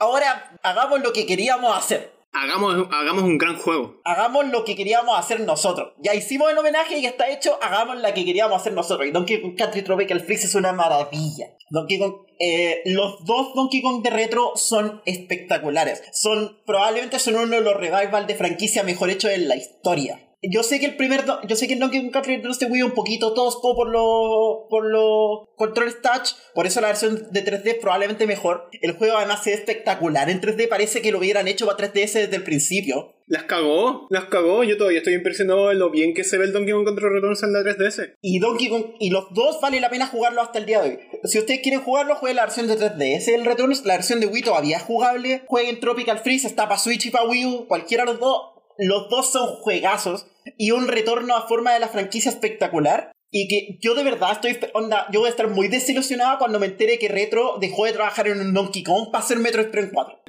Ahora 0.00 0.58
hagamos 0.62 1.00
lo 1.00 1.12
que 1.14 1.24
queríamos 1.24 1.74
hacer. 1.76 2.15
Hagamos, 2.38 2.88
hagamos 2.92 3.24
un 3.24 3.38
gran 3.38 3.56
juego. 3.56 4.00
Hagamos 4.04 4.48
lo 4.48 4.64
que 4.64 4.76
queríamos 4.76 5.18
hacer 5.18 5.40
nosotros. 5.40 5.94
Ya 5.98 6.14
hicimos 6.14 6.50
el 6.50 6.58
homenaje 6.58 6.98
y 6.98 7.06
está 7.06 7.30
hecho, 7.30 7.58
hagamos 7.62 7.96
lo 7.96 8.14
que 8.14 8.26
queríamos 8.26 8.60
hacer 8.60 8.74
nosotros. 8.74 9.08
Y 9.08 9.10
Donkey 9.10 9.40
Kong 9.40 9.56
Country 9.56 9.82
Tropical 9.82 10.20
Freeze 10.20 10.46
es 10.46 10.54
una 10.54 10.72
maravilla. 10.72 11.46
Donkey 11.70 11.98
Kong, 11.98 12.14
eh, 12.38 12.82
los 12.84 13.24
dos 13.24 13.54
Donkey 13.54 13.80
Kong 13.80 14.02
de 14.02 14.10
retro 14.10 14.52
son 14.54 15.00
espectaculares. 15.06 16.02
Son, 16.12 16.58
probablemente 16.66 17.18
son 17.18 17.36
uno 17.36 17.56
de 17.56 17.62
los 17.62 17.74
revival 17.74 18.26
de 18.26 18.34
franquicia 18.34 18.82
mejor 18.82 19.08
hechos 19.08 19.30
en 19.30 19.48
la 19.48 19.56
historia. 19.56 20.25
Yo 20.50 20.62
sé 20.62 20.80
que 20.80 20.86
el 20.86 20.96
primer, 20.96 21.24
yo 21.48 21.56
sé 21.56 21.66
que 21.66 21.74
el 21.74 21.80
Donkey 21.80 22.00
Kong 22.00 22.12
Country 22.12 22.36
Returns 22.36 22.58
de 22.58 22.66
Wii 22.66 22.82
un 22.82 22.92
poquito 22.92 23.34
tosco 23.34 23.74
por 23.74 23.88
los 23.88 24.68
por 24.68 24.84
los 24.84 25.48
controles 25.56 26.00
touch, 26.02 26.30
por 26.54 26.66
eso 26.66 26.80
la 26.80 26.88
versión 26.88 27.28
de 27.30 27.44
3D 27.44 27.66
es 27.66 27.74
probablemente 27.76 28.26
mejor. 28.26 28.68
El 28.80 28.92
juego 28.92 29.16
además 29.16 29.46
es 29.46 29.58
espectacular 29.58 30.30
en 30.30 30.40
3D, 30.40 30.68
parece 30.68 31.02
que 31.02 31.12
lo 31.12 31.18
hubieran 31.18 31.48
hecho 31.48 31.66
para 31.66 31.78
3DS 31.78 32.12
desde 32.12 32.36
el 32.36 32.42
principio. 32.42 33.12
Las 33.28 33.42
cagó, 33.44 34.06
las 34.10 34.26
cagó. 34.26 34.62
Yo 34.62 34.76
todavía 34.76 34.98
estoy 34.98 35.14
impresionado 35.14 35.68
de 35.68 35.74
lo 35.74 35.90
bien 35.90 36.14
que 36.14 36.22
se 36.22 36.38
ve 36.38 36.44
el 36.44 36.52
Donkey 36.52 36.72
Kong 36.72 36.84
Control 36.84 37.14
Returns 37.14 37.42
en 37.42 37.52
la 37.52 37.60
3DS. 37.60 38.14
Y 38.22 38.38
Donkey 38.38 38.68
Kong, 38.68 38.94
y 39.00 39.10
los 39.10 39.34
dos 39.34 39.60
vale 39.60 39.80
la 39.80 39.90
pena 39.90 40.06
jugarlo 40.06 40.42
hasta 40.42 40.60
el 40.60 40.66
día 40.66 40.80
de 40.80 40.90
hoy. 40.90 40.98
Si 41.24 41.38
ustedes 41.38 41.60
quieren 41.60 41.80
jugarlo, 41.80 42.14
jueguen 42.14 42.36
la 42.36 42.44
versión 42.44 42.68
de 42.68 42.78
3DS 42.78 43.34
el 43.34 43.44
Returns, 43.44 43.84
la 43.84 43.94
versión 43.94 44.20
de 44.20 44.26
Wii 44.26 44.42
todavía 44.42 44.76
es 44.76 44.84
jugable. 44.84 45.42
Jueguen 45.48 45.80
Tropical 45.80 46.20
Freeze, 46.20 46.46
está 46.46 46.68
para 46.68 46.78
Switch 46.78 47.06
y 47.06 47.10
para 47.10 47.26
Wii 47.26 47.46
U, 47.46 47.66
cualquiera 47.66 48.04
de 48.04 48.12
los 48.12 48.20
dos. 48.20 48.55
Los 48.78 49.08
dos 49.08 49.30
son 49.32 49.46
juegazos 49.56 50.26
y 50.58 50.70
un 50.70 50.88
retorno 50.88 51.36
a 51.36 51.46
forma 51.48 51.72
de 51.74 51.80
la 51.80 51.88
franquicia 51.88 52.30
espectacular. 52.30 53.12
y 53.30 53.48
que 53.48 53.78
yo 53.82 53.94
de 53.94 54.04
verdad 54.04 54.32
estoy, 54.32 54.56
onda, 54.72 55.06
yo 55.12 55.20
voy 55.20 55.26
a 55.26 55.30
estar 55.30 55.48
muy 55.48 55.68
desilusionada 55.68 56.38
cuando 56.38 56.58
me 56.60 56.66
entere 56.66 56.98
que 56.98 57.08
Retro 57.08 57.58
dejó 57.60 57.84
de 57.84 57.92
trabajar 57.92 58.28
en 58.28 58.40
un 58.40 58.54
Donkey 58.54 58.82
Kong 58.84 59.10
para 59.10 59.24
hacer 59.24 59.38
Metro 59.38 59.60
Express 59.62 59.90
4. 59.92 60.20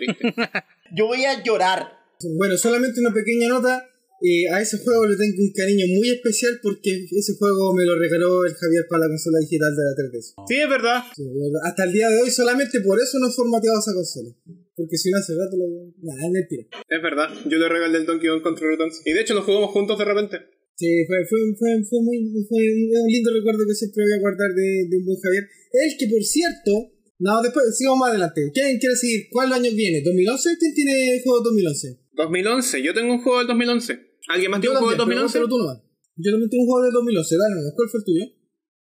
yo 0.95 1.05
voy 1.07 1.23
a 1.25 1.41
llorar. 1.43 1.93
Bueno, 2.37 2.57
solamente 2.57 2.99
una 2.99 3.13
pequeña 3.13 3.49
nota. 3.49 3.85
Eh, 4.21 4.49
a 4.49 4.61
ese 4.61 4.77
juego 4.79 5.05
le 5.05 5.15
tengo 5.15 5.37
un 5.37 5.53
cariño 5.53 5.85
muy 5.87 6.09
especial 6.09 6.59
porque 6.61 7.05
ese 7.11 7.33
juego 7.37 7.73
me 7.73 7.85
lo 7.85 7.97
regaló 7.97 8.45
el 8.45 8.53
Javier 8.53 8.85
para 8.89 9.05
la 9.05 9.09
consola 9.09 9.39
digital 9.39 9.75
de 9.75 9.83
la 9.83 9.93
3DS. 9.93 10.33
Sí, 10.47 10.55
es 10.57 10.69
verdad. 10.69 11.03
Sí, 11.15 11.23
hasta 11.63 11.83
el 11.83 11.93
día 11.93 12.09
de 12.09 12.21
hoy 12.21 12.31
solamente 12.31 12.81
por 12.81 12.99
eso 12.99 13.19
no 13.19 13.29
he 13.29 13.31
formateado 13.31 13.79
esa 13.79 13.93
consola. 13.93 14.33
Porque 14.75 14.97
si 14.97 15.09
no 15.09 15.17
hace 15.17 15.33
rato 15.33 15.57
lo... 15.57 15.65
Nah, 16.01 16.25
es 16.25 16.31
mentira. 16.31 16.63
Es 16.87 17.01
verdad. 17.01 17.29
Yo 17.49 17.57
le 17.57 17.67
regalé 17.67 17.97
el 17.97 18.05
Donkey 18.05 18.29
Kong 18.29 18.43
Control 18.43 18.71
Returns. 18.71 19.01
Y 19.05 19.13
de 19.13 19.21
hecho 19.21 19.33
lo 19.33 19.41
jugamos 19.41 19.71
juntos 19.71 19.97
de 19.97 20.05
repente. 20.05 20.37
Sí, 20.75 21.05
fue, 21.07 21.17
fue, 21.25 21.39
fue, 21.57 21.69
fue 21.89 21.99
muy 22.05 22.17
fue 22.47 22.61
un 22.61 23.09
lindo 23.09 23.33
recuerdo 23.33 23.65
que 23.65 23.73
siempre 23.73 24.03
voy 24.05 24.13
a 24.13 24.21
guardar 24.21 24.53
de, 24.53 24.85
de 24.87 24.97
un 24.97 25.05
buen 25.05 25.17
Javier. 25.17 25.49
El 25.73 25.97
que, 25.97 26.07
por 26.07 26.23
cierto, 26.23 26.93
no, 27.19 27.41
después 27.41 27.75
sigamos 27.75 27.99
más 27.99 28.09
adelante. 28.11 28.51
¿Quién 28.53 28.77
quiere 28.77 28.95
seguir? 28.95 29.27
¿Cuál 29.31 29.51
año 29.51 29.71
viene? 29.73 30.03
¿2011? 30.03 30.57
¿Quién 30.59 30.73
tiene 30.75 31.21
juego 31.23 31.41
2011? 31.41 31.97
2011. 32.13 32.83
Yo 32.83 32.93
tengo 32.93 33.13
un 33.13 33.23
juego 33.23 33.39
del 33.39 33.47
2011. 33.47 34.06
¿Alguien 34.27 34.51
más 34.51 34.61
tiene 34.61 34.75
un 34.75 34.81
juego 34.83 34.97
también, 34.97 35.21
2011? 35.21 35.37
pero 35.37 35.47
tú 35.49 35.57
nomás. 35.57 35.77
Yo 36.17 36.31
también 36.31 36.49
tengo 36.49 36.63
un 36.63 36.69
juego 36.69 36.83
del 36.85 36.93
2011. 36.93 37.35
Dale. 37.37 37.55
¿cuál 37.75 37.89
fue 37.89 37.99
el 37.99 38.05
tuyo? 38.05 38.25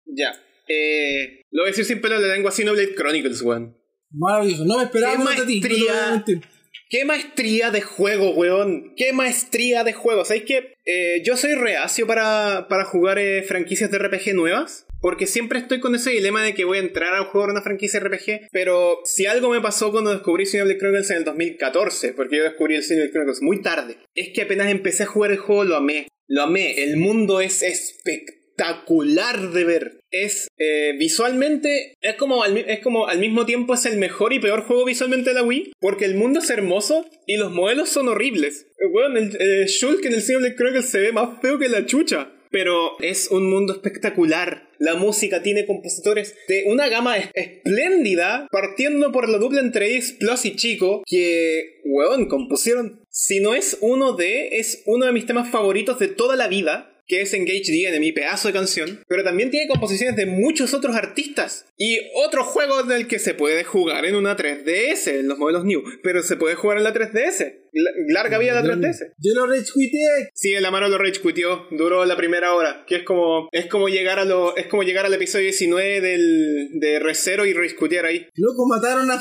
Ya. 0.07 0.33
Eh, 0.69 1.43
lo 1.51 1.63
voy 1.63 1.69
a 1.69 1.71
decir 1.71 1.85
sin 1.85 2.01
pelo 2.01 2.21
de 2.21 2.29
lengua, 2.29 2.51
Xenoblade 2.51 2.95
Chronicles, 2.95 3.43
weón. 3.43 3.77
Maravilloso. 4.11 4.65
No 4.65 4.79
me 4.79 4.85
esperaba 4.85 5.19
menos 5.19 5.37
de 5.37 5.47
ti. 5.47 5.61
no 5.61 5.69
te 5.69 5.75
voy 5.75 5.89
a 5.89 5.93
maestría. 5.93 6.11
mentir. 6.13 6.41
Qué 6.89 7.05
maestría 7.05 7.71
de 7.71 7.81
juego, 7.81 8.31
weón. 8.35 8.95
Qué 8.97 9.13
maestría 9.13 9.83
de 9.85 9.93
juego. 9.93 10.25
¿Sabéis 10.25 10.45
que 10.45 10.75
eh, 10.85 11.23
yo 11.25 11.37
soy 11.37 11.55
reacio 11.55 12.07
para, 12.07 12.69
para 12.69 12.85
jugar 12.85 13.19
eh, 13.19 13.43
franquicias 13.43 13.91
de 13.91 13.99
RPG 13.99 14.35
nuevas? 14.35 14.86
Porque 15.07 15.29
siempre 15.29 15.61
estoy 15.61 15.79
con 15.79 15.95
ese 15.95 16.11
dilema 16.11 16.43
de 16.43 16.53
que 16.53 16.65
voy 16.65 16.79
a 16.79 16.81
entrar 16.81 17.15
a 17.15 17.27
jugar 17.27 17.51
una 17.51 17.63
franquicia 17.63 18.01
RPG. 18.01 18.49
Pero 18.51 18.99
si 19.05 19.25
algo 19.25 19.51
me 19.51 19.61
pasó 19.61 19.93
cuando 19.93 20.11
descubrí 20.11 20.47
Xenoblade 20.47 20.81
Chronicles 20.81 21.11
en 21.13 21.19
el 21.19 21.25
2014, 21.25 22.13
porque 22.15 22.39
yo 22.39 22.43
descubrí 22.43 22.75
el 22.75 22.83
Xenoblade 22.83 23.13
Chronicles 23.13 23.41
muy 23.41 23.63
tarde, 23.63 23.99
es 24.17 24.31
que 24.35 24.43
apenas 24.43 24.69
empecé 24.69 25.05
a 25.05 25.07
jugar 25.07 25.31
el 25.31 25.37
juego 25.37 25.63
lo 25.63 25.77
amé. 25.77 26.09
Lo 26.27 26.43
amé. 26.43 26.83
El 26.83 26.97
mundo 26.97 27.41
es 27.41 27.63
espectacular 27.63 29.53
de 29.53 29.65
ver. 29.65 30.01
Es 30.11 30.49
eh, 30.59 30.95
visualmente, 30.99 31.95
es 32.01 32.17
como, 32.17 32.43
al, 32.43 32.59
es 32.59 32.81
como 32.81 33.07
al 33.07 33.21
mismo 33.21 33.47
tiempo 33.47 33.75
es 33.75 33.87
el 33.87 33.99
mejor 33.99 34.33
y 34.33 34.41
peor 34.41 34.63
juego 34.63 34.85
visualmente 34.85 35.31
de 35.31 35.35
la 35.35 35.45
Wii, 35.45 35.73
porque 35.79 36.05
el 36.05 36.17
mundo 36.17 36.41
es 36.41 36.51
hermoso 36.51 37.09
y 37.29 37.37
los 37.37 37.53
modelos 37.53 37.91
son 37.91 38.09
horribles. 38.09 38.67
Weón, 38.91 39.17
el 39.17 39.67
Shulk 39.67 40.05
en 40.05 40.15
el 40.15 40.23
Xenoblade 40.23 40.57
Chronicles 40.57 40.91
se 40.91 40.99
ve 40.99 41.13
más 41.13 41.41
feo 41.41 41.61
que 41.61 41.69
la 41.69 41.87
chucha. 41.87 42.33
Pero 42.51 42.99
es 43.01 43.29
un 43.31 43.51
mundo 43.51 43.73
espectacular. 43.73 44.69
La 44.79 44.95
música 44.95 45.43
tiene 45.43 45.67
compositores 45.67 46.35
de 46.49 46.65
una 46.67 46.89
gama 46.89 47.17
es- 47.17 47.31
espléndida, 47.35 48.47
partiendo 48.51 49.11
por 49.13 49.29
la 49.29 49.39
dupla 49.39 49.61
entre 49.61 49.97
Ace 49.97 50.15
Plus 50.19 50.45
y 50.45 50.57
Chico, 50.57 51.03
que, 51.07 51.81
weón, 51.85 52.29
compusieron. 52.29 53.01
Si 53.11 53.41
no 53.41 53.55
es 53.55 53.79
uno 53.81 54.13
de, 54.13 54.59
es 54.59 54.83
uno 54.87 55.07
de 55.07 55.13
mis 55.13 55.27
temas 55.27 55.51
favoritos 55.51 55.99
de 55.99 56.09
toda 56.09 56.37
la 56.37 56.49
vida 56.49 56.93
que 57.07 57.23
es 57.23 57.33
Engage 57.35 57.65
the 57.67 57.89
Enemy, 57.89 58.13
pedazo 58.13 58.49
de 58.49 58.55
canción, 58.55 59.01
pero 59.09 59.23
también 59.25 59.51
tiene 59.51 59.69
composiciones 59.69 60.17
de 60.17 60.27
muchos 60.27 60.75
otros 60.75 60.97
artistas. 60.97 61.67
Y 61.79 61.99
otro 62.15 62.45
juego 62.45 62.81
en 62.81 62.91
el 62.93 63.07
que 63.07 63.19
se 63.19 63.35
puede 63.35 63.65
jugar 63.65 64.05
en 64.07 64.15
una 64.17 64.37
3DS, 64.37 65.09
en 65.09 65.29
los 65.29 65.39
modelos 65.39 65.65
New, 65.65 65.83
pero 66.03 66.23
se 66.23 66.37
puede 66.37 66.55
jugar 66.55 66.79
en 66.79 66.85
la 66.85 66.93
3DS. 66.95 67.55
La- 67.73 67.91
larga 68.09 68.39
vida 68.39 68.55
la 68.55 68.63
3DS. 68.63 69.13
Yo 69.23 69.35
lo 69.35 69.47
rechuiteé. 69.47 70.31
Sí, 70.35 70.55
el 70.55 70.65
Amaro 70.65 70.89
lo 70.89 70.97
rage 70.99 71.21
quitió, 71.21 71.67
duró 71.73 72.05
la 72.07 72.17
primera 72.17 72.55
hora, 72.55 72.85
que 72.87 72.97
es 72.97 73.03
como 73.03 73.49
es 73.53 73.67
como 73.67 73.89
llegar 73.89 74.19
a 74.19 74.25
lo 74.25 74.57
es 74.57 74.67
como 74.67 74.83
llegar 74.83 75.05
al 75.05 75.13
episodio 75.15 75.45
19 75.45 76.01
del 76.01 76.71
de 76.81 76.99
Recero 76.99 77.45
y 77.45 77.53
rage 77.53 77.77
quitear 77.77 78.07
ahí. 78.07 78.27
Loco, 78.37 78.67
mataron 78.67 79.11
a... 79.11 79.21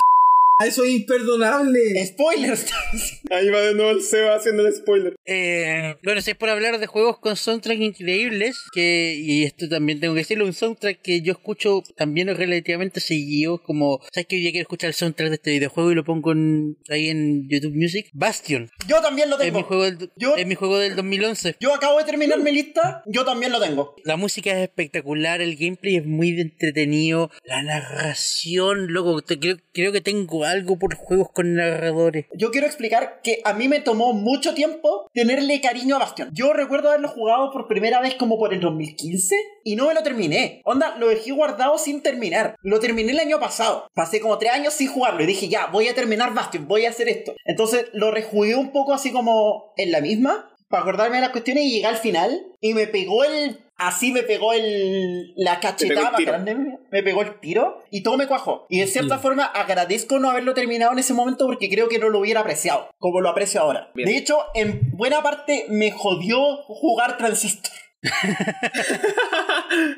Eso 0.63 0.85
es 0.85 0.91
imperdonable. 0.91 1.79
Spoilers. 2.05 2.65
Ahí 3.29 3.49
va 3.49 3.59
de 3.59 3.73
nuevo 3.73 3.91
el 3.91 4.01
Seba 4.01 4.35
haciendo 4.35 4.65
el 4.65 4.73
spoiler. 4.73 5.15
Eh, 5.25 5.95
bueno, 6.03 6.21
si 6.21 6.31
es 6.31 6.37
por 6.37 6.49
hablar 6.49 6.79
de 6.79 6.87
juegos 6.87 7.19
con 7.19 7.35
soundtrack 7.35 7.77
increíbles, 7.79 8.57
que, 8.73 9.15
y 9.19 9.43
esto 9.43 9.67
también 9.67 9.99
tengo 9.99 10.13
que 10.13 10.19
decirlo, 10.21 10.45
un 10.45 10.53
soundtrack 10.53 11.01
que 11.01 11.21
yo 11.21 11.33
escucho 11.33 11.83
también 11.97 12.33
relativamente 12.33 13.01
seguido, 13.01 13.61
como, 13.63 13.99
¿sabes 14.13 14.27
que 14.27 14.39
Yo 14.39 14.45
ya 14.45 14.51
quiero 14.51 14.61
escuchar 14.63 14.87
el 14.89 14.93
soundtrack 14.93 15.29
de 15.29 15.35
este 15.35 15.51
videojuego 15.51 15.91
y 15.91 15.95
lo 15.95 16.05
pongo 16.05 16.31
en- 16.31 16.77
ahí 16.89 17.09
en 17.09 17.49
YouTube 17.49 17.73
Music? 17.75 18.07
Bastion, 18.13 18.69
Yo 18.87 19.01
también 19.01 19.29
lo 19.29 19.35
es 19.39 19.45
mi 19.47 19.51
tengo. 19.51 19.63
juego 19.67 19.83
del, 19.83 20.11
Yo- 20.15 20.35
es 20.37 20.47
mi 20.47 20.55
juego 20.55 20.77
del 20.79 20.95
2011. 20.95 21.55
Yo 21.59 21.73
acabo 21.73 21.97
de 21.99 22.05
terminar 22.05 22.39
mi 22.39 22.51
lista, 22.53 23.03
yo 23.07 23.25
también 23.25 23.51
lo 23.51 23.59
tengo. 23.59 23.95
La 24.05 24.15
música 24.15 24.51
es 24.51 24.69
espectacular, 24.69 25.41
el 25.41 25.57
gameplay 25.57 25.97
es 25.97 26.05
muy 26.05 26.39
entretenido, 26.39 27.29
la 27.43 27.61
narración, 27.61 28.93
loco, 28.93 29.21
te- 29.21 29.37
creo, 29.39 29.57
creo 29.73 29.91
que 29.91 29.99
tengo 30.01 30.44
algo 30.45 30.77
por 30.77 30.95
juegos 30.95 31.29
con 31.31 31.55
narradores. 31.55 32.25
Yo 32.33 32.51
quiero 32.51 32.67
explicar 32.67 33.21
que 33.23 33.41
a 33.43 33.53
mí 33.53 33.67
me 33.67 33.79
tomó 33.79 34.13
mucho 34.13 34.53
tiempo 34.53 35.09
tenerle 35.13 35.61
cariño 35.61 35.95
a 35.95 35.99
Bastion. 35.99 36.29
Yo 36.33 36.53
recuerdo 36.53 36.89
haberlo 36.89 37.09
jugado 37.09 37.51
por 37.51 37.67
primera 37.67 38.01
vez 38.01 38.15
como 38.15 38.37
por 38.37 38.53
el 38.53 38.59
2015 38.59 39.35
y 39.63 39.75
no 39.75 39.87
me 39.87 39.93
lo 39.93 40.03
terminé. 40.03 40.61
Onda, 40.65 40.95
lo 40.97 41.07
dejé 41.07 41.31
guardado 41.31 41.77
sin 41.77 42.01
terminar. 42.01 42.55
Lo 42.61 42.79
terminé 42.79 43.11
el 43.11 43.19
año 43.19 43.39
pasado. 43.39 43.87
Pasé 43.93 44.19
como 44.19 44.37
tres 44.37 44.53
años 44.53 44.73
sin 44.73 44.87
jugarlo 44.87 45.23
y 45.23 45.27
dije, 45.27 45.47
ya, 45.47 45.67
voy 45.67 45.87
a 45.87 45.95
terminar 45.95 46.33
Bastion, 46.33 46.67
voy 46.67 46.85
a 46.85 46.89
hacer 46.89 47.09
esto. 47.09 47.33
Entonces 47.45 47.87
lo 47.93 48.11
rejugué 48.11 48.55
un 48.55 48.71
poco 48.71 48.93
así 48.93 49.11
como 49.11 49.73
en 49.77 49.91
la 49.91 50.01
misma, 50.01 50.51
para 50.69 50.83
acordarme 50.83 51.21
las 51.21 51.29
cuestiones 51.29 51.65
y 51.65 51.71
llegué 51.71 51.85
al 51.85 51.97
final 51.97 52.45
y 52.59 52.73
me 52.73 52.87
pegó 52.87 53.23
el... 53.23 53.59
Así 53.77 54.11
me 54.11 54.23
pegó 54.23 54.53
el... 54.53 55.33
La 55.35 55.59
cachetada 55.59 56.11
más 56.11 56.21
grande, 56.21 56.55
me 56.91 57.03
pegó 57.03 57.21
el 57.23 57.39
tiro 57.39 57.83
y 57.91 58.03
todo 58.03 58.17
me 58.17 58.27
cuajó. 58.27 58.65
Y 58.69 58.79
de 58.79 58.87
cierta 58.87 59.17
Sí. 59.17 59.21
forma 59.21 59.45
agradezco 59.45 60.19
no 60.19 60.29
haberlo 60.29 60.53
terminado 60.53 60.91
en 60.93 60.99
ese 60.99 61.13
momento 61.13 61.45
porque 61.45 61.69
creo 61.69 61.89
que 61.89 61.99
no 61.99 62.09
lo 62.09 62.19
hubiera 62.19 62.41
apreciado 62.41 62.89
como 62.99 63.21
lo 63.21 63.29
aprecio 63.29 63.61
ahora. 63.61 63.91
Bien. 63.93 64.07
De 64.09 64.17
hecho, 64.17 64.37
en 64.53 64.79
buena 64.93 65.21
parte 65.21 65.65
me 65.69 65.91
jodió 65.91 66.39
jugar 66.67 67.17
Transistor. 67.17 67.71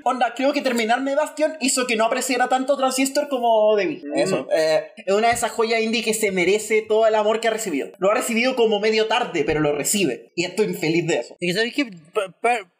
Onda, 0.03 0.33
creo 0.33 0.53
que 0.53 0.61
terminarme 0.61 1.15
Bastion 1.15 1.53
hizo 1.59 1.85
que 1.87 1.95
no 1.95 2.05
apreciara 2.05 2.47
tanto 2.47 2.77
Transistor 2.77 3.27
como 3.27 3.75
debí. 3.75 4.01
Mm. 4.05 4.17
Eso. 4.17 4.47
eh, 4.51 4.91
es 5.05 5.13
una 5.13 5.27
de 5.27 5.33
esas 5.33 5.51
joyas 5.51 5.81
indie 5.81 6.03
que 6.03 6.13
se 6.13 6.31
merece 6.31 6.83
todo 6.87 7.05
el 7.07 7.15
amor 7.15 7.39
que 7.39 7.47
ha 7.47 7.51
recibido. 7.51 7.89
Lo 7.99 8.11
ha 8.11 8.15
recibido 8.15 8.55
como 8.55 8.79
medio 8.79 9.07
tarde, 9.07 9.43
pero 9.45 9.59
lo 9.59 9.75
recibe. 9.75 10.31
Y 10.35 10.45
estoy 10.45 10.73
feliz 10.73 11.05
de 11.07 11.19
eso. 11.19 11.35
Y 11.39 11.47
que 11.47 11.53
sabes 11.53 11.73
que 11.73 11.89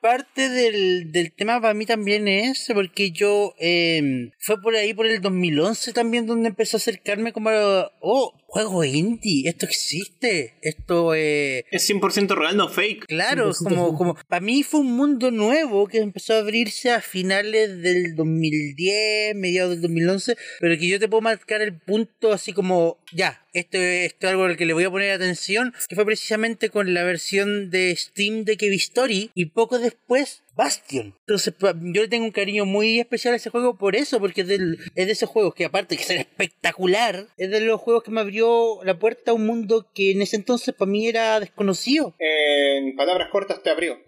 parte 0.07 0.47
del, 0.47 1.11
del 1.11 1.33
tema 1.33 1.59
para 1.59 1.73
mí 1.73 1.85
también 1.85 2.29
es 2.29 2.71
porque 2.73 3.11
yo 3.11 3.53
eh, 3.59 4.31
fue 4.39 4.61
por 4.61 4.73
ahí 4.73 4.93
por 4.93 5.05
el 5.05 5.19
2011 5.19 5.91
también 5.91 6.25
donde 6.25 6.47
empezó 6.47 6.77
a 6.77 6.79
acercarme 6.79 7.33
como 7.33 7.49
a, 7.49 7.91
oh, 7.99 8.33
juego 8.47 8.85
indie, 8.85 9.49
esto 9.49 9.65
existe, 9.65 10.55
esto 10.61 11.13
eh, 11.13 11.65
Es 11.69 11.89
100% 11.89 12.35
real, 12.35 12.55
no 12.55 12.69
fake. 12.69 13.05
Claro, 13.05 13.51
100% 13.51 13.67
como, 13.67 13.97
como 13.97 14.15
para 14.29 14.39
mí 14.39 14.63
fue 14.63 14.79
un 14.79 14.95
mundo 14.95 15.29
nuevo 15.29 15.87
que 15.87 15.97
empezó 15.97 16.35
a 16.35 16.39
abrirse 16.39 16.91
a 16.91 17.01
finales 17.01 17.81
del 17.81 18.15
2010, 18.15 19.35
mediados 19.35 19.71
del 19.71 19.81
2011, 19.81 20.37
pero 20.61 20.77
que 20.77 20.87
yo 20.87 20.99
te 20.99 21.09
puedo 21.09 21.21
marcar 21.21 21.61
el 21.61 21.77
punto 21.77 22.31
así 22.31 22.53
como, 22.53 22.97
ya, 23.11 23.45
esto, 23.59 23.77
esto 23.77 24.27
es 24.27 24.31
algo 24.31 24.43
al 24.45 24.57
que 24.57 24.65
le 24.65 24.73
voy 24.73 24.83
a 24.85 24.89
poner 24.91 25.11
atención, 25.11 25.73
que 25.87 25.95
fue 25.95 26.05
precisamente 26.05 26.69
con 26.69 26.93
la 26.93 27.03
versión 27.03 27.69
de 27.69 27.95
Steam 27.95 28.43
de 28.45 28.57
Kevin 28.57 28.79
Story 28.79 29.31
y 29.33 29.45
poco 29.47 29.79
después 29.79 30.43
Bastion. 30.55 31.13
Entonces, 31.19 31.53
yo 31.59 32.01
le 32.01 32.07
tengo 32.07 32.25
un 32.25 32.31
cariño 32.31 32.65
muy 32.65 32.99
especial 32.99 33.33
a 33.35 33.37
ese 33.37 33.51
juego 33.51 33.77
por 33.77 33.95
eso, 33.95 34.19
porque 34.19 34.41
es, 34.41 34.47
del- 34.47 34.79
es 34.95 35.05
de 35.05 35.11
esos 35.11 35.29
juegos 35.29 35.53
que 35.53 35.65
aparte 35.65 35.95
de 35.95 36.01
ser 36.03 36.17
espectacular, 36.17 37.27
es 37.37 37.51
de 37.51 37.61
los 37.61 37.79
juegos 37.79 38.01
que 38.03 38.09
me 38.09 38.21
abrió 38.21 38.79
la 38.83 38.97
puerta 38.97 39.31
a 39.31 39.33
un 39.35 39.45
mundo 39.45 39.87
que 39.93 40.11
en 40.11 40.21
ese 40.23 40.35
entonces 40.35 40.73
para 40.73 40.89
mí 40.89 41.07
era 41.07 41.39
desconocido. 41.39 42.15
En 42.17 42.95
palabras 42.95 43.29
cortas 43.31 43.61
te 43.61 43.69
abrió. 43.69 43.99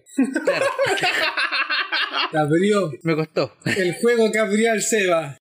Claro, 0.43 0.65
Te 2.31 2.37
abrió. 2.39 2.91
me 3.03 3.15
costó. 3.15 3.53
El 3.65 3.93
juego 4.01 4.31
que 4.31 4.39
abrió 4.39 4.71
al 4.71 4.81
Seba. 4.81 5.37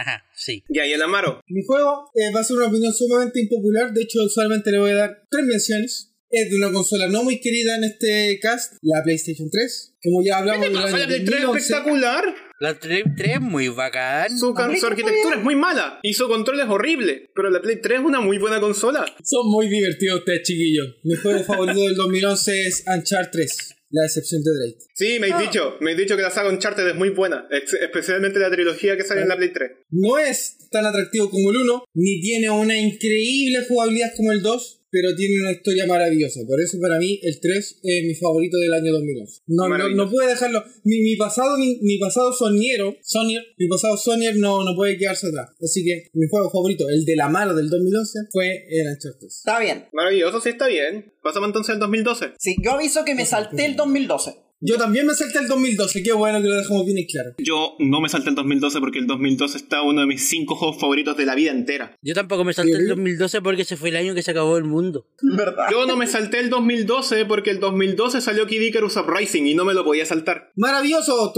Ajá, 0.00 0.24
sí. 0.34 0.64
Ya, 0.70 0.86
y 0.86 0.92
el 0.92 1.02
Amaro. 1.02 1.42
Mi 1.48 1.62
juego 1.62 2.10
eh, 2.14 2.32
va 2.34 2.40
a 2.40 2.44
ser 2.44 2.56
una 2.56 2.68
opinión 2.68 2.92
sumamente 2.94 3.40
impopular. 3.40 3.92
De 3.92 4.02
hecho, 4.02 4.18
solamente 4.28 4.70
le 4.70 4.78
voy 4.78 4.92
a 4.92 4.94
dar 4.96 5.22
tres 5.30 5.44
menciones. 5.44 6.14
Es 6.30 6.48
de 6.48 6.56
una 6.56 6.72
consola 6.72 7.08
no 7.08 7.24
muy 7.24 7.40
querida 7.40 7.76
en 7.76 7.84
este 7.84 8.38
cast, 8.40 8.74
la 8.82 9.02
PlayStation 9.02 9.50
3. 9.50 9.96
Como 10.02 10.24
ya 10.24 10.38
hablamos 10.38 10.64
año 10.64 10.80
la 10.80 10.86
Play 10.86 11.06
3 11.06 11.20
es 11.22 11.24
2011. 11.24 11.58
espectacular. 11.58 12.24
La 12.60 12.78
3 12.78 13.04
es 13.16 13.40
muy 13.40 13.68
bacán. 13.68 14.30
Su, 14.38 14.54
su 14.78 14.86
arquitectura 14.86 15.36
es 15.36 15.42
muy 15.42 15.56
mala 15.56 15.98
y 16.02 16.14
su 16.14 16.28
control 16.28 16.60
es 16.60 16.68
horrible. 16.68 17.30
Pero 17.34 17.50
la 17.50 17.60
Play 17.60 17.80
3 17.82 17.98
es 17.98 18.04
una 18.04 18.20
muy 18.20 18.38
buena 18.38 18.60
consola. 18.60 19.04
Son 19.24 19.50
muy 19.50 19.68
divertidos 19.68 20.20
ustedes, 20.20 20.42
chiquillos. 20.42 20.86
Mi 21.02 21.16
juego 21.16 21.42
favorito 21.44 21.80
del 21.80 21.96
2011 21.96 22.66
es 22.66 22.84
Uncharted 22.86 23.30
3, 23.32 23.76
la 23.90 24.06
excepción 24.06 24.42
de 24.42 24.50
Drake. 24.52 24.78
Sí, 24.94 25.18
me 25.20 25.32
has 25.32 25.40
dicho. 25.40 25.76
Me 25.80 25.92
has 25.92 25.96
dicho 25.96 26.16
que 26.16 26.22
la 26.22 26.30
saga 26.30 26.50
Uncharted 26.50 26.88
es 26.88 26.94
muy 26.94 27.10
buena. 27.10 27.48
especialmente 27.50 28.38
la 28.38 28.50
trilogía 28.50 28.96
que 28.96 29.04
sale 29.04 29.22
en 29.22 29.28
la 29.28 29.36
Play 29.36 29.52
3. 29.52 29.70
No 29.90 30.18
es 30.18 30.68
tan 30.70 30.86
atractivo 30.86 31.30
como 31.30 31.50
el 31.50 31.56
1, 31.58 31.84
ni 31.94 32.20
tiene 32.20 32.50
una 32.50 32.78
increíble 32.78 33.64
jugabilidad 33.68 34.12
como 34.16 34.32
el 34.32 34.42
2, 34.42 34.79
pero 34.90 35.14
tiene 35.14 35.40
una 35.40 35.52
historia 35.52 35.86
maravillosa. 35.86 36.40
Por 36.46 36.60
eso 36.60 36.78
para 36.80 36.98
mí 36.98 37.18
el 37.22 37.40
3 37.40 37.80
es 37.82 38.04
mi 38.04 38.14
favorito 38.14 38.58
del 38.58 38.72
año 38.72 38.92
2011. 38.92 39.42
No, 39.46 39.68
no, 39.68 39.88
no 39.88 40.10
puede 40.10 40.28
dejarlo. 40.28 40.64
Mi, 40.84 41.00
mi 41.00 41.16
pasado, 41.16 41.58
mi, 41.58 41.78
mi 41.82 41.98
pasado 41.98 42.32
soniero, 42.32 42.96
Sonier, 43.02 43.42
mi 43.56 43.68
pasado 43.68 43.96
Sonier 43.96 44.36
no, 44.36 44.64
no 44.64 44.74
puede 44.74 44.98
quedarse 44.98 45.28
atrás. 45.28 45.50
Así 45.62 45.84
que 45.84 46.10
mi 46.14 46.26
juego 46.28 46.50
favorito, 46.50 46.88
el 46.88 47.04
de 47.04 47.16
la 47.16 47.28
mano 47.28 47.54
del 47.54 47.68
2011, 47.70 48.18
fue 48.32 48.66
el 48.68 48.86
Uncharted. 48.88 49.26
Está 49.26 49.60
bien. 49.60 49.86
Maravilloso, 49.92 50.40
sí 50.40 50.50
está 50.50 50.66
bien. 50.66 51.12
Pasamos 51.22 51.48
entonces 51.48 51.74
al 51.74 51.80
2012. 51.80 52.32
Sí, 52.38 52.56
yo 52.62 52.72
aviso 52.72 53.04
que 53.04 53.14
me 53.14 53.26
salté 53.26 53.66
el 53.66 53.76
2012. 53.76 54.49
Yo 54.62 54.76
también 54.76 55.06
me 55.06 55.14
salté 55.14 55.38
el 55.38 55.48
2012, 55.48 56.02
qué 56.02 56.12
bueno 56.12 56.42
que 56.42 56.48
lo 56.48 56.54
dejamos 56.54 56.84
bien 56.84 56.98
en 56.98 57.06
claro. 57.06 57.30
Yo 57.38 57.76
no 57.78 58.02
me 58.02 58.10
salté 58.10 58.28
el 58.28 58.34
2012 58.34 58.80
porque 58.80 58.98
el 58.98 59.06
2012 59.06 59.56
está 59.56 59.80
uno 59.80 60.02
de 60.02 60.06
mis 60.06 60.28
cinco 60.28 60.54
juegos 60.54 60.78
favoritos 60.78 61.16
de 61.16 61.24
la 61.24 61.34
vida 61.34 61.50
entera. 61.50 61.96
Yo 62.02 62.12
tampoco 62.12 62.44
me 62.44 62.52
salté 62.52 62.72
el 62.72 62.82
¿Sí? 62.82 62.88
2012 62.88 63.40
porque 63.40 63.62
ese 63.62 63.78
fue 63.78 63.88
el 63.88 63.96
año 63.96 64.14
que 64.14 64.22
se 64.22 64.32
acabó 64.32 64.58
el 64.58 64.64
mundo. 64.64 65.06
¿Verdad? 65.22 65.64
Yo 65.70 65.86
no 65.86 65.96
me 65.96 66.06
salté 66.06 66.40
el 66.40 66.50
2012 66.50 67.24
porque 67.24 67.50
el 67.50 67.58
2012 67.60 68.20
salió 68.20 68.46
Kid 68.46 68.60
Icarus 68.60 68.98
Uprising 68.98 69.46
y 69.46 69.54
no 69.54 69.64
me 69.64 69.72
lo 69.72 69.82
podía 69.82 70.04
saltar. 70.04 70.50
Maravilloso. 70.56 71.32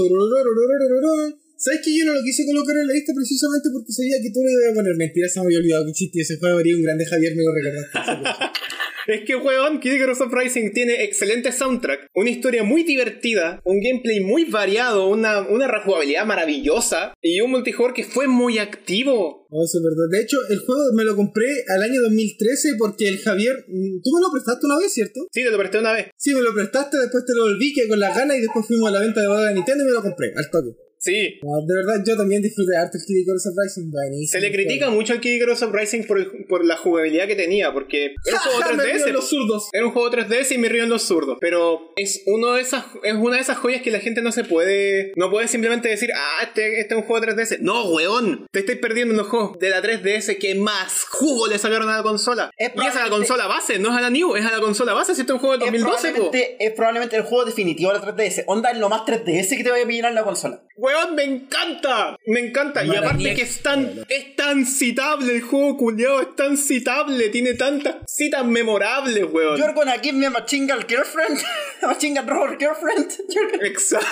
¿Sabes 1.57 1.81
que 1.85 1.97
yo 1.97 2.05
no 2.05 2.15
lo 2.15 2.25
quise 2.25 2.45
colocar 2.45 2.75
en 2.77 2.89
la 2.89 2.95
lista 2.95 3.13
precisamente 3.15 3.69
porque 3.73 3.93
sabía 3.93 4.17
que 4.21 4.33
tú 4.35 4.41
le 4.43 4.51
ibas 4.51 4.73
a 4.73 4.75
poner 4.75 4.97
mentira? 4.97 5.29
Se 5.29 5.39
me 5.39 5.47
había 5.47 5.59
olvidado 5.59 5.85
que 5.85 5.91
existía 5.93 6.23
ese 6.23 6.37
juego. 6.39 6.59
Haría 6.59 6.75
un 6.75 6.83
grande 6.83 7.07
Javier, 7.07 7.37
me 7.37 7.43
lo 7.45 7.55
recordaste. 7.55 8.59
Es 9.07 9.23
que, 9.27 9.37
weón, 9.37 9.81
Kid 9.81 9.93
Icarus 9.95 10.21
Uprising 10.21 10.73
tiene 10.73 11.03
excelente 11.05 11.53
soundtrack, 11.53 12.09
una 12.15 12.31
historia 12.31 12.63
muy 12.63 12.85
divertida, 12.85 13.61
un 13.65 13.81
gameplay 13.81 14.21
muy 14.21 14.45
variado, 14.45 15.09
una, 15.09 15.41
una 15.41 15.67
rejugabilidad 15.69 16.25
maravillosa 16.25 17.15
y 17.21 17.41
un 17.41 17.51
multijugador 17.51 17.95
que 17.95 18.05
fue 18.05 18.29
muy 18.29 18.59
activo. 18.59 19.47
No, 19.51 19.59
eso 19.65 19.79
es 19.79 19.85
verdad. 19.85 20.09
De 20.11 20.23
hecho, 20.23 20.37
el 20.49 20.61
juego 20.61 20.81
me 20.95 21.05
lo 21.05 21.15
compré 21.17 21.47
al 21.69 21.83
año 21.83 22.01
2013 22.03 22.77
porque 22.79 23.09
el 23.09 23.19
Javier. 23.19 23.57
mm, 23.69 24.01
Tú 24.03 24.11
me 24.15 24.21
lo 24.23 24.33
prestaste 24.33 24.67
una 24.67 24.79
vez, 24.79 24.93
¿cierto? 24.93 25.21
Sí, 25.31 25.43
te 25.43 25.51
lo 25.51 25.59
presté 25.59 25.79
una 25.79 25.93
vez. 25.93 26.07
Sí, 26.17 26.35
me 26.35 26.43
lo 26.43 26.55
prestaste, 26.55 26.97
después 26.99 27.25
te 27.27 27.35
lo 27.35 27.43
volví, 27.43 27.73
que 27.75 27.87
con 27.89 28.01
las 28.01 28.17
ganas 28.17 28.39
y 28.39 28.41
después 28.41 28.67
fuimos 28.67 28.89
a 28.89 28.93
la 28.93 29.01
venta 29.01 29.21
de 29.21 29.27
boda 29.27 29.49
de 29.49 29.55
Nintendo 29.55 29.85
y 29.85 29.87
me 29.89 29.93
lo 29.93 30.03
compré, 30.03 30.33
al 30.37 30.51
toque. 30.51 30.71
Sí. 31.03 31.41
No, 31.43 31.67
de 31.67 31.75
verdad, 31.75 32.05
yo 32.07 32.17
también 32.17 32.41
disfruté 32.43 32.77
harto 32.77 32.97
el 32.97 33.05
Kid 33.05 33.17
Icarus 33.23 33.45
Uprising. 33.47 33.91
buenísimo. 33.91 34.41
Se 34.41 34.41
le 34.41 34.53
critica 34.53 34.89
mucho 34.89 35.13
al 35.15 35.21
Kid 35.21 35.33
Icarus 35.35 35.61
Uprising 35.63 36.07
por, 36.07 36.19
el- 36.19 36.45
por 36.49 36.65
la 36.65 36.77
jugabilidad 36.77 37.27
que 37.27 37.35
tenía, 37.35 37.73
porque 37.73 38.15
era 38.25 38.37
un 38.37 38.39
juego 38.43 38.59
Ja, 38.61 38.67
ja, 38.67 38.73
me 38.77 38.85
río 38.85 38.95
3DS. 38.95 39.07
en 39.09 39.13
los 39.15 39.29
zurdos. 39.29 39.69
Era 39.73 39.85
un 39.87 39.93
juego 39.93 40.11
3DS 40.13 40.53
y 40.55 40.59
me 40.59 40.69
río 40.69 40.85
en 40.85 40.91
los 40.91 41.03
zurdos. 41.03 41.39
Pero 41.41 41.93
es 41.97 42.23
uno 42.27 42.53
de 42.53 42.61
esas, 42.63 42.85
es 43.03 43.15
una 43.15 43.35
de 43.37 43.43
esas 43.43 43.59
joyas 43.59 43.83
que 43.83 43.91
la 43.91 43.99
gente 43.99 44.23
no 44.23 44.31
se 44.31 44.45
puede. 44.45 45.13
No 45.17 45.29
puede 45.29 45.49
simplemente 45.49 45.89
decir, 45.89 46.11
ah, 46.15 46.45
este, 46.45 46.79
este 46.81 46.95
es 46.95 47.01
un 47.01 47.07
juego 47.07 47.27
de 47.27 47.33
3DS. 47.35 47.59
No, 47.61 47.85
weón. 47.91 48.47
Te 48.53 48.61
estáis 48.61 48.79
perdiendo 48.79 49.13
en 49.13 49.19
los 49.19 49.27
juegos 49.27 49.59
de 49.59 49.71
la 49.71 49.83
3DS 49.83 50.39
que 50.39 50.55
más 50.55 51.05
jugo 51.11 51.49
le 51.49 51.59
sacaron 51.59 51.89
a 51.89 51.97
la 51.97 52.03
consola. 52.05 52.51
Es 52.57 52.71
y 52.77 52.87
es 52.87 52.95
a 52.95 53.05
la 53.05 53.11
consola 53.11 53.49
base, 53.49 53.81
no 53.81 53.91
es 53.91 53.97
a 53.97 54.01
la 54.03 54.11
New, 54.11 54.37
es 54.37 54.45
a 54.47 54.53
la 54.53 54.61
consola 54.61 54.93
base. 54.93 55.17
Si 55.17 55.23
este 55.23 55.33
es 55.33 55.35
un 55.35 55.41
juego 55.41 55.55
Es 55.55 55.61
2012, 55.61 56.09
po. 56.11 56.15
probablemente, 56.31 56.57
es 56.65 56.73
probablemente 56.73 57.17
el 57.17 57.23
juego 57.23 57.45
definitivo 57.45 57.93
de 57.93 57.99
la 57.99 58.05
3DS. 58.17 58.45
Onda 58.47 58.71
es 58.71 58.79
lo 58.79 58.89
más 58.89 59.03
3DS 59.05 59.57
que 59.57 59.65
te 59.65 59.71
vaya 59.71 59.85
a 59.85 59.89
pillar 59.89 60.09
en 60.11 60.15
la 60.15 60.23
consola. 60.25 60.63
Weón, 60.77 61.15
me 61.15 61.25
encanta. 61.25 62.17
Me 62.27 62.41
encanta. 62.41 62.85
Y 62.85 62.95
aparte 62.95 63.35
que 63.35 63.43
es 63.43 63.63
tan, 63.63 64.05
es 64.09 64.37
tan 64.37 64.65
citable 64.67 65.35
el 65.37 65.43
juego, 65.43 65.77
culiado. 65.77 66.21
Es 66.23 66.35
tan 66.37 66.57
citable. 66.57 67.29
Tiene 67.29 67.55
tantas 67.55 67.97
citas 68.07 68.45
memorables, 68.45 69.25
weón. 69.31 69.59
You're 69.59 69.75
gonna 69.75 69.99
give 70.03 70.15
me 70.15 70.27
a 70.27 70.31
machine 70.31 70.67
girlfriend? 70.67 71.39
a 71.83 71.87
machine 71.89 72.15
gun 72.21 72.59
girlfriend? 72.59 73.11
Gonna- 73.35 73.67
Exacto. 73.67 74.07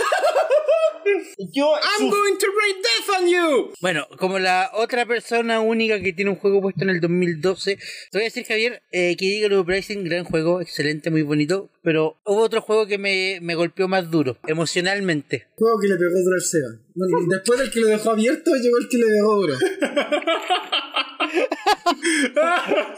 Yo, 1.52 1.74
I'm 1.74 1.98
su- 1.98 2.10
going 2.10 2.36
to 2.38 2.46
raid 2.46 2.76
death 2.82 3.20
on 3.20 3.28
you. 3.28 3.72
Bueno, 3.80 4.06
como 4.18 4.38
la 4.38 4.70
otra 4.74 5.06
persona 5.06 5.60
única 5.60 6.00
que 6.00 6.12
tiene 6.12 6.30
un 6.30 6.36
juego 6.36 6.60
puesto 6.60 6.84
en 6.84 6.90
el 6.90 7.00
2012, 7.00 7.76
te 7.76 7.82
voy 8.12 8.22
a 8.22 8.24
decir, 8.24 8.44
Javier, 8.44 8.82
eh, 8.92 9.16
que 9.18 9.24
Icarus 9.24 9.60
Uprising, 9.62 10.04
gran 10.04 10.24
juego, 10.24 10.60
excelente, 10.60 11.10
muy 11.10 11.22
bonito, 11.22 11.70
pero 11.82 12.18
hubo 12.26 12.42
otro 12.42 12.60
juego 12.60 12.86
que 12.86 12.98
me, 12.98 13.38
me 13.40 13.54
golpeó 13.54 13.88
más 13.88 14.10
duro, 14.10 14.36
emocionalmente. 14.46 15.46
Juego 15.56 15.78
que 15.80 15.88
le 15.88 15.94
pegó 15.96 16.10
Seba. 16.50 16.68
Bueno, 16.94 17.18
y 17.26 17.28
después 17.30 17.58
del 17.60 17.70
que 17.70 17.80
lo 17.80 17.86
dejó 17.88 18.10
abierto, 18.10 18.50
llegó 18.54 18.78
el 18.78 18.88
que 18.88 18.98
le 18.98 19.06
dejó 19.06 19.34
duro. 19.36 19.54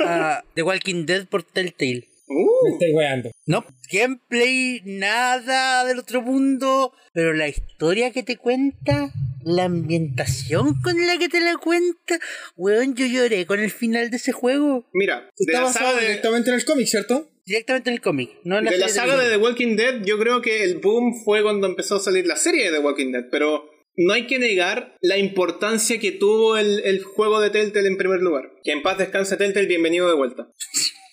Ah, 0.01 0.43
The 0.55 0.63
Walking 0.63 1.07
Dead 1.07 1.27
por 1.27 1.43
Telltale. 1.43 2.09
Me 2.29 2.35
Uh, 2.35 2.73
estáis 2.73 2.95
weando. 2.95 3.31
No, 3.47 3.65
gameplay, 3.93 4.81
nada 4.87 5.85
del 5.85 5.99
otro 5.99 6.23
mundo, 6.23 6.95
pero 7.13 7.35
la 7.35 7.47
historia 7.49 8.11
que 8.11 8.23
te 8.23 8.39
cuenta, 8.39 9.11
la 9.45 9.65
ambientación 9.65 10.81
con 10.81 11.07
la 11.07 11.19
que 11.19 11.29
te 11.29 11.41
la 11.41 11.59
cuenta, 11.59 12.19
weón, 12.57 12.95
yo 12.95 13.05
lloré 13.05 13.45
con 13.45 13.61
el 13.61 13.71
final 13.71 14.09
de 14.11 14.17
ese 14.17 14.33
juego. 14.33 14.87
mira, 14.95 15.29
Está 15.37 15.63
basado 15.63 15.97
de, 15.97 16.03
directamente 16.07 16.49
en 16.51 16.57
el 16.57 16.65
cómic, 16.65 16.87
¿cierto? 16.87 17.29
Directamente 17.45 17.91
en 17.91 17.95
el 17.95 18.01
cómic, 18.01 18.31
no 18.45 18.59
en 18.59 18.65
la 18.65 18.71
de 18.71 18.79
la 18.79 18.89
saga 18.89 19.17
de. 19.17 19.31
The 19.31 19.37
Walking 19.37 19.77
Dead, 19.77 20.05
yo 20.05 20.19
creo 20.19 20.41
que 20.41 20.63
el 20.63 20.79
boom 20.79 21.23
fue 21.25 21.43
cuando 21.43 21.67
empezó 21.67 21.97
a 21.97 22.01
salir 22.01 22.27
la 22.27 22.37
serie 22.37 22.71
de 22.71 22.79
The 22.79 22.85
Walking 22.85 23.11
Dead, 23.11 23.25
pero 23.31 23.69
no 23.97 24.13
hay 24.13 24.27
que 24.27 24.39
negar 24.39 24.97
la 25.01 25.19
importancia 25.19 25.99
que 25.99 26.13
tuvo 26.13 26.57
el, 26.57 26.81
el 26.85 27.03
juego 27.03 27.41
de 27.41 27.51
Telltale 27.51 27.89
en 27.89 27.97
primer 27.97 28.21
lugar. 28.21 28.53
Que 28.63 28.73
en 28.73 28.83
paz 28.83 28.99
descanse 28.99 29.37
Telltale, 29.37 29.67
bienvenido 29.67 30.09
de 30.09 30.15
vuelta. 30.15 30.49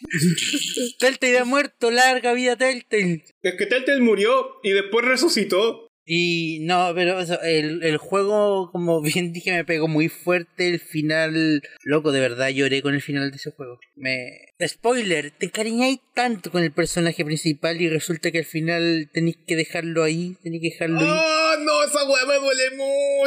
Telltale 1.00 1.40
ha 1.40 1.46
muerto, 1.46 1.92
larga 1.92 2.34
vida 2.34 2.56
Telltale. 2.56 3.24
Es 3.42 3.56
que 3.56 3.66
Telltale 3.66 4.02
murió 4.02 4.60
y 4.64 4.72
después 4.72 5.06
resucitó. 5.06 5.89
Y 6.12 6.58
no, 6.62 6.92
pero 6.96 7.20
eso, 7.20 7.40
el, 7.44 7.84
el 7.84 7.98
juego, 7.98 8.72
como 8.72 9.00
bien 9.02 9.32
dije, 9.32 9.52
me 9.52 9.64
pegó 9.64 9.88
muy 9.88 10.10
fuerte. 10.10 10.68
El 10.68 10.80
final, 10.80 11.62
loco, 11.84 12.12
de 12.12 12.20
verdad 12.20 12.50
lloré 12.50 12.82
con 12.82 12.96
el 12.96 13.02
final 13.04 13.30
de 13.30 13.38
ese 13.38 13.52
juego. 13.52 13.80
Me. 13.96 14.32
Spoiler, 14.66 15.30
te 15.30 15.46
encariñáis 15.46 16.00
tanto 16.16 16.50
con 16.50 16.64
el 16.64 16.72
personaje 16.72 17.24
principal 17.24 17.80
y 17.80 17.90
resulta 17.90 18.32
que 18.32 18.40
al 18.40 18.46
final 18.46 19.12
tenéis 19.14 19.38
que 19.46 19.56
dejarlo 19.56 20.04
ahí, 20.04 20.36
tenéis 20.42 20.64
que 20.64 20.70
dejarlo. 20.72 21.00
¡Oh, 21.00 21.56
no! 21.60 21.84
Esa 21.84 22.04
weá 22.10 22.26
me 22.26 22.40
duele 22.40 22.72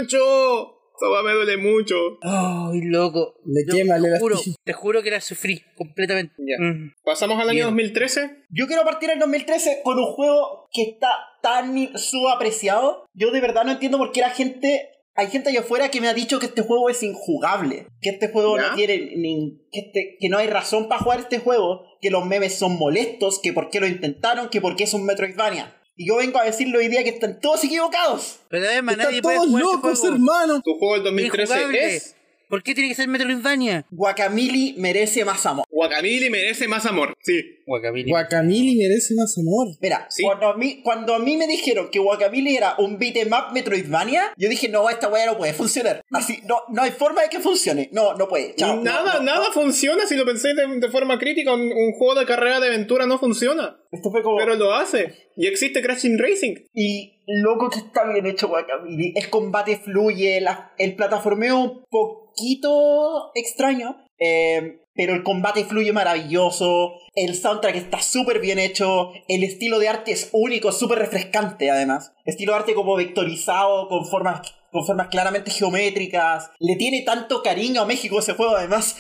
mucho. 0.01 0.82
Me 1.25 1.33
duele 1.33 1.57
mucho. 1.57 2.19
Ay, 2.23 2.83
loco. 2.83 3.35
Yo 3.45 3.75
quema, 3.75 4.01
te 4.01 4.19
juro, 4.19 4.41
te 4.65 4.73
juro 4.73 5.03
que 5.03 5.11
la 5.11 5.21
sufrí 5.21 5.63
completamente. 5.77 6.35
Ya. 6.39 6.63
Mm. 6.63 6.95
Pasamos 7.05 7.37
al 7.41 7.49
año 7.49 7.55
Bien. 7.55 7.67
2013. 7.67 8.45
Yo 8.51 8.67
quiero 8.67 8.85
partir 8.85 9.11
en 9.11 9.19
2013 9.19 9.81
con 9.83 9.99
un 9.99 10.07
juego 10.13 10.69
que 10.73 10.83
está 10.83 11.09
tan 11.43 11.97
subapreciado. 11.99 13.05
Yo 13.15 13.31
de 13.31 13.41
verdad 13.41 13.65
no 13.65 13.73
entiendo 13.73 13.99
por 13.99 14.13
qué 14.13 14.21
la 14.21 14.31
gente. 14.31 14.89
Hay 15.15 15.27
gente 15.27 15.51
allá 15.51 15.61
afuera 15.61 15.91
que 15.91 16.01
me 16.01 16.09
ha 16.09 16.15
dicho 16.15 16.39
que 16.39 16.47
este 16.47 16.63
juego 16.63 16.89
es 16.89 17.03
injugable. 17.03 17.87
Que 18.01 18.11
este 18.11 18.29
juego 18.31 18.57
¿Ya? 18.57 18.69
no 18.71 18.75
tiene 18.77 19.13
ni. 19.17 19.61
Que, 19.71 19.81
este- 19.81 20.17
que 20.19 20.29
no 20.29 20.39
hay 20.39 20.47
razón 20.47 20.89
para 20.89 21.03
jugar 21.03 21.21
este 21.21 21.39
juego. 21.39 21.83
Que 22.01 22.11
los 22.11 22.25
memes 22.25 22.55
son 22.55 22.79
molestos. 22.79 23.41
Que 23.43 23.53
por 23.53 23.69
qué 23.69 23.81
lo 23.81 23.87
intentaron. 23.87 24.49
Que 24.49 24.61
por 24.61 24.77
qué 24.77 24.85
es 24.85 24.95
un 24.95 25.05
Metroidvania. 25.05 25.77
Y 25.97 26.09
yo 26.09 26.17
vengo 26.17 26.39
a 26.39 26.45
decirlo 26.45 26.79
hoy 26.79 26.89
día 26.89 27.05
que 27.05 27.11
están 27.11 27.39
todos 27.41 27.63
equivocados. 27.65 28.41
Pero 28.49 28.67
además 28.67 28.97
nadie 28.97 29.19
Están 29.19 29.37
todos 29.37 29.51
locos, 29.51 30.05
hermano. 30.05 30.63
Tu 30.63 30.79
juego 30.79 30.95
del 30.95 31.05
2013 31.05 31.53
Injugable. 31.53 31.97
es. 31.97 32.17
¿Por 32.53 32.63
qué 32.63 32.75
tiene 32.75 32.91
que 32.91 32.95
ser 32.95 33.09
Metroidvania? 33.09 33.87
Guacamili 33.91 34.75
merece 34.77 35.25
más 35.25 35.47
amor. 35.47 35.65
Guacamili 35.71 36.29
merece 36.29 36.69
más 36.69 36.85
amor. 36.85 37.15
Sí. 37.23 37.41
Guacamili. 37.67 38.11
Guacamili 38.11 38.77
merece 38.77 39.15
más 39.15 39.39
amor. 39.39 39.69
Mira, 39.81 40.07
Sí. 40.11 40.23
cuando, 40.23 40.49
a 40.49 40.57
mí, 40.59 40.83
cuando 40.85 41.15
a 41.15 41.19
mí 41.19 41.39
me 41.39 41.47
dijeron 41.47 41.89
que 41.91 41.99
Guacamole 41.99 42.55
era 42.55 42.75
un 42.77 42.99
beat'em 42.99 43.29
up 43.33 43.55
Metroidvania, 43.55 44.35
yo 44.37 44.51
dije, 44.51 44.69
no, 44.69 44.91
esta 44.91 45.09
weá 45.09 45.25
no 45.25 45.39
puede 45.39 45.55
funcionar. 45.55 46.03
Así, 46.11 46.41
no, 46.47 46.57
no 46.69 46.83
hay 46.83 46.91
forma 46.91 47.23
de 47.23 47.31
que 47.31 47.41
funcione. 47.41 47.89
No, 47.91 48.13
no 48.17 48.29
puede. 48.29 48.55
Chao, 48.55 48.83
nada, 48.83 49.15
no, 49.15 49.23
nada 49.23 49.47
no. 49.47 49.53
funciona 49.55 50.07
si 50.07 50.15
lo 50.15 50.27
pensáis 50.27 50.55
de, 50.55 50.67
de 50.79 50.89
forma 50.91 51.19
crítica. 51.19 51.55
Un, 51.55 51.63
un 51.63 51.93
juego 51.93 52.21
de 52.21 52.27
carrera 52.27 52.61
de 52.61 52.67
aventura 52.67 53.07
no 53.07 53.19
funciona. 53.19 53.79
Esto 53.91 54.11
fue 54.11 54.23
como... 54.23 54.37
Pero 54.37 54.57
lo 54.57 54.75
hace. 54.75 55.15
Y 55.39 55.47
existe 55.47 55.81
Crashing 55.81 56.19
Racing. 56.19 56.57
Y 56.75 57.15
loco 57.27 57.71
que 57.71 57.79
está 57.79 58.05
bien 58.13 58.27
hecho 58.27 58.49
Guacamole. 58.49 59.15
El 59.17 59.31
combate 59.31 59.79
fluye, 59.79 60.39
la- 60.43 60.75
el 60.77 60.97
plataformeo 60.97 61.59
un 61.59 61.85
poquito 62.33 63.31
extraño. 63.35 64.05
eh, 64.19 64.79
pero 64.95 65.15
el 65.15 65.23
combate 65.23 65.65
fluye 65.65 65.93
maravilloso. 65.93 66.93
El 67.15 67.35
soundtrack 67.35 67.77
está 67.77 68.03
súper 68.03 68.41
bien 68.41 68.59
hecho. 68.59 69.13
El 69.27 69.43
estilo 69.43 69.79
de 69.79 69.89
arte 69.89 70.13
es 70.13 70.29
único, 70.33 70.71
súper 70.71 70.99
refrescante 70.99 71.71
además. 71.71 72.13
Estilo 72.27 72.53
de 72.53 72.59
arte 72.59 72.75
como 72.75 72.95
vectorizado, 72.97 73.89
con 73.89 74.05
formas, 74.07 74.43
con 74.71 74.85
formas 74.85 75.09
claramente 75.09 75.51
geométricas. 75.51 76.51
Le 76.59 76.77
tiene 76.77 77.03
tanto 77.03 77.43
cariño 77.43 77.81
a 77.81 77.87
México 77.87 78.19
ese 78.19 78.35
juego 78.35 78.55
además. 78.55 78.97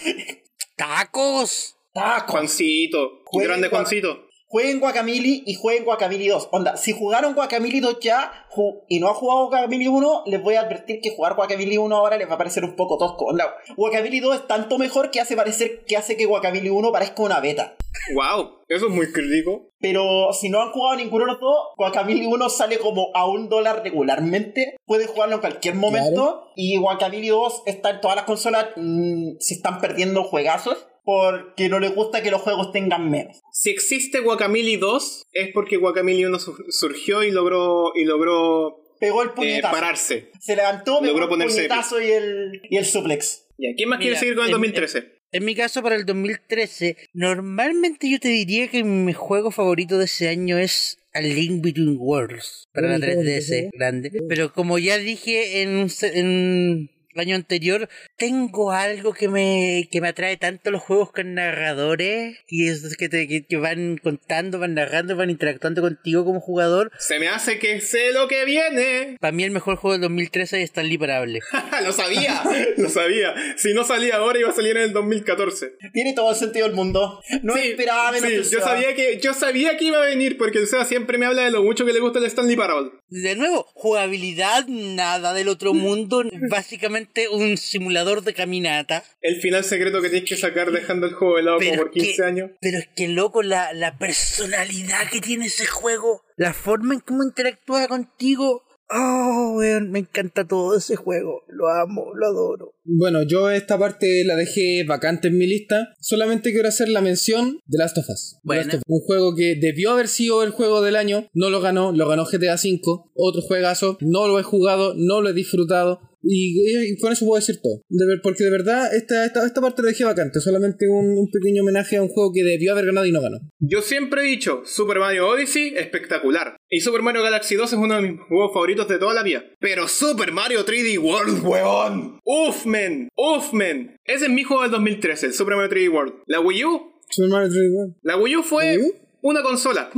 ¡Tacos! 0.76 1.76
Taco. 1.92 2.32
Juancito. 2.32 3.20
Grande 3.32 3.68
Juancito. 3.68 4.28
Jueguen 4.52 4.80
Guacamili 4.80 5.44
y 5.46 5.54
jueguen 5.54 5.86
Guacamili 5.86 6.28
2. 6.28 6.50
Onda, 6.52 6.76
si 6.76 6.92
jugaron 6.92 7.32
Guacamili 7.32 7.80
2 7.80 8.00
ya 8.02 8.30
ju- 8.50 8.82
y 8.86 9.00
no 9.00 9.08
han 9.08 9.14
jugado 9.14 9.48
Guacamili 9.48 9.88
1, 9.88 10.24
les 10.26 10.42
voy 10.42 10.56
a 10.56 10.60
advertir 10.60 11.00
que 11.00 11.08
jugar 11.16 11.34
Guacamili 11.36 11.78
1 11.78 11.96
ahora 11.96 12.18
les 12.18 12.28
va 12.28 12.34
a 12.34 12.38
parecer 12.38 12.62
un 12.62 12.76
poco 12.76 12.98
tosco. 12.98 13.24
Onda, 13.24 13.50
Guacamili 13.78 14.20
2 14.20 14.34
es 14.36 14.46
tanto 14.46 14.76
mejor 14.76 15.10
que 15.10 15.22
hace 15.22 15.36
parecer 15.36 15.86
que 15.86 15.96
hace 15.96 16.18
que 16.18 16.26
Guacamili 16.26 16.68
1 16.68 16.92
parezca 16.92 17.22
una 17.22 17.40
beta. 17.40 17.76
Wow. 18.14 18.58
Eso 18.68 18.88
es 18.88 18.92
muy 18.92 19.10
crítico. 19.10 19.70
Pero 19.80 20.32
si 20.34 20.50
no 20.50 20.60
han 20.60 20.70
jugado 20.72 20.96
ninguno 20.96 21.24
de 21.24 21.32
los 21.32 21.40
dos, 21.40 21.56
Guacamili 21.78 22.26
1 22.26 22.48
sale 22.50 22.78
como 22.78 23.08
a 23.14 23.26
un 23.26 23.48
dólar 23.48 23.82
regularmente. 23.82 24.76
Pueden 24.84 25.08
jugarlo 25.08 25.36
en 25.36 25.40
cualquier 25.40 25.76
momento. 25.76 26.48
Y 26.56 26.76
Guacamili 26.76 27.28
2 27.28 27.62
está 27.64 27.88
en 27.88 28.00
todas 28.02 28.16
las 28.16 28.26
consolas. 28.26 28.66
mm, 28.76 29.36
se 29.38 29.54
están 29.54 29.80
perdiendo 29.80 30.24
juegazos. 30.24 30.88
Porque 31.04 31.68
no 31.68 31.78
les 31.80 31.94
gusta 31.94 32.22
que 32.22 32.30
los 32.30 32.40
juegos 32.42 32.72
tengan 32.72 33.10
memes. 33.10 33.40
Si 33.52 33.70
existe 33.70 34.20
Guacamole 34.20 34.76
2, 34.78 35.24
es 35.32 35.48
porque 35.52 35.76
Guacamole 35.76 36.26
1 36.26 36.38
su- 36.38 36.64
surgió 36.70 37.22
y 37.22 37.30
logró, 37.30 37.92
y 37.94 38.04
logró 38.04 38.78
Pegó 39.00 39.22
el 39.22 39.30
eh, 39.30 39.32
puñetazo. 39.34 39.74
pararse. 39.74 40.30
Se 40.40 40.54
levantó, 40.54 41.00
pegó 41.00 41.12
Logró 41.12 41.24
el 41.24 41.28
ponerse 41.30 41.56
puñetazo 41.56 42.00
y 42.00 42.06
el, 42.12 42.62
y 42.70 42.76
el 42.76 42.84
suplex. 42.84 43.46
¿Quién 43.76 43.88
más 43.88 43.98
quiere 44.00 44.16
seguir 44.16 44.34
con 44.34 44.44
el 44.44 44.50
en- 44.50 44.52
2013? 44.52 45.22
En 45.34 45.44
mi 45.46 45.54
caso, 45.54 45.82
para 45.82 45.94
el 45.96 46.04
2013, 46.04 46.96
normalmente 47.14 48.08
yo 48.10 48.20
te 48.20 48.28
diría 48.28 48.68
que 48.68 48.84
mi 48.84 49.12
juego 49.14 49.50
favorito 49.50 49.96
de 49.98 50.04
ese 50.04 50.28
año 50.28 50.58
es 50.58 50.98
A 51.14 51.20
Link 51.22 51.64
Between 51.64 51.96
Worlds, 51.98 52.68
para 52.74 52.88
la 52.88 52.98
3DS 52.98 53.70
grande. 53.72 54.10
Pero 54.28 54.52
como 54.52 54.78
ya 54.78 54.98
dije 54.98 55.62
en 55.62 55.70
un, 55.76 55.88
se- 55.90 56.18
en 56.18 56.90
año 57.20 57.36
anterior, 57.36 57.88
tengo 58.16 58.72
algo 58.72 59.12
que 59.12 59.28
me, 59.28 59.88
que 59.90 60.00
me 60.00 60.08
atrae 60.08 60.36
tanto 60.36 60.70
los 60.70 60.82
juegos 60.82 61.12
con 61.12 61.34
narradores, 61.34 62.38
y 62.48 62.68
es 62.68 62.96
que, 62.96 63.08
te, 63.08 63.28
que, 63.28 63.44
que 63.44 63.56
van 63.56 63.98
contando, 63.98 64.58
van 64.58 64.74
narrando, 64.74 65.16
van 65.16 65.30
interactuando 65.30 65.82
contigo 65.82 66.24
como 66.24 66.40
jugador. 66.40 66.90
Se 66.98 67.18
me 67.18 67.28
hace 67.28 67.58
que 67.58 67.80
sé 67.80 68.12
lo 68.12 68.28
que 68.28 68.44
viene. 68.44 69.16
Para 69.20 69.32
mí 69.32 69.44
el 69.44 69.50
mejor 69.50 69.76
juego 69.76 69.92
del 69.92 70.02
2013 70.02 70.58
es 70.58 70.64
Stanley 70.70 70.98
Parable. 70.98 71.40
lo 71.84 71.92
sabía, 71.92 72.42
lo 72.76 72.88
sabía. 72.88 73.34
Si 73.56 73.74
no 73.74 73.84
salía 73.84 74.16
ahora 74.16 74.38
iba 74.38 74.50
a 74.50 74.54
salir 74.54 74.76
en 74.76 74.84
el 74.84 74.92
2014. 74.92 75.72
Tiene 75.92 76.12
todo 76.14 76.30
el 76.30 76.36
sentido 76.36 76.66
del 76.66 76.76
mundo. 76.76 77.22
No 77.42 77.54
Sí, 77.54 77.68
esperaba 77.68 78.12
menos 78.12 78.30
sí, 78.46 78.54
yo 78.54 78.60
sabía 78.60 78.94
que 78.94 79.20
yo 79.20 79.34
sabía 79.34 79.76
que 79.76 79.86
iba 79.86 80.02
a 80.02 80.06
venir 80.06 80.38
porque 80.38 80.58
el 80.58 80.66
Seba 80.66 80.84
siempre 80.84 81.18
me 81.18 81.26
habla 81.26 81.42
de 81.42 81.50
lo 81.50 81.62
mucho 81.62 81.84
que 81.84 81.92
le 81.92 82.00
gusta 82.00 82.18
el 82.18 82.24
Stanley 82.26 82.56
Parable. 82.56 82.90
De 83.08 83.36
nuevo, 83.36 83.66
jugabilidad, 83.74 84.66
nada 84.68 85.34
del 85.34 85.48
otro 85.48 85.74
mundo, 85.74 86.24
básicamente 86.50 87.01
un 87.32 87.56
simulador 87.56 88.22
de 88.22 88.34
caminata. 88.34 89.04
El 89.20 89.36
final 89.40 89.64
secreto 89.64 90.00
que 90.02 90.10
tienes 90.10 90.28
que 90.28 90.36
sacar 90.36 90.70
dejando 90.72 91.06
el 91.06 91.14
juego 91.14 91.36
de 91.36 91.42
lado 91.42 91.58
como 91.58 91.76
por 91.76 91.90
15 91.90 92.16
que- 92.16 92.22
años. 92.24 92.50
Pero 92.60 92.78
es 92.78 92.88
que 92.94 93.08
loco, 93.08 93.42
la, 93.42 93.72
la 93.72 93.98
personalidad 93.98 95.08
que 95.10 95.20
tiene 95.20 95.46
ese 95.46 95.66
juego, 95.66 96.22
la 96.36 96.52
forma 96.54 96.94
en 96.94 97.00
cómo 97.00 97.22
interactúa 97.22 97.86
contigo. 97.88 98.62
Oh, 98.94 99.54
weón, 99.56 99.90
me 99.90 100.00
encanta 100.00 100.46
todo 100.46 100.76
ese 100.76 100.96
juego. 100.96 101.44
Lo 101.48 101.68
amo, 101.70 102.12
lo 102.14 102.26
adoro. 102.26 102.74
Bueno, 102.84 103.22
yo 103.22 103.48
esta 103.50 103.78
parte 103.78 104.22
la 104.26 104.36
dejé 104.36 104.84
vacante 104.86 105.28
en 105.28 105.38
mi 105.38 105.46
lista. 105.46 105.94
Solamente 105.98 106.52
quiero 106.52 106.68
hacer 106.68 106.90
la 106.90 107.00
mención 107.00 107.58
de 107.64 107.78
Last 107.78 107.96
of 107.96 108.10
Us. 108.10 108.34
The 108.34 108.40
Bueno. 108.44 108.62
Last 108.64 108.74
of 108.74 108.80
Us, 108.80 108.84
un 108.88 109.00
juego 109.06 109.34
que 109.34 109.56
debió 109.58 109.92
haber 109.92 110.08
sido 110.08 110.42
el 110.42 110.50
juego 110.50 110.82
del 110.82 110.96
año, 110.96 111.26
no 111.32 111.48
lo 111.48 111.62
ganó, 111.62 111.92
lo 111.92 112.06
ganó 112.06 112.26
GTA 112.26 112.56
V, 112.56 112.80
otro 113.14 113.40
juegazo, 113.40 113.96
no 114.02 114.28
lo 114.28 114.38
he 114.38 114.42
jugado, 114.42 114.92
no 114.94 115.22
lo 115.22 115.30
he 115.30 115.32
disfrutado. 115.32 116.00
Y, 116.22 116.92
y 116.92 116.98
con 116.98 117.12
eso 117.12 117.26
puedo 117.26 117.40
decir 117.40 117.56
todo. 117.62 117.82
De 117.88 118.06
ver- 118.06 118.20
porque 118.22 118.44
de 118.44 118.50
verdad 118.50 118.94
esta, 118.94 119.24
esta, 119.26 119.44
esta 119.46 119.60
parte 119.60 119.82
la 119.82 119.88
dejé 119.88 120.04
vacante. 120.04 120.40
Solamente 120.40 120.86
un, 120.88 121.18
un 121.18 121.30
pequeño 121.30 121.62
homenaje 121.62 121.96
a 121.96 122.02
un 122.02 122.08
juego 122.08 122.32
que 122.32 122.42
debió 122.44 122.72
haber 122.72 122.86
ganado 122.86 123.06
y 123.06 123.12
no 123.12 123.20
ganó. 123.20 123.38
Yo 123.60 123.82
siempre 123.82 124.22
he 124.22 124.26
dicho, 124.26 124.62
Super 124.64 124.98
Mario 124.98 125.28
Odyssey, 125.28 125.74
espectacular. 125.76 126.56
Y 126.68 126.80
Super 126.80 127.02
Mario 127.02 127.22
Galaxy 127.22 127.54
2 127.56 127.72
es 127.72 127.78
uno 127.78 127.96
de 127.96 128.02
mis 128.08 128.20
juegos 128.20 128.52
favoritos 128.54 128.88
de 128.88 128.98
toda 128.98 129.14
la 129.14 129.22
vida. 129.22 129.44
Pero 129.60 129.88
Super 129.88 130.32
Mario 130.32 130.64
3D 130.64 130.98
World, 130.98 131.44
weón. 131.44 132.18
Uf, 132.24 132.66
men. 132.66 133.08
Uf, 133.16 133.52
men. 133.52 133.96
Ese 134.04 134.26
es 134.26 134.30
mi 134.30 134.42
juego 134.44 134.62
del 134.62 134.70
2013, 134.72 135.26
el 135.26 135.32
Super 135.34 135.56
Mario 135.56 135.70
3D 135.70 135.92
World. 135.92 136.14
La 136.26 136.40
Wii 136.40 136.64
U, 136.64 136.80
Super 137.10 137.30
Mario 137.30 137.48
3D 137.48 137.74
World. 137.74 137.94
la 138.02 138.16
Wii 138.16 138.36
U 138.36 138.42
fue 138.42 138.76
¿Wii 138.78 138.86
U? 138.86 138.94
Una 139.22 139.42
consola. 139.42 139.90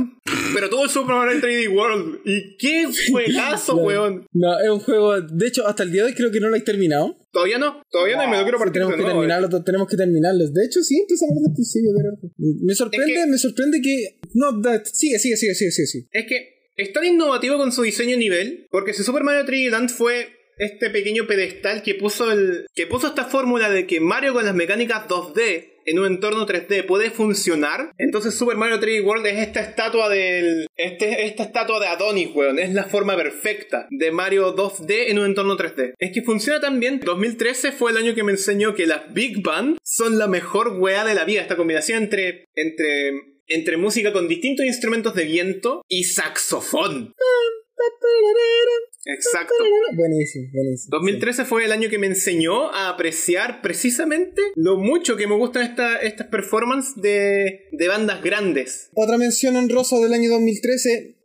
Pero 0.53 0.69
tuvo 0.69 0.85
el 0.85 0.89
Super 0.89 1.15
Mario 1.15 1.41
3D 1.41 1.67
World. 1.75 2.21
Y 2.25 2.55
qué 2.57 2.85
juegazo, 3.11 3.75
weón. 3.83 4.25
No, 4.33 4.59
es 4.59 4.69
un 4.69 4.79
juego. 4.79 5.19
De 5.21 5.47
hecho, 5.47 5.67
hasta 5.67 5.83
el 5.83 5.91
día 5.91 6.03
de 6.03 6.09
hoy 6.09 6.13
creo 6.15 6.31
que 6.31 6.39
no 6.39 6.47
lo 6.49 6.55
he 6.55 6.61
terminado. 6.61 7.17
Todavía 7.31 7.57
no, 7.57 7.81
todavía 7.91 8.15
no 8.17 8.23
y 8.23 8.27
me 8.27 8.37
lo 8.37 8.43
quiero 8.43 8.57
Sí, 8.57 8.63
partir 8.63 8.73
tenemos 8.73 8.91
de 8.93 8.97
que 8.97 9.03
nuevo, 9.03 9.19
eh. 9.23 9.27
terminarlo, 9.27 9.63
tenemos 9.63 9.87
que 9.89 9.97
terminarlo. 9.97 10.47
De 10.49 10.65
hecho, 10.65 10.81
sí, 10.81 10.97
empezamos 10.99 11.35
desde 11.35 11.47
el 11.49 11.53
principio. 11.53 11.89
pero- 11.97 12.33
Me 12.63 12.75
sorprende, 12.75 13.13
Es 13.13 13.19
que- 13.19 13.27
me 13.31 13.37
sorprende 13.37 13.81
que. 13.81 14.19
No, 14.33 14.61
sigue, 14.85 15.19
sigue, 15.19 15.35
sigue, 15.35 15.53
sigue, 15.55 15.71
sigue, 15.71 15.87
sigue. 15.87 16.07
Es 16.13 16.25
que 16.27 16.71
es 16.77 16.93
tan 16.93 17.03
innovativo 17.05 17.57
con 17.57 17.71
su 17.71 17.81
diseño 17.81 18.13
y 18.15 18.17
nivel, 18.17 18.67
porque 18.71 18.93
si 18.93 19.03
Super 19.03 19.23
Mario 19.23 19.45
3D 19.45 19.69
Land 19.69 19.89
fue 19.89 20.29
este 20.57 20.89
pequeño 20.89 21.27
pedestal 21.27 21.83
que 21.83 21.95
puso 21.95 22.31
el 22.31 22.65
que 22.73 22.87
puso 22.87 23.07
esta 23.07 23.25
fórmula 23.25 23.69
de 23.69 23.85
que 23.87 23.99
Mario 23.99 24.33
con 24.33 24.45
las 24.45 24.55
mecánicas 24.55 25.05
2D 25.09 25.73
en 25.85 25.99
un 25.99 26.05
entorno 26.07 26.45
3D 26.45 26.85
puede 26.85 27.11
funcionar, 27.11 27.91
entonces 27.97 28.35
Super 28.35 28.57
Mario 28.57 28.79
3D 28.79 29.05
World 29.05 29.25
es 29.27 29.39
esta 29.39 29.61
estatua 29.61 30.09
del 30.09 30.67
este, 30.75 31.25
esta 31.25 31.43
estatua 31.43 31.79
de 31.79 31.87
Adonis, 31.87 32.29
weón, 32.33 32.59
es 32.59 32.73
la 32.73 32.85
forma 32.85 33.15
perfecta 33.15 33.87
de 33.89 34.11
Mario 34.11 34.55
2D 34.55 35.05
en 35.07 35.19
un 35.19 35.25
entorno 35.25 35.57
3D. 35.57 35.93
Es 35.99 36.11
que 36.11 36.21
funciona 36.21 36.59
tan 36.59 36.79
bien. 36.79 36.99
2013 36.99 37.71
fue 37.71 37.91
el 37.91 37.97
año 37.97 38.15
que 38.15 38.23
me 38.23 38.31
enseñó 38.31 38.75
que 38.75 38.87
las 38.87 39.13
Big 39.13 39.41
Band 39.41 39.77
son 39.83 40.17
la 40.17 40.27
mejor 40.27 40.77
weá 40.79 41.05
de 41.05 41.15
la 41.15 41.25
vida, 41.25 41.41
esta 41.41 41.55
combinación 41.55 42.03
entre 42.03 42.45
entre 42.55 43.35
entre 43.47 43.77
música 43.77 44.11
con 44.11 44.27
distintos 44.27 44.65
instrumentos 44.65 45.13
de 45.13 45.25
viento 45.25 45.83
y 45.87 46.05
saxofón. 46.05 47.13
Exacto. 49.07 49.53
Buenísimo, 49.95 50.49
buenísimo. 50.53 50.89
2013 50.97 51.45
fue 51.45 51.65
el 51.65 51.71
año 51.71 51.89
que 51.89 51.99
me 51.99 52.07
enseñó 52.07 52.71
a 52.73 52.89
apreciar 52.89 53.61
precisamente 53.61 54.41
lo 54.55 54.77
mucho 54.77 55.15
que 55.15 55.27
me 55.27 55.35
gustan 55.37 55.63
esta- 55.63 55.97
estas 55.97 56.27
performances 56.27 56.95
de, 57.01 57.67
de 57.71 57.87
bandas 57.87 58.23
grandes. 58.23 58.89
Otra 58.95 59.17
mención 59.17 59.55
honrosa 59.57 59.99
del 59.99 60.13
año 60.13 60.29
2013. 60.31 61.17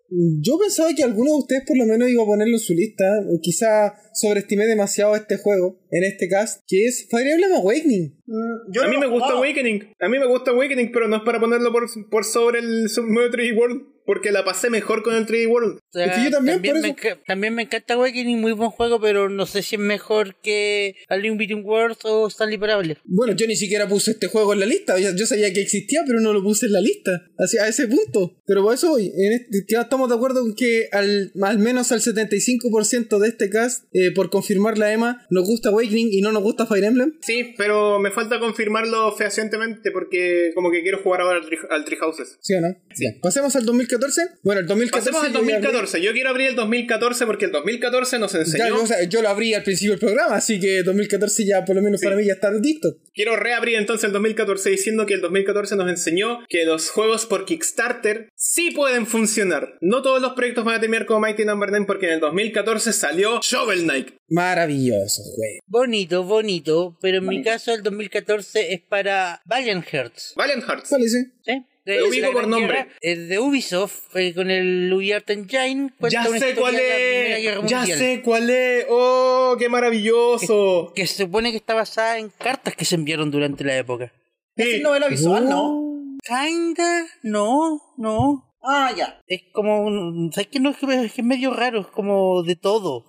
Yo 0.43 0.59
pensaba 0.59 0.93
que 0.93 1.05
alguno 1.05 1.31
de 1.31 1.39
ustedes 1.39 1.63
por 1.65 1.79
lo 1.79 1.87
menos 1.87 2.09
iba 2.11 2.23
a 2.25 2.27
ponerlo 2.27 2.55
en 2.57 2.61
su 2.61 2.75
lista. 2.75 3.05
Quizá 3.41 3.95
sobreestimé 4.13 4.67
demasiado 4.67 5.15
este 5.15 5.37
juego 5.39 5.79
en 5.93 6.03
este 6.05 6.29
cast, 6.29 6.63
que 6.67 6.85
es 6.87 7.07
Fire 7.09 7.29
Emblem 7.29 7.53
Awakening. 7.55 8.21
Mm, 8.27 8.73
yo 8.73 8.83
a 8.83 8.87
no 8.87 8.91
mí 8.91 8.99
me 8.99 9.07
gusta. 9.07 9.35
Awakening. 9.35 9.95
A 10.01 10.09
mí 10.09 10.19
me 10.19 10.27
gusta 10.27 10.51
Awakening, 10.51 10.91
pero 10.93 11.07
no 11.07 11.17
es 11.19 11.23
para 11.23 11.39
ponerlo 11.39 11.71
por, 11.73 11.85
por 12.11 12.25
sobre 12.25 12.59
el 12.59 12.89
Super 12.91 13.09
Mario 13.11 13.31
3D 13.31 13.57
World. 13.57 13.83
Porque 14.11 14.33
la 14.33 14.45
pasé 14.45 14.71
mejor 14.71 15.05
con 15.05 15.15
el 15.15 15.25
3D 15.25 15.47
World. 15.49 15.77
O 15.77 15.81
sea, 15.93 16.07
Es 16.07 16.13
que 16.17 16.25
yo 16.25 16.31
también, 16.33 16.61
por 16.61 16.81
me, 16.81 16.89
eso. 16.89 17.21
también 17.29 17.55
me 17.55 17.63
encanta 17.63 17.95
Awakening, 17.95 18.41
muy 18.41 18.51
buen 18.51 18.71
juego, 18.71 19.01
pero 19.01 19.29
no 19.29 19.47
sé 19.47 19.63
si 19.63 19.77
es 19.77 19.81
mejor 19.81 20.35
que 20.43 20.97
A 21.09 21.17
Link 21.17 21.39
Between 21.39 21.65
Worlds 21.65 22.01
o 22.07 22.27
Stanley 22.27 22.59
Parable. 22.59 22.97
Bueno, 23.05 23.35
yo 23.37 23.47
ni 23.47 23.55
siquiera 23.55 23.87
puse 23.87 24.11
este 24.11 24.27
juego 24.27 24.53
en 24.53 24.59
la 24.59 24.67
lista. 24.67 24.99
Yo, 24.99 25.11
yo 25.15 25.27
sabía 25.27 25.53
que 25.53 25.61
existía, 25.61 26.01
pero 26.05 26.19
no 26.19 26.33
lo 26.33 26.43
puse 26.43 26.67
en 26.67 26.73
la 26.73 26.81
lista. 26.81 27.23
Así, 27.39 27.57
a 27.59 27.69
ese 27.69 27.87
punto. 27.87 28.37
Pero 28.47 28.65
por 28.65 28.75
eso 28.75 28.89
voy. 28.89 29.13
En 29.17 29.33
este- 29.33 29.65
ya 29.69 29.83
estamos 29.83 30.09
de 30.09 30.17
acuerdo 30.17 30.41
con 30.41 30.57
que 30.57 30.89
al, 30.91 31.31
al 31.41 31.59
menos 31.61 31.93
al 31.93 32.01
75% 32.01 33.21
de 33.21 33.29
este 33.29 33.49
cast, 33.49 33.85
eh, 33.93 34.11
por 34.13 34.29
confirmar 34.29 34.77
la 34.77 34.93
EMA, 34.93 35.25
nos 35.31 35.47
gusta 35.47 35.69
Awakening 35.69 36.09
y 36.11 36.21
no 36.21 36.33
nos 36.33 36.43
gusta 36.43 36.67
Fire 36.67 36.83
Emblem. 36.83 37.17
Sí, 37.23 37.55
pero 37.57 38.01
me 38.01 38.11
falta 38.11 38.41
confirmarlo 38.41 39.13
fehacientemente 39.17 39.93
porque 39.93 40.51
como 40.57 40.73
que 40.73 40.83
quiero 40.83 40.99
jugar 40.99 41.21
ahora 41.21 41.39
al, 41.71 41.85
Tree 41.85 41.99
Houses. 41.99 42.39
¿Sí 42.41 42.55
o 42.55 42.61
no? 42.61 42.77
Ya. 42.99 43.11
Pasemos 43.23 43.55
al 43.55 43.65
2014. 43.65 44.00
Bueno, 44.43 44.61
el 44.61 44.67
2014. 44.67 45.11
Pasemos 45.11 45.25
al 45.27 45.33
yo 45.33 45.39
ya 45.49 45.57
abrí- 45.59 45.61
2014. 45.63 46.03
Yo 46.03 46.13
quiero 46.13 46.31
abrir 46.31 46.49
el 46.49 46.57
2014 46.57 47.27
porque 47.27 47.45
el 47.47 47.53
2014 47.53 48.19
nos 48.19 48.33
Ya, 48.33 48.39
enseñó... 48.41 48.69
yo, 48.69 48.83
o 48.83 48.87
sea, 48.87 49.03
yo 49.05 49.23
lo 49.23 49.29
abrí 49.29 49.55
al 49.55 49.63
principio 49.63 49.93
del 49.93 50.01
programa, 50.01 50.37
así 50.37 50.59
que 50.61 50.83
2014 50.83 51.45
ya 51.47 51.65
por 51.65 51.77
lo 51.77 51.83
menos 51.83 52.01
para 52.01 52.17
mí 52.17 52.25
ya 52.27 52.33
está 52.35 52.51
listo. 52.51 52.97
Quiero 53.15 53.37
reabrir 53.37 53.77
entonces 53.77 54.05
el 54.05 54.13
2014 54.13 54.71
diciendo 54.71 55.07
que 55.07 55.15
el 55.15 55.21
2014 55.21 55.77
nos 55.77 55.89
enseñó 55.91 56.39
que 56.49 56.65
los 56.65 56.91
juegos 56.91 57.27
por 57.27 57.45
Kickstarter 57.45 58.29
sí 58.35 58.71
pueden 58.71 59.07
funcionar. 59.07 59.75
No 59.81 60.03
todos 60.03 60.21
los 60.23 60.33
proyectos 60.33 60.65
van 60.65 60.77
a 60.77 60.81
terminar 60.81 61.07
como 61.07 61.21
Mighty 61.21 61.45
Number 61.45 61.71
9 61.71 61.85
porque 61.87 62.07
en 62.07 62.13
el 62.15 62.21
2014 62.21 62.93
salió 62.93 63.41
Shovel 63.43 63.83
Knight. 63.85 64.11
Maravilloso 64.29 65.23
juego. 65.23 65.61
Bonito, 65.67 66.25
bonito, 66.25 66.97
pero 67.01 67.19
en 67.19 67.27
mi 67.27 67.43
caso 67.43 67.73
el 67.75 67.83
2014 67.83 68.73
es 68.75 68.81
para 68.83 69.41
Valiant 69.45 69.85
Hearts. 69.85 70.33
Valiant 70.37 70.65
Hearts. 70.65 70.89
¿Cuál 70.89 71.03
es 71.03 71.15
ese? 71.15 71.63
¿Sí? 71.95 72.01
Lo 72.01 72.09
ubico 72.09 72.33
por 72.33 72.49
nombre. 72.49 72.75
Guerra, 72.79 72.89
Es 73.01 73.29
de 73.29 73.39
Ubisoft, 73.39 74.15
eh, 74.17 74.33
con 74.35 74.51
el 74.51 74.93
UbiArt 74.93 75.29
Engine. 75.31 75.91
cuenta 75.99 76.25
Ya 76.25 76.39
sé 76.39 76.55
cuál 76.55 76.77
de 76.77 77.47
es. 77.47 77.71
Ya 77.71 77.87
sé 77.87 78.23
cuál 78.25 78.51
es. 78.51 78.87
Oh, 78.89 79.57
qué 79.59 79.69
maravilloso. 79.69 80.93
Que 80.95 81.07
se 81.07 81.25
supone 81.25 81.51
que 81.51 81.57
está 81.57 81.75
basada 81.75 82.19
en 82.19 82.31
cartas 82.31 82.75
que 82.77 82.85
se 82.85 82.95
enviaron 82.95 83.31
durante 83.31 83.65
la 83.65 83.77
época. 83.77 84.13
Es 84.57 84.67
Sí. 84.77 84.81
novela 84.81 85.09
visual, 85.09 85.49
¿no? 85.49 85.63
Oh. 85.63 85.91
Kinda, 86.23 87.07
no, 87.23 87.81
no. 87.97 88.50
Ah, 88.63 88.93
ya. 88.97 89.21
Es 89.27 89.43
como 89.53 89.83
un. 89.83 90.31
¿Sabes 90.33 90.49
qué? 90.49 90.61
No, 90.61 90.71
es 90.71 90.77
que 90.77 90.87
es 90.87 91.13
que 91.13 91.21
es 91.23 91.27
medio 91.27 91.53
raro, 91.55 91.81
es 91.81 91.87
como 91.87 92.43
de 92.43 92.57
todo. 92.57 93.07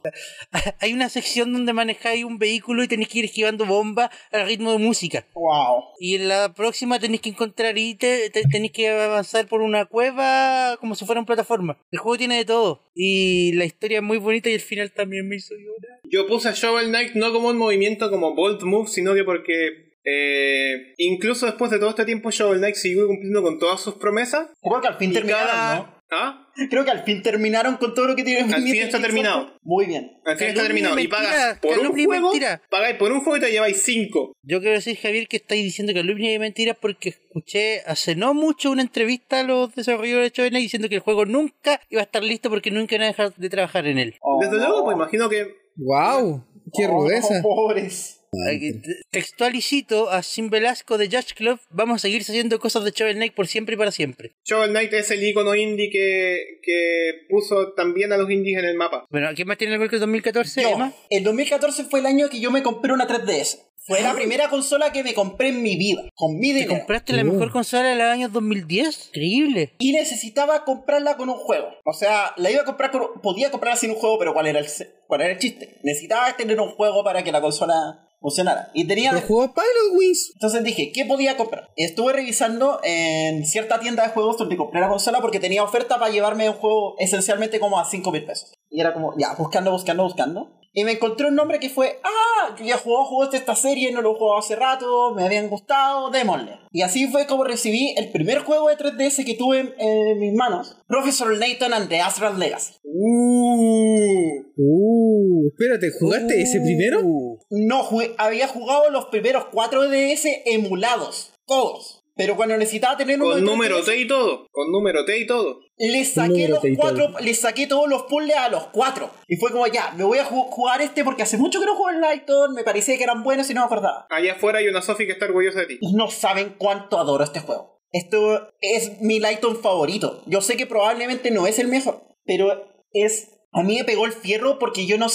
Hay 0.80 0.94
una 0.94 1.10
sección 1.10 1.52
donde 1.52 1.74
manejáis 1.74 2.24
un 2.24 2.38
vehículo 2.38 2.84
y 2.84 2.88
tenéis 2.88 3.10
que 3.10 3.20
ir 3.20 3.26
esquivando 3.26 3.66
bombas 3.66 4.10
al 4.32 4.48
ritmo 4.48 4.72
de 4.72 4.78
música. 4.78 5.26
Wow. 5.34 5.84
Y 6.00 6.16
en 6.16 6.28
la 6.30 6.54
próxima 6.54 7.00
tenéis 7.00 7.22
que 7.22 7.30
encontrar 7.30 7.78
ítems, 7.78 8.32
te- 8.32 8.44
tenéis 8.50 8.72
que 8.72 8.90
avanzar 8.90 9.48
por 9.48 9.62
una 9.62 9.86
cueva 9.86 10.78
como 10.80 10.96
si 10.96 11.06
fuera 11.06 11.20
una 11.22 11.26
plataforma. 11.28 11.78
El 11.92 12.00
juego 12.00 12.18
tiene 12.18 12.38
de 12.38 12.46
todo. 12.46 12.84
Y 12.96 13.52
la 13.54 13.66
historia 13.66 13.98
es 13.98 14.04
muy 14.04 14.18
bonita 14.20 14.50
y 14.50 14.54
el 14.54 14.60
final 14.62 14.92
también 14.92 15.28
me 15.28 15.36
hizo 15.36 15.54
llorar. 15.56 16.00
Yo 16.10 16.28
puse 16.28 16.50
a 16.50 16.54
Shovel 16.54 16.88
Knight 16.90 17.14
no 17.16 17.32
como 17.34 17.50
un 17.50 17.58
movimiento 17.58 18.10
como 18.10 18.36
Bolt 18.36 18.64
Move, 18.64 18.88
sino 18.88 19.14
que 19.14 19.24
porque 19.24 19.91
eh, 20.04 20.94
incluso 20.98 21.46
después 21.46 21.72
de 21.72 21.80
todo 21.80 21.90
este 21.90 22.06
tiempo 22.06 22.32
Shovel 22.32 22.60
Knight 22.60 22.76
siguió 22.76 23.08
cumpliendo 23.08 23.42
con 23.44 23.60
todas 23.60 23.82
sus 23.82 23.96
promesas. 23.96 24.48
Como 24.62 24.82
que 24.82 24.88
al 24.88 24.98
fin 24.98 25.12
Y 25.12 25.14
terminaron, 25.14 25.48
cada, 25.48 25.76
¿no? 25.76 26.02
¿Ah? 26.14 26.38
Creo 26.70 26.84
que 26.84 26.92
al 26.92 27.06
fin 27.06 27.22
terminaron 27.22 27.78
con 27.78 27.94
todo 27.94 28.06
lo 28.08 28.16
que 28.18 28.26
tienen 28.26 28.54
Al 28.54 28.62
fin 28.62 28.76
está 28.76 29.00
terminado. 29.00 29.54
Muy 29.62 29.86
bien. 29.86 30.12
Al 30.26 30.38
fin 30.38 30.50
está 30.50 30.64
terminado. 30.64 31.00
y 31.00 31.04
Y 31.04 31.08
pagas 31.08 31.32
mentira, 31.62 31.62
por 31.62 31.80
un 31.88 31.94
juego. 32.06 32.30
mentira. 32.32 32.62
Pagáis 32.70 32.98
por 32.98 33.12
un 33.14 33.22
juego 33.22 33.38
y 33.38 33.40
te 33.40 33.50
lleváis 33.52 33.82
cinco. 33.84 34.34
Yo 34.44 34.60
quiero 34.60 34.76
decir, 34.76 34.98
Javier, 34.98 35.30
que 35.30 35.38
estáis 35.38 35.64
diciendo 35.64 35.94
calumnia 35.94 36.34
y 36.34 36.40
mentiras 36.40 36.76
porque 36.82 37.10
escuché 37.10 37.80
hace 37.86 38.16
no 38.18 38.34
mucho 38.34 38.72
una 38.72 38.82
entrevista 38.82 39.40
a 39.40 39.44
los 39.44 39.74
desarrolladores 39.74 40.32
de 40.34 40.36
Shovel 40.36 40.50
Knight 40.52 40.64
diciendo 40.64 40.90
que 40.90 40.96
el 40.96 41.02
juego 41.02 41.26
nunca 41.26 41.80
iba 41.90 42.02
a 42.02 42.06
estar 42.06 42.24
listo 42.24 42.50
porque 42.50 42.72
nunca 42.72 42.96
iban 42.96 43.06
a 43.06 43.12
dejar 43.12 43.34
de 43.34 43.50
trabajar 43.50 43.88
en 43.88 43.98
él. 44.00 44.16
Oh, 44.22 44.38
Desde 44.42 44.58
luego, 44.58 44.84
pues 44.84 44.96
imagino 44.98 45.30
que. 45.30 45.48
¡Wow! 45.78 46.46
¡Qué 46.78 46.88
Oh, 46.88 46.92
rudeza! 47.04 47.36
no, 47.38 47.44
pobres. 47.44 48.21
Aquí, 48.50 48.74
te- 48.80 49.02
Textual 49.12 49.56
y 49.56 49.62
cito 49.62 50.10
a 50.10 50.24
Sim 50.24 50.50
Velasco 50.50 50.98
de 50.98 51.08
Judge 51.08 51.34
Club, 51.36 51.60
vamos 51.70 51.96
a 51.98 52.00
seguir 52.00 52.22
haciendo 52.22 52.60
cosas 52.60 52.84
de 52.86 52.92
Shovel 52.92 53.16
Knight 53.18 53.34
por 53.34 53.48
siempre 53.48 53.76
y 53.76 53.78
para 53.78 53.92
siempre. 53.92 54.32
Shovel 54.46 54.70
Knight 54.70 54.94
es 54.94 55.12
el 55.12 55.22
icono 55.24 55.54
indie 55.54 55.90
que, 55.90 56.60
que 56.64 57.12
puso 57.30 57.74
también 57.74 58.14
a 58.14 58.18
los 58.18 58.30
indies 58.32 58.58
en 58.60 58.66
el 58.66 58.76
mapa. 58.76 59.06
Bueno, 59.10 59.28
¿quién 59.36 59.48
más 59.50 59.58
tiene 59.58 59.74
el 59.74 59.80
gol 59.80 59.90
que 59.90 59.98
el 59.98 60.00
2014, 60.02 60.62
Yo, 60.62 60.70
Emma? 60.70 60.94
el 61.10 61.24
2014 61.26 61.84
fue 61.86 62.00
el 62.00 62.06
año 62.06 62.30
que 62.30 62.40
yo 62.40 62.52
me 62.52 62.64
compré 62.64 62.94
una 62.94 63.08
3DS. 63.08 63.60
Fue 63.84 64.00
la 64.02 64.14
primera 64.14 64.48
consola 64.48 64.92
que 64.94 65.04
me 65.04 65.16
compré 65.16 65.50
en 65.50 65.64
mi 65.64 65.76
vida, 65.76 66.04
con 66.14 66.38
mi 66.38 66.50
¿Te 66.50 66.54
dinero. 66.60 66.76
compraste 66.78 67.14
la 67.14 67.24
Uh. 67.24 67.34
mejor 67.34 67.52
consola 67.52 67.90
de 67.90 67.96
los 67.96 68.04
años 68.06 68.32
2010? 68.32 69.08
Increíble. 69.08 69.74
Y 69.80 69.92
necesitaba 69.92 70.64
comprarla 70.64 71.18
con 71.18 71.30
un 71.30 71.36
juego. 71.36 71.68
O 71.84 71.92
sea, 71.92 72.32
la 72.38 72.52
iba 72.52 72.62
a 72.62 72.66
comprar 72.66 72.92
con... 72.92 73.20
Podía 73.24 73.50
comprarla 73.50 73.78
sin 73.78 73.90
un 73.90 73.96
juego, 73.98 74.20
pero 74.20 74.34
¿cuál 74.34 74.46
era 74.48 74.60
el, 74.60 74.68
se- 74.68 74.94
cuál 75.08 75.22
era 75.22 75.34
el 75.34 75.40
chiste? 75.40 75.80
Necesitaba 75.84 76.38
tener 76.38 76.60
un 76.62 76.70
juego 76.70 77.04
para 77.04 77.24
que 77.24 77.32
la 77.32 77.42
consola 77.42 78.08
funcionara. 78.22 78.70
Y 78.74 78.86
tenía... 78.86 79.12
Pero 79.12 79.28
jugó 79.28 79.54
Pilot 79.54 79.98
Wings. 79.98 80.32
Entonces 80.36 80.64
dije, 80.64 80.92
¿qué 80.94 81.06
podía 81.06 81.36
comprar? 81.36 81.72
Estuve 81.76 82.14
revisando 82.14 82.80
en 82.84 83.46
cierta 83.46 83.80
tienda 83.80 84.04
de 84.04 84.10
juegos 84.10 84.38
donde 84.38 84.56
compré 84.56 84.80
la 84.80 84.90
consola 84.90 85.20
porque 85.20 85.40
tenía 85.40 85.64
oferta 85.64 86.00
para 86.00 86.12
llevarme 86.12 86.50
un 86.50 86.56
juego 86.56 86.96
esencialmente 87.00 87.60
como 87.60 87.80
a 87.80 87.86
5 87.86 88.12
mil 88.12 88.24
pesos. 88.24 88.54
Y 88.70 88.80
era 88.80 88.94
como, 88.94 89.14
ya, 89.18 89.34
buscando, 89.38 89.72
buscando, 89.72 90.04
buscando. 90.04 90.61
Y 90.74 90.84
me 90.86 90.94
encontré 90.94 91.28
un 91.28 91.36
nombre 91.36 91.60
que 91.60 91.70
fue, 91.70 92.00
ah, 92.04 92.56
yo 92.58 92.64
ya 92.64 92.78
jugado 92.78 93.06
juegos 93.06 93.32
de 93.32 93.38
esta 93.38 93.56
serie, 93.56 93.92
no 93.92 94.02
lo 94.02 94.14
he 94.14 94.18
jugado 94.18 94.40
hace 94.40 94.56
rato, 94.56 95.14
me 95.14 95.24
habían 95.26 95.50
gustado, 95.50 96.10
démosle. 96.12 96.60
Y 96.72 96.82
así 96.82 97.08
fue 97.08 97.28
como 97.28 97.44
recibí 97.44 97.94
el 97.98 98.10
primer 98.12 98.40
juego 98.40 98.70
de 98.70 98.78
3DS 98.78 99.26
que 99.26 99.34
tuve 99.36 99.60
en, 99.60 99.74
en 99.80 100.20
mis 100.20 100.34
manos, 100.34 100.78
Professor 100.88 101.36
Layton 101.38 101.74
and 101.74 101.90
the 101.90 102.00
Astral 102.00 102.40
Legacy. 102.40 102.76
Uh. 102.84 104.44
Uh, 104.58 105.48
espérate, 105.50 105.92
¿jugaste 106.00 106.42
ese 106.42 106.62
primero? 106.62 107.02
Uh. 107.04 107.38
No, 107.50 107.84
jugué- 107.84 108.16
había 108.18 108.48
jugado 108.48 108.90
los 108.92 109.06
primeros 109.06 109.46
4 109.52 109.90
DS 109.90 110.26
emulados, 110.46 111.34
todos. 111.46 112.01
Pero 112.24 112.36
cuando 112.36 112.56
necesitaba 112.56 112.96
tener 112.98 113.20
uno 113.20 113.32
Con 113.32 113.44
número 113.44 113.80
3DS, 113.80 113.86
T 113.86 113.98
y 113.98 114.08
todo. 114.08 114.48
Con 114.52 114.72
número 114.72 115.04
T 115.06 115.18
y 115.18 115.26
todo. 115.26 115.60
Le 115.78 116.06
saqué 116.06 116.28
Número 116.48 116.60
los 116.64 116.78
cuatro, 116.78 117.20
le 117.20 117.34
saqué 117.34 117.66
todos 117.66 117.90
los 117.90 118.04
puzzles 118.04 118.36
a 118.38 118.50
los 118.50 118.68
cuatro. 118.68 119.10
Y 119.28 119.38
fue 119.38 119.52
como, 119.52 119.66
ya, 119.66 119.92
me 119.98 120.04
voy 120.04 120.20
a 120.20 120.26
ju- 120.26 120.50
jugar 120.50 120.82
este 120.82 121.04
porque 121.04 121.24
hace 121.24 121.38
mucho 121.38 121.60
que 121.60 121.66
no 121.66 121.76
juego 121.76 121.90
el 121.90 122.02
Lighton, 122.02 122.54
me 122.54 122.64
parecía 122.64 122.96
que 122.98 123.04
eran 123.04 123.24
buenos 123.24 123.50
y 123.50 123.56
no 123.56 123.62
me 123.62 123.66
acordaba. 123.66 124.06
Allá 124.12 124.34
afuera 124.34 124.60
hay 124.60 124.68
una 124.68 124.84
Sophie 124.84 125.08
que 125.08 125.14
está 125.14 125.26
orgullosa 125.26 125.62
de 125.62 125.66
ti. 125.66 125.78
Y 125.82 125.94
no 125.96 126.12
saben 126.12 126.54
cuánto 126.60 127.00
adoro 127.00 127.24
este 127.24 127.40
juego. 127.40 127.82
Esto 127.92 128.50
es 128.62 129.02
mi 129.02 129.20
Lighton 129.20 129.58
favorito. 129.58 130.22
Yo 130.28 130.42
sé 130.42 130.56
que 130.58 130.68
probablemente 130.68 131.32
no 131.32 131.48
es 131.48 131.58
el 131.60 131.68
mejor, 131.68 132.04
pero 132.26 132.66
es... 132.94 133.30
A 133.54 133.64
mí 133.64 133.76
me 133.76 133.84
pegó 133.84 134.06
el 134.06 134.14
fierro 134.14 134.60
porque 134.60 134.86
yo 134.86 134.98
no, 134.98 135.08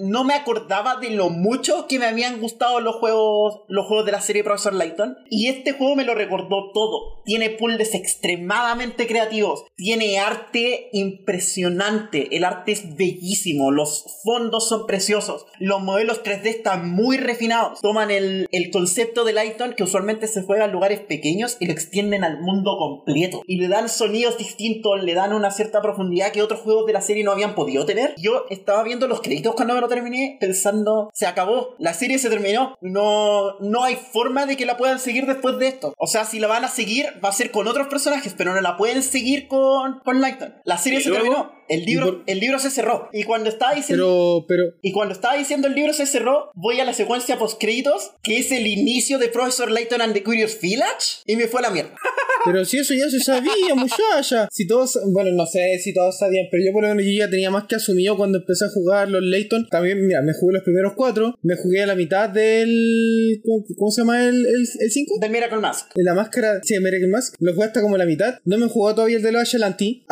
no, 0.00 0.24
me 0.24 0.34
acordaba 0.34 0.96
de 0.96 1.08
lo 1.10 1.30
mucho 1.30 1.86
que 1.88 1.98
me 1.98 2.04
habían 2.04 2.38
gustado 2.38 2.78
los 2.80 2.96
juegos, 2.96 3.62
los 3.68 3.86
juegos 3.86 4.04
de 4.04 4.12
la 4.12 4.20
serie 4.20 4.44
Professor 4.44 4.74
Layton. 4.74 5.16
Y 5.30 5.48
este 5.48 5.72
juego 5.72 5.96
me 5.96 6.04
lo 6.04 6.14
recordó 6.14 6.72
todo. 6.74 7.22
Tiene 7.24 7.48
puzzles 7.48 7.94
extremadamente 7.94 9.06
creativos. 9.06 9.64
Tiene 9.76 10.18
arte 10.18 10.90
impresionante. 10.92 12.36
El 12.36 12.44
arte 12.44 12.72
es 12.72 12.96
bellísimo. 12.96 13.70
Los 13.70 14.04
fondos 14.24 14.68
son 14.68 14.86
preciosos. 14.86 15.46
Los 15.58 15.80
modelos 15.80 16.22
3D 16.22 16.46
están 16.48 16.90
muy 16.90 17.16
refinados. 17.16 17.80
Toman 17.80 18.10
el, 18.10 18.46
el 18.52 18.70
concepto 18.70 19.24
de 19.24 19.32
Layton 19.32 19.72
que 19.72 19.84
usualmente 19.84 20.26
se 20.26 20.42
juega 20.42 20.66
en 20.66 20.72
lugares 20.72 21.00
pequeños 21.00 21.56
y 21.60 21.66
lo 21.66 21.72
extienden 21.72 22.24
al 22.24 22.42
mundo 22.42 22.76
completo. 22.76 23.40
Y 23.46 23.56
le 23.56 23.68
dan 23.68 23.88
sonidos 23.88 24.36
distintos, 24.36 25.02
le 25.02 25.14
dan 25.14 25.32
una 25.32 25.50
cierta 25.50 25.80
profundidad 25.80 26.30
que 26.30 26.42
otros 26.42 26.60
juegos 26.60 26.84
de 26.84 26.92
la 26.92 27.00
serie 27.00 27.24
no 27.24 27.32
habían 27.32 27.54
podido 27.54 27.69
tener. 27.86 28.14
Yo 28.18 28.46
estaba 28.50 28.82
viendo 28.82 29.08
los 29.08 29.20
créditos 29.20 29.54
cuando 29.54 29.74
me 29.74 29.80
lo 29.80 29.88
terminé 29.88 30.36
pensando, 30.40 31.10
se 31.12 31.26
acabó, 31.26 31.74
la 31.78 31.94
serie 31.94 32.18
se 32.18 32.28
terminó. 32.30 32.76
No, 32.80 33.58
no 33.60 33.84
hay 33.84 33.96
forma 33.96 34.46
de 34.46 34.56
que 34.56 34.66
la 34.66 34.76
puedan 34.76 34.98
seguir 34.98 35.26
después 35.26 35.58
de 35.58 35.68
esto. 35.68 35.94
O 35.96 36.06
sea, 36.06 36.24
si 36.24 36.38
la 36.40 36.46
van 36.46 36.64
a 36.64 36.68
seguir, 36.68 37.06
va 37.24 37.28
a 37.28 37.32
ser 37.32 37.50
con 37.50 37.68
otros 37.68 37.88
personajes, 37.88 38.34
pero 38.36 38.54
no 38.54 38.60
la 38.60 38.76
pueden 38.76 39.02
seguir 39.02 39.48
con, 39.48 40.00
con 40.04 40.20
Layton. 40.20 40.54
La 40.64 40.78
serie 40.78 41.00
¿Y 41.00 41.02
se 41.02 41.10
terminó. 41.10 41.52
El 41.68 41.82
¿Y 41.82 41.86
libro, 41.86 42.06
por- 42.06 42.22
el 42.26 42.40
libro 42.40 42.58
se 42.58 42.70
cerró. 42.70 43.08
Y 43.12 43.22
cuando 43.22 43.48
estaba 43.48 43.74
diciendo... 43.74 44.44
Pero, 44.48 44.62
pero, 44.70 44.76
Y 44.82 44.90
cuando 44.92 45.14
estaba 45.14 45.34
diciendo 45.34 45.68
el 45.68 45.74
libro 45.74 45.92
se 45.92 46.04
cerró, 46.06 46.50
voy 46.54 46.80
a 46.80 46.84
la 46.84 46.92
secuencia 46.94 47.38
post 47.38 47.60
créditos, 47.60 48.12
que 48.24 48.38
es 48.38 48.50
el 48.50 48.66
inicio 48.66 49.18
de 49.18 49.28
Professor 49.28 49.70
Layton 49.70 50.00
and 50.00 50.12
the 50.14 50.24
Curious 50.24 50.60
Village, 50.60 51.22
y 51.26 51.36
me 51.36 51.46
fue 51.46 51.60
a 51.60 51.62
la 51.62 51.70
mierda. 51.70 51.94
pero 52.44 52.64
si 52.64 52.78
eso 52.78 52.94
ya 52.94 53.08
se 53.10 53.20
sabía, 53.20 53.74
muchacha. 53.74 54.48
Si 54.50 54.66
todos, 54.66 54.98
bueno, 55.12 55.30
no 55.32 55.46
sé 55.46 55.78
si 55.78 55.94
todos 55.94 56.18
sabían, 56.18 56.46
pero 56.50 56.64
yo 56.64 56.72
por 56.72 56.82
lo 56.82 56.88
menos 56.90 57.04
yo 57.04 57.12
ya 57.12 57.30
tenía 57.30 57.50
más 57.50 57.64
que 57.64 57.76
asumido 57.76 58.16
cuando 58.16 58.38
empecé 58.38 58.64
a 58.64 58.68
jugar 58.68 59.08
los 59.08 59.22
Layton. 59.22 59.68
También, 59.70 60.06
mira, 60.06 60.22
me 60.22 60.32
jugué 60.32 60.54
los 60.54 60.62
primeros 60.62 60.94
cuatro, 60.96 61.34
me 61.42 61.56
jugué 61.56 61.82
a 61.82 61.86
la 61.86 61.94
mitad 61.94 62.28
del, 62.28 63.40
¿cómo, 63.44 63.64
cómo 63.76 63.90
se 63.90 64.02
llama 64.02 64.26
el, 64.26 64.46
el, 64.46 64.68
el 64.78 64.90
cinco? 64.90 65.14
Del 65.20 65.30
Miracle 65.30 65.58
Mask. 65.58 65.90
La 65.96 66.14
máscara, 66.14 66.60
sí, 66.62 66.74
American 66.74 67.10
Mask, 67.10 67.34
lo 67.40 67.54
jugué 67.54 67.66
hasta 67.66 67.82
como 67.82 67.96
la 67.96 68.06
mitad. 68.06 68.38
No 68.44 68.58
me 68.58 68.68
jugó 68.68 68.94
todavía 68.94 69.16
el 69.16 69.22
de 69.22 69.32
los 69.32 69.42
Ashelanti. 69.42 70.04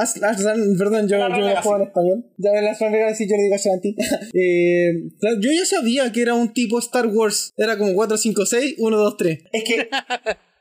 Perdón, 0.79 1.09
yo, 1.09 1.19
yo 1.19 1.29
me 1.29 1.55
lo 1.55 1.63
juego 1.63 1.77
en 1.77 1.83
español. 1.89 2.25
Ya 2.37 2.51
en 2.51 2.65
las 2.65 2.81
Legacy 2.81 3.29
yo 3.29 3.37
le 3.37 3.43
digo 3.43 3.55
Ashelanti. 3.55 3.97
eh, 4.35 4.93
yo 5.41 5.53
ya 5.53 5.65
sabía 5.65 6.13
que 6.13 6.23
era 6.23 6.35
un 6.35 6.53
tipo 6.53 6.79
Star 6.79 7.07
Wars. 7.07 7.53
Era 7.57 7.79
como 7.79 7.95
4, 7.95 8.17
5, 8.17 8.47
6, 8.47 8.75
1, 8.79 8.97
2, 8.97 9.17
3. 9.17 9.39
Es 9.53 9.65
que. 9.65 9.89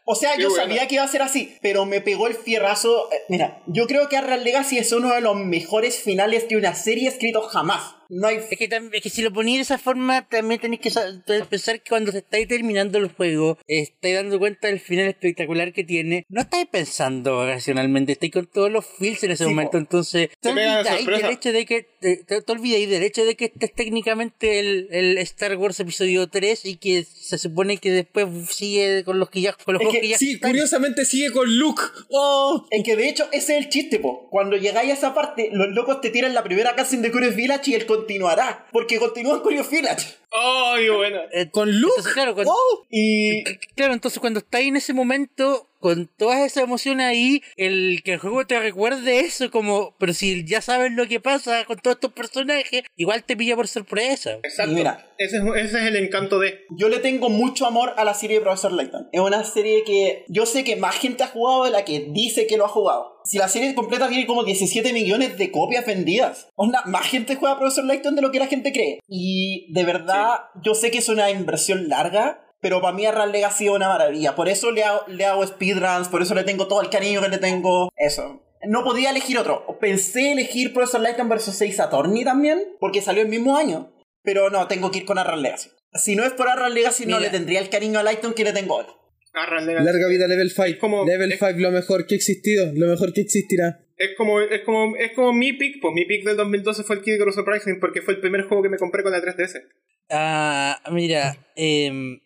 O 0.09 0.15
sea, 0.15 0.37
Qué 0.37 0.43
yo 0.43 0.49
sabía 0.49 0.87
que 0.87 0.95
iba 0.95 1.03
a 1.03 1.07
ser 1.09 1.21
así, 1.21 1.57
pero 1.61 1.85
me 1.85 1.99
pegó 1.99 2.27
el 2.27 2.33
fierrazo. 2.33 3.11
Eh, 3.11 3.17
Mira, 3.27 3.61
yo 3.67 3.87
creo 3.87 4.07
que 4.07 4.15
Arral 4.15 4.45
Legacy 4.45 4.77
es 4.77 4.93
uno 4.93 5.13
de 5.13 5.19
los 5.19 5.35
mejores 5.35 5.99
finales 5.99 6.47
de 6.47 6.55
una 6.55 6.75
serie 6.75 7.09
escrito 7.09 7.41
jamás. 7.41 7.95
No 8.09 8.27
hay. 8.27 8.37
Es 8.37 8.57
que, 8.57 8.69
es 8.93 9.01
que 9.01 9.09
si 9.09 9.21
lo 9.21 9.31
ponéis 9.33 9.57
de 9.57 9.61
esa 9.63 9.77
forma, 9.77 10.27
también 10.29 10.59
tenéis 10.61 10.81
que 10.81 10.89
sa- 10.89 11.05
pensar 11.49 11.81
que 11.81 11.89
cuando 11.89 12.11
se 12.11 12.19
estáis 12.19 12.47
terminando 12.47 12.97
el 12.97 13.09
juego, 13.09 13.57
estáis 13.67 14.15
dando 14.15 14.39
cuenta 14.39 14.67
del 14.67 14.79
final 14.79 15.07
espectacular 15.07 15.73
que 15.73 15.83
tiene. 15.83 16.25
No 16.29 16.41
estáis 16.41 16.67
pensando 16.67 17.45
racionalmente, 17.45 18.13
estáis 18.13 18.31
con 18.31 18.47
todos 18.47 18.71
los 18.71 18.85
feels 18.85 19.23
en 19.23 19.31
ese 19.31 19.43
Sí, 19.43 19.49
momento. 19.49 19.77
Entonces, 19.77 20.29
te 20.39 20.49
olvidáis 20.49 21.05
del 21.05 21.25
hecho 21.31 21.51
de 21.51 21.65
que 21.65 21.87
te, 21.99 22.17
te- 22.17 22.41
te 22.41 22.51
olvidáis 22.51 22.89
del 22.89 23.03
hecho 23.03 23.25
de 23.25 23.35
que 23.35 23.45
este 23.45 23.65
es 23.65 23.73
técnicamente 23.73 24.59
el, 24.59 24.87
el 24.91 25.17
Star 25.19 25.55
Wars 25.57 25.79
episodio 25.79 26.27
3 26.27 26.65
y 26.65 26.75
que 26.77 27.03
se 27.03 27.37
supone 27.37 27.77
que 27.77 27.91
después 27.91 28.27
sigue 28.49 29.03
con 29.03 29.19
los 29.19 29.29
que 29.29 29.41
ya 29.41 29.53
con 29.53 29.73
los 29.75 29.83
Es 29.83 29.89
que 29.89 30.01
que 30.01 30.07
ya 30.09 30.17
Sí, 30.17 30.33
están. 30.33 30.51
curiosamente 30.51 31.05
sigue 31.05 31.31
con 31.31 31.57
Luke. 31.57 31.81
¡Oh! 32.09 32.65
En 32.71 32.83
que 32.83 32.95
de 32.95 33.09
hecho 33.09 33.25
ese 33.31 33.57
es 33.57 33.63
el 33.65 33.69
chiste, 33.69 33.99
po. 33.99 34.27
Cuando 34.29 34.55
llegáis 34.57 34.91
a 34.91 34.93
esa 34.93 35.13
parte, 35.13 35.49
los 35.51 35.69
locos 35.69 36.01
te 36.01 36.09
tiran 36.09 36.33
la 36.33 36.43
primera 36.43 36.75
casa 36.75 36.95
de 36.97 37.11
Curious 37.11 37.35
Village 37.35 37.71
y 37.71 37.73
él 37.75 37.85
continuará. 37.97 38.67
Porque 38.71 38.99
continúa 38.99 39.35
en 39.35 39.41
Curious 39.41 39.69
Village. 39.69 40.15
¡Ay, 40.31 40.85
qué 40.85 40.91
buena! 40.91 41.21
Eh, 41.31 41.49
¿Con 41.49 41.69
Luke? 41.71 41.93
Entonces, 41.97 42.13
claro, 42.13 42.33
cuando, 42.33 42.51
¡Oh! 42.51 42.85
Y. 42.89 43.43
Claro, 43.75 43.93
entonces 43.93 44.19
cuando 44.19 44.39
estáis 44.39 44.67
en 44.67 44.75
ese 44.75 44.93
momento, 44.93 45.66
con 45.79 46.07
todas 46.07 46.39
esas 46.39 46.63
emociones 46.63 47.05
ahí, 47.07 47.41
el 47.55 48.01
que 48.03 48.13
el 48.13 48.19
juego 48.19 48.45
te 48.45 48.59
recuerde 48.59 49.19
eso, 49.19 49.51
como, 49.51 49.95
pero 49.99 50.13
si 50.13 50.45
ya 50.45 50.61
sabes 50.61 50.91
lo 50.91 51.07
que 51.07 51.19
pasa 51.19 51.65
con 51.65 51.77
todos 51.77 51.95
estos 51.95 52.13
personajes, 52.13 52.83
igual 52.95 53.23
te 53.23 53.37
pilla 53.37 53.55
por 53.55 53.67
sorpresa. 53.67 54.39
Exacto. 54.43 54.73
Mira. 54.73 55.03
Ese, 55.17 55.37
es, 55.37 55.43
ese 55.55 55.79
es 55.79 55.85
el 55.85 55.95
encanto 55.95 56.39
de. 56.39 56.65
Yo 56.77 56.89
le 56.89 56.99
tengo 56.99 57.29
mucho 57.29 57.65
amor 57.65 57.93
a 57.97 58.03
la 58.03 58.13
serie 58.13 58.37
de 58.37 58.43
Professor 58.43 58.71
Layton. 58.71 59.09
Es 59.11 59.19
una 59.19 59.43
serie 59.43 59.83
que 59.83 60.25
yo 60.27 60.45
sé 60.45 60.63
que 60.63 60.75
más 60.75 60.95
gente 60.95 61.23
ha 61.23 61.27
jugado 61.27 61.65
de 61.65 61.71
la 61.71 61.85
que 61.85 62.07
dice 62.11 62.45
que 62.45 62.57
lo 62.57 62.65
ha 62.65 62.69
jugado. 62.69 63.17
Si 63.23 63.37
la 63.37 63.49
serie 63.49 63.75
completa 63.75 64.07
tiene 64.07 64.25
como 64.25 64.43
17 64.43 64.93
millones 64.93 65.37
de 65.37 65.51
copias 65.51 65.85
vendidas. 65.85 66.47
Onda, 66.55 66.83
más 66.85 67.05
gente 67.07 67.35
juega 67.35 67.55
a 67.55 67.59
Professor 67.59 67.83
Layton 67.83 68.15
de 68.15 68.21
lo 68.21 68.31
que 68.31 68.39
la 68.39 68.47
gente 68.47 68.71
cree. 68.71 68.99
Y 69.07 69.71
de 69.73 69.83
verdad, 69.83 70.41
yo 70.63 70.75
sé 70.75 70.91
que 70.91 70.99
es 70.99 71.09
una 71.09 71.29
inversión 71.29 71.89
larga. 71.89 72.46
Pero 72.59 72.81
para 72.81 72.95
mí 72.95 73.05
Arral 73.05 73.31
Legacy 73.31 73.65
es 73.65 73.71
una 73.71 73.87
maravilla. 73.87 74.35
Por 74.35 74.49
eso 74.49 74.71
le 74.71 74.83
hago, 74.83 75.01
le 75.07 75.25
hago 75.25 75.45
speedruns, 75.45 76.07
por 76.09 76.21
eso 76.21 76.33
le 76.35 76.43
tengo 76.43 76.67
todo 76.67 76.81
el 76.81 76.89
cariño 76.89 77.21
que 77.21 77.29
le 77.29 77.37
tengo. 77.37 77.89
Eso. 77.97 78.43
No 78.67 78.83
podía 78.83 79.11
elegir 79.11 79.37
otro. 79.37 79.77
Pensé 79.79 80.31
elegir 80.31 80.73
Professor 80.73 80.99
Layton 81.01 81.29
vs 81.29 81.55
6 81.55 81.79
Attorney 81.79 82.23
también, 82.23 82.59
porque 82.79 83.01
salió 83.01 83.21
el 83.21 83.29
mismo 83.29 83.55
año. 83.57 83.93
Pero 84.23 84.49
no, 84.49 84.67
tengo 84.67 84.89
que 84.91 84.99
ir 84.99 85.05
con 85.05 85.19
Arral 85.19 85.41
Legacy. 85.41 85.69
Si 85.93 86.15
no 86.15 86.25
es 86.25 86.33
por 86.33 86.49
Arral 86.49 86.73
Legacy, 86.73 87.05
no 87.05 87.19
le 87.19 87.29
tendría 87.29 87.59
el 87.59 87.69
cariño 87.69 87.99
a 87.99 88.03
Lighton 88.03 88.33
que 88.33 88.43
le 88.43 88.53
tengo 88.53 88.75
ahora. 88.75 88.89
Arras 89.33 89.63
Legacy. 89.65 89.85
Larga 89.85 90.07
vida 90.09 90.27
Level 90.27 90.49
5. 90.49 90.79
como- 90.79 91.05
Level 91.05 91.31
es- 91.31 91.39
5 91.39 91.59
lo 91.59 91.71
mejor 91.71 92.07
que 92.07 92.15
ha 92.15 92.17
existido, 92.17 92.71
lo 92.73 92.87
mejor 92.87 93.13
que 93.13 93.21
existirá. 93.21 93.79
Es 93.97 94.09
como, 94.17 94.41
es 94.41 94.61
como, 94.63 94.95
es 94.95 95.11
como 95.13 95.31
mi 95.33 95.53
pick, 95.53 95.79
pues 95.81 95.93
mi 95.93 96.05
pick 96.05 96.25
del 96.25 96.37
2012 96.37 96.83
fue 96.83 96.95
el 96.97 97.01
Kid 97.03 97.13
Icarus 97.15 97.37
Uprising 97.37 97.79
porque 97.79 98.01
fue 98.01 98.15
el 98.15 98.19
primer 98.19 98.43
juego 98.47 98.63
que 98.63 98.69
me 98.69 98.77
compré 98.77 99.03
con 99.03 99.11
la 99.11 99.21
3DS. 99.21 99.61
Ah, 100.09 100.79
mira, 100.91 101.37
em, 101.55 102.19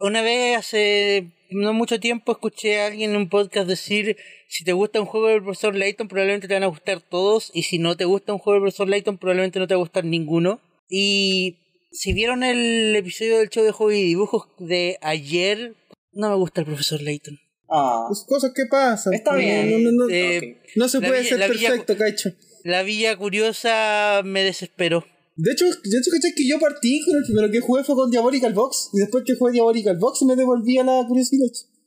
una 0.00 0.22
vez 0.22 0.56
hace 0.56 1.30
no 1.50 1.72
mucho 1.72 1.98
tiempo 1.98 2.32
escuché 2.32 2.80
a 2.80 2.86
alguien 2.86 3.10
en 3.12 3.16
un 3.16 3.28
podcast 3.28 3.66
decir, 3.68 4.16
si 4.48 4.64
te 4.64 4.72
gusta 4.72 5.00
un 5.00 5.06
juego 5.06 5.28
del 5.28 5.42
profesor 5.42 5.74
Layton 5.74 6.06
probablemente 6.08 6.46
te 6.48 6.54
van 6.54 6.62
a 6.64 6.66
gustar 6.68 7.00
todos, 7.00 7.50
y 7.54 7.62
si 7.62 7.78
no 7.78 7.96
te 7.96 8.04
gusta 8.04 8.32
un 8.32 8.38
juego 8.38 8.54
del 8.56 8.62
profesor 8.64 8.88
Layton 8.88 9.18
probablemente 9.18 9.58
no 9.58 9.66
te 9.66 9.74
va 9.74 9.78
a 9.78 9.82
gustar 9.82 10.04
ninguno. 10.04 10.60
Y 10.90 11.58
si 11.90 12.12
vieron 12.12 12.42
el 12.44 12.94
episodio 12.96 13.38
del 13.38 13.48
show 13.48 13.64
de 13.64 13.72
juego 13.72 13.92
y 13.92 14.02
dibujos 14.02 14.48
de 14.58 14.98
ayer, 15.00 15.74
no 16.12 16.28
me 16.30 16.36
gusta 16.36 16.60
el 16.60 16.66
profesor 16.66 17.00
Layton. 17.02 17.38
Ah. 17.70 18.04
Pues 18.08 18.24
cosas 18.26 18.52
que 18.54 18.64
pasan. 18.70 19.12
Está 19.14 19.32
No, 19.32 19.38
bien. 19.38 19.70
No, 19.84 19.90
no, 19.90 20.04
no, 20.06 20.10
Eh, 20.14 20.58
no 20.76 20.88
se 20.88 21.00
la 21.00 21.08
puede 21.08 21.22
villa- 21.22 21.36
ser 21.38 21.48
perfecto, 21.48 21.96
Caicho. 21.96 22.30
La 22.64 22.82
Villa 22.82 23.16
Curiosa 23.16 24.22
me 24.24 24.42
desesperó. 24.42 25.06
De 25.40 25.52
hecho, 25.52 25.66
de 25.66 25.98
hecho, 25.98 26.10
¿cachai? 26.10 26.32
Que 26.34 26.48
yo 26.48 26.58
partí 26.58 27.00
con 27.04 27.16
el 27.16 27.22
primero 27.22 27.48
que 27.48 27.60
jugué 27.60 27.84
fue 27.84 27.94
con 27.94 28.10
Diabolical 28.10 28.52
Box. 28.54 28.90
Y 28.92 28.98
después 28.98 29.22
que 29.24 29.36
jugué 29.36 29.52
Diabolical 29.52 29.96
Box 29.96 30.22
me 30.22 30.34
devolví 30.34 30.78
a 30.78 30.82
la 30.84 31.04
curiosidad. 31.06 31.46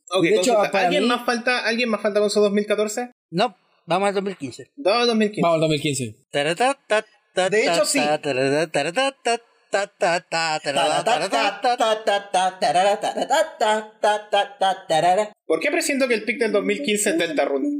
Ok, 0.09 0.23
De 0.23 0.29
hecho, 0.37 0.53
consulta, 0.55 0.79
¿alguien, 0.85 1.03
mí- 1.03 1.09
más 1.09 1.25
falta, 1.25 1.59
¿Alguien 1.65 1.89
más 1.89 2.01
falta 2.01 2.21
con 2.21 2.29
su 2.29 2.39
2014? 2.39 3.11
No, 3.29 3.55
vamos 3.85 4.07
al 4.07 4.15
2015. 4.15 4.71
No, 4.77 5.05
2015. 5.05 5.41
Vamos 5.41 5.55
al 5.55 5.61
2015. 5.61 6.15
Taratata, 6.31 7.05
De 7.49 7.63
hecho, 7.63 7.85
sí. 7.85 7.99
¿Por 15.45 15.59
qué 15.59 15.71
presiento 15.71 16.07
que 16.07 16.13
el 16.13 16.23
pick 16.23 16.39
del 16.39 16.53
2015 16.53 17.09
es 17.09 17.17
Deltarune? 17.17 17.79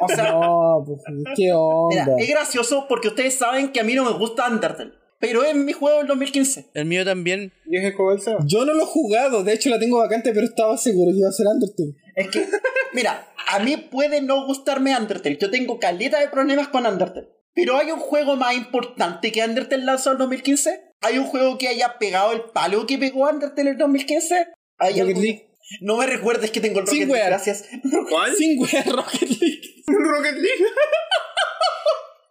O 0.00 0.08
sea, 0.08 0.32
No, 0.32 0.84
pues, 0.86 1.00
¿qué 1.36 1.42
mira, 1.44 1.58
onda? 1.58 2.14
es 2.18 2.28
gracioso 2.28 2.86
porque 2.88 3.08
ustedes 3.08 3.34
saben 3.34 3.72
que 3.72 3.80
a 3.80 3.84
mí 3.84 3.94
no 3.94 4.04
me 4.04 4.12
gusta 4.18 4.48
Undertale. 4.48 4.92
Pero 5.18 5.42
es 5.44 5.54
mi 5.54 5.72
juego 5.72 5.98
del 5.98 6.06
2015. 6.06 6.70
El 6.72 6.86
mío 6.86 7.04
también. 7.04 7.52
¿Y 7.66 7.76
es 7.76 7.84
el 7.84 7.92
juego 7.94 8.12
del 8.12 8.20
Seba? 8.22 8.38
Yo 8.46 8.64
no 8.64 8.72
lo 8.72 8.84
he 8.84 8.86
jugado, 8.86 9.42
de 9.44 9.52
hecho 9.52 9.68
la 9.68 9.78
tengo 9.78 9.98
vacante, 9.98 10.32
pero 10.32 10.46
estaba 10.46 10.78
seguro 10.78 11.10
que 11.12 11.18
iba 11.18 11.28
a 11.28 11.32
ser 11.32 11.46
Undertale. 11.46 11.94
Es 12.16 12.28
que, 12.28 12.46
mira, 12.94 13.26
a 13.48 13.58
mí 13.58 13.76
puede 13.76 14.22
no 14.22 14.46
gustarme 14.46 14.96
Undertale. 14.96 15.36
Yo 15.36 15.50
tengo 15.50 15.78
caleta 15.78 16.20
de 16.20 16.28
problemas 16.28 16.68
con 16.68 16.86
Undertale. 16.86 17.28
Pero 17.52 17.76
hay 17.76 17.90
un 17.90 17.98
juego 17.98 18.36
más 18.36 18.54
importante 18.54 19.30
que 19.32 19.44
Undertale 19.44 19.84
lanzó 19.84 20.12
en 20.12 20.18
2015. 20.18 20.94
Hay 21.02 21.18
un 21.18 21.26
juego 21.26 21.58
que 21.58 21.68
haya 21.68 21.98
pegado 21.98 22.32
el 22.32 22.42
palo 22.54 22.86
que 22.86 22.96
pegó 22.96 23.28
Undertale 23.28 23.70
en 23.70 23.78
2015. 23.78 24.46
¿Hay 24.78 25.00
Rocket 25.00 25.14
que- 25.16 25.20
League. 25.20 25.49
No 25.80 25.96
me 25.96 26.06
recuerdes 26.06 26.50
que 26.50 26.60
tengo 26.60 26.80
el 26.80 26.86
Sin 26.86 27.00
Rocket 27.02 27.08
League, 27.08 27.12
wear. 27.20 27.30
gracias. 27.30 27.64
¿Cuál? 28.08 28.34
Sin 28.36 28.58
wea, 28.60 28.82
Rocket 28.84 29.28
League. 29.40 29.60
Rocket 29.86 30.34
League. 30.34 30.64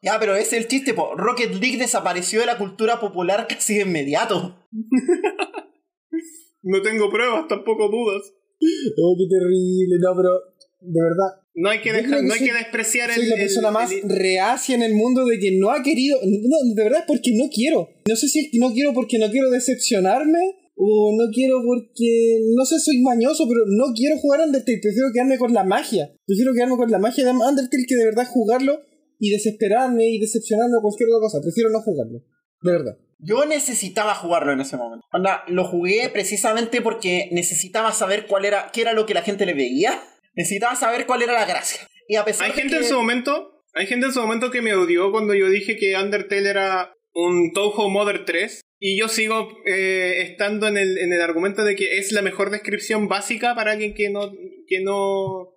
Ya, 0.01 0.17
pero 0.19 0.35
ese 0.35 0.57
es 0.57 0.63
el 0.63 0.67
chiste, 0.69 0.93
po. 0.93 1.13
Rocket 1.15 1.53
League 1.55 1.77
desapareció 1.77 2.39
de 2.39 2.45
la 2.45 2.57
cultura 2.57 2.99
popular 2.99 3.47
casi 3.49 3.75
de 3.75 3.81
inmediato. 3.81 4.65
No 6.61 6.81
tengo 6.81 7.09
pruebas, 7.09 7.47
tampoco 7.47 7.89
dudas. 7.89 8.21
Oh, 9.01 9.15
qué 9.17 9.25
terrible, 9.29 9.95
no, 10.01 10.15
pero 10.15 10.29
de 10.81 11.01
verdad. 11.01 11.43
No 11.55 11.69
hay 11.69 11.81
que, 11.81 11.91
dejar, 11.91 12.19
que 12.19 12.25
no 12.25 12.33
hay 12.33 12.39
soy- 12.39 12.47
que 12.49 12.53
despreciar 12.53 13.13
Soy 13.13 13.23
el. 13.23 13.29
la 13.29 13.35
el- 13.35 13.41
persona 13.41 13.71
más 13.71 13.91
el- 13.91 14.01
reacia 14.09 14.75
en 14.75 14.83
el 14.83 14.93
mundo 14.93 15.25
de 15.25 15.39
que 15.39 15.57
no 15.59 15.71
ha 15.71 15.81
querido. 15.83 16.17
No, 16.23 16.73
de 16.75 16.83
verdad 16.83 16.99
es 16.99 17.05
porque 17.05 17.31
no 17.35 17.49
quiero. 17.53 17.89
No 18.07 18.15
sé 18.15 18.27
si 18.29 18.39
es 18.45 18.49
que 18.51 18.59
no 18.59 18.71
quiero 18.73 18.93
porque 18.93 19.17
no 19.17 19.29
quiero 19.29 19.49
decepcionarme 19.49 20.39
o 20.81 21.11
no 21.17 21.29
quiero 21.33 21.61
porque. 21.65 22.39
No 22.55 22.63
sé, 22.65 22.79
soy 22.79 23.01
mañoso, 23.01 23.45
pero 23.47 23.61
no 23.67 23.93
quiero 23.93 24.17
jugar 24.17 24.39
Undertale. 24.41 24.79
Prefiero 24.81 25.09
quedarme 25.13 25.37
con 25.37 25.53
la 25.53 25.63
magia. 25.65 26.09
Prefiero 26.25 26.53
quedarme 26.53 26.77
con 26.77 26.89
la 26.89 26.99
magia 26.99 27.25
de 27.25 27.31
Undertale 27.31 27.83
que 27.87 27.95
de 27.95 28.05
verdad 28.05 28.25
jugarlo 28.27 28.79
y 29.19 29.29
desesperarme 29.31 30.07
y 30.09 30.19
decepcionarme 30.19 30.77
o 30.77 30.81
cualquier 30.81 31.09
otra 31.09 31.19
cosa. 31.27 31.41
Prefiero 31.41 31.69
no 31.69 31.81
jugarlo. 31.81 32.19
De 32.61 32.71
verdad. 32.71 32.97
Yo 33.21 33.45
necesitaba 33.45 34.15
jugarlo 34.15 34.53
en 34.53 34.61
ese 34.61 34.77
momento. 34.77 35.05
Onda, 35.11 35.43
lo 35.49 35.65
jugué 35.65 36.07
precisamente 36.09 36.81
porque 36.81 37.27
necesitaba 37.33 37.91
saber 37.91 38.27
cuál 38.27 38.45
era, 38.45 38.69
qué 38.71 38.79
era 38.79 38.93
lo 38.93 39.05
que 39.05 39.13
la 39.13 39.21
gente 39.23 39.45
le 39.45 39.53
veía. 39.53 40.01
Necesitaba 40.35 40.75
saber 40.77 41.05
cuál 41.05 41.21
era 41.23 41.33
la 41.33 41.45
gracia. 41.45 41.81
Y 42.07 42.15
a 42.15 42.23
pesar 42.23 42.45
Hay 42.45 42.51
de 42.55 42.61
gente 42.61 42.77
que- 42.77 42.83
en 42.83 42.89
su 42.89 42.95
momento. 42.95 43.51
Hay 43.73 43.85
gente 43.87 44.05
en 44.07 44.13
su 44.13 44.21
momento 44.21 44.49
que 44.49 44.61
me 44.61 44.73
odió 44.73 45.11
cuando 45.11 45.35
yo 45.35 45.49
dije 45.49 45.75
que 45.77 45.95
Undertale 45.95 46.49
era 46.49 46.93
un 47.13 47.51
Touhou 47.53 47.89
Mother 47.89 48.23
3. 48.25 48.61
Y 48.79 48.97
yo 48.97 49.07
sigo 49.09 49.49
eh, 49.65 50.21
estando 50.23 50.67
en 50.67 50.77
el, 50.77 50.97
en 50.97 51.11
el 51.11 51.21
argumento 51.21 51.63
de 51.65 51.75
que 51.75 51.97
es 51.97 52.11
la 52.13 52.21
mejor 52.21 52.49
descripción 52.49 53.07
básica 53.09 53.53
para 53.55 53.71
alguien 53.71 53.93
que 53.93 54.09
no, 54.09 54.31
que 54.67 54.81
no, 54.81 55.49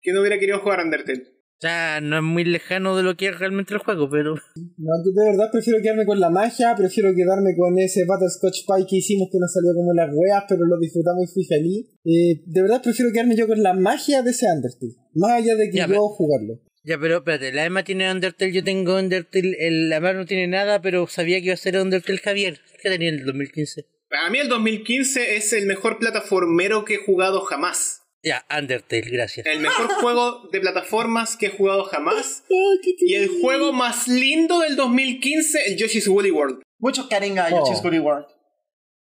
que 0.00 0.12
no 0.12 0.20
hubiera 0.20 0.38
querido 0.38 0.60
jugar 0.60 0.84
Undertale. 0.84 1.24
O 1.60 1.60
sea, 1.60 2.00
no 2.00 2.18
es 2.18 2.22
muy 2.22 2.44
lejano 2.44 2.96
de 2.96 3.02
lo 3.02 3.16
que 3.16 3.26
es 3.26 3.36
realmente 3.36 3.74
el 3.74 3.80
juego, 3.80 4.08
pero. 4.08 4.34
No, 4.36 4.92
yo 5.04 5.10
de 5.12 5.30
verdad 5.32 5.50
prefiero 5.50 5.80
quedarme 5.82 6.06
con 6.06 6.20
la 6.20 6.30
magia, 6.30 6.72
prefiero 6.76 7.12
quedarme 7.16 7.56
con 7.56 7.76
ese 7.80 8.04
Butterscotch 8.04 8.64
Pie 8.64 8.86
que 8.88 8.96
hicimos 8.98 9.28
que 9.32 9.38
nos 9.40 9.52
salió 9.52 9.74
como 9.74 9.92
las 9.92 10.08
weas, 10.14 10.44
pero 10.48 10.64
lo 10.64 10.78
disfrutamos 10.78 11.24
y 11.28 11.34
fui 11.34 11.44
feliz. 11.44 11.86
Eh, 12.04 12.42
de 12.46 12.62
verdad 12.62 12.80
prefiero 12.80 13.10
quedarme 13.12 13.34
yo 13.36 13.48
con 13.48 13.60
la 13.60 13.74
magia 13.74 14.22
de 14.22 14.30
ese 14.30 14.46
Undertale, 14.46 14.92
más 15.14 15.32
allá 15.32 15.56
de 15.56 15.68
que 15.68 15.78
Ya, 15.78 15.86
yo 15.86 15.88
pero- 15.88 16.08
jugarlo. 16.10 16.60
Ya, 16.88 16.98
pero 16.98 17.18
espérate, 17.18 17.52
la 17.52 17.66
Emma 17.66 17.84
tiene 17.84 18.10
Undertale, 18.10 18.50
yo 18.50 18.64
tengo 18.64 18.96
Undertale, 18.96 19.56
el 19.60 19.92
Amar 19.92 20.14
no 20.14 20.24
tiene 20.24 20.46
nada, 20.46 20.80
pero 20.80 21.06
sabía 21.06 21.38
que 21.38 21.44
iba 21.46 21.54
a 21.54 21.58
ser 21.58 21.76
Undertale 21.76 22.16
Javier. 22.18 22.62
¿Qué 22.82 22.88
tenía 22.88 23.10
en 23.10 23.16
el 23.16 23.26
2015? 23.26 23.84
Para 24.08 24.30
mí 24.30 24.38
el 24.38 24.48
2015 24.48 25.36
es 25.36 25.52
el 25.52 25.66
mejor 25.66 25.98
plataformero 25.98 26.86
que 26.86 26.94
he 26.94 27.04
jugado 27.04 27.42
jamás. 27.42 28.04
Ya, 28.22 28.46
Undertale, 28.50 29.02
gracias. 29.10 29.44
El 29.46 29.60
mejor 29.60 29.86
juego 30.00 30.48
de 30.50 30.60
plataformas 30.60 31.36
que 31.36 31.46
he 31.46 31.50
jugado 31.50 31.84
jamás. 31.84 32.44
Y 33.00 33.14
el 33.16 33.28
juego 33.42 33.74
más 33.74 34.08
lindo 34.08 34.60
del 34.60 34.74
2015, 34.76 35.64
el 35.66 35.76
Yoshi's 35.76 36.08
Woolly 36.08 36.30
World. 36.30 36.62
Muchos 36.78 37.06
carenga 37.08 37.48
a 37.48 37.54
Oh. 37.54 37.66
Yoshi's 37.66 37.84
Woolly 37.84 37.98
World. 37.98 38.24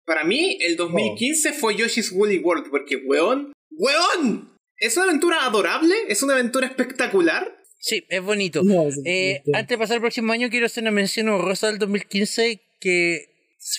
Para 0.06 0.24
mí, 0.24 0.60
el 0.62 0.76
2015 0.76 1.54
fue 1.54 1.76
Yoshi's 1.76 2.12
Woolly 2.12 2.38
World, 2.38 2.68
porque, 2.70 2.98
weón, 2.98 3.54
weón, 3.72 4.56
es 4.78 4.96
una 4.98 5.06
aventura 5.08 5.46
adorable, 5.46 5.96
es 6.10 6.22
una 6.22 6.34
aventura 6.34 6.68
espectacular. 6.68 7.58
Sí, 7.82 8.06
es 8.10 8.22
bonito. 8.22 8.64
No, 8.64 8.88
es- 8.88 9.00
Eh, 9.06 9.42
es- 9.46 9.54
antes 9.54 9.70
de 9.70 9.78
pasar 9.78 9.96
al 9.96 10.02
próximo 10.02 10.32
año, 10.32 10.50
quiero 10.50 10.68
hacer 10.68 10.84
una 10.84 10.92
mención 10.92 11.28
honrosa 11.30 11.68
del 11.68 11.80
2015, 11.80 12.62
que 12.80 13.26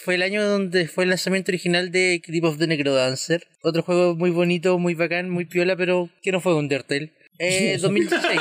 fue 0.05 0.17
el 0.17 0.23
año 0.23 0.45
donde 0.45 0.89
fue 0.89 1.05
el 1.05 1.11
lanzamiento 1.11 1.51
original 1.51 1.91
de 1.91 2.21
Creep 2.25 2.45
of 2.45 2.59
the 2.59 2.67
Necrodancer. 2.67 3.47
Otro 3.63 3.83
juego 3.83 4.15
muy 4.17 4.31
bonito, 4.31 4.79
muy 4.79 4.95
bacán, 4.95 5.31
muy 5.31 5.45
piola, 5.45 5.77
pero 5.77 6.11
que 6.23 6.33
no 6.33 6.41
fue 6.41 6.55
Undertale. 6.55 7.13
Eh, 7.39 7.79
2016. 7.81 8.41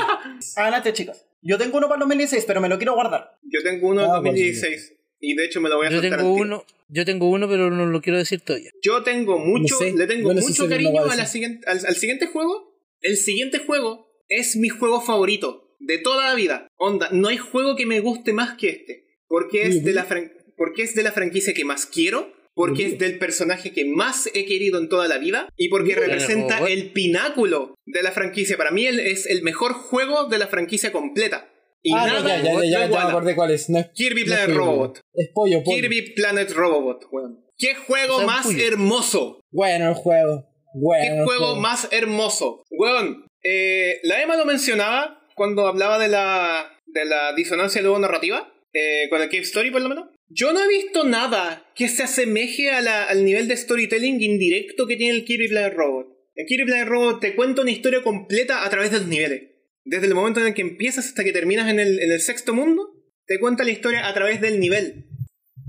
Adelante, 0.55 0.93
chicos. 0.93 1.25
Yo 1.43 1.57
tengo 1.57 1.77
uno 1.77 1.87
para 1.87 1.97
el 1.97 2.01
2016, 2.01 2.43
pero 2.45 2.59
me 2.61 2.69
lo 2.69 2.77
quiero 2.77 2.93
guardar. 2.93 3.31
Yo 3.43 3.61
tengo 3.63 3.87
uno 3.89 4.01
en 4.03 4.09
Ah, 4.11 4.15
2016, 4.15 4.93
y 5.19 5.35
de 5.35 5.45
hecho 5.45 5.61
me 5.61 5.69
lo 5.69 5.77
voy 5.77 5.87
a 5.87 5.89
Yo 5.89 6.01
tengo 6.01 6.33
uno, 6.33 6.65
yo 6.89 7.05
tengo 7.05 7.29
uno, 7.29 7.47
pero 7.47 7.71
no 7.71 7.85
lo 7.87 8.01
quiero 8.01 8.19
decir 8.19 8.41
todavía. 8.41 8.69
Yo 8.83 9.01
tengo 9.03 9.39
mucho, 9.39 9.75
No 9.75 9.79
sé, 9.79 9.93
le 9.95 10.05
tengo 10.07 10.33
no 10.33 10.41
mucho 10.41 10.67
cariño 10.69 10.99
a 10.99 11.03
a 11.03 11.05
la 11.07 11.11
decir. 11.15 11.27
siguiente, 11.27 11.67
al, 11.67 11.83
al 11.85 11.95
siguiente 11.95 12.27
juego. 12.27 12.71
El 13.01 13.17
siguiente 13.17 13.57
juego 13.59 14.10
es 14.31 14.55
mi 14.55 14.69
juego 14.69 15.01
favorito 15.01 15.75
de 15.79 15.99
toda 15.99 16.29
la 16.29 16.35
vida. 16.35 16.67
Onda, 16.77 17.09
no 17.11 17.27
hay 17.27 17.37
juego 17.37 17.75
que 17.75 17.85
me 17.85 17.99
guste 17.99 18.33
más 18.33 18.57
que 18.57 18.69
este. 18.69 19.05
Porque 19.27 19.63
es, 19.63 19.83
de 19.83 19.93
la, 19.93 20.07
fran- 20.07 20.31
porque 20.57 20.83
es 20.83 20.95
de 20.95 21.03
la 21.03 21.11
franquicia 21.11 21.53
que 21.53 21.65
más 21.65 21.85
quiero. 21.85 22.33
Porque 22.53 22.85
es 22.85 22.99
del 22.99 23.17
personaje 23.17 23.71
que 23.71 23.85
más 23.85 24.29
he 24.33 24.45
querido 24.45 24.77
en 24.77 24.89
toda 24.89 25.07
la 25.07 25.17
vida. 25.17 25.47
Y 25.55 25.69
porque 25.69 25.95
representa 25.95 26.57
Robot. 26.57 26.69
el 26.69 26.91
pináculo 26.91 27.75
de 27.85 28.03
la 28.03 28.11
franquicia. 28.11 28.57
Para 28.57 28.71
mí 28.71 28.85
es 28.85 29.25
el 29.25 29.41
mejor 29.41 29.73
juego 29.73 30.25
de 30.25 30.37
la 30.37 30.47
franquicia 30.47 30.91
completa. 30.91 31.49
Y 31.81 31.93
ah, 31.93 32.05
nada 32.05 32.19
no, 32.21 32.27
ya, 32.27 32.65
ya, 32.65 32.89
ya, 32.89 33.07
acordé 33.07 33.35
cuál 33.35 33.51
es. 33.51 33.69
No 33.69 33.79
es 33.79 33.87
Kirby 33.95 34.21
no 34.21 34.27
Planet 34.27 34.49
es 34.49 34.55
Robot. 34.55 34.99
Es 35.13 35.29
pollo, 35.33 35.63
pollo. 35.63 35.75
Kirby 35.81 36.13
Planet 36.13 36.51
Robot, 36.51 37.05
weón. 37.11 37.45
¿Qué 37.57 37.73
juego 37.75 38.15
O 38.15 38.17
sea, 38.17 38.27
un 38.27 38.33
más 38.33 38.53
hermoso? 38.59 39.39
Bueno 39.51 39.89
el 39.89 39.95
juego. 39.95 40.45
Bueno. 40.73 41.03
¿Qué 41.03 41.17
el 41.19 41.23
juego 41.25 41.55
más 41.55 41.87
hermoso? 41.91 42.63
Weón, 42.69 43.25
eh, 43.43 43.99
la 44.03 44.21
Emma 44.21 44.35
lo 44.37 44.45
mencionaba 44.45 45.27
cuando 45.35 45.67
hablaba 45.67 45.97
de 45.99 46.07
la, 46.07 46.77
de 46.85 47.05
la 47.05 47.33
disonancia 47.33 47.81
luego 47.81 47.99
narrativa, 47.99 48.53
eh, 48.73 49.07
con 49.09 49.21
el 49.21 49.29
Cave 49.29 49.43
Story 49.43 49.71
por 49.71 49.81
lo 49.81 49.89
menos. 49.89 50.09
Yo 50.29 50.53
no 50.53 50.63
he 50.63 50.67
visto 50.67 51.03
nada 51.03 51.69
que 51.75 51.89
se 51.89 52.03
asemeje 52.03 52.69
a 52.69 52.79
la- 52.81 53.03
al 53.03 53.25
nivel 53.25 53.47
de 53.47 53.57
storytelling 53.57 54.21
indirecto 54.21 54.87
que 54.87 54.95
tiene 54.95 55.17
el 55.17 55.25
Kirby 55.25 55.49
Planet 55.49 55.73
Robot. 55.73 56.07
El 56.35 56.45
Kirby 56.45 56.65
Planet 56.65 56.87
Robot 56.87 57.19
te 57.19 57.35
cuenta 57.35 57.61
una 57.63 57.71
historia 57.71 58.01
completa 58.01 58.65
a 58.65 58.69
través 58.69 58.91
de 58.91 58.99
los 58.99 59.07
niveles. 59.07 59.49
Desde 59.83 60.07
el 60.07 60.13
momento 60.15 60.39
en 60.39 60.47
el 60.47 60.53
que 60.53 60.61
empiezas 60.61 61.07
hasta 61.07 61.23
que 61.23 61.33
terminas 61.33 61.69
en 61.69 61.79
el, 61.79 61.99
en 61.99 62.11
el 62.11 62.21
sexto 62.21 62.53
mundo, 62.53 62.93
te 63.25 63.39
cuenta 63.39 63.63
la 63.63 63.71
historia 63.71 64.07
a 64.07 64.13
través 64.13 64.39
del 64.39 64.59
nivel. 64.59 65.07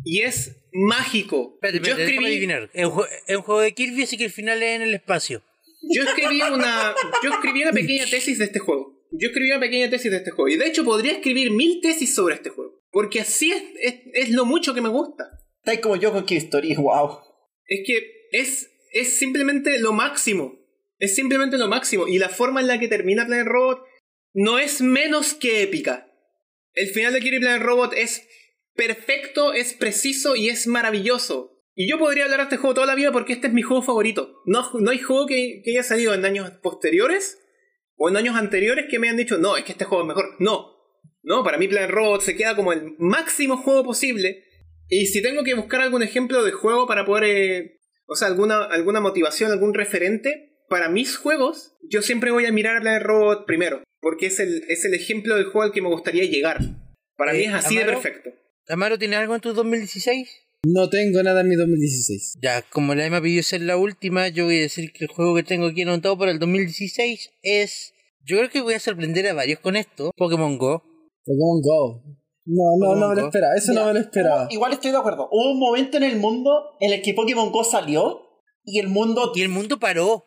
Y 0.04 0.20
es 0.20 0.56
mágico. 0.72 1.54
Espérate, 1.54 1.78
Yo 1.78 1.92
espérate, 1.92 2.12
escribí- 2.14 2.86
un, 2.86 3.04
es 3.26 3.36
un 3.36 3.42
juego 3.42 3.60
de 3.62 3.72
Kirby, 3.72 4.02
así 4.02 4.16
que 4.16 4.24
el 4.26 4.30
final 4.30 4.62
es 4.62 4.76
en 4.76 4.82
el 4.82 4.94
espacio. 4.94 5.42
Yo 5.82 6.02
escribí 6.04 6.40
una, 6.42 6.94
yo 7.22 7.30
escribí 7.30 7.62
una 7.62 7.72
pequeña 7.72 8.04
tesis 8.06 8.38
de 8.38 8.44
este 8.44 8.58
juego. 8.58 9.00
Yo 9.10 9.28
escribí 9.28 9.50
una 9.50 9.60
pequeña 9.60 9.90
tesis 9.90 10.10
de 10.10 10.18
este 10.18 10.30
juego. 10.30 10.48
Y 10.48 10.56
de 10.56 10.66
hecho 10.66 10.84
podría 10.84 11.12
escribir 11.12 11.50
mil 11.50 11.80
tesis 11.80 12.14
sobre 12.14 12.36
este 12.36 12.50
juego. 12.50 12.80
Porque 12.90 13.20
así 13.20 13.52
es, 13.52 13.62
es, 13.80 13.94
es 14.12 14.30
lo 14.30 14.44
mucho 14.44 14.74
que 14.74 14.80
me 14.80 14.88
gusta. 14.88 15.30
Estáis 15.58 15.80
como 15.80 15.96
yo 15.96 16.12
con 16.12 16.24
Story, 16.28 16.74
wow. 16.74 17.18
Es 17.66 17.80
que 17.86 18.28
es, 18.32 18.70
es 18.92 19.16
simplemente 19.16 19.78
lo 19.78 19.92
máximo. 19.92 20.58
Es 20.98 21.14
simplemente 21.14 21.58
lo 21.58 21.68
máximo. 21.68 22.06
Y 22.06 22.18
la 22.18 22.28
forma 22.28 22.60
en 22.60 22.66
la 22.66 22.78
que 22.78 22.88
termina 22.88 23.26
Planet 23.26 23.46
Robot 23.46 23.84
no 24.34 24.58
es 24.58 24.80
menos 24.80 25.34
que 25.34 25.62
épica. 25.62 26.08
El 26.74 26.88
final 26.88 27.12
de 27.12 27.20
Kirby 27.20 27.40
Planet 27.40 27.62
Robot 27.62 27.92
es 27.94 28.26
perfecto, 28.74 29.52
es 29.52 29.74
preciso 29.74 30.36
y 30.36 30.48
es 30.48 30.66
maravilloso. 30.66 31.61
Y 31.74 31.88
yo 31.88 31.98
podría 31.98 32.24
hablar 32.24 32.38
de 32.40 32.44
este 32.44 32.56
juego 32.58 32.74
toda 32.74 32.86
la 32.86 32.94
vida 32.94 33.12
porque 33.12 33.32
este 33.32 33.46
es 33.46 33.52
mi 33.52 33.62
juego 33.62 33.82
favorito. 33.82 34.42
No, 34.44 34.68
no 34.80 34.90
hay 34.90 34.98
juego 34.98 35.26
que, 35.26 35.62
que 35.64 35.70
haya 35.72 35.82
salido 35.82 36.12
en 36.14 36.24
años 36.24 36.50
posteriores 36.62 37.38
o 37.96 38.08
en 38.08 38.16
años 38.16 38.36
anteriores 38.36 38.86
que 38.90 38.98
me 38.98 39.08
han 39.08 39.16
dicho, 39.16 39.38
no, 39.38 39.56
es 39.56 39.64
que 39.64 39.72
este 39.72 39.84
juego 39.84 40.02
es 40.04 40.08
mejor. 40.08 40.36
No. 40.38 40.70
No, 41.22 41.44
para 41.44 41.56
mí 41.56 41.68
Planet 41.68 41.90
Robot 41.90 42.20
se 42.20 42.36
queda 42.36 42.56
como 42.56 42.72
el 42.72 42.94
máximo 42.98 43.56
juego 43.56 43.84
posible. 43.84 44.44
Y 44.88 45.06
si 45.06 45.22
tengo 45.22 45.44
que 45.44 45.54
buscar 45.54 45.80
algún 45.80 46.02
ejemplo 46.02 46.42
de 46.44 46.52
juego 46.52 46.86
para 46.86 47.04
poder... 47.06 47.24
eh, 47.24 47.78
o 48.06 48.16
sea, 48.16 48.28
alguna, 48.28 48.64
alguna 48.64 49.00
motivación, 49.00 49.50
algún 49.52 49.72
referente, 49.72 50.58
para 50.68 50.88
mis 50.90 51.16
juegos, 51.16 51.76
yo 51.88 52.02
siempre 52.02 52.30
voy 52.32 52.44
a 52.46 52.52
mirar 52.52 52.76
a 52.76 52.80
Planet 52.80 53.02
Robot 53.02 53.46
primero. 53.46 53.82
Porque 54.00 54.26
es 54.26 54.40
el, 54.40 54.64
es 54.68 54.84
el 54.84 54.94
ejemplo 54.94 55.36
del 55.36 55.44
juego 55.44 55.62
al 55.62 55.72
que 55.72 55.80
me 55.80 55.88
gustaría 55.88 56.24
llegar. 56.24 56.58
Para 57.16 57.32
Eh, 57.32 57.38
mí 57.38 57.44
es 57.44 57.54
así 57.54 57.78
de 57.78 57.84
perfecto. 57.84 58.30
Amaro, 58.68 58.98
¿tienes 58.98 59.18
algo 59.20 59.34
en 59.36 59.40
tu 59.40 59.52
2016? 59.54 60.28
No 60.64 60.88
tengo 60.88 61.20
nada 61.24 61.40
en 61.40 61.48
mi 61.48 61.56
2016. 61.56 62.34
Ya, 62.40 62.62
como 62.62 62.94
la 62.94 63.20
pidió 63.20 63.42
ser 63.42 63.62
la 63.62 63.76
última, 63.76 64.28
yo 64.28 64.44
voy 64.44 64.58
a 64.58 64.60
decir 64.60 64.92
que 64.92 65.06
el 65.06 65.10
juego 65.10 65.34
que 65.34 65.42
tengo 65.42 65.66
aquí 65.66 65.82
anotado 65.82 66.16
para 66.16 66.30
el 66.30 66.38
2016 66.38 67.30
es... 67.42 67.94
Yo 68.24 68.36
creo 68.36 68.48
que 68.48 68.60
voy 68.60 68.74
a 68.74 68.78
sorprender 68.78 69.26
a 69.26 69.34
varios 69.34 69.58
con 69.58 69.74
esto. 69.74 70.12
Pokémon 70.16 70.56
Go. 70.58 70.84
Pokémon 71.24 71.60
Go. 71.60 72.02
No, 72.44 72.76
no, 72.78 72.94
no 72.94 73.08
me 73.08 73.16
lo 73.16 73.26
esperaba. 73.26 73.54
Eso 73.56 73.72
no 73.72 73.86
me 73.86 73.94
lo 73.94 73.98
esperaba. 73.98 74.46
Igual 74.50 74.72
estoy 74.72 74.92
de 74.92 74.98
acuerdo. 74.98 75.28
Hubo 75.32 75.50
un 75.50 75.58
momento 75.58 75.96
en 75.96 76.04
el 76.04 76.16
mundo 76.16 76.76
en 76.78 76.92
el 76.92 77.02
que 77.02 77.12
Pokémon 77.14 77.50
Go 77.50 77.64
salió 77.64 78.20
y 78.64 78.78
el 78.78 78.86
mundo 78.86 79.32
Y 79.34 79.42
el 79.42 79.48
mundo 79.48 79.80
paró. 79.80 80.24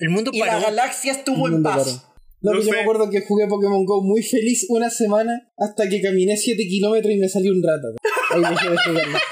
El 0.00 0.08
mundo 0.10 0.32
y 0.34 0.40
la 0.40 0.46
paró. 0.46 0.62
galaxia 0.62 1.12
estuvo 1.12 1.46
en 1.46 1.62
paz. 1.62 1.84
paró. 1.84 2.58
No, 2.58 2.60
yo 2.60 2.72
me 2.72 2.80
acuerdo 2.80 3.08
que 3.10 3.20
jugué 3.20 3.46
Pokémon 3.46 3.84
Go 3.84 4.02
muy 4.02 4.24
feliz 4.24 4.66
una 4.70 4.90
semana 4.90 5.52
hasta 5.56 5.88
que 5.88 6.02
caminé 6.02 6.36
7 6.36 6.60
kilómetros 6.66 7.14
y 7.14 7.18
me 7.18 7.28
salió 7.28 7.52
un 7.52 7.62
rata. 7.62 7.88
Ahí 8.34 8.40
dejé 8.40 8.70
de 8.70 8.76
jugarlo. 8.76 9.18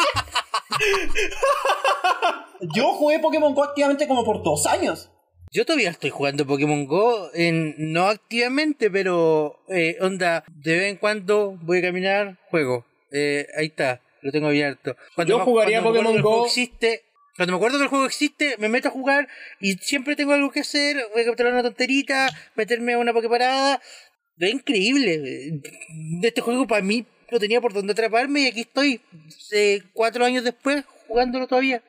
Yo 2.75 2.93
jugué 2.93 3.19
Pokémon 3.19 3.55
Go 3.55 3.65
activamente 3.65 4.09
como 4.09 4.25
por 4.25 4.43
dos 4.43 4.67
años. 4.67 5.11
Yo 5.53 5.65
todavía 5.65 5.91
estoy 5.91 6.11
jugando 6.11 6.47
Pokémon 6.47 6.87
Go, 6.87 7.31
en, 7.33 7.75
no 7.79 8.09
activamente, 8.09 8.91
pero 8.91 9.61
eh, 9.69 9.97
onda, 10.01 10.45
de 10.49 10.77
vez 10.77 10.91
en 10.91 10.97
cuando 10.97 11.57
voy 11.63 11.79
a 11.79 11.83
caminar, 11.83 12.39
juego. 12.51 12.85
Eh, 13.13 13.47
ahí 13.57 13.67
está, 13.67 14.03
lo 14.23 14.33
tengo 14.33 14.49
abierto. 14.49 14.97
Yo 15.27 15.41
jugaría 15.41 15.81
cuando 15.83 16.01
Pokémon 16.01 16.13
que 16.13 16.19
el 16.19 16.23
juego 16.23 16.39
Go. 16.41 16.47
Existe, 16.47 17.05
cuando 17.37 17.53
me 17.53 17.57
acuerdo 17.57 17.79
que 17.79 17.85
el 17.85 17.91
juego 17.91 18.07
existe, 18.07 18.57
me 18.59 18.69
meto 18.69 18.89
a 18.89 18.91
jugar 18.91 19.29
y 19.61 19.75
siempre 19.75 20.17
tengo 20.17 20.33
algo 20.33 20.51
que 20.51 20.61
hacer. 20.61 20.97
Voy 21.13 21.23
a 21.23 21.27
capturar 21.27 21.53
una 21.53 21.63
tonterita, 21.63 22.29
meterme 22.55 22.95
a 22.95 22.99
una 22.99 23.13
Poképarada. 23.13 23.81
Es 24.39 24.53
increíble. 24.53 25.19
De 25.19 26.29
este 26.29 26.41
juego 26.41 26.67
para 26.67 26.83
mí 26.83 27.07
no 27.31 27.39
tenía 27.39 27.61
por 27.61 27.73
dónde 27.73 27.93
atraparme 27.93 28.43
y 28.43 28.47
aquí 28.47 28.61
estoy, 28.61 29.01
eh, 29.53 29.83
cuatro 29.93 30.25
años 30.25 30.45
después, 30.45 30.85
jugándolo 31.09 31.47
todavía. 31.47 31.83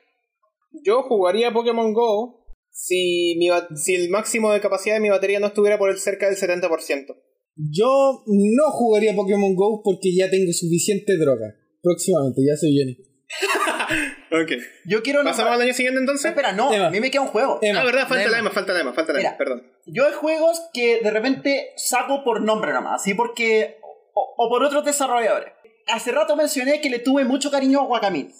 Yo 0.84 1.02
jugaría 1.02 1.52
Pokémon 1.52 1.92
Go 1.92 2.44
si, 2.70 3.34
mi 3.38 3.48
si 3.76 3.94
el 3.94 4.08
máximo 4.10 4.52
de 4.52 4.60
capacidad 4.60 4.94
de 4.96 5.00
mi 5.00 5.10
batería 5.10 5.40
no 5.40 5.48
estuviera 5.48 5.78
por 5.78 5.90
el 5.90 5.98
cerca 5.98 6.26
del 6.26 6.36
70%. 6.36 7.16
Yo 7.56 8.22
no 8.26 8.70
jugaría 8.70 9.14
Pokémon 9.16 9.54
Go 9.54 9.82
porque 9.82 10.14
ya 10.14 10.30
tengo 10.30 10.52
suficiente 10.52 11.16
droga. 11.16 11.54
Próximamente, 11.82 12.40
ya 12.46 12.56
soy 12.56 12.76
Johnny. 12.78 12.96
Ok. 14.30 14.52
Yo 14.84 15.02
quiero 15.02 15.24
¿Pasamos 15.24 15.52
al 15.54 15.62
año 15.62 15.72
siguiente 15.72 16.00
entonces? 16.00 16.26
Espera, 16.30 16.52
no, 16.52 16.70
Emma. 16.72 16.88
a 16.88 16.90
mí 16.90 17.00
me 17.00 17.10
queda 17.10 17.22
un 17.22 17.28
juego. 17.28 17.58
Emma. 17.62 17.80
Ah, 17.80 17.84
verdad, 17.84 18.06
falta 18.06 18.24
Lema. 18.24 18.30
la 18.32 18.38
EMA, 18.40 18.50
falta 18.50 18.72
la 18.74 18.80
EMA, 18.80 18.92
falta 18.92 19.12
la 19.14 19.20
EMA, 19.20 19.28
Mira. 19.30 19.38
perdón. 19.38 19.62
Yo 19.86 20.06
hay 20.06 20.12
juegos 20.12 20.60
que 20.74 21.00
de 21.02 21.10
repente 21.10 21.70
saco 21.76 22.22
por 22.24 22.42
nombre 22.42 22.74
nomás, 22.74 23.00
así 23.00 23.14
porque. 23.14 23.78
O, 24.18 24.34
o 24.36 24.48
por 24.48 24.64
otros 24.64 24.84
desarrolladores. 24.84 25.52
Hace 25.86 26.12
rato 26.12 26.36
mencioné 26.36 26.80
que 26.80 26.90
le 26.90 26.98
tuve 26.98 27.24
mucho 27.24 27.50
cariño 27.50 27.80
a 27.80 27.86
Guacamole. 27.86 28.30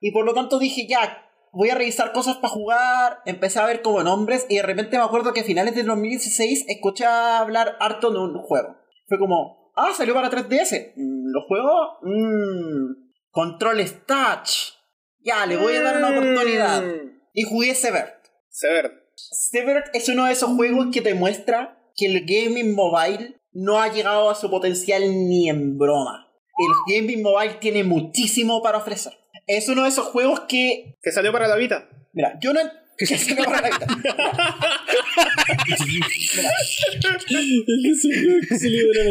Y 0.00 0.12
por 0.12 0.24
lo 0.24 0.34
tanto 0.34 0.58
dije, 0.58 0.86
ya, 0.86 1.28
voy 1.52 1.70
a 1.70 1.74
revisar 1.74 2.12
cosas 2.12 2.36
para 2.36 2.52
jugar. 2.52 3.18
Empecé 3.24 3.58
a 3.58 3.66
ver 3.66 3.82
como 3.82 4.02
nombres 4.02 4.46
y 4.48 4.56
de 4.56 4.62
repente 4.62 4.98
me 4.98 5.04
acuerdo 5.04 5.32
que 5.32 5.40
a 5.40 5.44
finales 5.44 5.74
del 5.74 5.86
2016 5.86 6.66
escuché 6.68 7.04
hablar 7.04 7.76
harto 7.80 8.10
de 8.10 8.18
un 8.18 8.42
juego. 8.42 8.76
Fue 9.08 9.18
como, 9.18 9.72
ah, 9.76 9.92
salió 9.96 10.14
para 10.14 10.30
3DS. 10.30 10.92
Mm, 10.96 11.32
¿Lo 11.32 11.46
juego? 11.46 11.98
Mmm. 12.02 13.08
Controles 13.30 14.04
Touch. 14.06 14.74
Ya, 15.20 15.46
le 15.46 15.56
voy 15.56 15.74
a 15.74 15.82
dar 15.82 15.98
una 15.98 16.10
oportunidad. 16.10 16.82
Mm. 16.82 17.20
Y 17.34 17.42
jugué 17.44 17.74
Sever. 17.74 18.14
Sever. 18.50 19.08
Severed 19.14 19.84
es 19.94 20.08
uno 20.08 20.26
de 20.26 20.32
esos 20.32 20.50
juegos 20.50 20.88
que 20.92 21.00
te 21.00 21.14
muestra 21.14 21.76
que 21.96 22.06
el 22.06 22.24
gaming 22.24 22.74
mobile 22.74 23.37
no 23.52 23.80
ha 23.80 23.92
llegado 23.92 24.30
a 24.30 24.34
su 24.34 24.50
potencial 24.50 25.02
ni 25.28 25.48
en 25.48 25.78
broma. 25.78 26.26
El 26.58 26.96
gaming 27.00 27.22
mobile 27.22 27.54
tiene 27.60 27.84
muchísimo 27.84 28.62
para 28.62 28.78
ofrecer. 28.78 29.12
Es 29.46 29.68
uno 29.68 29.84
de 29.84 29.88
esos 29.90 30.06
juegos 30.06 30.40
que, 30.48 30.96
Que 31.02 31.12
salió 31.12 31.30
para 31.32 31.46
la 31.48 31.56
Vita. 31.56 31.88
mira, 32.12 32.38
yo 32.40 32.52
no... 32.52 32.60
que 32.98 33.06
se 33.06 33.34
me 33.34 33.42
va 33.46 33.60
la 33.60 33.70
vida. 33.70 33.86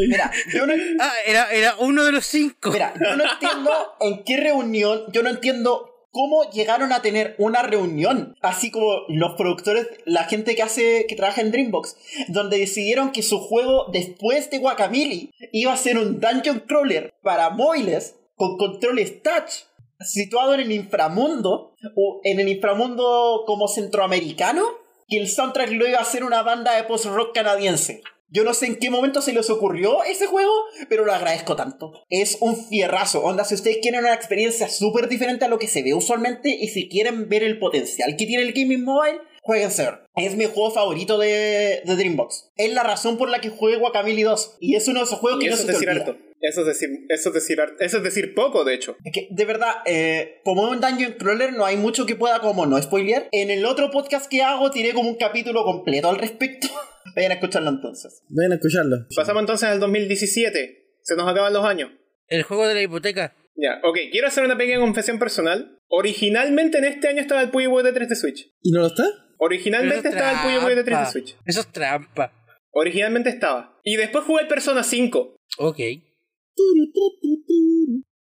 Mira, 0.07 0.31
yo 0.53 0.65
no, 0.65 0.73
Ah, 0.99 1.13
era, 1.25 1.51
era 1.51 1.75
uno 1.79 2.03
de 2.03 2.11
los 2.11 2.25
cinco. 2.25 2.71
Mira, 2.71 2.93
yo 2.99 3.15
no 3.15 3.23
entiendo 3.31 3.71
en 4.01 4.23
qué 4.23 4.37
reunión, 4.37 5.03
yo 5.11 5.23
no 5.23 5.29
entiendo 5.29 5.96
cómo 6.17 6.49
llegaron 6.49 6.91
a 6.93 7.03
tener 7.03 7.35
una 7.37 7.61
reunión, 7.61 8.35
así 8.41 8.71
como 8.71 8.87
los 9.07 9.35
productores, 9.35 9.87
la 10.05 10.23
gente 10.23 10.55
que 10.55 10.63
hace, 10.63 11.05
que 11.07 11.15
trabaja 11.15 11.41
en 11.41 11.51
Dreambox, 11.51 11.95
donde 12.29 12.57
decidieron 12.57 13.11
que 13.11 13.21
su 13.21 13.37
juego 13.37 13.85
después 13.93 14.49
de 14.49 14.57
Guacamole 14.57 15.29
iba 15.51 15.71
a 15.71 15.77
ser 15.77 15.99
un 15.99 16.19
dungeon 16.19 16.61
crawler 16.61 17.13
para 17.21 17.51
móviles 17.51 18.15
con 18.35 18.57
controles 18.57 19.21
touch, 19.21 19.67
situado 19.99 20.55
en 20.55 20.61
el 20.61 20.71
inframundo, 20.71 21.75
o 21.95 22.19
en 22.23 22.39
el 22.39 22.49
inframundo 22.49 23.43
como 23.45 23.67
centroamericano, 23.67 24.63
que 25.07 25.19
el 25.19 25.29
soundtrack 25.29 25.69
lo 25.69 25.87
iba 25.87 25.99
a 25.99 26.01
hacer 26.01 26.23
una 26.23 26.41
banda 26.41 26.75
de 26.75 26.85
post-rock 26.85 27.35
canadiense. 27.35 28.01
Yo 28.29 28.43
no 28.43 28.53
sé 28.53 28.65
en 28.65 28.75
qué 28.75 28.89
momento 28.89 29.21
se 29.21 29.33
les 29.33 29.49
ocurrió 29.49 30.03
ese 30.03 30.27
juego, 30.27 30.51
pero 30.89 31.05
lo 31.05 31.13
agradezco 31.13 31.55
tanto. 31.55 31.93
Es 32.09 32.37
un 32.41 32.57
fierrazo. 32.57 33.23
Onda, 33.23 33.45
si 33.45 33.55
ustedes 33.55 33.77
quieren 33.81 34.01
una 34.01 34.13
experiencia 34.13 34.69
súper 34.69 35.07
diferente 35.07 35.45
a 35.45 35.47
lo 35.47 35.59
que 35.59 35.67
se 35.67 35.83
ve 35.83 35.93
usualmente 35.93 36.49
y 36.49 36.67
si 36.67 36.89
quieren 36.89 37.29
ver 37.29 37.43
el 37.43 37.59
potencial 37.59 38.15
que 38.17 38.25
tiene 38.25 38.43
el 38.43 38.53
gaming 38.53 38.83
mobile, 38.83 39.19
jueguen 39.41 39.71
Sever. 39.71 40.01
Es 40.15 40.35
mi 40.35 40.45
juego 40.45 40.71
favorito 40.71 41.17
de, 41.17 41.81
de 41.85 41.95
Dreambox. 41.95 42.51
Es 42.57 42.73
la 42.73 42.83
razón 42.83 43.17
por 43.17 43.29
la 43.29 43.39
que 43.39 43.49
juego 43.49 43.79
Guacamole 43.79 44.23
2. 44.23 44.57
Y 44.59 44.75
es 44.75 44.87
uno 44.89 44.99
de 44.99 45.05
esos 45.05 45.19
juegos 45.19 45.39
Y 45.39 45.45
que 45.45 45.49
no 45.49 45.55
eso 45.55 45.65
se 45.65 45.71
es 45.71 45.79
te 45.79 45.89
olvida. 45.89 46.17
Eso 46.39 46.61
es 46.61 46.67
decir, 46.67 46.89
eso 47.09 47.29
es 47.29 47.33
decir, 47.33 47.57
eso 47.79 47.97
es 47.97 48.03
decir 48.03 48.35
poco, 48.35 48.63
de 48.63 48.75
hecho. 48.75 48.95
Es 49.03 49.11
que, 49.11 49.27
de 49.31 49.45
verdad, 49.45 49.77
eh, 49.85 50.41
como 50.43 50.67
es 50.67 50.73
un 50.73 50.81
Dungeon 50.81 51.13
Crawler, 51.13 51.53
no 51.53 51.65
hay 51.65 51.77
mucho 51.77 52.05
que 52.05 52.15
pueda 52.15 52.41
como 52.41 52.65
no 52.65 52.79
spoilear. 52.81 53.27
En 53.31 53.49
el 53.49 53.65
otro 53.65 53.89
podcast 53.89 54.29
que 54.29 54.43
hago, 54.43 54.69
tiré 54.69 54.93
como 54.93 55.09
un 55.09 55.15
capítulo 55.15 55.63
completo 55.63 56.09
al 56.09 56.17
respecto. 56.17 56.67
Vayan 57.17 57.31
a 57.31 57.35
escucharlo 57.35 57.69
entonces. 57.71 58.21
Vayan 58.29 58.51
a 58.51 58.55
escucharlo. 58.55 58.97
Pasamos 59.15 59.41
entonces 59.41 59.67
al 59.67 59.79
2017. 59.79 60.91
Se 61.01 61.15
nos 61.15 61.27
acaban 61.27 61.51
los 61.51 61.65
años. 61.65 61.89
El 62.27 62.43
juego 62.43 62.67
de 62.67 62.75
la 62.75 62.81
hipoteca. 62.83 63.35
Ya, 63.55 63.81
ok. 63.83 63.97
Quiero 64.11 64.27
hacer 64.27 64.43
una 64.45 64.55
pequeña 64.55 64.79
confesión 64.79 65.17
personal. 65.17 65.79
Originalmente 65.87 66.77
en 66.77 66.83
este 66.85 67.07
año 67.07 67.21
estaba 67.21 67.41
el 67.41 67.49
Puyo 67.49 67.71
Boy 67.71 67.83
de 67.83 67.91
3 67.93 68.07
de 68.09 68.15
Switch. 68.15 68.51
¿Y 68.61 68.71
no 68.71 68.81
lo 68.81 68.87
está? 68.87 69.03
Originalmente 69.39 70.09
es 70.09 70.13
estaba 70.13 70.31
el 70.31 70.37
Puyo 70.47 70.61
Boy 70.61 70.75
de 70.75 70.83
3 70.83 70.99
de. 70.99 71.05
Switch. 71.07 71.35
Eso 71.45 71.61
es 71.61 71.67
trampa. 71.71 72.31
Originalmente 72.71 73.29
estaba. 73.29 73.79
Y 73.83 73.95
después 73.95 74.23
jugué 74.25 74.43
el 74.43 74.47
Persona 74.47 74.83
5. 74.83 75.37
Ok. 75.57 75.77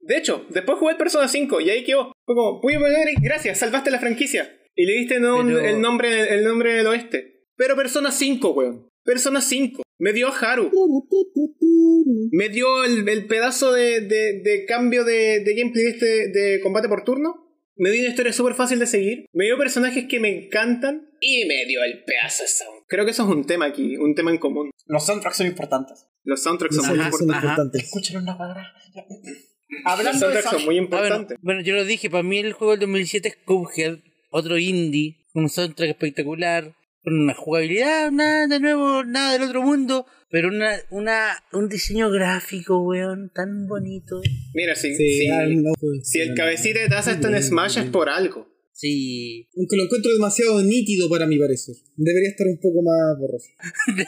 De 0.00 0.16
hecho, 0.18 0.44
después 0.50 0.78
jugué 0.78 0.92
el 0.92 0.98
Persona 0.98 1.28
5 1.28 1.60
y 1.62 1.70
ahí 1.70 1.84
quedó. 1.84 2.12
Fue 2.26 2.34
como, 2.34 2.60
Puyo 2.60 2.80
Boy, 2.80 2.90
gracias, 3.22 3.58
salvaste 3.58 3.90
la 3.90 4.00
franquicia. 4.00 4.54
Y 4.74 4.84
le 4.84 4.92
diste 4.94 5.20
no- 5.20 5.42
Pero- 5.44 5.60
el, 5.60 5.80
nombre, 5.80 6.34
el 6.34 6.44
nombre 6.44 6.74
del 6.74 6.86
oeste. 6.88 7.41
Pero 7.56 7.76
Persona 7.76 8.10
5, 8.10 8.50
weón. 8.52 8.88
Persona 9.04 9.40
5. 9.40 9.82
Me 9.98 10.12
dio 10.12 10.28
a 10.28 10.36
Haru. 10.36 10.70
Me 12.32 12.48
dio 12.48 12.84
el, 12.84 13.08
el 13.08 13.26
pedazo 13.26 13.72
de, 13.72 14.00
de- 14.00 14.40
de 14.42 14.64
cambio 14.66 15.04
de, 15.04 15.40
de 15.40 15.54
gameplay 15.54 15.86
este 15.86 16.28
de 16.28 16.60
combate 16.62 16.88
por 16.88 17.04
turno. 17.04 17.48
Me 17.76 17.90
dio 17.90 18.00
una 18.00 18.10
historia 18.10 18.32
súper 18.32 18.54
fácil 18.54 18.78
de 18.78 18.86
seguir. 18.86 19.26
Me 19.32 19.44
dio 19.46 19.56
personajes 19.58 20.04
que 20.08 20.20
me 20.20 20.28
encantan. 20.44 21.08
Y 21.20 21.44
me 21.46 21.64
dio 21.66 21.82
el 21.84 22.04
pedazo 22.04 22.42
de 22.42 22.48
sound. 22.48 22.82
Creo 22.88 23.04
que 23.04 23.12
eso 23.12 23.22
es 23.24 23.28
un 23.28 23.44
tema 23.46 23.66
aquí, 23.66 23.96
un 23.96 24.14
tema 24.14 24.30
en 24.30 24.38
común. 24.38 24.70
Los 24.86 25.06
soundtracks 25.06 25.36
son 25.36 25.46
importantes. 25.46 26.06
Los 26.24 26.42
soundtracks 26.42 26.74
son 26.76 26.84
Los 26.86 26.96
muy 26.96 27.00
Ajá, 27.00 27.10
son 27.12 27.22
importantes. 27.22 27.50
importantes. 27.50 27.82
Escuchen 27.84 28.16
una 28.18 28.36
cuadra. 28.36 28.72
Los 29.68 29.80
Hablando 29.86 30.12
de 30.12 30.18
soundtracks 30.42 30.50
son 30.50 30.64
muy 30.66 30.78
Ah, 30.78 30.80
bueno, 30.80 30.82
importantes. 30.84 31.38
bueno, 31.42 31.60
yo 31.62 31.74
lo 31.74 31.84
dije, 31.84 32.10
para 32.10 32.22
mí 32.22 32.38
el 32.38 32.52
juego 32.52 32.72
del 32.72 32.80
2007 32.80 33.28
es 33.28 33.36
Cuphead, 33.44 33.98
otro 34.30 34.58
indie, 34.58 35.16
con 35.32 35.44
un 35.44 35.48
soundtrack 35.48 35.90
espectacular, 35.90 36.74
una 37.04 37.34
jugabilidad, 37.34 38.10
nada 38.12 38.46
de 38.46 38.60
nuevo, 38.60 39.04
nada 39.04 39.32
del 39.32 39.42
otro 39.42 39.62
mundo, 39.62 40.06
pero 40.30 40.48
una, 40.48 40.76
una, 40.90 41.32
un 41.52 41.68
diseño 41.68 42.10
gráfico, 42.10 42.80
weón, 42.82 43.30
tan 43.34 43.66
bonito. 43.66 44.20
Mira, 44.54 44.74
si, 44.74 44.94
Sí, 44.94 45.20
si- 45.20 45.28
ah, 45.28 45.44
no, 45.48 45.72
pues, 45.80 46.08
si 46.08 46.20
el 46.20 46.34
cabecita 46.34 46.80
de 46.80 46.88
taza 46.88 47.12
está 47.12 47.28
en 47.34 47.42
Smash 47.42 47.78
es 47.78 47.84
por 47.90 48.08
algo. 48.08 48.48
Sí, 48.74 49.48
Aunque 49.56 49.76
lo 49.76 49.84
encuentro 49.84 50.10
demasiado 50.12 50.60
nítido 50.62 51.08
para 51.08 51.26
mi 51.26 51.38
parecer. 51.38 51.74
Debería 51.94 52.30
estar 52.30 52.46
un 52.48 52.58
poco 52.58 52.82
más 52.82 53.18
borroso. 53.20 53.48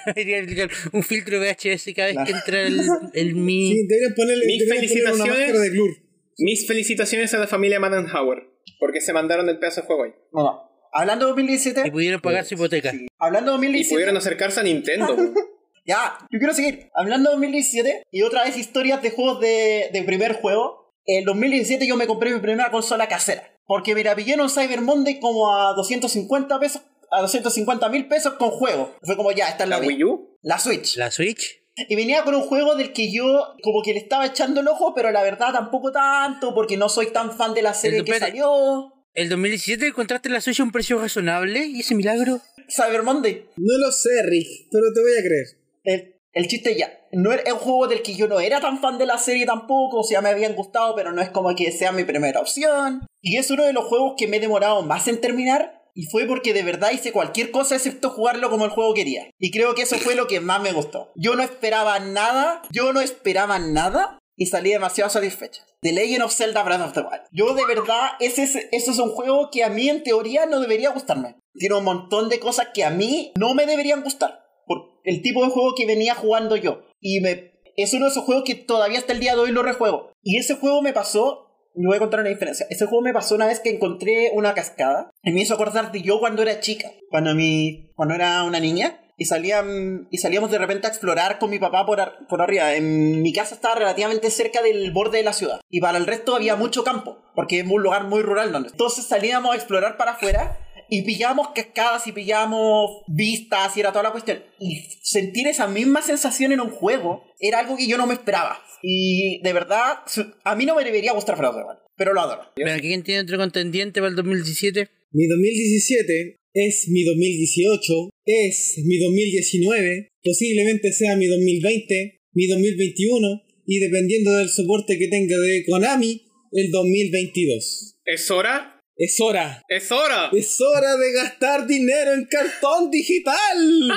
debería 0.16 0.42
aplicar 0.42 0.70
un 0.92 1.02
filtro 1.02 1.38
VHS 1.38 1.92
cada 1.94 2.08
vez 2.08 2.16
que 2.26 2.32
entra 2.32 2.62
el, 2.66 2.80
el 3.12 3.34
mi. 3.36 3.72
Sí, 3.72 3.86
deberían 3.86 4.14
ponerle, 4.14 4.46
Mis 4.46 4.58
deberían 4.60 4.86
ponerle 4.88 5.12
una 5.14 5.24
felicitaciones. 5.34 5.62
de 5.62 5.70
Glur. 5.70 5.90
Mis 6.38 6.66
felicitaciones 6.66 7.34
a 7.34 7.38
la 7.38 7.46
familia 7.46 7.78
Madenhauer. 7.78 8.38
Porque 8.80 9.00
se 9.00 9.12
mandaron 9.12 9.48
el 9.48 9.58
pedazo 9.58 9.82
de 9.82 9.86
juego 9.86 10.04
ahí. 10.04 10.10
No, 10.32 10.42
no. 10.42 10.60
Hablando 10.94 11.26
de 11.26 11.30
2017. 11.30 11.82
Y 11.86 11.90
pudieron 11.90 12.20
pagar 12.20 12.44
su 12.44 12.54
hipoteca. 12.54 12.92
sí. 12.92 13.06
Hablando 13.18 13.50
de 13.52 13.56
Y 13.56 13.58
2017. 13.58 13.94
pudieron 13.94 14.16
acercarse 14.16 14.60
a 14.60 14.62
Nintendo. 14.62 15.16
Ya, 15.86 16.16
yo 16.30 16.38
quiero 16.38 16.54
seguir. 16.54 16.88
Hablando 16.94 17.28
de 17.28 17.34
2017 17.34 18.06
y 18.10 18.22
otra 18.22 18.44
vez 18.44 18.56
historias 18.56 19.02
de 19.02 19.10
juegos 19.10 19.40
de, 19.40 19.90
de 19.92 20.02
primer 20.04 20.32
juego. 20.40 20.94
En 21.04 21.26
2017 21.26 21.86
yo 21.86 21.96
me 21.96 22.06
compré 22.06 22.32
mi 22.32 22.40
primera 22.40 22.70
consola 22.70 23.06
casera. 23.06 23.52
Porque 23.66 23.94
me 23.94 24.02
la 24.02 24.16
pillé 24.16 24.32
en 24.32 24.40
un 24.40 24.48
Cyber 24.48 24.80
Monday 24.80 25.20
como 25.20 25.54
a 25.54 25.74
250 25.74 26.58
pesos. 26.58 26.80
A 27.10 27.20
250 27.20 27.86
mil 27.90 28.08
pesos 28.08 28.32
con 28.38 28.50
juego. 28.50 28.96
Fue 29.02 29.14
como 29.14 29.30
ya, 29.32 29.48
esta 29.50 29.64
es 29.64 29.68
la, 29.68 29.78
¿La. 29.78 29.86
Wii 29.86 30.04
U? 30.04 30.38
La 30.40 30.58
Switch. 30.58 30.96
La 30.96 31.10
Switch. 31.10 31.60
Y 31.76 31.96
venía 31.96 32.22
con 32.22 32.34
un 32.34 32.42
juego 32.42 32.76
del 32.76 32.94
que 32.94 33.12
yo 33.12 33.54
como 33.62 33.82
que 33.82 33.92
le 33.92 33.98
estaba 33.98 34.24
echando 34.24 34.62
el 34.62 34.68
ojo, 34.68 34.94
pero 34.94 35.10
la 35.10 35.22
verdad 35.22 35.52
tampoco 35.52 35.92
tanto, 35.92 36.54
porque 36.54 36.78
no 36.78 36.88
soy 36.88 37.12
tan 37.12 37.36
fan 37.36 37.52
de 37.52 37.60
la 37.60 37.74
serie 37.74 38.02
que 38.04 38.18
salió. 38.18 38.93
El 39.14 39.28
2017 39.28 39.86
encontraste 39.86 40.28
la 40.28 40.40
Switch 40.40 40.58
a 40.58 40.64
un 40.64 40.72
precio 40.72 40.98
razonable 40.98 41.66
y 41.66 41.80
ese 41.80 41.94
milagro. 41.94 42.40
Cyber 42.68 43.04
Monday. 43.04 43.46
No 43.56 43.78
lo 43.78 43.92
sé, 43.92 44.10
Rick, 44.24 44.66
pero 44.72 44.84
te 44.92 45.00
voy 45.02 45.12
a 45.12 45.22
creer. 45.22 45.46
El, 45.84 46.16
el 46.32 46.48
chiste 46.48 46.74
ya. 46.74 46.92
No 47.12 47.32
era 47.32 47.42
es 47.42 47.52
un 47.52 47.60
juego 47.60 47.86
del 47.86 48.02
que 48.02 48.16
yo 48.16 48.26
no 48.26 48.40
era 48.40 48.60
tan 48.60 48.80
fan 48.80 48.98
de 48.98 49.06
la 49.06 49.18
serie 49.18 49.46
tampoco. 49.46 50.00
O 50.00 50.02
sea, 50.02 50.20
me 50.20 50.30
habían 50.30 50.56
gustado, 50.56 50.96
pero 50.96 51.12
no 51.12 51.22
es 51.22 51.30
como 51.30 51.54
que 51.54 51.70
sea 51.70 51.92
mi 51.92 52.02
primera 52.02 52.40
opción. 52.40 53.06
Y 53.22 53.36
es 53.36 53.48
uno 53.52 53.62
de 53.62 53.72
los 53.72 53.84
juegos 53.84 54.14
que 54.18 54.26
me 54.26 54.38
he 54.38 54.40
demorado 54.40 54.82
más 54.82 55.06
en 55.06 55.20
terminar. 55.20 55.80
Y 55.94 56.06
fue 56.06 56.26
porque 56.26 56.52
de 56.52 56.64
verdad 56.64 56.90
hice 56.90 57.12
cualquier 57.12 57.52
cosa 57.52 57.76
excepto 57.76 58.10
jugarlo 58.10 58.50
como 58.50 58.64
el 58.64 58.72
juego 58.72 58.94
quería. 58.94 59.30
Y 59.38 59.52
creo 59.52 59.76
que 59.76 59.82
eso 59.82 59.96
fue 59.96 60.16
lo 60.16 60.26
que 60.26 60.40
más 60.40 60.60
me 60.60 60.72
gustó. 60.72 61.12
Yo 61.14 61.36
no 61.36 61.44
esperaba 61.44 62.00
nada. 62.00 62.62
Yo 62.72 62.92
no 62.92 63.00
esperaba 63.00 63.60
nada. 63.60 64.18
Y 64.36 64.46
salí 64.46 64.70
demasiado 64.70 65.10
satisfecha. 65.10 65.62
The 65.80 65.92
Legend 65.92 66.24
of 66.24 66.32
Zelda 66.32 66.62
Breath 66.62 66.80
of 66.80 66.92
the 66.92 67.00
Wild. 67.00 67.22
Yo 67.30 67.54
de 67.54 67.66
verdad, 67.66 68.10
ese 68.20 68.42
es, 68.44 68.56
eso 68.72 68.90
es 68.90 68.98
un 68.98 69.10
juego 69.10 69.50
que 69.50 69.62
a 69.64 69.70
mí 69.70 69.88
en 69.88 70.02
teoría 70.02 70.46
no 70.46 70.60
debería 70.60 70.90
gustarme. 70.90 71.36
Tiene 71.54 71.76
un 71.76 71.84
montón 71.84 72.28
de 72.28 72.40
cosas 72.40 72.68
que 72.74 72.84
a 72.84 72.90
mí 72.90 73.32
no 73.38 73.54
me 73.54 73.66
deberían 73.66 74.02
gustar. 74.02 74.40
Por 74.66 75.00
el 75.04 75.22
tipo 75.22 75.44
de 75.44 75.50
juego 75.50 75.74
que 75.76 75.86
venía 75.86 76.14
jugando 76.14 76.56
yo. 76.56 76.82
Y 77.00 77.20
me, 77.20 77.52
es 77.76 77.92
uno 77.94 78.06
de 78.06 78.10
esos 78.10 78.24
juegos 78.24 78.44
que 78.44 78.54
todavía 78.54 78.98
hasta 78.98 79.12
el 79.12 79.20
día 79.20 79.34
de 79.34 79.42
hoy 79.42 79.52
lo 79.52 79.62
rejuego. 79.62 80.12
Y 80.22 80.38
ese 80.38 80.54
juego 80.56 80.82
me 80.82 80.92
pasó... 80.92 81.42
Me 81.76 81.88
voy 81.88 81.96
a 81.96 82.00
contar 82.00 82.20
una 82.20 82.28
diferencia. 82.28 82.66
Ese 82.70 82.86
juego 82.86 83.02
me 83.02 83.12
pasó 83.12 83.34
una 83.34 83.46
vez 83.46 83.58
que 83.58 83.70
encontré 83.70 84.30
una 84.32 84.54
cascada. 84.54 85.10
Y 85.24 85.32
me 85.32 85.40
hizo 85.40 85.54
acordar 85.54 85.90
de 85.90 86.02
yo 86.02 86.20
cuando 86.20 86.42
era 86.42 86.60
chica. 86.60 86.92
Cuando, 87.10 87.34
mi, 87.34 87.90
cuando 87.96 88.14
era 88.14 88.44
una 88.44 88.60
niña. 88.60 89.03
Y, 89.16 89.26
salían, 89.26 90.08
y 90.10 90.18
salíamos 90.18 90.50
de 90.50 90.58
repente 90.58 90.86
a 90.86 90.90
explorar 90.90 91.38
con 91.38 91.50
mi 91.50 91.58
papá 91.58 91.86
por, 91.86 92.00
ar- 92.00 92.26
por 92.28 92.42
arriba. 92.42 92.74
En 92.74 93.22
mi 93.22 93.32
casa 93.32 93.54
estaba 93.54 93.76
relativamente 93.76 94.30
cerca 94.30 94.62
del 94.62 94.90
borde 94.92 95.18
de 95.18 95.24
la 95.24 95.32
ciudad. 95.32 95.60
Y 95.70 95.80
para 95.80 95.98
el 95.98 96.06
resto 96.06 96.34
había 96.34 96.56
mucho 96.56 96.82
campo. 96.84 97.18
Porque 97.34 97.60
es 97.60 97.66
un 97.66 97.82
lugar 97.82 98.04
muy 98.04 98.22
rural 98.22 98.52
donde. 98.52 98.70
Entonces 98.70 99.06
salíamos 99.06 99.52
a 99.52 99.56
explorar 99.56 99.96
para 99.96 100.12
afuera. 100.12 100.58
Y 100.90 101.02
pillábamos 101.02 101.48
cascadas 101.54 102.06
y 102.06 102.12
pillábamos 102.12 103.02
vistas 103.08 103.74
y 103.76 103.80
era 103.80 103.90
toda 103.90 104.02
la 104.02 104.12
cuestión. 104.12 104.44
Y 104.60 104.82
sentir 105.02 105.46
esa 105.48 105.66
misma 105.66 106.02
sensación 106.02 106.52
en 106.52 106.60
un 106.60 106.70
juego 106.70 107.24
era 107.40 107.60
algo 107.60 107.76
que 107.76 107.86
yo 107.88 107.96
no 107.96 108.06
me 108.06 108.12
esperaba. 108.14 108.58
Y 108.82 109.40
de 109.42 109.52
verdad, 109.54 110.00
a 110.44 110.54
mí 110.54 110.66
no 110.66 110.76
me 110.76 110.84
debería 110.84 111.12
gustar 111.14 111.40
Wild, 111.40 111.78
pero 111.96 112.12
lo 112.12 112.20
adoro. 112.20 112.42
Mira, 112.56 112.78
¿quién 112.80 113.02
tiene 113.02 113.22
otro 113.22 113.38
contendiente 113.38 114.00
para 114.00 114.10
el 114.10 114.16
2017? 114.16 114.90
Mi 115.12 115.26
2017 115.26 116.40
es 116.54 116.88
mi 116.88 117.02
2018, 117.02 118.10
es 118.24 118.74
mi 118.84 118.98
2019, 118.98 120.12
posiblemente 120.22 120.92
sea 120.92 121.16
mi 121.16 121.26
2020, 121.26 122.20
mi 122.32 122.46
2021 122.46 123.42
y 123.66 123.78
dependiendo 123.80 124.32
del 124.34 124.48
soporte 124.48 124.96
que 124.96 125.08
tenga 125.08 125.36
de 125.36 125.64
Konami, 125.68 126.22
el 126.52 126.70
2022. 126.70 127.96
¿Es 128.04 128.30
hora? 128.30 128.80
Es 128.96 129.20
hora. 129.20 129.60
¡Es 129.68 129.90
hora! 129.90 130.30
Es 130.32 130.60
hora 130.60 130.96
de 130.96 131.12
gastar 131.12 131.66
dinero 131.66 132.14
en 132.14 132.26
cartón 132.26 132.88
digital. 132.92 133.34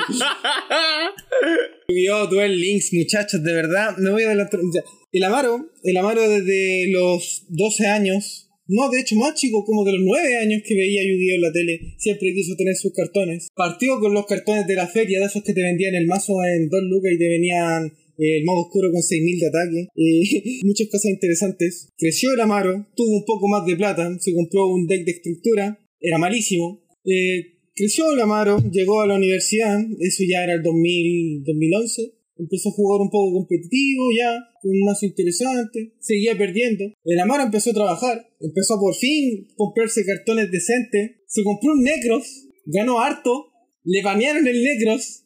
Yo, 1.88 2.26
Duel 2.26 2.60
Links, 2.60 2.92
muchachos, 2.92 3.44
de 3.44 3.52
verdad, 3.52 3.96
me 3.98 4.10
voy 4.10 4.24
a 4.24 4.26
adelantar. 4.26 4.58
El 5.12 5.22
Amaro, 5.22 5.70
el 5.84 5.96
Amaro 5.96 6.28
desde 6.28 6.90
los 6.90 7.44
12 7.50 7.86
años, 7.86 8.47
no, 8.68 8.90
de 8.90 9.00
hecho 9.00 9.16
más 9.16 9.34
chico, 9.34 9.64
como 9.64 9.84
de 9.84 9.92
los 9.92 10.02
9 10.04 10.36
años 10.36 10.62
que 10.64 10.74
veía 10.74 11.02
Yu-Gi-Oh 11.02 11.34
en 11.36 11.40
la 11.40 11.52
tele, 11.52 11.94
siempre 11.96 12.34
quiso 12.34 12.54
tener 12.54 12.76
sus 12.76 12.92
cartones. 12.92 13.48
Partió 13.54 13.98
con 13.98 14.12
los 14.12 14.26
cartones 14.26 14.66
de 14.66 14.74
la 14.74 14.86
feria, 14.86 15.20
de 15.20 15.26
esos 15.26 15.42
que 15.42 15.54
te 15.54 15.62
vendían 15.62 15.94
el 15.94 16.06
mazo 16.06 16.34
en 16.44 16.68
2 16.68 16.82
lucas 16.84 17.12
y 17.12 17.18
te 17.18 17.28
venían 17.28 17.86
eh, 18.18 18.38
el 18.38 18.44
modo 18.44 18.66
oscuro 18.66 18.90
con 18.92 19.02
6000 19.02 19.40
de 19.40 19.46
ataque, 19.46 19.88
y 19.94 20.60
muchas 20.66 20.88
cosas 20.88 21.12
interesantes. 21.12 21.88
Creció 21.96 22.32
el 22.34 22.40
Amaro, 22.40 22.86
tuvo 22.94 23.16
un 23.16 23.24
poco 23.24 23.48
más 23.48 23.64
de 23.64 23.76
plata, 23.76 24.14
se 24.20 24.34
compró 24.34 24.66
un 24.66 24.86
deck 24.86 25.04
de 25.04 25.12
estructura, 25.12 25.78
era 26.00 26.18
malísimo. 26.18 26.84
Eh, 27.04 27.54
creció 27.74 28.12
el 28.12 28.20
Amaro, 28.20 28.58
llegó 28.70 29.00
a 29.00 29.06
la 29.06 29.14
universidad, 29.14 29.78
eso 30.00 30.24
ya 30.28 30.44
era 30.44 30.54
el 30.54 30.62
2000, 30.62 31.44
2011. 31.44 32.17
Empezó 32.38 32.68
a 32.68 32.72
jugar 32.72 33.00
un 33.00 33.10
poco 33.10 33.32
competitivo 33.32 34.04
ya, 34.16 34.38
con 34.62 34.70
un 34.70 34.84
mazo 34.84 35.06
interesante, 35.06 35.94
seguía 36.00 36.38
perdiendo. 36.38 36.84
El 37.04 37.20
Amaro 37.20 37.44
empezó 37.44 37.70
a 37.70 37.74
trabajar, 37.74 38.30
empezó 38.40 38.74
a 38.74 38.80
por 38.80 38.94
fin 38.94 39.48
comprarse 39.56 40.04
cartones 40.04 40.50
decentes, 40.50 41.16
se 41.26 41.42
compró 41.42 41.72
un 41.72 41.82
Necros, 41.82 42.46
ganó 42.66 43.00
harto, 43.00 43.48
le 43.84 44.02
banearon 44.02 44.46
el 44.46 44.62
Necros, 44.62 45.24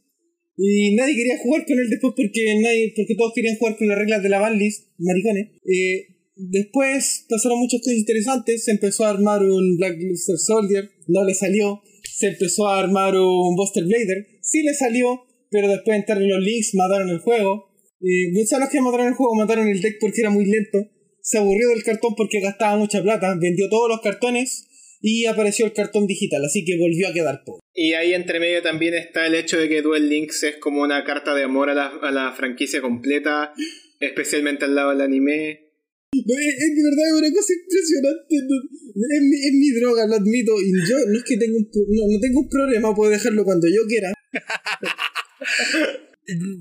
y 0.56 0.94
nadie 0.94 1.16
quería 1.16 1.38
jugar 1.38 1.64
con 1.66 1.78
él 1.78 1.88
después 1.88 2.14
porque 2.16 2.60
nadie, 2.60 2.92
porque 2.94 3.14
todos 3.16 3.32
querían 3.34 3.56
jugar 3.56 3.76
con 3.76 3.88
las 3.88 3.98
reglas 3.98 4.22
de 4.22 4.28
la 4.28 4.38
banlist, 4.38 4.88
maricones. 4.98 5.48
Eh, 5.64 6.06
después 6.36 7.26
pasaron 7.28 7.58
muchas 7.58 7.80
cosas 7.80 7.98
interesantes. 7.98 8.64
Se 8.64 8.72
empezó 8.72 9.04
a 9.04 9.10
armar 9.10 9.42
un 9.42 9.76
Black 9.76 9.96
Luster 10.00 10.38
Soldier, 10.38 10.90
no 11.08 11.24
le 11.24 11.34
salió. 11.34 11.82
Se 12.16 12.28
empezó 12.28 12.68
a 12.68 12.78
armar 12.78 13.14
un 13.16 13.56
Buster 13.56 13.84
Blader, 13.84 14.26
sí 14.42 14.62
le 14.62 14.74
salió, 14.74 15.22
pero 15.52 15.68
después 15.68 15.98
entraron 15.98 16.28
los 16.28 16.40
links, 16.40 16.74
mataron 16.74 17.10
el 17.10 17.18
juego. 17.18 17.68
Eh, 18.00 18.32
muchos 18.32 18.50
de 18.50 18.60
los 18.60 18.70
que 18.70 18.80
mataron 18.80 19.08
el 19.08 19.14
juego 19.14 19.34
mataron 19.36 19.68
el 19.68 19.80
deck 19.80 19.98
porque 20.00 20.22
era 20.22 20.30
muy 20.30 20.46
lento. 20.46 20.78
Se 21.20 21.38
aburrió 21.38 21.68
del 21.68 21.84
cartón 21.84 22.14
porque 22.16 22.40
gastaba 22.40 22.76
mucha 22.76 23.02
plata, 23.02 23.36
vendió 23.38 23.68
todos 23.68 23.88
los 23.88 24.00
cartones 24.00 24.66
y 25.02 25.26
apareció 25.26 25.66
el 25.66 25.72
cartón 25.72 26.06
digital, 26.06 26.44
así 26.44 26.64
que 26.64 26.78
volvió 26.78 27.08
a 27.08 27.12
quedar 27.12 27.42
pobre. 27.44 27.60
Y 27.74 27.92
ahí 27.92 28.14
entre 28.14 28.40
medio 28.40 28.62
también 28.62 28.94
está 28.94 29.26
el 29.26 29.34
hecho 29.34 29.58
de 29.58 29.68
que 29.68 29.82
Duel 29.82 30.08
Links 30.08 30.42
es 30.44 30.56
como 30.56 30.82
una 30.82 31.04
carta 31.04 31.34
de 31.34 31.44
amor 31.44 31.70
a 31.70 31.74
la, 31.74 31.86
a 31.86 32.10
la 32.10 32.32
franquicia 32.32 32.80
completa, 32.80 33.52
especialmente 34.00 34.64
al 34.64 34.74
lado 34.74 34.90
del 34.90 35.00
anime. 35.00 35.72
No, 36.14 36.38
Es, 36.38 36.54
es 36.54 36.76
de 36.76 36.82
verdad 36.82 37.18
una 37.18 37.32
cosa 37.32 37.52
impresionante. 37.52 38.36
no, 38.94 39.06
es, 39.16 39.22
mi, 39.22 39.36
es 39.46 39.52
mi 39.54 39.70
droga, 39.80 40.06
lo 40.06 40.14
admito. 40.14 40.52
Y 40.60 40.72
yo 40.88 40.96
no 41.06 41.18
es 41.18 41.24
que 41.24 41.36
tenga 41.36 41.56
un, 41.56 41.64
no, 41.64 42.02
no 42.12 42.20
tengo 42.20 42.40
un 42.40 42.48
problema, 42.48 42.94
puedo 42.94 43.10
dejarlo 43.10 43.44
cuando 43.44 43.66
yo 43.68 43.86
quiera. 43.88 44.12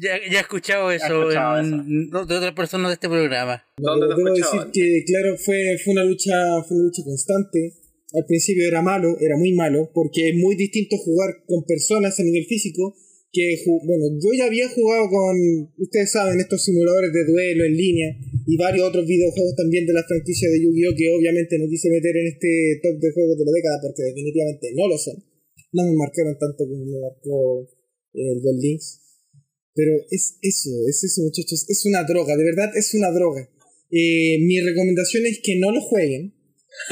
Ya, 0.02 0.18
ya 0.18 0.40
he 0.40 0.42
escuchado 0.42 0.90
eso, 0.90 1.22
escuchado 1.22 1.60
en- 1.60 2.10
de 2.10 2.18
otras 2.18 2.54
personas 2.54 2.90
de 2.90 2.94
este 2.98 3.08
programa. 3.08 3.62
¿Dónde 3.78 4.08
debo 4.10 4.34
decir 4.34 4.74
que, 4.74 5.04
claro, 5.06 5.38
fue, 5.38 5.78
fue, 5.78 5.94
una 5.94 6.04
lucha, 6.04 6.34
fue 6.68 6.78
una 6.78 6.86
lucha 6.90 7.04
constante. 7.06 7.74
Al 8.12 8.26
principio 8.26 8.68
era 8.68 8.82
malo, 8.82 9.16
era 9.22 9.38
muy 9.38 9.54
malo, 9.54 9.92
porque 9.94 10.30
es 10.30 10.36
muy 10.36 10.56
distinto 10.56 10.98
jugar 10.98 11.46
con 11.46 11.64
personas 11.64 12.20
a 12.20 12.24
nivel 12.24 12.44
físico 12.46 12.96
que, 13.32 13.56
bueno, 13.86 14.12
yo 14.20 14.34
ya 14.36 14.46
había 14.50 14.68
jugado 14.68 15.08
con, 15.08 15.38
ustedes 15.78 16.12
saben, 16.12 16.40
estos 16.42 16.66
simuladores 16.66 17.14
de 17.14 17.24
duelo 17.24 17.64
en 17.64 17.78
línea 17.78 18.10
y 18.46 18.58
varios 18.58 18.90
otros 18.90 19.06
videojuegos 19.06 19.56
también 19.56 19.86
de 19.86 19.94
la 19.94 20.04
franquicia 20.04 20.50
de 20.50 20.60
Yu-Gi-Oh! 20.60 20.96
que 20.98 21.08
obviamente 21.16 21.58
no 21.58 21.70
quise 21.70 21.88
meter 21.90 22.18
en 22.18 22.28
este 22.34 22.82
top 22.84 23.00
de 23.00 23.12
juegos 23.14 23.38
de 23.38 23.46
la 23.46 23.52
década 23.56 23.78
porque 23.80 24.04
definitivamente 24.10 24.74
no 24.76 24.90
lo 24.90 24.98
son. 24.98 25.16
No 25.72 25.84
me 25.86 25.96
marcaron 25.96 26.36
tanto 26.36 26.68
como 26.68 26.84
me 26.84 27.00
marcó 27.00 27.70
el 28.14 28.42
Duel 28.42 28.58
Links. 28.60 29.00
Pero 29.74 29.92
es 30.10 30.38
eso, 30.42 30.70
es 30.90 31.04
eso 31.04 31.22
muchachos, 31.22 31.66
es 31.70 31.86
una 31.86 32.04
droga, 32.04 32.36
de 32.36 32.44
verdad 32.44 32.76
es 32.76 32.94
una 32.94 33.12
droga. 33.12 33.50
Eh, 33.90 34.38
mi 34.40 34.60
recomendación 34.62 35.26
es 35.26 35.40
que 35.44 35.60
no 35.60 35.72
lo 35.72 35.82
jueguen. 35.82 36.34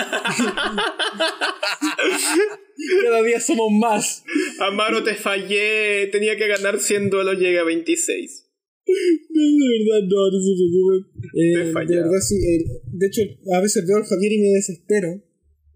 Cada 3.03 3.23
día 3.23 3.39
somos 3.39 3.71
más. 3.71 4.23
Amaro, 4.59 5.03
te 5.03 5.15
fallé, 5.15 6.07
tenía 6.07 6.37
que 6.37 6.47
ganar 6.47 6.79
100 6.79 7.09
duelos, 7.09 7.37
llega 7.37 7.61
a 7.61 7.65
26. 7.65 8.45
De 8.85 8.93
verdad, 8.95 10.01
no, 10.07 10.31
no 10.31 10.39
se 10.41 10.51
preocupen. 10.57 10.99
Eh, 11.35 11.87
de 11.87 11.95
verdad, 11.95 12.21
sí. 12.21 12.35
eh, 12.35 12.65
de 12.91 13.07
hecho, 13.07 13.21
a 13.53 13.61
veces 13.61 13.85
veo 13.85 13.97
al 13.97 14.05
Javier 14.05 14.31
y 14.33 14.39
me 14.39 14.49
desespero. 14.49 15.23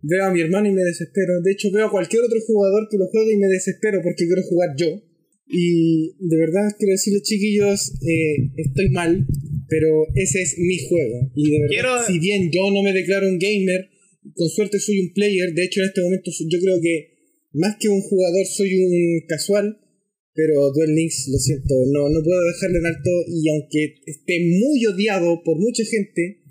Veo 0.02 0.26
a 0.26 0.32
mi 0.32 0.42
hermano 0.42 0.68
y 0.68 0.72
me 0.72 0.84
desespero. 0.84 1.42
De 1.42 1.52
hecho, 1.52 1.70
veo 1.72 1.88
a 1.88 1.92
cualquier 1.92 2.24
otro 2.24 2.40
jugador 2.46 2.88
que 2.90 2.98
lo 2.98 3.08
juegue 3.08 3.34
y 3.34 3.38
me 3.38 3.48
desespero 3.48 4.02
porque 4.04 4.26
quiero 4.26 4.42
jugar 4.44 4.70
yo. 4.76 5.02
Y 5.48 6.16
de 6.20 6.38
verdad, 6.38 6.72
quiero 6.78 6.92
decirles, 6.94 7.24
chiquillos, 7.24 7.94
eh, 8.02 8.50
estoy 8.58 8.90
mal, 8.90 9.26
pero 9.68 10.06
ese 10.16 10.42
es 10.42 10.56
mi 10.58 10.78
juego. 10.80 11.32
Y 11.36 11.52
de 11.52 11.60
verdad, 11.62 11.70
Quiero- 11.70 12.06
si 12.08 12.20
bien 12.20 12.50
yo 12.52 12.72
no 12.72 12.82
me 12.82 12.94
declaro 12.94 13.28
un 13.28 13.40
gamer, 13.40 13.90
con 14.36 14.50
suerte 14.50 14.80
soy 14.80 15.00
un 15.02 15.14
player. 15.14 15.54
De 15.54 15.64
hecho, 15.66 15.82
en 15.82 15.88
este 15.88 16.02
momento 16.02 16.32
yo 16.50 16.60
creo 16.60 16.80
que 16.82 17.10
más 17.54 17.76
que 17.80 17.90
un 17.90 18.02
jugador 18.02 18.46
soy 18.46 18.74
un 18.76 19.28
casual. 19.28 19.80
Pero 20.36 20.72
Duel 20.72 20.96
Links, 20.96 21.28
lo 21.32 21.38
siento, 21.38 21.76
no, 21.94 22.10
no 22.10 22.24
puedo 22.24 22.42
dejarlo 22.42 22.80
en 22.80 22.86
alto 22.88 23.12
y 23.28 23.48
aunque 23.50 24.02
esté 24.08 24.40
muy 24.40 24.84
odiado 24.88 25.44
por 25.44 25.60
mucha 25.60 25.84
gente, 25.86 26.42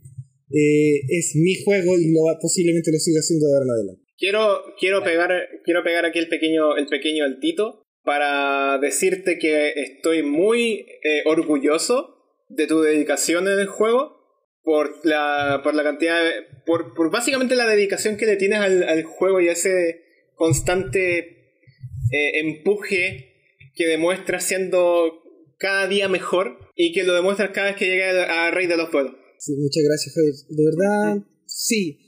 eh, 0.55 1.01
es 1.09 1.35
mi 1.35 1.57
juego 1.65 1.99
y 1.99 2.13
lo, 2.13 2.21
posiblemente 2.41 2.93
lo 2.93 2.99
siga 3.01 3.19
haciendo 3.19 3.49
de 3.49 3.55
ahora 3.55 3.65
en 3.67 3.71
adelante. 3.73 4.03
Quiero, 4.17 4.63
quiero, 4.79 5.03
pegar, 5.03 5.31
quiero 5.65 5.83
pegar 5.83 6.05
aquí 6.05 6.21
el 6.21 6.29
pequeño, 6.29 6.77
el 6.77 6.87
pequeño 6.87 7.25
altito 7.25 7.82
para 8.05 8.79
decirte 8.79 9.39
que 9.39 9.73
estoy 9.77 10.23
muy 10.23 10.87
eh, 11.05 11.23
orgulloso 11.27 12.17
de 12.49 12.67
tu 12.67 12.81
dedicación 12.83 13.47
en 13.49 13.59
el 13.61 13.67
juego 13.67 14.17
por 14.63 15.05
la, 15.05 15.61
por 15.63 15.75
la 15.75 15.83
cantidad, 15.83 16.23
de- 16.23 16.43
por, 16.67 16.95
por 16.95 17.11
básicamente 17.11 17.55
la 17.57 17.67
dedicación 17.67 18.17
que 18.17 18.27
le 18.27 18.37
tienes 18.37 18.59
al, 18.61 18.83
al 18.83 19.03
juego 19.05 19.41
y 19.41 19.49
ese 19.49 20.01
constante 20.35 21.19
eh, 21.19 22.41
empuje 22.41 23.29
que 23.75 23.87
demuestras 23.87 24.45
siendo 24.45 25.23
cada 25.59 25.87
día 25.89 26.09
mejor 26.09 26.59
y 26.75 26.93
que 26.93 27.05
lo 27.05 27.15
demuestras 27.15 27.51
cada 27.51 27.69
vez 27.69 27.77
que 27.77 27.87
llega 27.87 28.47
a 28.47 28.51
Rey 28.51 28.67
de 28.67 28.77
los 28.77 28.91
Pueblos. 28.91 29.15
Sí, 29.39 29.53
muchas 29.57 29.83
gracias, 29.85 30.15
Javier. 30.15 30.35
De 30.49 30.65
verdad, 30.65 31.27
sí. 31.47 31.99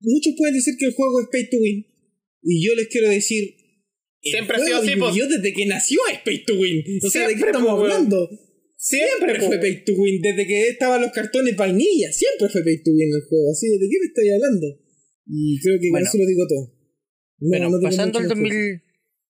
Muchos 0.00 0.34
pueden 0.36 0.54
decir 0.54 0.74
que 0.78 0.86
el 0.86 0.94
juego 0.94 1.20
es 1.20 1.28
pay 1.30 1.48
to 1.48 1.56
win. 1.58 1.86
Y 2.42 2.66
yo 2.66 2.74
les 2.74 2.88
quiero 2.88 3.08
decir. 3.08 3.54
Siempre 4.22 4.56
ha 4.56 4.60
sido 4.64 4.78
así, 4.78 4.96
pues. 4.96 5.14
Yo 5.14 5.26
desde 5.28 5.52
que 5.52 5.66
nació 5.66 6.00
es 6.12 6.18
pay 6.20 6.44
to 6.44 6.54
win. 6.54 6.82
O 7.04 7.10
sea, 7.10 7.22
¿de 7.22 7.34
qué 7.34 7.40
Siempre, 7.40 7.50
estamos 7.50 7.78
pues, 7.80 7.92
hablando? 7.92 8.28
Siempre, 8.76 9.40
fue 9.40 9.56
po. 9.56 9.60
pay 9.62 9.84
to 9.84 9.92
win. 9.94 10.20
Desde 10.22 10.46
que 10.46 10.68
estaban 10.68 11.00
los 11.02 11.12
cartones 11.12 11.56
vainilla, 11.56 12.12
siempre 12.12 12.48
fue 12.48 12.62
pay 12.64 12.82
to 12.82 12.90
win 12.90 13.10
el 13.14 13.22
juego. 13.28 13.50
Así, 13.52 13.68
¿de 13.68 13.78
qué 13.78 13.96
me 14.00 14.06
estoy 14.06 14.30
hablando? 14.30 14.66
Y 15.26 15.58
creo 15.60 15.78
que 15.80 15.90
Bueno. 15.90 16.04
con 16.04 16.08
eso 16.08 16.18
lo 16.18 16.26
digo 16.26 16.46
todo. 16.48 16.72
No, 17.38 17.48
bueno, 17.48 17.70
no 17.70 17.80
pasando 17.80 18.18
al 18.18 18.24
mucho 18.24 18.36
más 18.36 18.50
que 18.50 18.56
2000. 18.58 18.82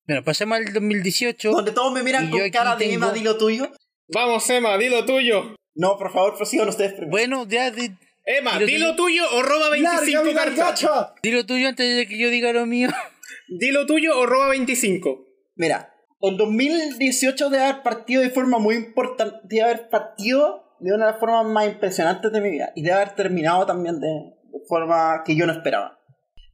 Bueno, 0.06 0.24
pasemos 0.24 0.58
al 0.58 0.72
2018. 0.72 1.50
Donde 1.52 1.72
todos 1.72 1.92
me 1.94 2.02
miran 2.02 2.30
con 2.30 2.50
cara 2.50 2.76
de 2.76 2.84
tengo- 2.84 2.94
Emma, 2.96 3.12
di 3.12 3.20
lo 3.20 3.36
tuyo. 3.38 3.70
Vamos, 4.08 4.48
Emma, 4.50 4.76
di 4.78 4.88
lo 4.88 5.04
tuyo. 5.06 5.54
No, 5.74 5.96
por 5.96 6.12
favor, 6.12 6.36
prosigan 6.36 6.68
ustedes 6.68 6.92
primero. 6.92 7.10
Bueno, 7.10 7.46
ya 7.48 7.70
di, 7.70 7.90
Emma, 8.26 8.58
Di 8.58 8.76
lo 8.78 8.90
di 8.90 8.96
tuyo. 8.96 9.24
o 9.32 9.42
roba 9.42 9.70
decir. 9.70 9.84
25 9.86 10.24
¡Larga, 10.24 10.30
vida, 10.30 10.44
cartas. 10.44 10.82
gacha! 10.82 11.14
di 11.22 11.30
lo 11.30 11.46
tuyo 11.46 11.68
antes 11.68 11.96
de 11.96 12.06
que 12.06 12.18
yo 12.18 12.30
diga 12.30 12.52
lo 12.52 12.66
mío. 12.66 12.88
Di 13.58 13.70
lo 13.70 13.86
tuyo 13.86 14.18
o 14.18 14.24
roba 14.24 14.48
25. 14.48 15.26
Mira, 15.56 15.94
el 16.20 16.36
2018 16.36 17.50
debe 17.50 17.64
haber 17.64 17.82
partido 17.82 18.22
de 18.22 18.30
forma 18.30 18.58
muy 18.58 18.76
importante, 18.76 19.40
debe 19.44 19.64
haber 19.64 19.88
partido 19.90 20.76
de 20.80 20.94
una 20.94 21.06
de 21.06 21.12
las 21.12 21.20
formas 21.20 21.44
más 21.46 21.66
impresionantes 21.66 22.32
de 22.32 22.40
mi 22.40 22.50
vida 22.50 22.72
y 22.74 22.82
debe 22.82 22.96
haber 22.96 23.14
terminado 23.14 23.66
también 23.66 24.00
de, 24.00 24.08
de 24.08 24.66
forma 24.66 25.22
que 25.26 25.36
yo 25.36 25.46
no 25.46 25.52
esperaba. 25.52 26.00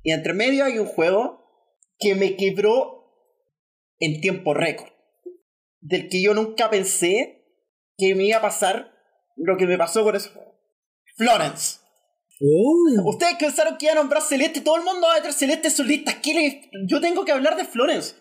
Y 0.02 0.12
entre 0.12 0.34
medio 0.34 0.64
hay 0.64 0.78
un 0.78 0.86
juego 0.86 1.44
que 1.98 2.14
me 2.16 2.36
quebró 2.36 2.98
en 4.00 4.20
tiempo 4.20 4.54
récord, 4.54 4.90
del 5.80 6.08
que 6.08 6.20
yo 6.22 6.34
nunca 6.34 6.68
pensé 6.68 7.44
que 7.96 8.14
me 8.14 8.24
iba 8.24 8.38
a 8.38 8.42
pasar 8.42 8.92
lo 9.36 9.56
que 9.56 9.66
me 9.66 9.78
pasó 9.78 10.02
con 10.02 10.16
ese 10.16 10.30
juego. 10.30 10.60
Florence. 11.16 11.80
Oh, 12.40 13.08
Ustedes 13.10 13.34
pensaron 13.38 13.76
que 13.78 13.86
iba 13.86 13.92
a 13.92 13.96
nombrar 13.96 14.22
Celeste, 14.22 14.60
todo 14.60 14.76
el 14.76 14.84
mundo 14.84 15.06
va 15.08 15.14
a 15.14 15.16
meter 15.16 15.32
Celeste 15.32 15.68
en 15.68 15.74
sus 15.74 15.86
listas. 15.86 16.16
¿Qué 16.22 16.34
le- 16.34 16.70
Yo 16.86 17.00
tengo 17.00 17.24
que 17.24 17.32
hablar 17.32 17.56
de 17.56 17.64
Florence. 17.64 18.14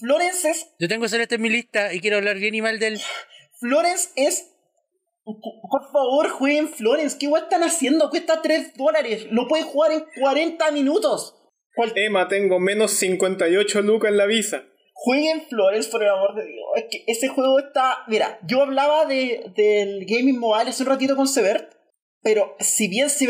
Florence 0.00 0.50
es 0.50 0.66
Yo 0.78 0.88
tengo 0.88 1.08
Celeste 1.08 1.36
en 1.36 1.42
mi 1.42 1.50
lista 1.50 1.92
y 1.92 2.00
quiero 2.00 2.16
hablar 2.16 2.36
bien 2.38 2.54
y 2.54 2.62
mal 2.62 2.78
del. 2.78 3.00
Florence 3.60 4.10
es. 4.16 4.50
Por 5.24 5.90
favor, 5.92 6.28
jueguen 6.30 6.68
Florence. 6.68 7.16
¿Qué 7.18 7.26
igual 7.26 7.44
están 7.44 7.62
haciendo? 7.62 8.10
Cuesta 8.10 8.42
3 8.42 8.74
dólares. 8.76 9.26
Lo 9.30 9.48
pueden 9.48 9.66
jugar 9.66 9.92
en 9.92 10.04
40 10.20 10.70
minutos. 10.70 11.34
Cual- 11.74 11.92
Emma, 11.96 12.28
tengo 12.28 12.58
menos 12.60 12.92
58 12.92 13.80
lucas 13.82 14.10
en 14.10 14.18
la 14.18 14.26
visa. 14.26 14.64
Jueguen 14.92 15.42
Florence, 15.48 15.90
por 15.90 16.02
el 16.02 16.10
amor 16.10 16.34
de 16.34 16.46
Dios. 16.46 16.64
Es 16.76 16.84
que 16.90 17.04
ese 17.06 17.28
juego 17.28 17.58
está. 17.58 17.98
Mira, 18.06 18.38
yo 18.46 18.62
hablaba 18.62 19.06
de, 19.06 19.50
del 19.56 20.04
gaming 20.06 20.38
mobile 20.38 20.70
hace 20.70 20.82
un 20.82 20.88
ratito 20.90 21.16
con 21.16 21.26
Severt. 21.26 21.72
Pero 22.24 22.56
si 22.58 22.88
bien 22.88 23.08
si- 23.10 23.28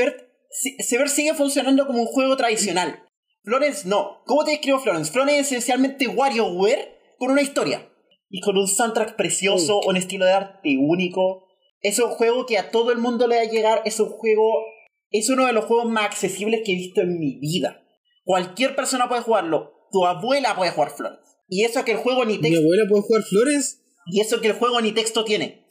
Severt 0.79 1.11
sigue 1.11 1.35
funcionando 1.35 1.87
como 1.87 2.01
un 2.01 2.07
juego 2.07 2.37
tradicional. 2.37 3.03
Florence 3.43 3.87
no. 3.87 4.23
¿Cómo 4.25 4.45
te 4.45 4.53
describo 4.53 4.79
Florence? 4.79 5.13
Florence 5.13 5.41
es 5.41 5.47
esencialmente 5.49 6.09
WarioWare 6.09 6.97
con 7.19 7.31
una 7.33 7.43
historia. 7.43 7.91
Y 8.31 8.41
con 8.41 8.57
un 8.57 8.67
soundtrack 8.67 9.17
precioso, 9.17 9.81
un 9.87 9.97
estilo 9.97 10.25
de 10.25 10.33
arte 10.33 10.77
único. 10.81 11.47
Es 11.81 11.99
un 11.99 12.09
juego 12.11 12.47
que 12.47 12.57
a 12.57 12.71
todo 12.71 12.91
el 12.93 12.99
mundo 12.99 13.27
le 13.27 13.37
va 13.37 13.43
a 13.43 13.47
llegar. 13.51 13.83
Es 13.85 14.01
un 14.01 14.09
juego. 14.09 14.65
Es 15.11 15.29
uno 15.29 15.47
de 15.47 15.53
los 15.53 15.67
juegos 15.67 15.87
más 15.91 16.07
accesibles 16.07 16.63
que 16.65 16.73
he 16.73 16.77
visto 16.77 17.03
en 17.03 17.19
mi 17.19 17.39
vida. 17.39 17.83
Cualquier 18.25 18.75
persona 18.75 19.09
puede 19.09 19.21
jugarlo. 19.23 19.89
Tu 19.93 20.05
abuela 20.07 20.57
puede 20.57 20.71
jugar 20.73 20.91
Florence. 20.91 21.23
Y 21.49 21.65
eso 21.65 21.85
que 21.85 21.93
el 21.93 21.99
juego 21.99 22.25
ni 22.25 22.37
¿Mi 22.39 22.41
texto. 22.43 22.61
abuela 22.61 22.85
puede 22.89 23.03
jugar 23.03 23.23
Flores? 23.23 23.83
Y 24.07 24.21
eso 24.21 24.41
que 24.41 24.49
el 24.49 24.55
juego 24.55 24.81
ni 24.81 24.93
texto 24.93 25.25
tiene. 25.25 25.67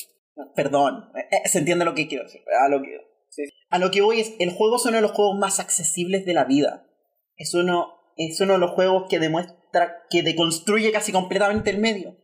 Perdón. 0.56 1.10
eh, 1.16 1.36
eh, 1.44 1.50
Se 1.50 1.60
entiende 1.60 1.84
lo 1.86 1.94
que 1.96 2.08
quiero 2.08 2.24
decir. 2.24 2.42
A 2.64 2.70
lo 2.70 2.82
que, 2.82 2.90
a 3.70 3.80
lo 3.80 3.92
que 3.92 4.02
voy 4.02 4.20
es. 4.20 4.34
El 4.40 4.52
juego 4.52 4.78
es 4.78 4.86
uno 4.86 4.98
de 4.98 5.02
los 5.02 5.12
juegos 5.12 5.38
más 5.38 5.60
accesibles 5.60 6.26
de 6.26 6.34
la 6.34 6.46
vida. 6.46 6.88
Es 7.36 7.54
uno, 7.54 7.94
es 8.18 8.40
uno 8.42 8.54
de 8.54 8.60
los 8.60 8.72
juegos 8.72 9.06
que 9.10 9.20
demuestra. 9.20 10.04
que 10.10 10.24
deconstruye 10.24 10.92
casi 10.92 11.12
completamente 11.12 11.70
el 11.70 11.80
medio. 11.80 12.18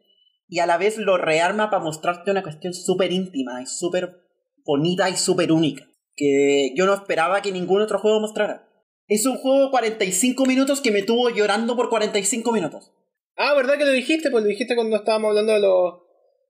Y 0.48 0.60
a 0.60 0.65
la 0.65 0.77
vez 0.77 0.98
lo 0.98 1.18
rearma 1.18 1.69
para 1.69 1.84
mostrarte 1.84 2.31
una 2.31 2.44
cuestión 2.44 2.73
súper 2.73 3.11
íntima 3.11 3.61
y 3.61 3.65
súper 3.65 4.22
bonita 4.65 5.10
y 5.10 5.15
súper 5.15 5.52
única. 5.52 5.88
Que 6.15 6.73
yo 6.76 6.86
no 6.86 6.94
esperaba 6.94 7.41
que 7.41 7.52
ningún 7.52 7.81
otro 7.81 7.99
juego 7.99 8.19
mostrara. 8.19 8.68
Es 9.07 9.26
un 9.26 9.38
juego 9.38 9.65
de 9.65 9.72
45 9.72 10.45
minutos 10.45 10.81
que 10.81 10.91
me 10.91 11.02
tuvo 11.02 11.30
llorando 11.31 11.76
por 11.76 11.90
45 11.90 12.52
minutos. 12.52 12.91
Ah, 13.36 13.56
¿verdad 13.56 13.77
que 13.77 13.86
lo 13.86 13.91
dijiste? 13.91 14.30
Pues 14.30 14.44
lo 14.44 14.49
dijiste 14.49 14.76
cuando 14.76 14.98
estábamos 14.98 15.30
hablando 15.30 15.53
de 15.53 15.60
los, 15.61 15.94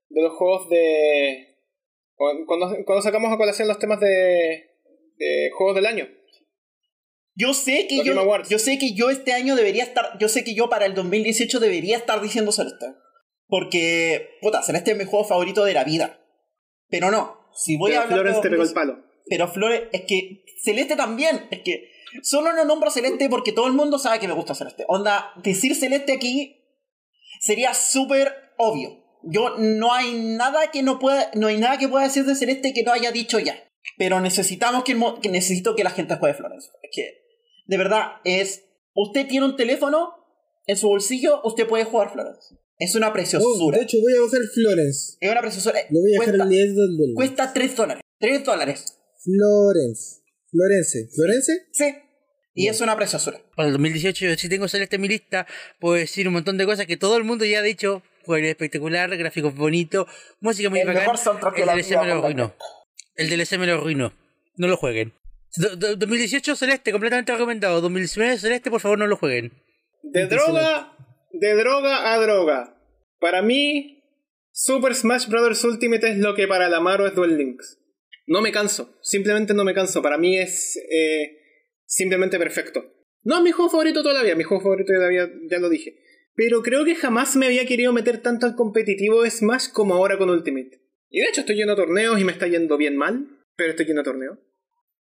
de 0.09 0.21
los 0.21 0.33
juegos 0.33 0.69
de... 0.69 1.48
Cuando, 2.45 2.75
cuando 2.85 3.01
sacamos 3.01 3.31
a 3.31 3.37
colación 3.37 3.69
los 3.69 3.79
temas 3.79 3.99
de, 4.01 4.69
de 5.15 5.49
juegos 5.57 5.75
del 5.75 5.85
año. 5.85 6.07
Yo 7.33 7.53
sé 7.53 7.87
que 7.87 7.95
Los 7.97 8.05
Game 8.05 8.15
yo, 8.17 8.21
Awards. 8.21 8.49
yo 8.49 8.59
sé 8.59 8.77
que 8.77 8.93
yo 8.93 9.09
este 9.09 9.31
año 9.31 9.55
debería 9.55 9.83
estar, 9.83 10.17
yo 10.19 10.27
sé 10.27 10.43
que 10.43 10.53
yo 10.53 10.69
para 10.69 10.85
el 10.85 10.93
2018 10.93 11.61
debería 11.61 11.95
estar 11.95 12.21
diciendo 12.21 12.51
Celeste. 12.51 12.87
Porque, 13.47 14.37
puta, 14.41 14.61
Celeste 14.61 14.91
es 14.91 14.97
mi 14.97 15.05
juego 15.05 15.25
favorito 15.25 15.63
de 15.63 15.73
la 15.73 15.85
vida. 15.85 16.19
Pero 16.89 17.09
no, 17.09 17.49
si 17.53 17.77
voy 17.77 17.91
Pero 17.91 18.01
a 18.01 18.03
hablar 18.03 18.19
Florence 18.19 18.41
de 18.41 18.43
te 18.43 18.49
pegó 18.49 18.63
el 18.63 18.73
2018 18.73 18.73
palo. 18.73 19.09
Pero 19.29 19.47
Flores, 19.47 19.83
es 19.93 20.01
que 20.01 20.43
Celeste 20.61 20.95
también, 20.97 21.47
es 21.51 21.61
que 21.61 21.89
solo 22.21 22.51
no 22.51 22.65
nombro 22.65 22.91
Celeste 22.91 23.29
porque 23.29 23.53
todo 23.53 23.67
el 23.67 23.73
mundo 23.73 23.99
sabe 23.99 24.19
que 24.19 24.27
me 24.27 24.33
gusta 24.33 24.55
Celeste. 24.55 24.83
Onda, 24.89 25.31
decir 25.41 25.75
Celeste 25.75 26.11
aquí 26.11 26.65
sería 27.39 27.73
súper 27.73 28.33
obvio. 28.57 28.98
Yo 29.23 29.57
no 29.57 29.93
hay 29.93 30.13
nada 30.13 30.71
que 30.71 30.81
no 30.83 30.99
pueda, 30.99 31.29
no 31.35 31.47
hay 31.47 31.57
nada 31.57 31.77
que 31.77 31.87
pueda 31.87 32.05
decir 32.05 32.25
de 32.25 32.35
Celeste 32.35 32.73
que 32.73 32.83
no 32.83 32.91
haya 32.91 33.11
dicho 33.11 33.39
ya. 33.39 33.55
Pero 33.97 34.19
necesitamos 34.21 34.83
que, 34.83 34.97
que 35.21 35.29
necesito 35.29 35.75
que 35.75 35.83
la 35.83 35.89
gente 35.91 36.15
juegue 36.15 36.35
Florence. 36.35 36.69
Es 36.83 36.89
que, 36.93 37.21
de 37.67 37.77
verdad, 37.77 38.13
es. 38.23 38.65
Usted 38.95 39.27
tiene 39.27 39.45
un 39.45 39.55
teléfono 39.55 40.13
en 40.67 40.77
su 40.77 40.87
bolsillo, 40.87 41.41
usted 41.43 41.67
puede 41.67 41.83
jugar 41.85 42.11
Florence. 42.11 42.55
Es 42.77 42.95
una 42.95 43.09
Oh, 43.09 43.13
preciosura. 43.13 43.77
de 43.77 43.83
hecho, 43.83 43.97
voy 44.01 44.13
a 44.13 44.21
bajar 44.21 44.41
Florence. 44.53 45.17
es 45.19 45.31
una 45.31 45.41
preciosura. 45.41 45.79
Lo 45.89 45.99
voy 45.99 46.11
a 46.11 46.19
dejar 46.19 46.27
Cuesta, 46.37 46.43
en 46.43 46.49
10 46.49 46.75
dólares. 46.75 47.13
cuesta 47.15 47.53
3 47.53 47.75
dólares. 47.75 48.03
3 48.19 48.43
dólares. 48.45 48.97
Florence. 49.23 50.21
Florence. 50.49 51.09
¿Florence? 51.13 51.67
Sí. 51.73 51.95
Y 52.55 52.67
es 52.67 52.81
una 52.81 52.95
preciosura. 52.95 53.39
Para 53.55 53.67
el 53.67 53.73
2018, 53.73 54.25
yo 54.25 54.35
sí 54.35 54.49
tengo 54.49 54.67
Celeste 54.67 54.95
en 54.95 55.01
mi 55.01 55.07
lista. 55.07 55.45
Puedo 55.79 55.95
decir 55.95 56.27
un 56.27 56.33
montón 56.33 56.57
de 56.57 56.65
cosas 56.65 56.85
que 56.87 56.97
todo 56.97 57.17
el 57.17 57.23
mundo 57.23 57.45
ya 57.45 57.59
ha 57.59 57.63
dicho. 57.63 58.01
Juego 58.29 58.45
espectacular, 58.45 59.17
gráficos 59.17 59.55
bonitos, 59.55 60.05
música 60.39 60.69
muy 60.69 60.81
El 60.81 60.85
bacán. 60.87 61.01
mejor 61.11 61.53
el 61.57 61.65
la 61.65 61.73
DLC 61.73 61.97
me 61.99 62.05
lo 62.05 62.13
arruinó. 62.19 62.55
El 63.15 63.27
DLC 63.27 63.57
me 63.57 63.65
lo 63.65 63.73
arruinó. 63.73 64.13
No 64.55 64.67
lo 64.67 64.77
jueguen. 64.77 65.13
Do- 65.55 65.75
do- 65.75 65.95
2018 65.95 66.55
Celeste, 66.55 66.91
completamente 66.91 67.31
recomendado. 67.31 67.81
2019 67.81 68.37
Celeste, 68.37 68.69
por 68.69 68.81
favor, 68.81 68.99
no 68.99 69.07
lo 69.07 69.17
jueguen. 69.17 69.51
De 70.03 70.27
droga, 70.27 70.95
de 71.31 71.55
droga 71.55 72.13
a 72.13 72.19
droga. 72.19 72.77
Para 73.19 73.41
mí, 73.41 74.03
Super 74.51 74.93
Smash 74.93 75.27
Bros. 75.27 75.63
Ultimate 75.63 76.11
es 76.11 76.17
lo 76.19 76.35
que 76.35 76.47
para 76.47 76.67
el 76.67 76.73
Amaro 76.75 77.07
es 77.07 77.15
Duel 77.15 77.35
Links. 77.35 77.79
No 78.27 78.41
me 78.41 78.51
canso, 78.51 78.95
simplemente 79.01 79.55
no 79.55 79.63
me 79.63 79.73
canso. 79.73 80.03
Para 80.03 80.19
mí 80.19 80.37
es 80.37 80.77
eh, 80.91 81.31
simplemente 81.87 82.37
perfecto. 82.37 82.85
No 83.23 83.37
es 83.37 83.41
mi 83.43 83.49
juego 83.51 83.71
favorito 83.71 84.03
todavía, 84.03 84.35
mi 84.35 84.43
juego 84.43 84.61
favorito 84.61 84.93
todavía 84.93 85.27
ya 85.49 85.57
lo 85.57 85.67
dije. 85.69 85.95
Pero 86.39 86.63
creo 86.63 86.85
que 86.85 86.95
jamás 86.95 87.35
me 87.35 87.47
había 87.47 87.65
querido 87.65 87.91
meter 87.91 88.21
tanto 88.21 88.45
al 88.45 88.55
competitivo 88.55 89.23
de 89.23 89.29
Smash 89.29 89.73
como 89.73 89.93
ahora 89.93 90.17
con 90.17 90.29
Ultimate. 90.29 90.81
Y 91.09 91.19
de 91.19 91.27
hecho 91.27 91.41
estoy 91.41 91.57
lleno 91.57 91.71
de 91.75 91.81
torneos 91.83 92.17
y 92.17 92.23
me 92.23 92.31
está 92.31 92.47
yendo 92.47 92.77
bien 92.77 92.95
mal, 92.95 93.27
pero 93.57 93.71
estoy 93.71 93.85
lleno 93.87 93.99
de 93.99 94.05
torneos. 94.05 94.37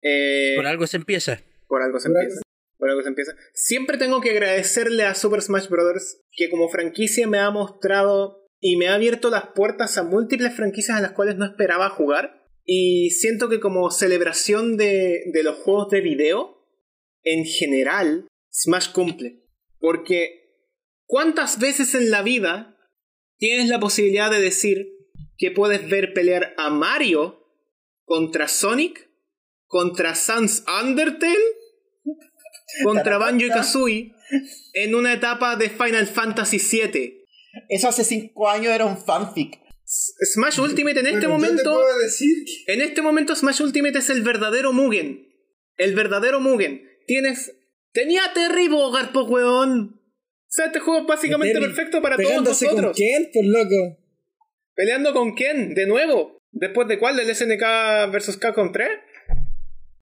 Eh, 0.01 0.55
Por 0.57 0.67
algo 0.67 0.85
se 0.87 0.97
empieza. 0.97 1.41
por 1.69 1.81
algo 1.83 2.01
se 2.01 2.09
Por 2.09 2.21
empieza. 2.21 2.41
Por 2.77 2.89
algo 2.89 3.01
se 3.01 3.07
empieza. 3.07 3.33
Siempre 3.53 3.97
tengo 3.97 4.19
que 4.19 4.31
agradecerle 4.31 5.05
a 5.05 5.15
Super 5.15 5.41
Smash 5.41 5.69
Bros. 5.69 6.19
que 6.33 6.49
como 6.49 6.67
franquicia 6.67 7.27
me 7.27 7.37
ha 7.37 7.49
mostrado 7.49 8.49
y 8.59 8.75
me 8.75 8.89
ha 8.89 8.95
abierto 8.95 9.29
las 9.29 9.51
puertas 9.55 9.97
a 9.97 10.03
múltiples 10.03 10.53
franquicias 10.53 10.97
a 10.97 11.01
las 11.01 11.13
cuales 11.13 11.37
no 11.37 11.45
esperaba 11.45 11.87
jugar. 11.91 12.43
Y 12.65 13.11
siento 13.11 13.47
que 13.47 13.61
como 13.61 13.89
celebración 13.89 14.75
de, 14.75 15.23
de 15.31 15.43
los 15.43 15.55
juegos 15.55 15.89
de 15.91 16.01
video, 16.01 16.67
en 17.23 17.45
general, 17.45 18.27
Smash 18.51 18.91
cumple. 18.91 19.45
Porque 19.79 20.40
¿cuántas 21.11 21.59
veces 21.59 21.93
en 21.93 22.09
la 22.09 22.21
vida 22.21 22.77
tienes 23.37 23.67
la 23.67 23.79
posibilidad 23.81 24.31
de 24.31 24.39
decir 24.39 24.87
que 25.37 25.51
puedes 25.51 25.89
ver 25.89 26.13
pelear 26.13 26.53
a 26.57 26.69
Mario 26.69 27.45
contra 28.05 28.47
Sonic 28.47 29.09
contra 29.67 30.15
Sans 30.15 30.63
Undertale, 30.83 31.37
contra 32.83 33.17
Banjo 33.17 33.45
y 33.45 33.49
Kazooie, 33.49 34.13
en 34.73 34.95
una 34.95 35.13
etapa 35.13 35.55
de 35.55 35.69
Final 35.69 36.07
Fantasy 36.07 36.57
VII. 36.59 37.25
Eso 37.69 37.87
hace 37.87 38.03
5 38.03 38.49
años 38.49 38.73
era 38.73 38.85
un 38.85 38.97
fanfic. 38.97 39.59
Smash 39.85 40.59
Ultimate 40.59 40.99
en 40.99 41.07
este 41.07 41.13
yo 41.13 41.19
te 41.21 41.27
momento. 41.27 41.73
puedo 41.73 41.97
decir 41.99 42.33
que- 42.45 42.73
En 42.73 42.81
este 42.81 43.01
momento 43.01 43.35
Smash 43.35 43.61
Ultimate 43.61 43.97
es 43.99 44.09
el 44.09 44.21
verdadero 44.23 44.73
Mugen. 44.73 45.27
El 45.77 45.95
verdadero 45.95 46.39
Mugen. 46.41 46.81
Tienes. 47.07 47.53
Tenía 47.93 48.25
a 48.25 48.33
Terry 48.33 48.67
Bogard, 48.67 49.11
po 49.13 49.23
weón. 49.23 50.00
O 50.51 50.53
sea, 50.53 50.65
este 50.65 50.79
juego 50.81 50.99
es 51.01 51.07
básicamente 51.07 51.57
perfecto 51.61 52.01
para 52.01 52.17
todos 52.17 52.27
Pegándose 52.27 52.65
con 52.65 52.75
nosotros. 52.75 52.97
quién, 52.97 53.29
por 53.33 53.45
loco. 53.45 53.97
Peleando 54.75 55.13
con 55.13 55.33
ken, 55.33 55.73
de 55.73 55.85
nuevo. 55.85 56.41
¿Después 56.51 56.89
de 56.89 56.99
cuál? 56.99 57.15
¿Del 57.15 57.33
SNK 57.33 58.11
vs 58.11 58.35
Capcom 58.35 58.73
3? 58.73 58.89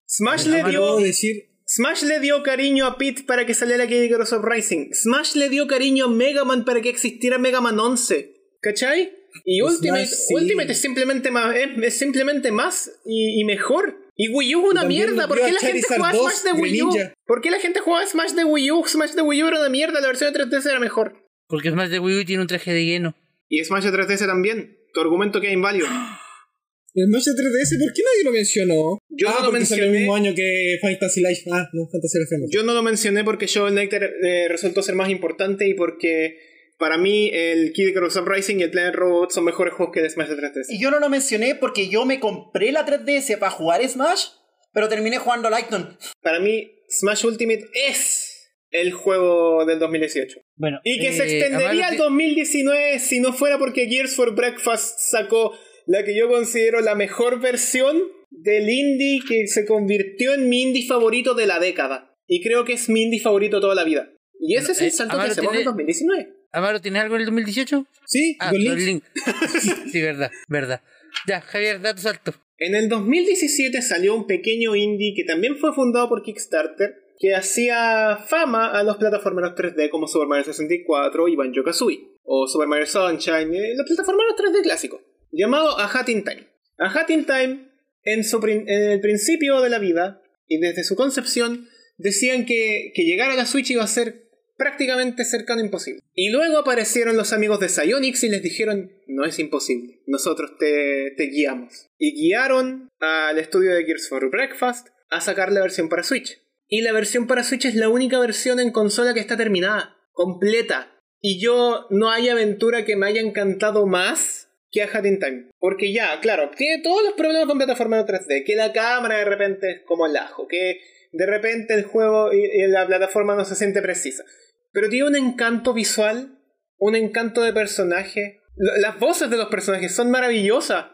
Smash 0.08 0.46
le 0.46 0.64
dio. 0.64 0.96
decir. 0.96 1.50
Smash 1.68 2.02
le 2.02 2.18
dio 2.18 2.42
cariño 2.42 2.84
a 2.84 2.98
Pete 2.98 3.22
para 3.22 3.46
que 3.46 3.54
saliera 3.54 3.86
Kid 3.86 4.02
Icarus 4.02 4.32
Uprising. 4.32 4.92
Smash 4.92 5.36
le 5.36 5.50
dio 5.50 5.68
cariño 5.68 6.06
a 6.06 6.08
Mega 6.08 6.44
Man 6.44 6.64
para 6.64 6.80
que 6.80 6.88
existiera 6.88 7.38
Mega 7.38 7.60
Man 7.60 7.78
11. 7.78 8.34
¿Cachai? 8.60 9.12
Y 9.44 9.60
Smash, 9.60 9.72
Ultimate, 9.72 10.06
sí. 10.06 10.34
Ultimate 10.34 10.72
es 10.72 10.80
simplemente 10.80 11.30
más, 11.30 11.54
es, 11.54 11.68
es 11.80 11.96
simplemente 11.96 12.50
más 12.50 12.90
y, 13.04 13.40
y 13.40 13.44
mejor. 13.44 14.00
Y 14.16 14.28
Wii 14.34 14.56
U 14.56 14.64
es 14.64 14.70
una 14.72 14.84
mierda. 14.84 15.28
¿Por 15.28 15.40
qué 15.40 15.52
la 15.52 15.60
gente 15.60 15.86
2 15.88 15.96
Smash 15.96 16.42
de 16.42 16.52
Wii 16.60 16.82
U? 16.82 16.90
¿Por 17.30 17.42
qué 17.42 17.52
la 17.52 17.60
gente 17.60 17.78
jugaba 17.78 18.04
Smash 18.04 18.32
de 18.32 18.42
Wii 18.42 18.72
U? 18.72 18.84
Smash 18.84 19.12
de 19.12 19.22
Wii 19.22 19.44
U 19.44 19.46
era 19.46 19.60
una 19.60 19.68
mierda, 19.68 20.00
la 20.00 20.08
versión 20.08 20.32
de 20.32 20.40
3DS 20.40 20.68
era 20.68 20.80
mejor. 20.80 21.14
Porque 21.46 21.70
Smash 21.70 21.88
de 21.88 22.00
Wii 22.00 22.22
U 22.22 22.24
tiene 22.24 22.42
un 22.42 22.48
traje 22.48 22.72
de 22.72 22.84
lleno. 22.84 23.14
Y 23.48 23.62
Smash 23.62 23.84
de 23.84 23.92
3DS 23.92 24.26
también. 24.26 24.76
Tu 24.92 25.00
argumento 25.00 25.40
queda 25.40 25.52
inválido. 25.52 25.86
El 26.94 27.06
Smash 27.06 27.26
de 27.26 27.40
3DS, 27.40 27.78
¿por 27.78 27.92
qué 27.92 28.02
nadie 28.02 28.24
lo 28.24 28.32
mencionó? 28.32 28.98
Yo 29.10 29.28
ah, 29.28 29.34
no 29.38 29.44
lo 29.44 29.50
porque 29.52 29.64
salió 29.64 29.84
el 29.84 29.90
mencioné. 29.92 29.98
mismo 30.00 30.16
año 30.16 30.34
que 30.34 30.78
Fantasy 30.82 31.20
Life. 31.20 31.42
Ah, 31.52 31.68
no, 31.72 31.88
Fantasy 31.92 32.18
Life. 32.18 32.36
no. 32.36 32.46
Yo 32.50 32.64
no 32.64 32.74
lo 32.74 32.82
mencioné 32.82 33.22
porque 33.22 33.46
Shovel 33.46 33.74
Knight 33.74 33.92
eh, 33.92 34.48
resultó 34.48 34.82
ser 34.82 34.96
más 34.96 35.08
importante 35.08 35.68
y 35.68 35.74
porque 35.74 36.36
para 36.80 36.98
mí 36.98 37.30
el 37.32 37.72
Kid 37.72 37.90
Icarus 37.90 38.16
Uprising 38.16 38.58
y 38.58 38.64
el 38.64 38.72
Planet 38.72 38.96
Robot 38.96 39.30
son 39.30 39.44
mejores 39.44 39.74
juegos 39.74 39.94
que 39.94 40.00
el 40.00 40.10
Smash 40.10 40.30
de 40.30 40.34
3DS. 40.34 40.66
Y 40.68 40.82
yo 40.82 40.90
no 40.90 40.98
lo 40.98 41.08
mencioné 41.08 41.54
porque 41.54 41.88
yo 41.88 42.04
me 42.06 42.18
compré 42.18 42.72
la 42.72 42.84
3DS 42.84 43.38
para 43.38 43.52
jugar 43.52 43.88
Smash, 43.88 44.30
pero 44.72 44.88
terminé 44.88 45.18
jugando 45.18 45.48
Lightning. 45.48 45.96
Para 46.22 46.40
mí, 46.40 46.72
Smash 46.90 47.24
Ultimate 47.26 47.64
es 47.88 48.26
el 48.70 48.92
juego 48.92 49.64
del 49.64 49.78
2018. 49.78 50.40
Bueno, 50.56 50.78
Y 50.84 50.98
que 51.00 51.12
se 51.12 51.24
eh, 51.24 51.38
extendería 51.38 51.86
al 51.88 51.92
ti- 51.92 51.98
2019 51.98 52.98
si 52.98 53.20
no 53.20 53.32
fuera 53.32 53.58
porque 53.58 53.86
Gears 53.86 54.14
for 54.14 54.34
Breakfast 54.34 54.98
sacó 55.10 55.52
la 55.86 56.04
que 56.04 56.16
yo 56.16 56.28
considero 56.28 56.80
la 56.80 56.94
mejor 56.94 57.40
versión 57.40 58.00
del 58.30 58.68
indie 58.70 59.20
que 59.26 59.46
se 59.48 59.66
convirtió 59.66 60.34
en 60.34 60.48
mi 60.48 60.62
indie 60.62 60.86
favorito 60.86 61.34
de 61.34 61.46
la 61.46 61.58
década. 61.58 62.14
Y 62.28 62.42
creo 62.42 62.64
que 62.64 62.74
es 62.74 62.88
mi 62.88 63.02
indie 63.02 63.20
favorito 63.20 63.60
toda 63.60 63.74
la 63.74 63.82
vida. 63.84 64.08
Y 64.38 64.56
ese 64.56 64.72
es 64.72 64.80
el 64.80 64.86
Eh, 64.88 64.90
salto 64.92 65.12
que 65.12 65.16
Amaro 65.16 65.32
hacemos 65.32 65.48
en 65.52 65.56
tiene- 65.58 65.64
2019. 65.64 66.28
Amaro, 66.52 66.80
¿tienes 66.80 67.02
algo 67.02 67.14
en 67.16 67.20
el 67.22 67.26
2018? 67.26 67.86
Sí, 68.06 68.36
Ah, 68.40 68.50
con 68.50 68.58
links. 68.60 69.04
sí, 69.92 70.00
verdad, 70.00 70.30
verdad. 70.48 70.80
Ya, 71.26 71.40
Javier, 71.40 71.80
da 71.80 71.94
tu 71.94 72.02
salto. 72.02 72.34
En 72.60 72.74
el 72.74 72.90
2017 72.90 73.80
salió 73.80 74.14
un 74.14 74.26
pequeño 74.26 74.76
indie 74.76 75.14
que 75.16 75.24
también 75.24 75.56
fue 75.56 75.72
fundado 75.72 76.10
por 76.10 76.22
Kickstarter, 76.22 76.94
que 77.18 77.34
hacía 77.34 78.18
fama 78.28 78.70
a 78.70 78.82
los 78.82 78.98
plataformeros 78.98 79.54
3D 79.54 79.88
como 79.88 80.06
Super 80.06 80.28
Mario 80.28 80.44
64 80.44 81.28
y 81.28 81.36
Banjo 81.36 81.64
Kazooie, 81.64 82.18
o 82.22 82.46
Super 82.46 82.68
Mario 82.68 82.84
Sunshine, 82.84 83.54
eh, 83.54 83.74
los 83.74 83.86
plataformeros 83.86 84.34
3D 84.36 84.62
clásicos, 84.62 85.00
llamado 85.32 85.78
A 85.78 85.86
Hat 85.86 86.10
in 86.10 86.22
Time. 86.22 86.48
A 86.78 86.92
Hat 86.92 87.08
in 87.08 87.24
Time, 87.24 87.66
en, 88.04 88.24
su 88.24 88.38
el 88.44 89.00
principio 89.00 89.62
de 89.62 89.70
la 89.70 89.78
vida 89.78 90.20
y 90.46 90.58
desde 90.58 90.84
su 90.84 90.96
concepción, 90.96 91.66
decían 91.96 92.44
que, 92.44 92.92
que 92.94 93.04
llegar 93.04 93.30
a 93.30 93.36
la 93.36 93.46
Switch 93.46 93.70
iba 93.70 93.84
a 93.84 93.86
ser 93.86 94.29
prácticamente 94.60 95.24
cercano 95.24 95.62
a 95.62 95.64
imposible. 95.64 96.02
Y 96.14 96.28
luego 96.28 96.58
aparecieron 96.58 97.16
los 97.16 97.32
amigos 97.32 97.60
de 97.60 97.70
Psyonix 97.70 98.22
y 98.24 98.28
les 98.28 98.42
dijeron, 98.42 98.92
no 99.06 99.24
es 99.24 99.38
imposible, 99.38 100.02
nosotros 100.06 100.52
te, 100.58 101.14
te 101.16 101.28
guiamos. 101.28 101.88
Y 101.98 102.12
guiaron 102.12 102.90
al 103.00 103.38
estudio 103.38 103.74
de 103.74 103.86
Gears 103.86 104.10
for 104.10 104.30
Breakfast 104.30 104.88
a 105.08 105.22
sacar 105.22 105.50
la 105.50 105.62
versión 105.62 105.88
para 105.88 106.02
Switch. 106.02 106.42
Y 106.68 106.82
la 106.82 106.92
versión 106.92 107.26
para 107.26 107.42
Switch 107.42 107.64
es 107.64 107.74
la 107.74 107.88
única 107.88 108.20
versión 108.20 108.60
en 108.60 108.70
consola 108.70 109.14
que 109.14 109.20
está 109.20 109.38
terminada, 109.38 109.96
completa. 110.12 110.94
Y 111.22 111.40
yo 111.40 111.86
no 111.88 112.10
hay 112.10 112.28
aventura 112.28 112.84
que 112.84 112.96
me 112.96 113.06
haya 113.06 113.22
encantado 113.22 113.86
más 113.86 114.50
que 114.70 114.82
a 114.82 114.90
Hat 114.92 115.06
in 115.06 115.20
Time. 115.20 115.46
Porque 115.58 115.90
ya, 115.90 116.20
claro, 116.20 116.50
tiene 116.54 116.82
todos 116.82 117.02
los 117.02 117.14
problemas 117.14 117.46
con 117.46 117.56
plataforma 117.56 118.04
3D. 118.04 118.44
Que 118.44 118.56
la 118.56 118.74
cámara 118.74 119.16
de 119.16 119.24
repente 119.24 119.70
es 119.70 119.80
como 119.86 120.04
el 120.04 120.16
ajo. 120.18 120.46
Que 120.46 120.80
de 121.12 121.26
repente 121.26 121.72
el 121.72 121.84
juego 121.84 122.30
y, 122.32 122.44
y 122.44 122.66
la 122.66 122.86
plataforma 122.86 123.34
no 123.34 123.46
se 123.46 123.56
siente 123.56 123.80
precisa. 123.80 124.24
Pero 124.72 124.88
tiene 124.88 125.08
un 125.08 125.16
encanto 125.16 125.72
visual, 125.74 126.38
un 126.78 126.94
encanto 126.94 127.42
de 127.42 127.52
personaje. 127.52 128.40
Las 128.56 128.98
voces 128.98 129.30
de 129.30 129.36
los 129.36 129.48
personajes 129.48 129.94
son 129.94 130.10
maravillosas. 130.10 130.86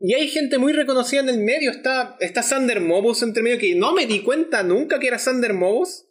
Y 0.00 0.14
hay 0.14 0.28
gente 0.28 0.58
muy 0.58 0.72
reconocida 0.72 1.20
en 1.20 1.28
el 1.28 1.38
medio. 1.38 1.70
Está, 1.70 2.16
está 2.20 2.42
Sander 2.42 2.80
Mobus 2.80 3.22
entre 3.22 3.42
medio 3.42 3.58
que 3.58 3.74
no 3.76 3.92
me 3.92 4.06
di 4.06 4.20
cuenta 4.22 4.62
nunca 4.62 4.98
que 4.98 5.06
era 5.08 5.18
Sander 5.18 5.52
Mobus. 5.54 6.06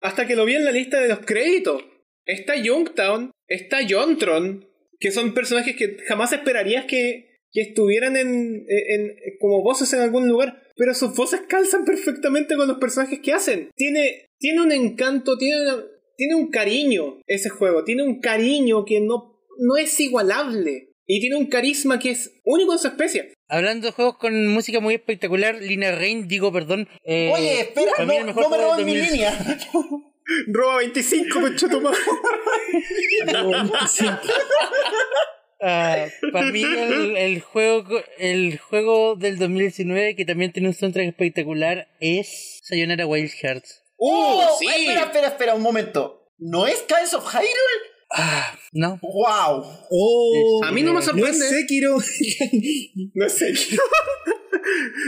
Hasta 0.00 0.26
que 0.26 0.34
lo 0.36 0.44
vi 0.44 0.54
en 0.54 0.64
la 0.64 0.72
lista 0.72 1.00
de 1.00 1.08
los 1.08 1.20
créditos. 1.20 1.84
Está 2.24 2.56
Youngtown, 2.56 3.30
está 3.46 3.78
Jontron, 3.88 4.68
que 4.98 5.12
son 5.12 5.32
personajes 5.32 5.76
que 5.76 5.96
jamás 6.08 6.32
esperarías 6.32 6.84
que, 6.86 7.38
que 7.52 7.60
estuvieran 7.60 8.16
en, 8.16 8.66
en- 8.68 9.14
como 9.38 9.62
voces 9.62 9.92
en 9.92 10.00
algún 10.00 10.28
lugar. 10.28 10.60
Pero 10.76 10.92
sus 10.94 11.14
voces 11.14 11.42
calzan 11.48 11.84
perfectamente 11.84 12.56
con 12.56 12.66
los 12.66 12.78
personajes 12.78 13.20
que 13.20 13.32
hacen. 13.32 13.70
Tiene, 13.76 14.28
tiene 14.38 14.60
un 14.60 14.72
encanto, 14.72 15.38
tiene, 15.38 15.62
una- 15.62 15.84
tiene 16.16 16.34
un 16.34 16.50
cariño 16.50 17.18
ese 17.26 17.48
juego. 17.48 17.84
Tiene 17.84 18.02
un 18.02 18.20
cariño 18.20 18.84
que 18.84 19.00
no, 19.00 19.38
no 19.58 19.76
es 19.76 19.98
igualable. 20.00 20.90
Y 21.06 21.20
tiene 21.20 21.36
un 21.36 21.46
carisma 21.46 21.98
que 22.00 22.10
es 22.10 22.32
único 22.44 22.72
en 22.72 22.78
su 22.80 22.88
especie. 22.88 23.32
Hablando 23.48 23.86
de 23.86 23.92
juegos 23.92 24.16
con 24.18 24.48
música 24.48 24.80
muy 24.80 24.94
espectacular, 24.94 25.54
Lina 25.62 25.92
Rain, 25.92 26.26
digo 26.26 26.52
perdón. 26.52 26.88
eh, 27.04 27.30
Oye, 27.32 27.60
espera, 27.60 27.92
no, 27.98 28.04
no 28.04 28.50
me 28.50 28.56
del 28.76 28.84
mi 28.84 28.96
2000. 28.96 29.12
línea. 29.12 29.58
Roba 30.48 30.78
25, 30.78 31.40
pecho 31.42 31.68
tomado. 31.68 31.94
Ah, 35.62 36.06
para 36.32 36.52
mí 36.52 36.62
el, 36.62 37.16
el 37.16 37.40
juego 37.40 37.84
co- 37.84 38.02
el 38.18 38.58
juego 38.58 39.16
del 39.16 39.38
2019 39.38 40.14
que 40.14 40.26
también 40.26 40.52
tiene 40.52 40.68
un 40.68 40.74
soundtrack 40.74 41.06
espectacular 41.08 41.88
es 41.98 42.60
Sayonara 42.62 43.06
Wild 43.06 43.30
Hearts. 43.30 43.82
¡Uh! 43.98 44.10
Oh, 44.10 44.56
sí. 44.58 44.66
Espera, 44.66 45.02
espera, 45.02 45.26
espera, 45.28 45.54
un 45.54 45.62
momento. 45.62 46.30
¿No 46.38 46.66
es 46.66 46.78
Skies 46.80 47.14
of 47.14 47.24
Hyrule? 47.32 47.94
Ah, 48.12 48.56
no. 48.72 48.98
¡Wow! 49.02 49.64
Oh, 49.90 50.60
A 50.64 50.70
mí 50.70 50.82
no 50.82 50.92
me 50.92 51.00
no 51.00 51.02
sorprende. 51.02 51.30
es 51.30 51.48
Sekiro. 51.50 51.96
No 53.14 53.28
sé. 53.28 53.52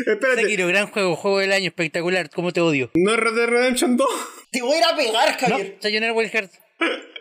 Espérate. 0.07 0.43
Sekiro, 0.43 0.67
gran 0.69 0.87
juego, 0.89 1.17
juego 1.17 1.39
del 1.41 1.53
año, 1.53 1.67
espectacular, 1.69 2.31
cómo 2.31 2.53
te 2.53 2.61
odio. 2.61 2.91
¿No 2.95 3.13
es 3.15 3.21
Red 3.21 3.35
Dead 3.35 3.47
Redemption 3.49 3.97
2? 3.97 4.09
Te 4.53 4.63
voy 4.63 4.75
a 4.75 4.79
ir 4.79 4.85
a 4.85 4.97
pegar, 4.97 5.37
No, 5.43 5.49
Javier. 5.49 5.77
Sayonara 5.81 6.13
Wild 6.13 6.31
Hearts. 6.33 6.59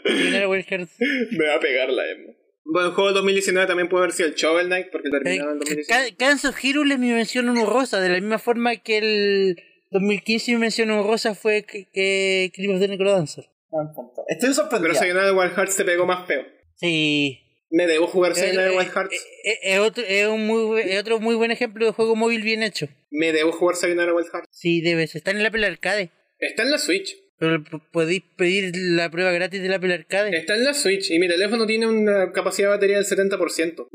Sayonara 0.05 0.47
Wild 0.49 0.65
Hearts. 0.67 0.91
Me 1.31 1.47
va 1.47 1.55
a 1.55 1.59
pegar 1.59 1.89
la 1.89 2.03
emo. 2.09 2.33
Bueno, 2.69 2.89
el 2.89 2.93
juego 2.95 3.07
del 3.09 3.15
2019 3.15 3.67
también 3.67 3.87
puede 3.89 4.03
haber 4.05 4.13
sido 4.15 4.29
el 4.29 4.35
Shovel 4.35 4.67
Knight 4.67 4.87
porque 4.91 5.09
terminaba 5.09 5.51
en 5.51 5.57
el 5.57 5.59
2019. 5.59 6.09
Ca- 6.11 6.15
Cans 6.17 6.45
of 6.45 6.55
Hyrule 6.57 6.93
es 6.95 6.99
mi 6.99 7.11
mención 7.11 7.47
honrosa, 7.49 7.99
de 8.01 8.09
la 8.09 8.15
misma 8.15 8.39
forma 8.39 8.75
que 8.77 8.97
el 8.97 9.63
2015 9.91 10.51
mi 10.51 10.57
mención 10.57 10.91
honrosa 10.91 11.35
fue 11.35 11.63
que, 11.63 11.87
que 11.93 12.51
the 12.53 12.87
Necrodancer. 12.87 13.49
Punto. 13.69 14.23
Estoy 14.27 14.49
Pero 14.49 14.53
sorprendido. 14.53 14.93
Sayonara 14.95 15.33
Wild 15.33 15.53
Hearts 15.55 15.75
te 15.75 15.85
pegó 15.85 16.05
más 16.05 16.27
feo. 16.27 16.43
Sí. 16.75 17.43
Me 17.69 17.85
debo 17.85 18.07
jugar 18.07 18.31
Eh, 18.31 18.35
Sayonara 18.35 18.71
eh, 18.71 18.77
Wild 18.77 18.91
Hearts. 18.93 19.13
eh, 19.13 19.19
eh, 19.43 19.59
Es 19.73 19.79
otro, 19.79 20.03
es 20.07 20.27
un 20.27 20.47
muy, 20.47 20.81
es 20.81 20.99
otro 20.99 21.19
muy 21.19 21.35
buen 21.35 21.51
ejemplo 21.51 21.85
de 21.85 21.91
juego 21.91 22.15
móvil 22.15 22.41
bien 22.41 22.63
hecho. 22.63 22.87
Me 23.09 23.33
debo 23.33 23.51
jugar 23.51 23.75
Sayonara 23.75 24.13
Wild 24.13 24.29
Hearts. 24.31 24.47
Sí, 24.51 24.81
debes. 24.81 25.15
Está 25.15 25.31
en 25.31 25.37
el 25.37 25.45
Apple 25.45 25.65
Arcade. 25.65 26.09
Está 26.39 26.63
en 26.63 26.71
la 26.71 26.77
Switch. 26.77 27.15
Pero 27.39 27.63
podéis 27.91 28.23
pedir 28.35 28.71
la 28.75 29.11
prueba 29.11 29.31
gratis 29.31 29.61
del 29.61 29.73
Apple 29.73 29.93
Arcade. 29.93 30.35
Está 30.35 30.55
en 30.55 30.63
la 30.63 30.73
Switch 30.73 31.11
y 31.11 31.19
mi 31.19 31.27
teléfono 31.27 31.67
tiene 31.67 31.85
una 31.85 32.31
capacidad 32.31 32.69
de 32.69 32.75
batería 32.75 32.97
del 32.97 33.05
70%. 33.05 33.87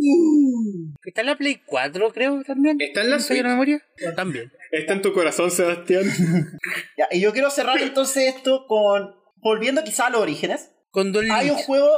Está 1.05 1.20
en 1.23 1.27
la 1.27 1.36
Play 1.36 1.60
4, 1.66 2.12
creo, 2.12 2.43
también. 2.44 2.81
Está 2.81 3.01
en 3.02 3.10
la 3.10 3.16
¿Me 3.16 3.23
falla 3.23 3.40
Switch. 3.40 3.51
memoria? 3.51 3.82
También. 4.14 4.52
Está 4.70 4.93
en 4.93 5.02
tu 5.02 5.12
corazón, 5.12 5.51
Sebastián. 5.51 6.05
Ya, 6.97 7.09
y 7.10 7.20
yo 7.20 7.32
quiero 7.32 7.51
cerrar 7.51 7.81
entonces 7.81 8.35
esto 8.35 8.66
con. 8.66 9.14
Volviendo 9.36 9.82
quizá 9.82 10.06
a 10.06 10.10
los 10.10 10.20
orígenes. 10.20 10.70
Con 10.90 11.10
dos 11.10 11.24
Hay 11.31 11.51
un 11.51 11.56
juego. 11.56 11.89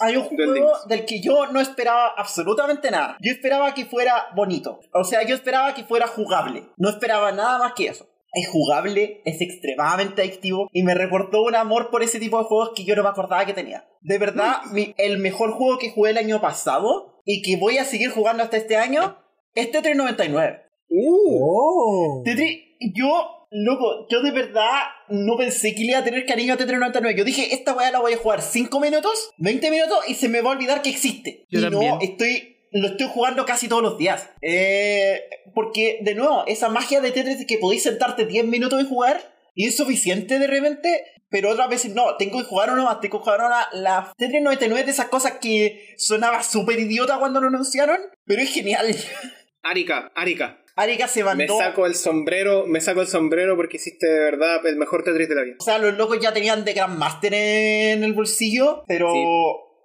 Hay 0.00 0.16
un 0.16 0.24
juego 0.24 0.72
del 0.88 1.04
que 1.04 1.20
yo 1.20 1.46
no 1.52 1.60
esperaba 1.60 2.12
absolutamente 2.16 2.90
nada. 2.90 3.16
Yo 3.20 3.32
esperaba 3.32 3.74
que 3.74 3.84
fuera 3.84 4.26
bonito. 4.34 4.80
O 4.92 5.04
sea, 5.04 5.24
yo 5.24 5.34
esperaba 5.36 5.72
que 5.74 5.84
fuera 5.84 6.06
jugable. 6.08 6.64
No 6.76 6.88
esperaba 6.88 7.30
nada 7.32 7.58
más 7.58 7.72
que 7.74 7.86
eso. 7.88 8.08
Es 8.32 8.48
jugable, 8.48 9.22
es 9.24 9.40
extremadamente 9.40 10.20
adictivo 10.22 10.68
y 10.72 10.82
me 10.82 10.94
reportó 10.94 11.42
un 11.42 11.54
amor 11.54 11.90
por 11.90 12.02
ese 12.02 12.20
tipo 12.20 12.38
de 12.38 12.44
juegos 12.44 12.72
que 12.76 12.84
yo 12.84 12.94
no 12.96 13.02
me 13.02 13.08
acordaba 13.08 13.46
que 13.46 13.54
tenía. 13.54 13.88
De 14.02 14.18
verdad, 14.18 14.62
mi- 14.72 14.94
el 14.98 15.18
mejor 15.18 15.52
juego 15.52 15.78
que 15.78 15.90
jugué 15.90 16.10
el 16.10 16.18
año 16.18 16.40
pasado 16.40 17.20
y 17.24 17.42
que 17.42 17.56
voy 17.56 17.78
a 17.78 17.84
seguir 17.84 18.10
jugando 18.10 18.42
hasta 18.42 18.56
este 18.58 18.76
año 18.76 19.16
es 19.54 19.70
Tetris 19.70 19.96
99. 19.96 20.60
Uh, 20.88 21.40
Oh. 21.40 22.22
Tetris, 22.24 22.58
yo, 22.94 23.46
loco, 23.50 24.06
yo 24.10 24.20
de 24.22 24.30
verdad 24.32 24.82
no 25.08 25.36
pensé 25.36 25.74
que 25.74 25.80
le 25.82 25.88
iba 25.92 25.98
a 26.00 26.04
tener 26.04 26.26
cariño 26.26 26.54
a 26.54 26.56
Tetris 26.56 26.78
99. 26.78 27.18
Yo 27.18 27.24
dije, 27.24 27.54
esta 27.54 27.72
weá 27.74 27.90
la 27.90 28.00
voy 28.00 28.12
a 28.12 28.18
jugar 28.18 28.42
5 28.42 28.80
minutos, 28.80 29.30
20 29.38 29.70
minutos 29.70 29.98
y 30.08 30.14
se 30.14 30.28
me 30.28 30.40
va 30.42 30.50
a 30.50 30.54
olvidar 30.54 30.82
que 30.82 30.90
existe. 30.90 31.46
Yo 31.48 31.60
y 31.60 31.62
también. 31.62 31.94
no, 31.94 31.98
estoy, 32.00 32.55
lo 32.80 32.88
estoy 32.88 33.08
jugando 33.08 33.44
casi 33.44 33.68
todos 33.68 33.82
los 33.82 33.98
días. 33.98 34.28
Eh, 34.42 35.22
porque, 35.54 35.98
de 36.02 36.14
nuevo, 36.14 36.44
esa 36.46 36.68
magia 36.68 37.00
de 37.00 37.10
Tetris 37.10 37.46
que 37.46 37.58
podéis 37.58 37.82
sentarte 37.82 38.26
10 38.26 38.46
minutos 38.46 38.82
y 38.82 38.88
jugar 38.88 39.20
y 39.54 39.66
es 39.66 39.76
suficiente 39.76 40.38
de 40.38 40.46
repente. 40.46 41.04
Pero 41.28 41.50
otras 41.50 41.68
veces 41.68 41.92
no, 41.92 42.16
tengo 42.16 42.38
que 42.38 42.44
jugar 42.44 42.72
uno 42.72 42.84
más, 42.84 43.00
tengo 43.00 43.18
que 43.18 43.24
jugar 43.24 43.40
una. 43.40 43.66
La 43.72 44.12
Tetris 44.16 44.42
99 44.42 44.80
es 44.80 44.86
de 44.86 44.92
esas 44.92 45.08
cosas 45.08 45.34
que 45.40 45.94
sonaba 45.98 46.42
súper 46.42 46.78
idiota 46.78 47.18
cuando 47.18 47.40
lo 47.40 47.48
anunciaron, 47.48 47.98
pero 48.24 48.42
es 48.42 48.52
genial. 48.52 48.94
Arika, 49.62 50.12
Arika. 50.14 50.62
Arika 50.76 51.08
se 51.08 51.24
Me 51.24 51.34
mandó. 51.34 51.58
saco 51.58 51.86
el 51.86 51.94
sombrero, 51.94 52.66
me 52.66 52.80
saco 52.80 53.00
el 53.00 53.08
sombrero 53.08 53.56
porque 53.56 53.78
hiciste 53.78 54.06
de 54.06 54.20
verdad 54.20 54.64
el 54.66 54.76
mejor 54.76 55.02
Tetris 55.02 55.28
de 55.28 55.34
la 55.34 55.42
vida. 55.42 55.56
O 55.58 55.64
sea, 55.64 55.78
los 55.78 55.96
locos 55.96 56.20
ya 56.20 56.32
tenían 56.32 56.64
de 56.64 56.74
Grandmaster 56.74 57.34
en 57.34 58.04
el 58.04 58.12
bolsillo, 58.12 58.84
pero. 58.86 59.10
Sí. 59.12 59.24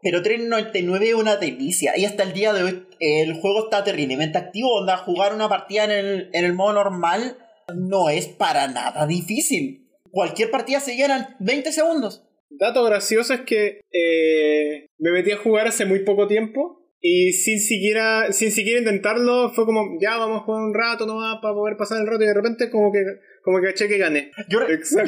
Pero 0.01 0.21
3.99 0.21 1.01
es 1.03 1.13
una 1.13 1.37
delicia. 1.37 1.97
Y 1.97 2.05
hasta 2.05 2.23
el 2.23 2.33
día 2.33 2.53
de 2.53 2.63
hoy 2.63 2.87
el 2.99 3.33
juego 3.33 3.65
está 3.65 3.83
terriblemente 3.83 4.37
activo. 4.37 4.79
Onda, 4.79 4.97
jugar 4.97 5.33
una 5.33 5.49
partida 5.49 5.85
en 5.85 5.91
el, 5.91 6.29
en 6.33 6.45
el 6.45 6.53
modo 6.53 6.73
normal 6.73 7.37
no 7.75 8.09
es 8.09 8.27
para 8.27 8.67
nada 8.67 9.05
difícil. 9.07 9.87
Cualquier 10.11 10.51
partida 10.51 10.79
se 10.79 10.95
llena 10.95 11.17
en 11.17 11.45
20 11.45 11.71
segundos. 11.71 12.23
Dato 12.49 12.83
gracioso 12.83 13.33
es 13.33 13.41
que 13.41 13.81
eh, 13.91 14.87
me 14.97 15.11
metí 15.11 15.31
a 15.31 15.37
jugar 15.37 15.67
hace 15.67 15.85
muy 15.85 15.99
poco 15.99 16.27
tiempo 16.27 16.81
y 16.99 17.31
sin 17.31 17.59
siquiera, 17.59 18.31
sin 18.31 18.51
siquiera 18.51 18.79
intentarlo 18.79 19.51
fue 19.53 19.65
como, 19.65 19.97
ya 19.99 20.17
vamos 20.17 20.41
a 20.41 20.43
jugar 20.43 20.63
un 20.63 20.73
rato 20.73 21.05
nomás 21.05 21.39
para 21.41 21.53
poder 21.53 21.77
pasar 21.77 22.01
el 22.01 22.07
rato 22.07 22.23
y 22.23 22.27
de 22.27 22.33
repente 22.33 22.69
como 22.69 22.91
que, 22.91 22.99
como 23.43 23.59
que 23.59 23.67
caché 23.67 23.87
que 23.87 23.97
gané. 23.97 24.31
Yo, 24.49 24.59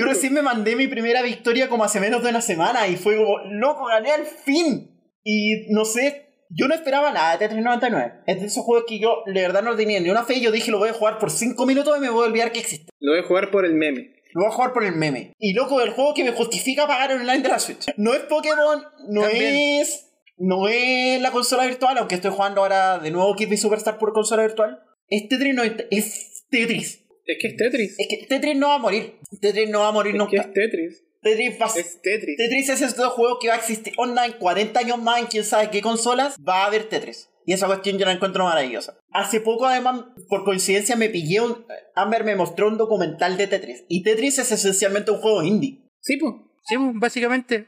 recién 0.06 0.34
me 0.34 0.42
mandé 0.42 0.76
mi 0.76 0.88
primera 0.88 1.22
victoria 1.22 1.70
como 1.70 1.84
hace 1.84 2.00
menos 2.00 2.24
de 2.24 2.30
una 2.30 2.42
semana 2.42 2.88
y 2.88 2.96
fue 2.96 3.16
como, 3.18 3.38
loco, 3.52 3.86
gané 3.86 4.12
al 4.12 4.26
fin. 4.26 4.90
Y 5.24 5.68
no 5.70 5.86
sé, 5.86 6.46
yo 6.50 6.68
no 6.68 6.76
esperaba 6.76 7.12
nada 7.12 7.38
de 7.38 7.50
T399. 7.50 8.24
Es 8.28 8.42
de 8.42 8.48
esos 8.48 8.64
juegos 8.64 8.86
que 8.88 9.00
yo 9.00 9.24
de 9.26 9.42
verdad 9.42 9.64
no 9.64 9.76
tenía 9.76 10.00
ni 10.00 10.10
una 10.10 10.24
fe. 10.24 10.40
Yo 10.40 10.52
dije, 10.52 10.72
lo 10.72 10.80
voy 10.80 10.90
a 10.90 10.94
jugar 10.94 11.18
por 11.18 11.32
5 11.32 11.66
minutos 11.66 11.98
y 11.98 12.02
me 12.02 12.10
voy 12.10 12.26
a 12.26 12.28
olvidar 12.28 12.52
que 12.52 12.60
existe. 12.60 12.92
Lo 13.00 13.14
voy 13.14 13.22
a 13.22 13.28
jugar 13.28 13.52
por 13.52 13.66
el 13.66 13.74
meme. 13.76 14.16
Lo 14.34 14.42
voy 14.42 14.52
a 14.52 14.56
jugar 14.56 14.74
por 14.74 14.84
el 14.84 14.96
meme. 14.96 15.34
Y 15.38 15.54
loco, 15.54 15.82
el 15.82 15.92
juego 15.92 16.14
que 16.14 16.24
me 16.24 16.32
justifica 16.32 16.88
pagar 16.88 17.12
el 17.12 17.22
online 17.22 17.44
de 17.44 17.50
la 17.50 17.60
Switch. 17.60 17.86
No 17.98 18.14
es 18.14 18.22
Pokémon, 18.22 18.84
no 19.10 19.22
También. 19.22 19.82
es. 19.82 20.10
No 20.38 20.68
es 20.68 21.22
la 21.22 21.32
consola 21.32 21.66
virtual, 21.68 21.98
aunque 22.00 22.16
estoy 22.16 22.32
jugando 22.32 22.62
ahora 22.62 22.98
de 22.98 23.12
nuevo 23.12 23.36
Kirby 23.36 23.56
Superstar 23.56 24.00
por 24.00 24.14
consola 24.14 24.42
virtual. 24.42 24.80
Es 25.08 25.30
Tetris 25.30 25.54
90, 25.54 25.84
es 25.92 26.46
Tetris. 26.50 27.03
Es 27.26 27.38
que 27.40 27.48
es 27.48 27.58
Tetris. 27.58 27.96
Es 28.00 28.08
que 28.10 28.26
Tetris 28.28 28.56
no 28.56 28.68
va 28.70 28.76
a 28.76 28.80
morir. 28.80 29.20
Tetris 29.40 29.70
no 29.70 29.80
va 29.80 29.90
a 29.90 29.92
morir 29.92 30.16
Es 30.16 30.22
que 30.30 30.38
nunca. 30.38 30.42
es 30.42 30.54
Tetris. 30.54 31.04
Tetris 31.22 31.62
va 31.62 31.66
a 31.66 31.80
Es 31.80 32.02
Tetris. 32.02 32.38
Tetris 32.38 32.70
es 32.70 32.82
ese 32.82 33.04
juego 33.04 33.40
que 33.40 33.48
va 33.48 33.54
a 33.56 33.58
existir 33.58 33.94
online 33.98 34.38
40 34.38 34.80
años 34.80 35.02
más 35.02 35.20
en 35.22 35.28
quién 35.28 35.44
sabe 35.44 35.70
qué 35.70 35.82
consolas. 35.82 36.36
Va 36.48 36.64
a 36.64 36.66
haber 36.66 36.90
Tetris. 36.90 37.30
Y 37.46 37.54
esa 37.54 37.68
cuestión 37.68 37.98
yo 37.98 38.06
la 38.06 38.14
encuentro 38.14 38.46
maravillosa. 38.46 38.98
Hace 39.12 39.42
poco, 39.42 39.66
además, 39.66 40.06
por 40.30 40.44
coincidencia, 40.46 40.96
me 40.96 41.10
pillé 41.10 41.42
un. 41.42 41.66
Amber 41.96 42.24
me 42.24 42.36
mostró 42.36 42.68
un 42.68 42.78
documental 42.78 43.38
de 43.38 43.48
Tetris. 43.48 43.84
Y 43.90 44.04
Tetris 44.04 44.40
es 44.40 44.52
esencialmente 44.52 45.12
un 45.12 45.18
juego 45.20 45.44
indie. 45.44 45.82
Sí, 46.02 46.18
pues. 46.18 46.34
Sí, 46.66 46.76
pues, 46.78 46.92
básicamente. 46.96 47.68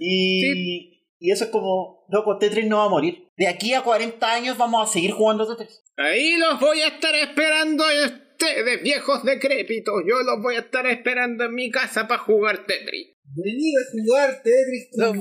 Y. 0.00 0.98
Y 1.20 1.32
eso 1.32 1.44
es 1.44 1.50
como. 1.50 2.04
Loco, 2.08 2.38
Tetris 2.38 2.66
no 2.66 2.78
va 2.78 2.84
a 2.84 2.88
morir. 2.88 3.28
De 3.36 3.48
aquí 3.48 3.74
a 3.74 3.82
40 3.82 4.32
años 4.32 4.56
vamos 4.56 4.88
a 4.88 4.92
seguir 4.92 5.10
jugando 5.12 5.46
Tetris. 5.46 5.82
Ahí 5.96 6.36
los 6.36 6.60
voy 6.60 6.80
a 6.80 6.88
estar 6.88 7.14
esperando 7.14 7.84
ustedes, 8.38 8.82
viejos 8.82 9.24
decrépitos. 9.24 10.02
Yo 10.06 10.22
los 10.22 10.40
voy 10.40 10.56
a 10.56 10.60
estar 10.60 10.86
esperando 10.86 11.44
en 11.44 11.54
mi 11.54 11.70
casa 11.70 12.06
para 12.06 12.20
jugar 12.20 12.66
Tetris. 12.66 13.08
Venid 13.30 13.74
a 13.76 13.90
jugar 13.92 14.42
Tetris. 14.42 14.88
No, 14.96 15.12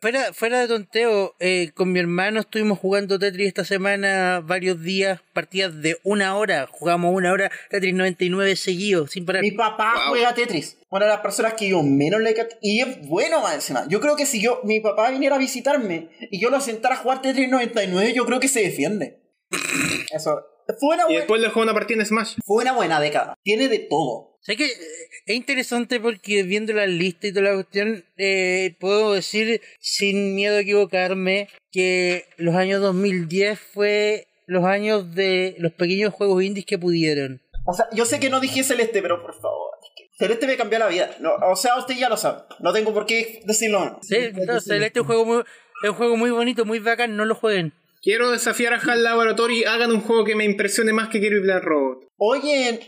fuera, 0.00 0.32
fuera 0.32 0.60
de 0.60 0.68
tonteo, 0.68 1.36
eh, 1.38 1.70
con 1.74 1.92
mi 1.92 1.98
hermano 2.00 2.40
estuvimos 2.40 2.78
jugando 2.78 3.18
Tetris 3.18 3.48
esta 3.48 3.64
semana 3.64 4.40
varios 4.42 4.82
días, 4.82 5.20
partidas 5.34 5.82
de 5.82 5.98
una 6.02 6.36
hora. 6.36 6.66
Jugamos 6.70 7.14
una 7.14 7.32
hora 7.32 7.50
Tetris 7.68 7.92
99 7.94 8.56
seguidos, 8.56 9.10
sin 9.10 9.26
parar. 9.26 9.42
Mi 9.42 9.50
papá 9.52 9.92
Wow. 9.96 10.08
juega 10.10 10.34
Tetris. 10.34 10.78
Una 10.88 11.04
de 11.04 11.10
las 11.10 11.20
personas 11.20 11.54
que 11.54 11.68
yo 11.68 11.82
menos 11.82 12.20
le 12.22 12.34
Y 12.62 12.80
es 12.80 13.06
bueno 13.06 13.42
más 13.42 13.56
encima. 13.56 13.86
Yo 13.88 14.00
creo 14.00 14.16
que 14.16 14.24
si 14.24 14.40
yo, 14.40 14.60
mi 14.64 14.80
papá 14.80 15.10
viniera 15.10 15.36
a 15.36 15.38
visitarme 15.38 16.08
y 16.30 16.40
yo 16.40 16.48
lo 16.48 16.60
sentara 16.60 16.94
a 16.94 16.98
jugar 16.98 17.20
Tetris 17.20 17.50
99, 17.50 18.14
yo 18.14 18.24
creo 18.24 18.40
que 18.40 18.48
se 18.48 18.60
defiende. 18.62 19.20
Eso. 20.14 20.42
Fue 20.78 20.94
una, 20.94 21.04
Y 21.04 21.06
buena, 21.06 21.18
después 21.18 21.40
le 21.40 21.48
juego 21.48 21.62
una 21.62 21.74
partida 21.74 22.00
en 22.00 22.06
Smash. 22.06 22.34
fue 22.44 22.62
una 22.62 22.72
buena 22.72 23.00
década. 23.00 23.34
Tiene 23.42 23.68
de 23.68 23.78
todo. 23.80 24.38
Sé 24.40 24.56
que 24.56 24.66
es 24.66 25.34
interesante 25.34 25.98
porque 25.98 26.42
viendo 26.44 26.72
la 26.72 26.86
lista 26.86 27.26
y 27.26 27.32
toda 27.32 27.50
la 27.50 27.54
cuestión, 27.54 28.04
eh, 28.16 28.76
puedo 28.78 29.14
decir 29.14 29.60
sin 29.80 30.34
miedo 30.34 30.56
a 30.56 30.60
equivocarme 30.60 31.48
que 31.72 32.26
los 32.36 32.54
años 32.54 32.80
2010 32.80 33.58
fue 33.58 34.28
los 34.46 34.64
años 34.64 35.14
de 35.14 35.56
los 35.58 35.72
pequeños 35.72 36.14
juegos 36.14 36.44
indies 36.44 36.66
que 36.66 36.78
pudieron. 36.78 37.42
O 37.64 37.72
sea, 37.72 37.86
yo 37.92 38.04
sé 38.04 38.20
que 38.20 38.30
no 38.30 38.38
dije 38.38 38.62
Celeste, 38.62 39.02
pero 39.02 39.20
por 39.20 39.34
favor. 39.34 39.72
Celeste 40.18 40.46
me 40.46 40.56
cambió 40.56 40.78
la 40.78 40.86
vida. 40.86 41.10
No, 41.20 41.34
o 41.34 41.56
sea, 41.56 41.76
usted 41.76 41.96
ya 41.96 42.08
lo 42.08 42.16
sabe. 42.16 42.42
No 42.60 42.72
tengo 42.72 42.94
por 42.94 43.04
qué 43.04 43.40
decirlo. 43.44 43.98
Sí, 44.02 44.16
no, 44.46 44.60
Celeste 44.60 45.00
es 45.00 45.02
un 45.02 45.06
juego 45.06 45.24
muy, 45.24 45.44
es 45.82 45.90
un 45.90 45.96
juego 45.96 46.16
muy 46.16 46.30
bonito, 46.30 46.64
muy 46.64 46.78
bacán, 46.78 47.16
no 47.16 47.24
lo 47.24 47.34
jueguen. 47.34 47.74
Quiero 48.06 48.30
desafiar 48.30 48.72
a 48.72 48.76
HAL 48.78 49.02
Laboratory. 49.02 49.64
Hagan 49.64 49.90
un 49.90 50.00
juego 50.00 50.22
que 50.24 50.36
me 50.36 50.44
impresione 50.44 50.92
más 50.92 51.08
que 51.08 51.20
Kirby 51.20 51.40
Black 51.40 51.64
Robot. 51.64 52.04
Oye, 52.18 52.78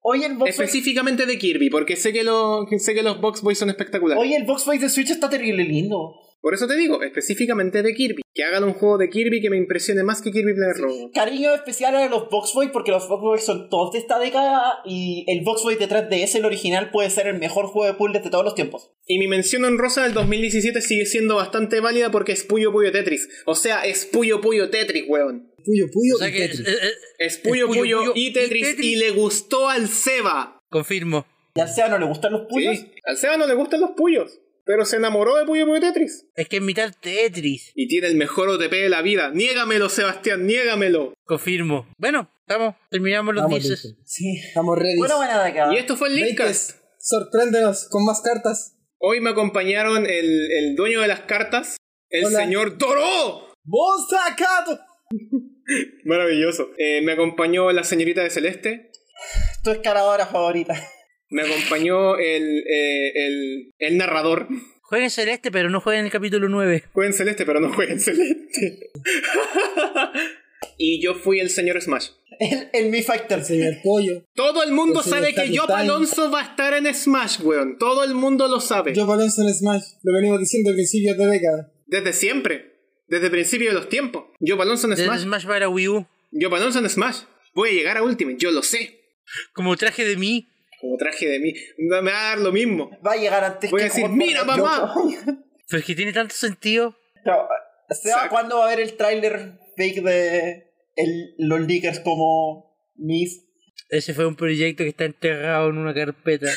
oye 0.00 0.26
el 0.26 0.34
Box 0.34 0.38
Boy- 0.38 0.48
Específicamente 0.50 1.26
de 1.26 1.38
Kirby, 1.38 1.70
porque 1.70 1.96
sé 1.96 2.12
que, 2.12 2.22
lo, 2.22 2.66
que 2.70 2.78
sé 2.78 2.94
que 2.94 3.02
los 3.02 3.20
Box 3.20 3.42
Boys 3.42 3.58
son 3.58 3.70
espectaculares. 3.70 4.22
Oye, 4.22 4.36
el 4.36 4.44
Box 4.44 4.66
Boy 4.66 4.78
de 4.78 4.88
Switch 4.88 5.10
está 5.10 5.28
terrible 5.28 5.64
lindo. 5.64 6.14
Por 6.42 6.54
eso 6.54 6.66
te 6.66 6.76
digo, 6.76 7.02
específicamente 7.02 7.82
de 7.82 7.92
Kirby. 7.94 8.22
Que 8.34 8.44
hagan 8.44 8.64
un 8.64 8.72
juego 8.72 8.96
de 8.96 9.10
Kirby 9.10 9.40
que 9.42 9.50
me 9.50 9.56
impresione 9.58 10.02
más 10.02 10.22
que 10.22 10.30
Kirby 10.30 10.54
Black 10.54 10.78
Robot. 10.78 11.12
Cariño 11.12 11.52
especial 11.54 11.94
a 11.96 12.08
los 12.08 12.30
Box 12.30 12.52
Boy 12.54 12.68
porque 12.72 12.92
los 12.92 13.08
Box 13.08 13.20
Boy 13.22 13.38
son 13.40 13.68
todos 13.68 13.92
de 13.92 13.98
esta 13.98 14.18
década 14.18 14.80
y 14.86 15.24
el 15.28 15.44
Box 15.44 15.62
Boy 15.64 15.74
de 15.76 15.88
3DS, 15.88 16.36
el 16.36 16.44
original, 16.46 16.90
puede 16.90 17.10
ser 17.10 17.26
el 17.26 17.38
mejor 17.38 17.66
juego 17.66 17.92
de 17.92 17.98
puzzles 17.98 18.24
de 18.24 18.30
todos 18.30 18.44
los 18.44 18.54
tiempos. 18.54 18.90
Y 19.06 19.18
mi 19.18 19.28
mención 19.28 19.64
honrosa 19.64 20.04
del 20.04 20.14
2017 20.14 20.80
sigue 20.80 21.04
siendo 21.06 21.36
bastante 21.36 21.80
válida 21.80 22.10
porque 22.10 22.32
es 22.32 22.44
Puyo 22.44 22.72
Puyo 22.72 22.90
Tetris. 22.92 23.28
O 23.46 23.54
sea, 23.54 23.84
es 23.84 24.06
Puyo 24.06 24.40
Puyo 24.40 24.70
Tetris, 24.70 25.04
weón. 25.08 25.52
Puyo, 25.64 25.88
puyo 25.92 26.14
O 26.14 26.18
sea 26.18 26.28
y 26.28 26.32
que, 26.32 26.38
Tetris. 26.38 26.66
Es 27.18 27.36
Puyo 27.38 27.66
Puyo 27.66 27.80
Puyo, 27.80 27.98
Puyo 27.98 28.12
y, 28.14 28.28
y 28.28 28.32
Tetris, 28.32 28.62
y 28.62 28.70
Tetris. 28.70 28.98
le 28.98 29.10
gustó 29.10 29.68
al 29.68 29.88
Seba. 29.88 30.58
confirmo. 30.70 31.26
¿Y 31.54 31.60
al 31.60 31.68
Seba 31.68 31.88
no 31.88 31.98
le 31.98 32.06
gustan 32.06 32.32
los 32.32 32.42
puyos? 32.48 32.78
Sí, 32.78 32.92
al 33.04 33.16
Seba 33.18 33.36
no 33.36 33.46
le 33.46 33.54
gustan 33.54 33.80
los 33.80 33.90
puyos, 33.90 34.38
pero 34.70 34.84
se 34.84 34.98
enamoró 34.98 35.34
de 35.34 35.46
Puyo 35.46 35.66
Puyo 35.66 35.80
Tetris. 35.80 36.26
Es 36.36 36.46
que 36.48 36.58
es 36.58 36.62
mitad 36.62 36.94
Tetris. 37.00 37.72
Y 37.74 37.88
tiene 37.88 38.06
el 38.06 38.14
mejor 38.14 38.48
OTP 38.50 38.70
de 38.70 38.88
la 38.88 39.02
vida. 39.02 39.32
Niégamelo, 39.32 39.88
Sebastián, 39.88 40.46
niégamelo. 40.46 41.12
Confirmo. 41.24 41.88
Bueno, 41.98 42.30
vamos, 42.46 42.76
terminamos 42.88 43.34
los 43.34 43.42
Vamos, 43.42 43.58
10. 43.64 43.68
listo. 43.68 43.88
Sí. 44.04 44.36
Estamos 44.46 44.78
ready. 44.78 44.96
Una 45.00 45.16
buena 45.16 45.42
década. 45.42 45.74
Y 45.74 45.78
esto 45.78 45.96
fue 45.96 46.06
el 46.06 46.14
Linkcast. 46.14 46.76
Sorpréndenos 47.00 47.88
con 47.90 48.04
más 48.04 48.20
cartas. 48.20 48.76
Hoy 48.98 49.20
me 49.20 49.30
acompañaron 49.30 50.06
el, 50.06 50.52
el 50.52 50.76
dueño 50.76 51.00
de 51.00 51.08
las 51.08 51.22
cartas, 51.22 51.76
el 52.08 52.26
Hola. 52.26 52.38
señor 52.38 52.78
Toro. 52.78 53.02
¡Vos 53.64 54.06
sacado! 54.08 54.78
Maravilloso. 56.04 56.68
Eh, 56.78 57.00
me 57.02 57.10
acompañó 57.14 57.72
la 57.72 57.82
señorita 57.82 58.22
de 58.22 58.30
Celeste. 58.30 58.92
Tu 59.64 59.72
escaladora 59.72 60.26
favorita. 60.26 60.74
Me 61.30 61.42
acompañó 61.42 62.16
el, 62.16 62.58
eh, 62.66 63.12
el, 63.14 63.72
el 63.78 63.96
narrador. 63.96 64.48
Jueguen 64.82 65.10
Celeste, 65.10 65.52
pero 65.52 65.70
no 65.70 65.80
jueguen 65.80 66.04
el 66.06 66.10
capítulo 66.10 66.48
9. 66.48 66.84
Jueguen 66.92 67.14
Celeste, 67.14 67.46
pero 67.46 67.60
no 67.60 67.72
jueguen 67.72 68.00
Celeste. 68.00 68.90
y 70.76 71.00
yo 71.00 71.14
fui 71.14 71.38
el 71.38 71.48
señor 71.50 71.80
Smash. 71.80 72.08
El, 72.40 72.68
el 72.72 72.90
Mi. 72.90 72.98
El 72.98 73.44
señor 73.44 73.74
Pollo. 73.84 74.24
Todo 74.34 74.64
el 74.64 74.72
mundo 74.72 75.02
El 75.04 75.10
sabe 75.10 75.34
que. 75.34 75.56
Job 75.56 75.70
Alonso 75.70 76.30
va 76.32 76.40
a 76.40 76.44
estar 76.44 76.74
en 76.74 76.92
Smash, 76.92 77.40
weón. 77.42 77.78
Todo 77.78 78.02
el 78.02 78.14
mundo 78.14 78.48
lo 78.48 78.60
sabe. 78.60 78.92
Yo 78.92 79.10
Alonso 79.10 79.42
en 79.42 79.54
Smash. 79.54 79.82
Lo 80.02 80.14
venimos 80.14 80.40
diciendo 80.40 80.70
al 80.70 80.76
principio 80.76 81.14
de 81.14 81.26
década. 81.26 81.72
Desde 81.86 82.12
siempre. 82.12 82.72
Desde 83.06 83.26
el 83.26 83.30
principio 83.30 83.68
de 83.68 83.74
los 83.74 83.88
tiempos. 83.88 84.24
Job 84.40 84.60
Alonso 84.60 84.86
en 84.86 84.94
Desde 84.94 85.04
Smash. 85.04 85.22
Smash 85.22 85.46
para 85.46 85.68
Wii 85.68 85.88
U. 85.88 86.06
Job 86.32 86.54
Alonso 86.54 86.80
en 86.80 86.88
Smash. 86.88 87.18
Voy 87.54 87.70
a 87.70 87.72
llegar 87.72 87.96
a 87.96 88.02
Ultimate, 88.02 88.38
yo 88.38 88.50
lo 88.50 88.62
sé. 88.62 89.00
Como 89.52 89.76
traje 89.76 90.04
de 90.04 90.16
mí. 90.16 90.49
Como 90.80 90.96
traje 90.96 91.26
de 91.28 91.38
mí. 91.40 91.52
Me 91.78 92.00
va 92.00 92.08
a 92.08 92.22
dar 92.30 92.38
lo 92.38 92.52
mismo. 92.52 92.90
Va 93.06 93.12
a 93.12 93.16
llegar 93.16 93.44
antes 93.44 93.70
Voy 93.70 93.80
a 93.80 93.84
que 93.84 93.88
decir, 93.90 94.06
por 94.06 94.16
"Mira, 94.16 94.44
mamá". 94.44 94.94
Pero 95.68 95.80
es 95.80 95.84
que 95.84 95.94
tiene 95.94 96.12
tanto 96.12 96.34
sentido. 96.34 96.96
Pero. 97.24 97.48
¿cuándo 98.30 98.56
va 98.58 98.64
a 98.64 98.66
haber 98.68 98.80
el 98.80 98.96
tráiler 98.96 99.58
fake 99.76 100.02
de 100.02 100.70
el, 100.96 101.34
los 101.38 101.60
leakers 101.60 102.00
como 102.00 102.76
Miss? 102.96 103.44
Ese 103.88 104.14
fue 104.14 104.26
un 104.26 104.36
proyecto 104.36 104.84
que 104.84 104.90
está 104.90 105.04
enterrado 105.04 105.70
en 105.70 105.78
una 105.78 105.92
carpeta. 105.92 106.46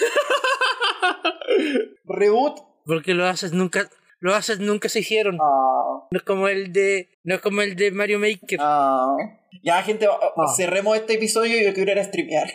Reboot. 2.05 2.59
Porque 2.85 3.13
los 3.13 3.27
haces 3.29 3.53
nunca. 3.53 3.89
Los 4.19 4.35
haces 4.35 4.59
nunca 4.59 4.89
se 4.89 4.99
hicieron. 4.99 5.37
Ah, 5.41 6.07
No 6.11 6.17
es 6.17 6.23
como 6.23 6.47
el 6.47 6.71
de. 6.71 7.09
No 7.23 7.35
es 7.35 7.41
como 7.41 7.61
el 7.61 7.75
de 7.75 7.91
Mario 7.91 8.19
Maker. 8.19 8.59
Ah. 8.61 9.15
Ya, 9.63 9.81
gente, 9.83 10.07
Ah. 10.07 10.53
cerremos 10.55 10.97
este 10.97 11.13
episodio 11.13 11.59
y 11.59 11.65
yo 11.65 11.73
quiero 11.73 11.91
ir 11.91 11.99
a 11.99 12.03
streamear. 12.03 12.51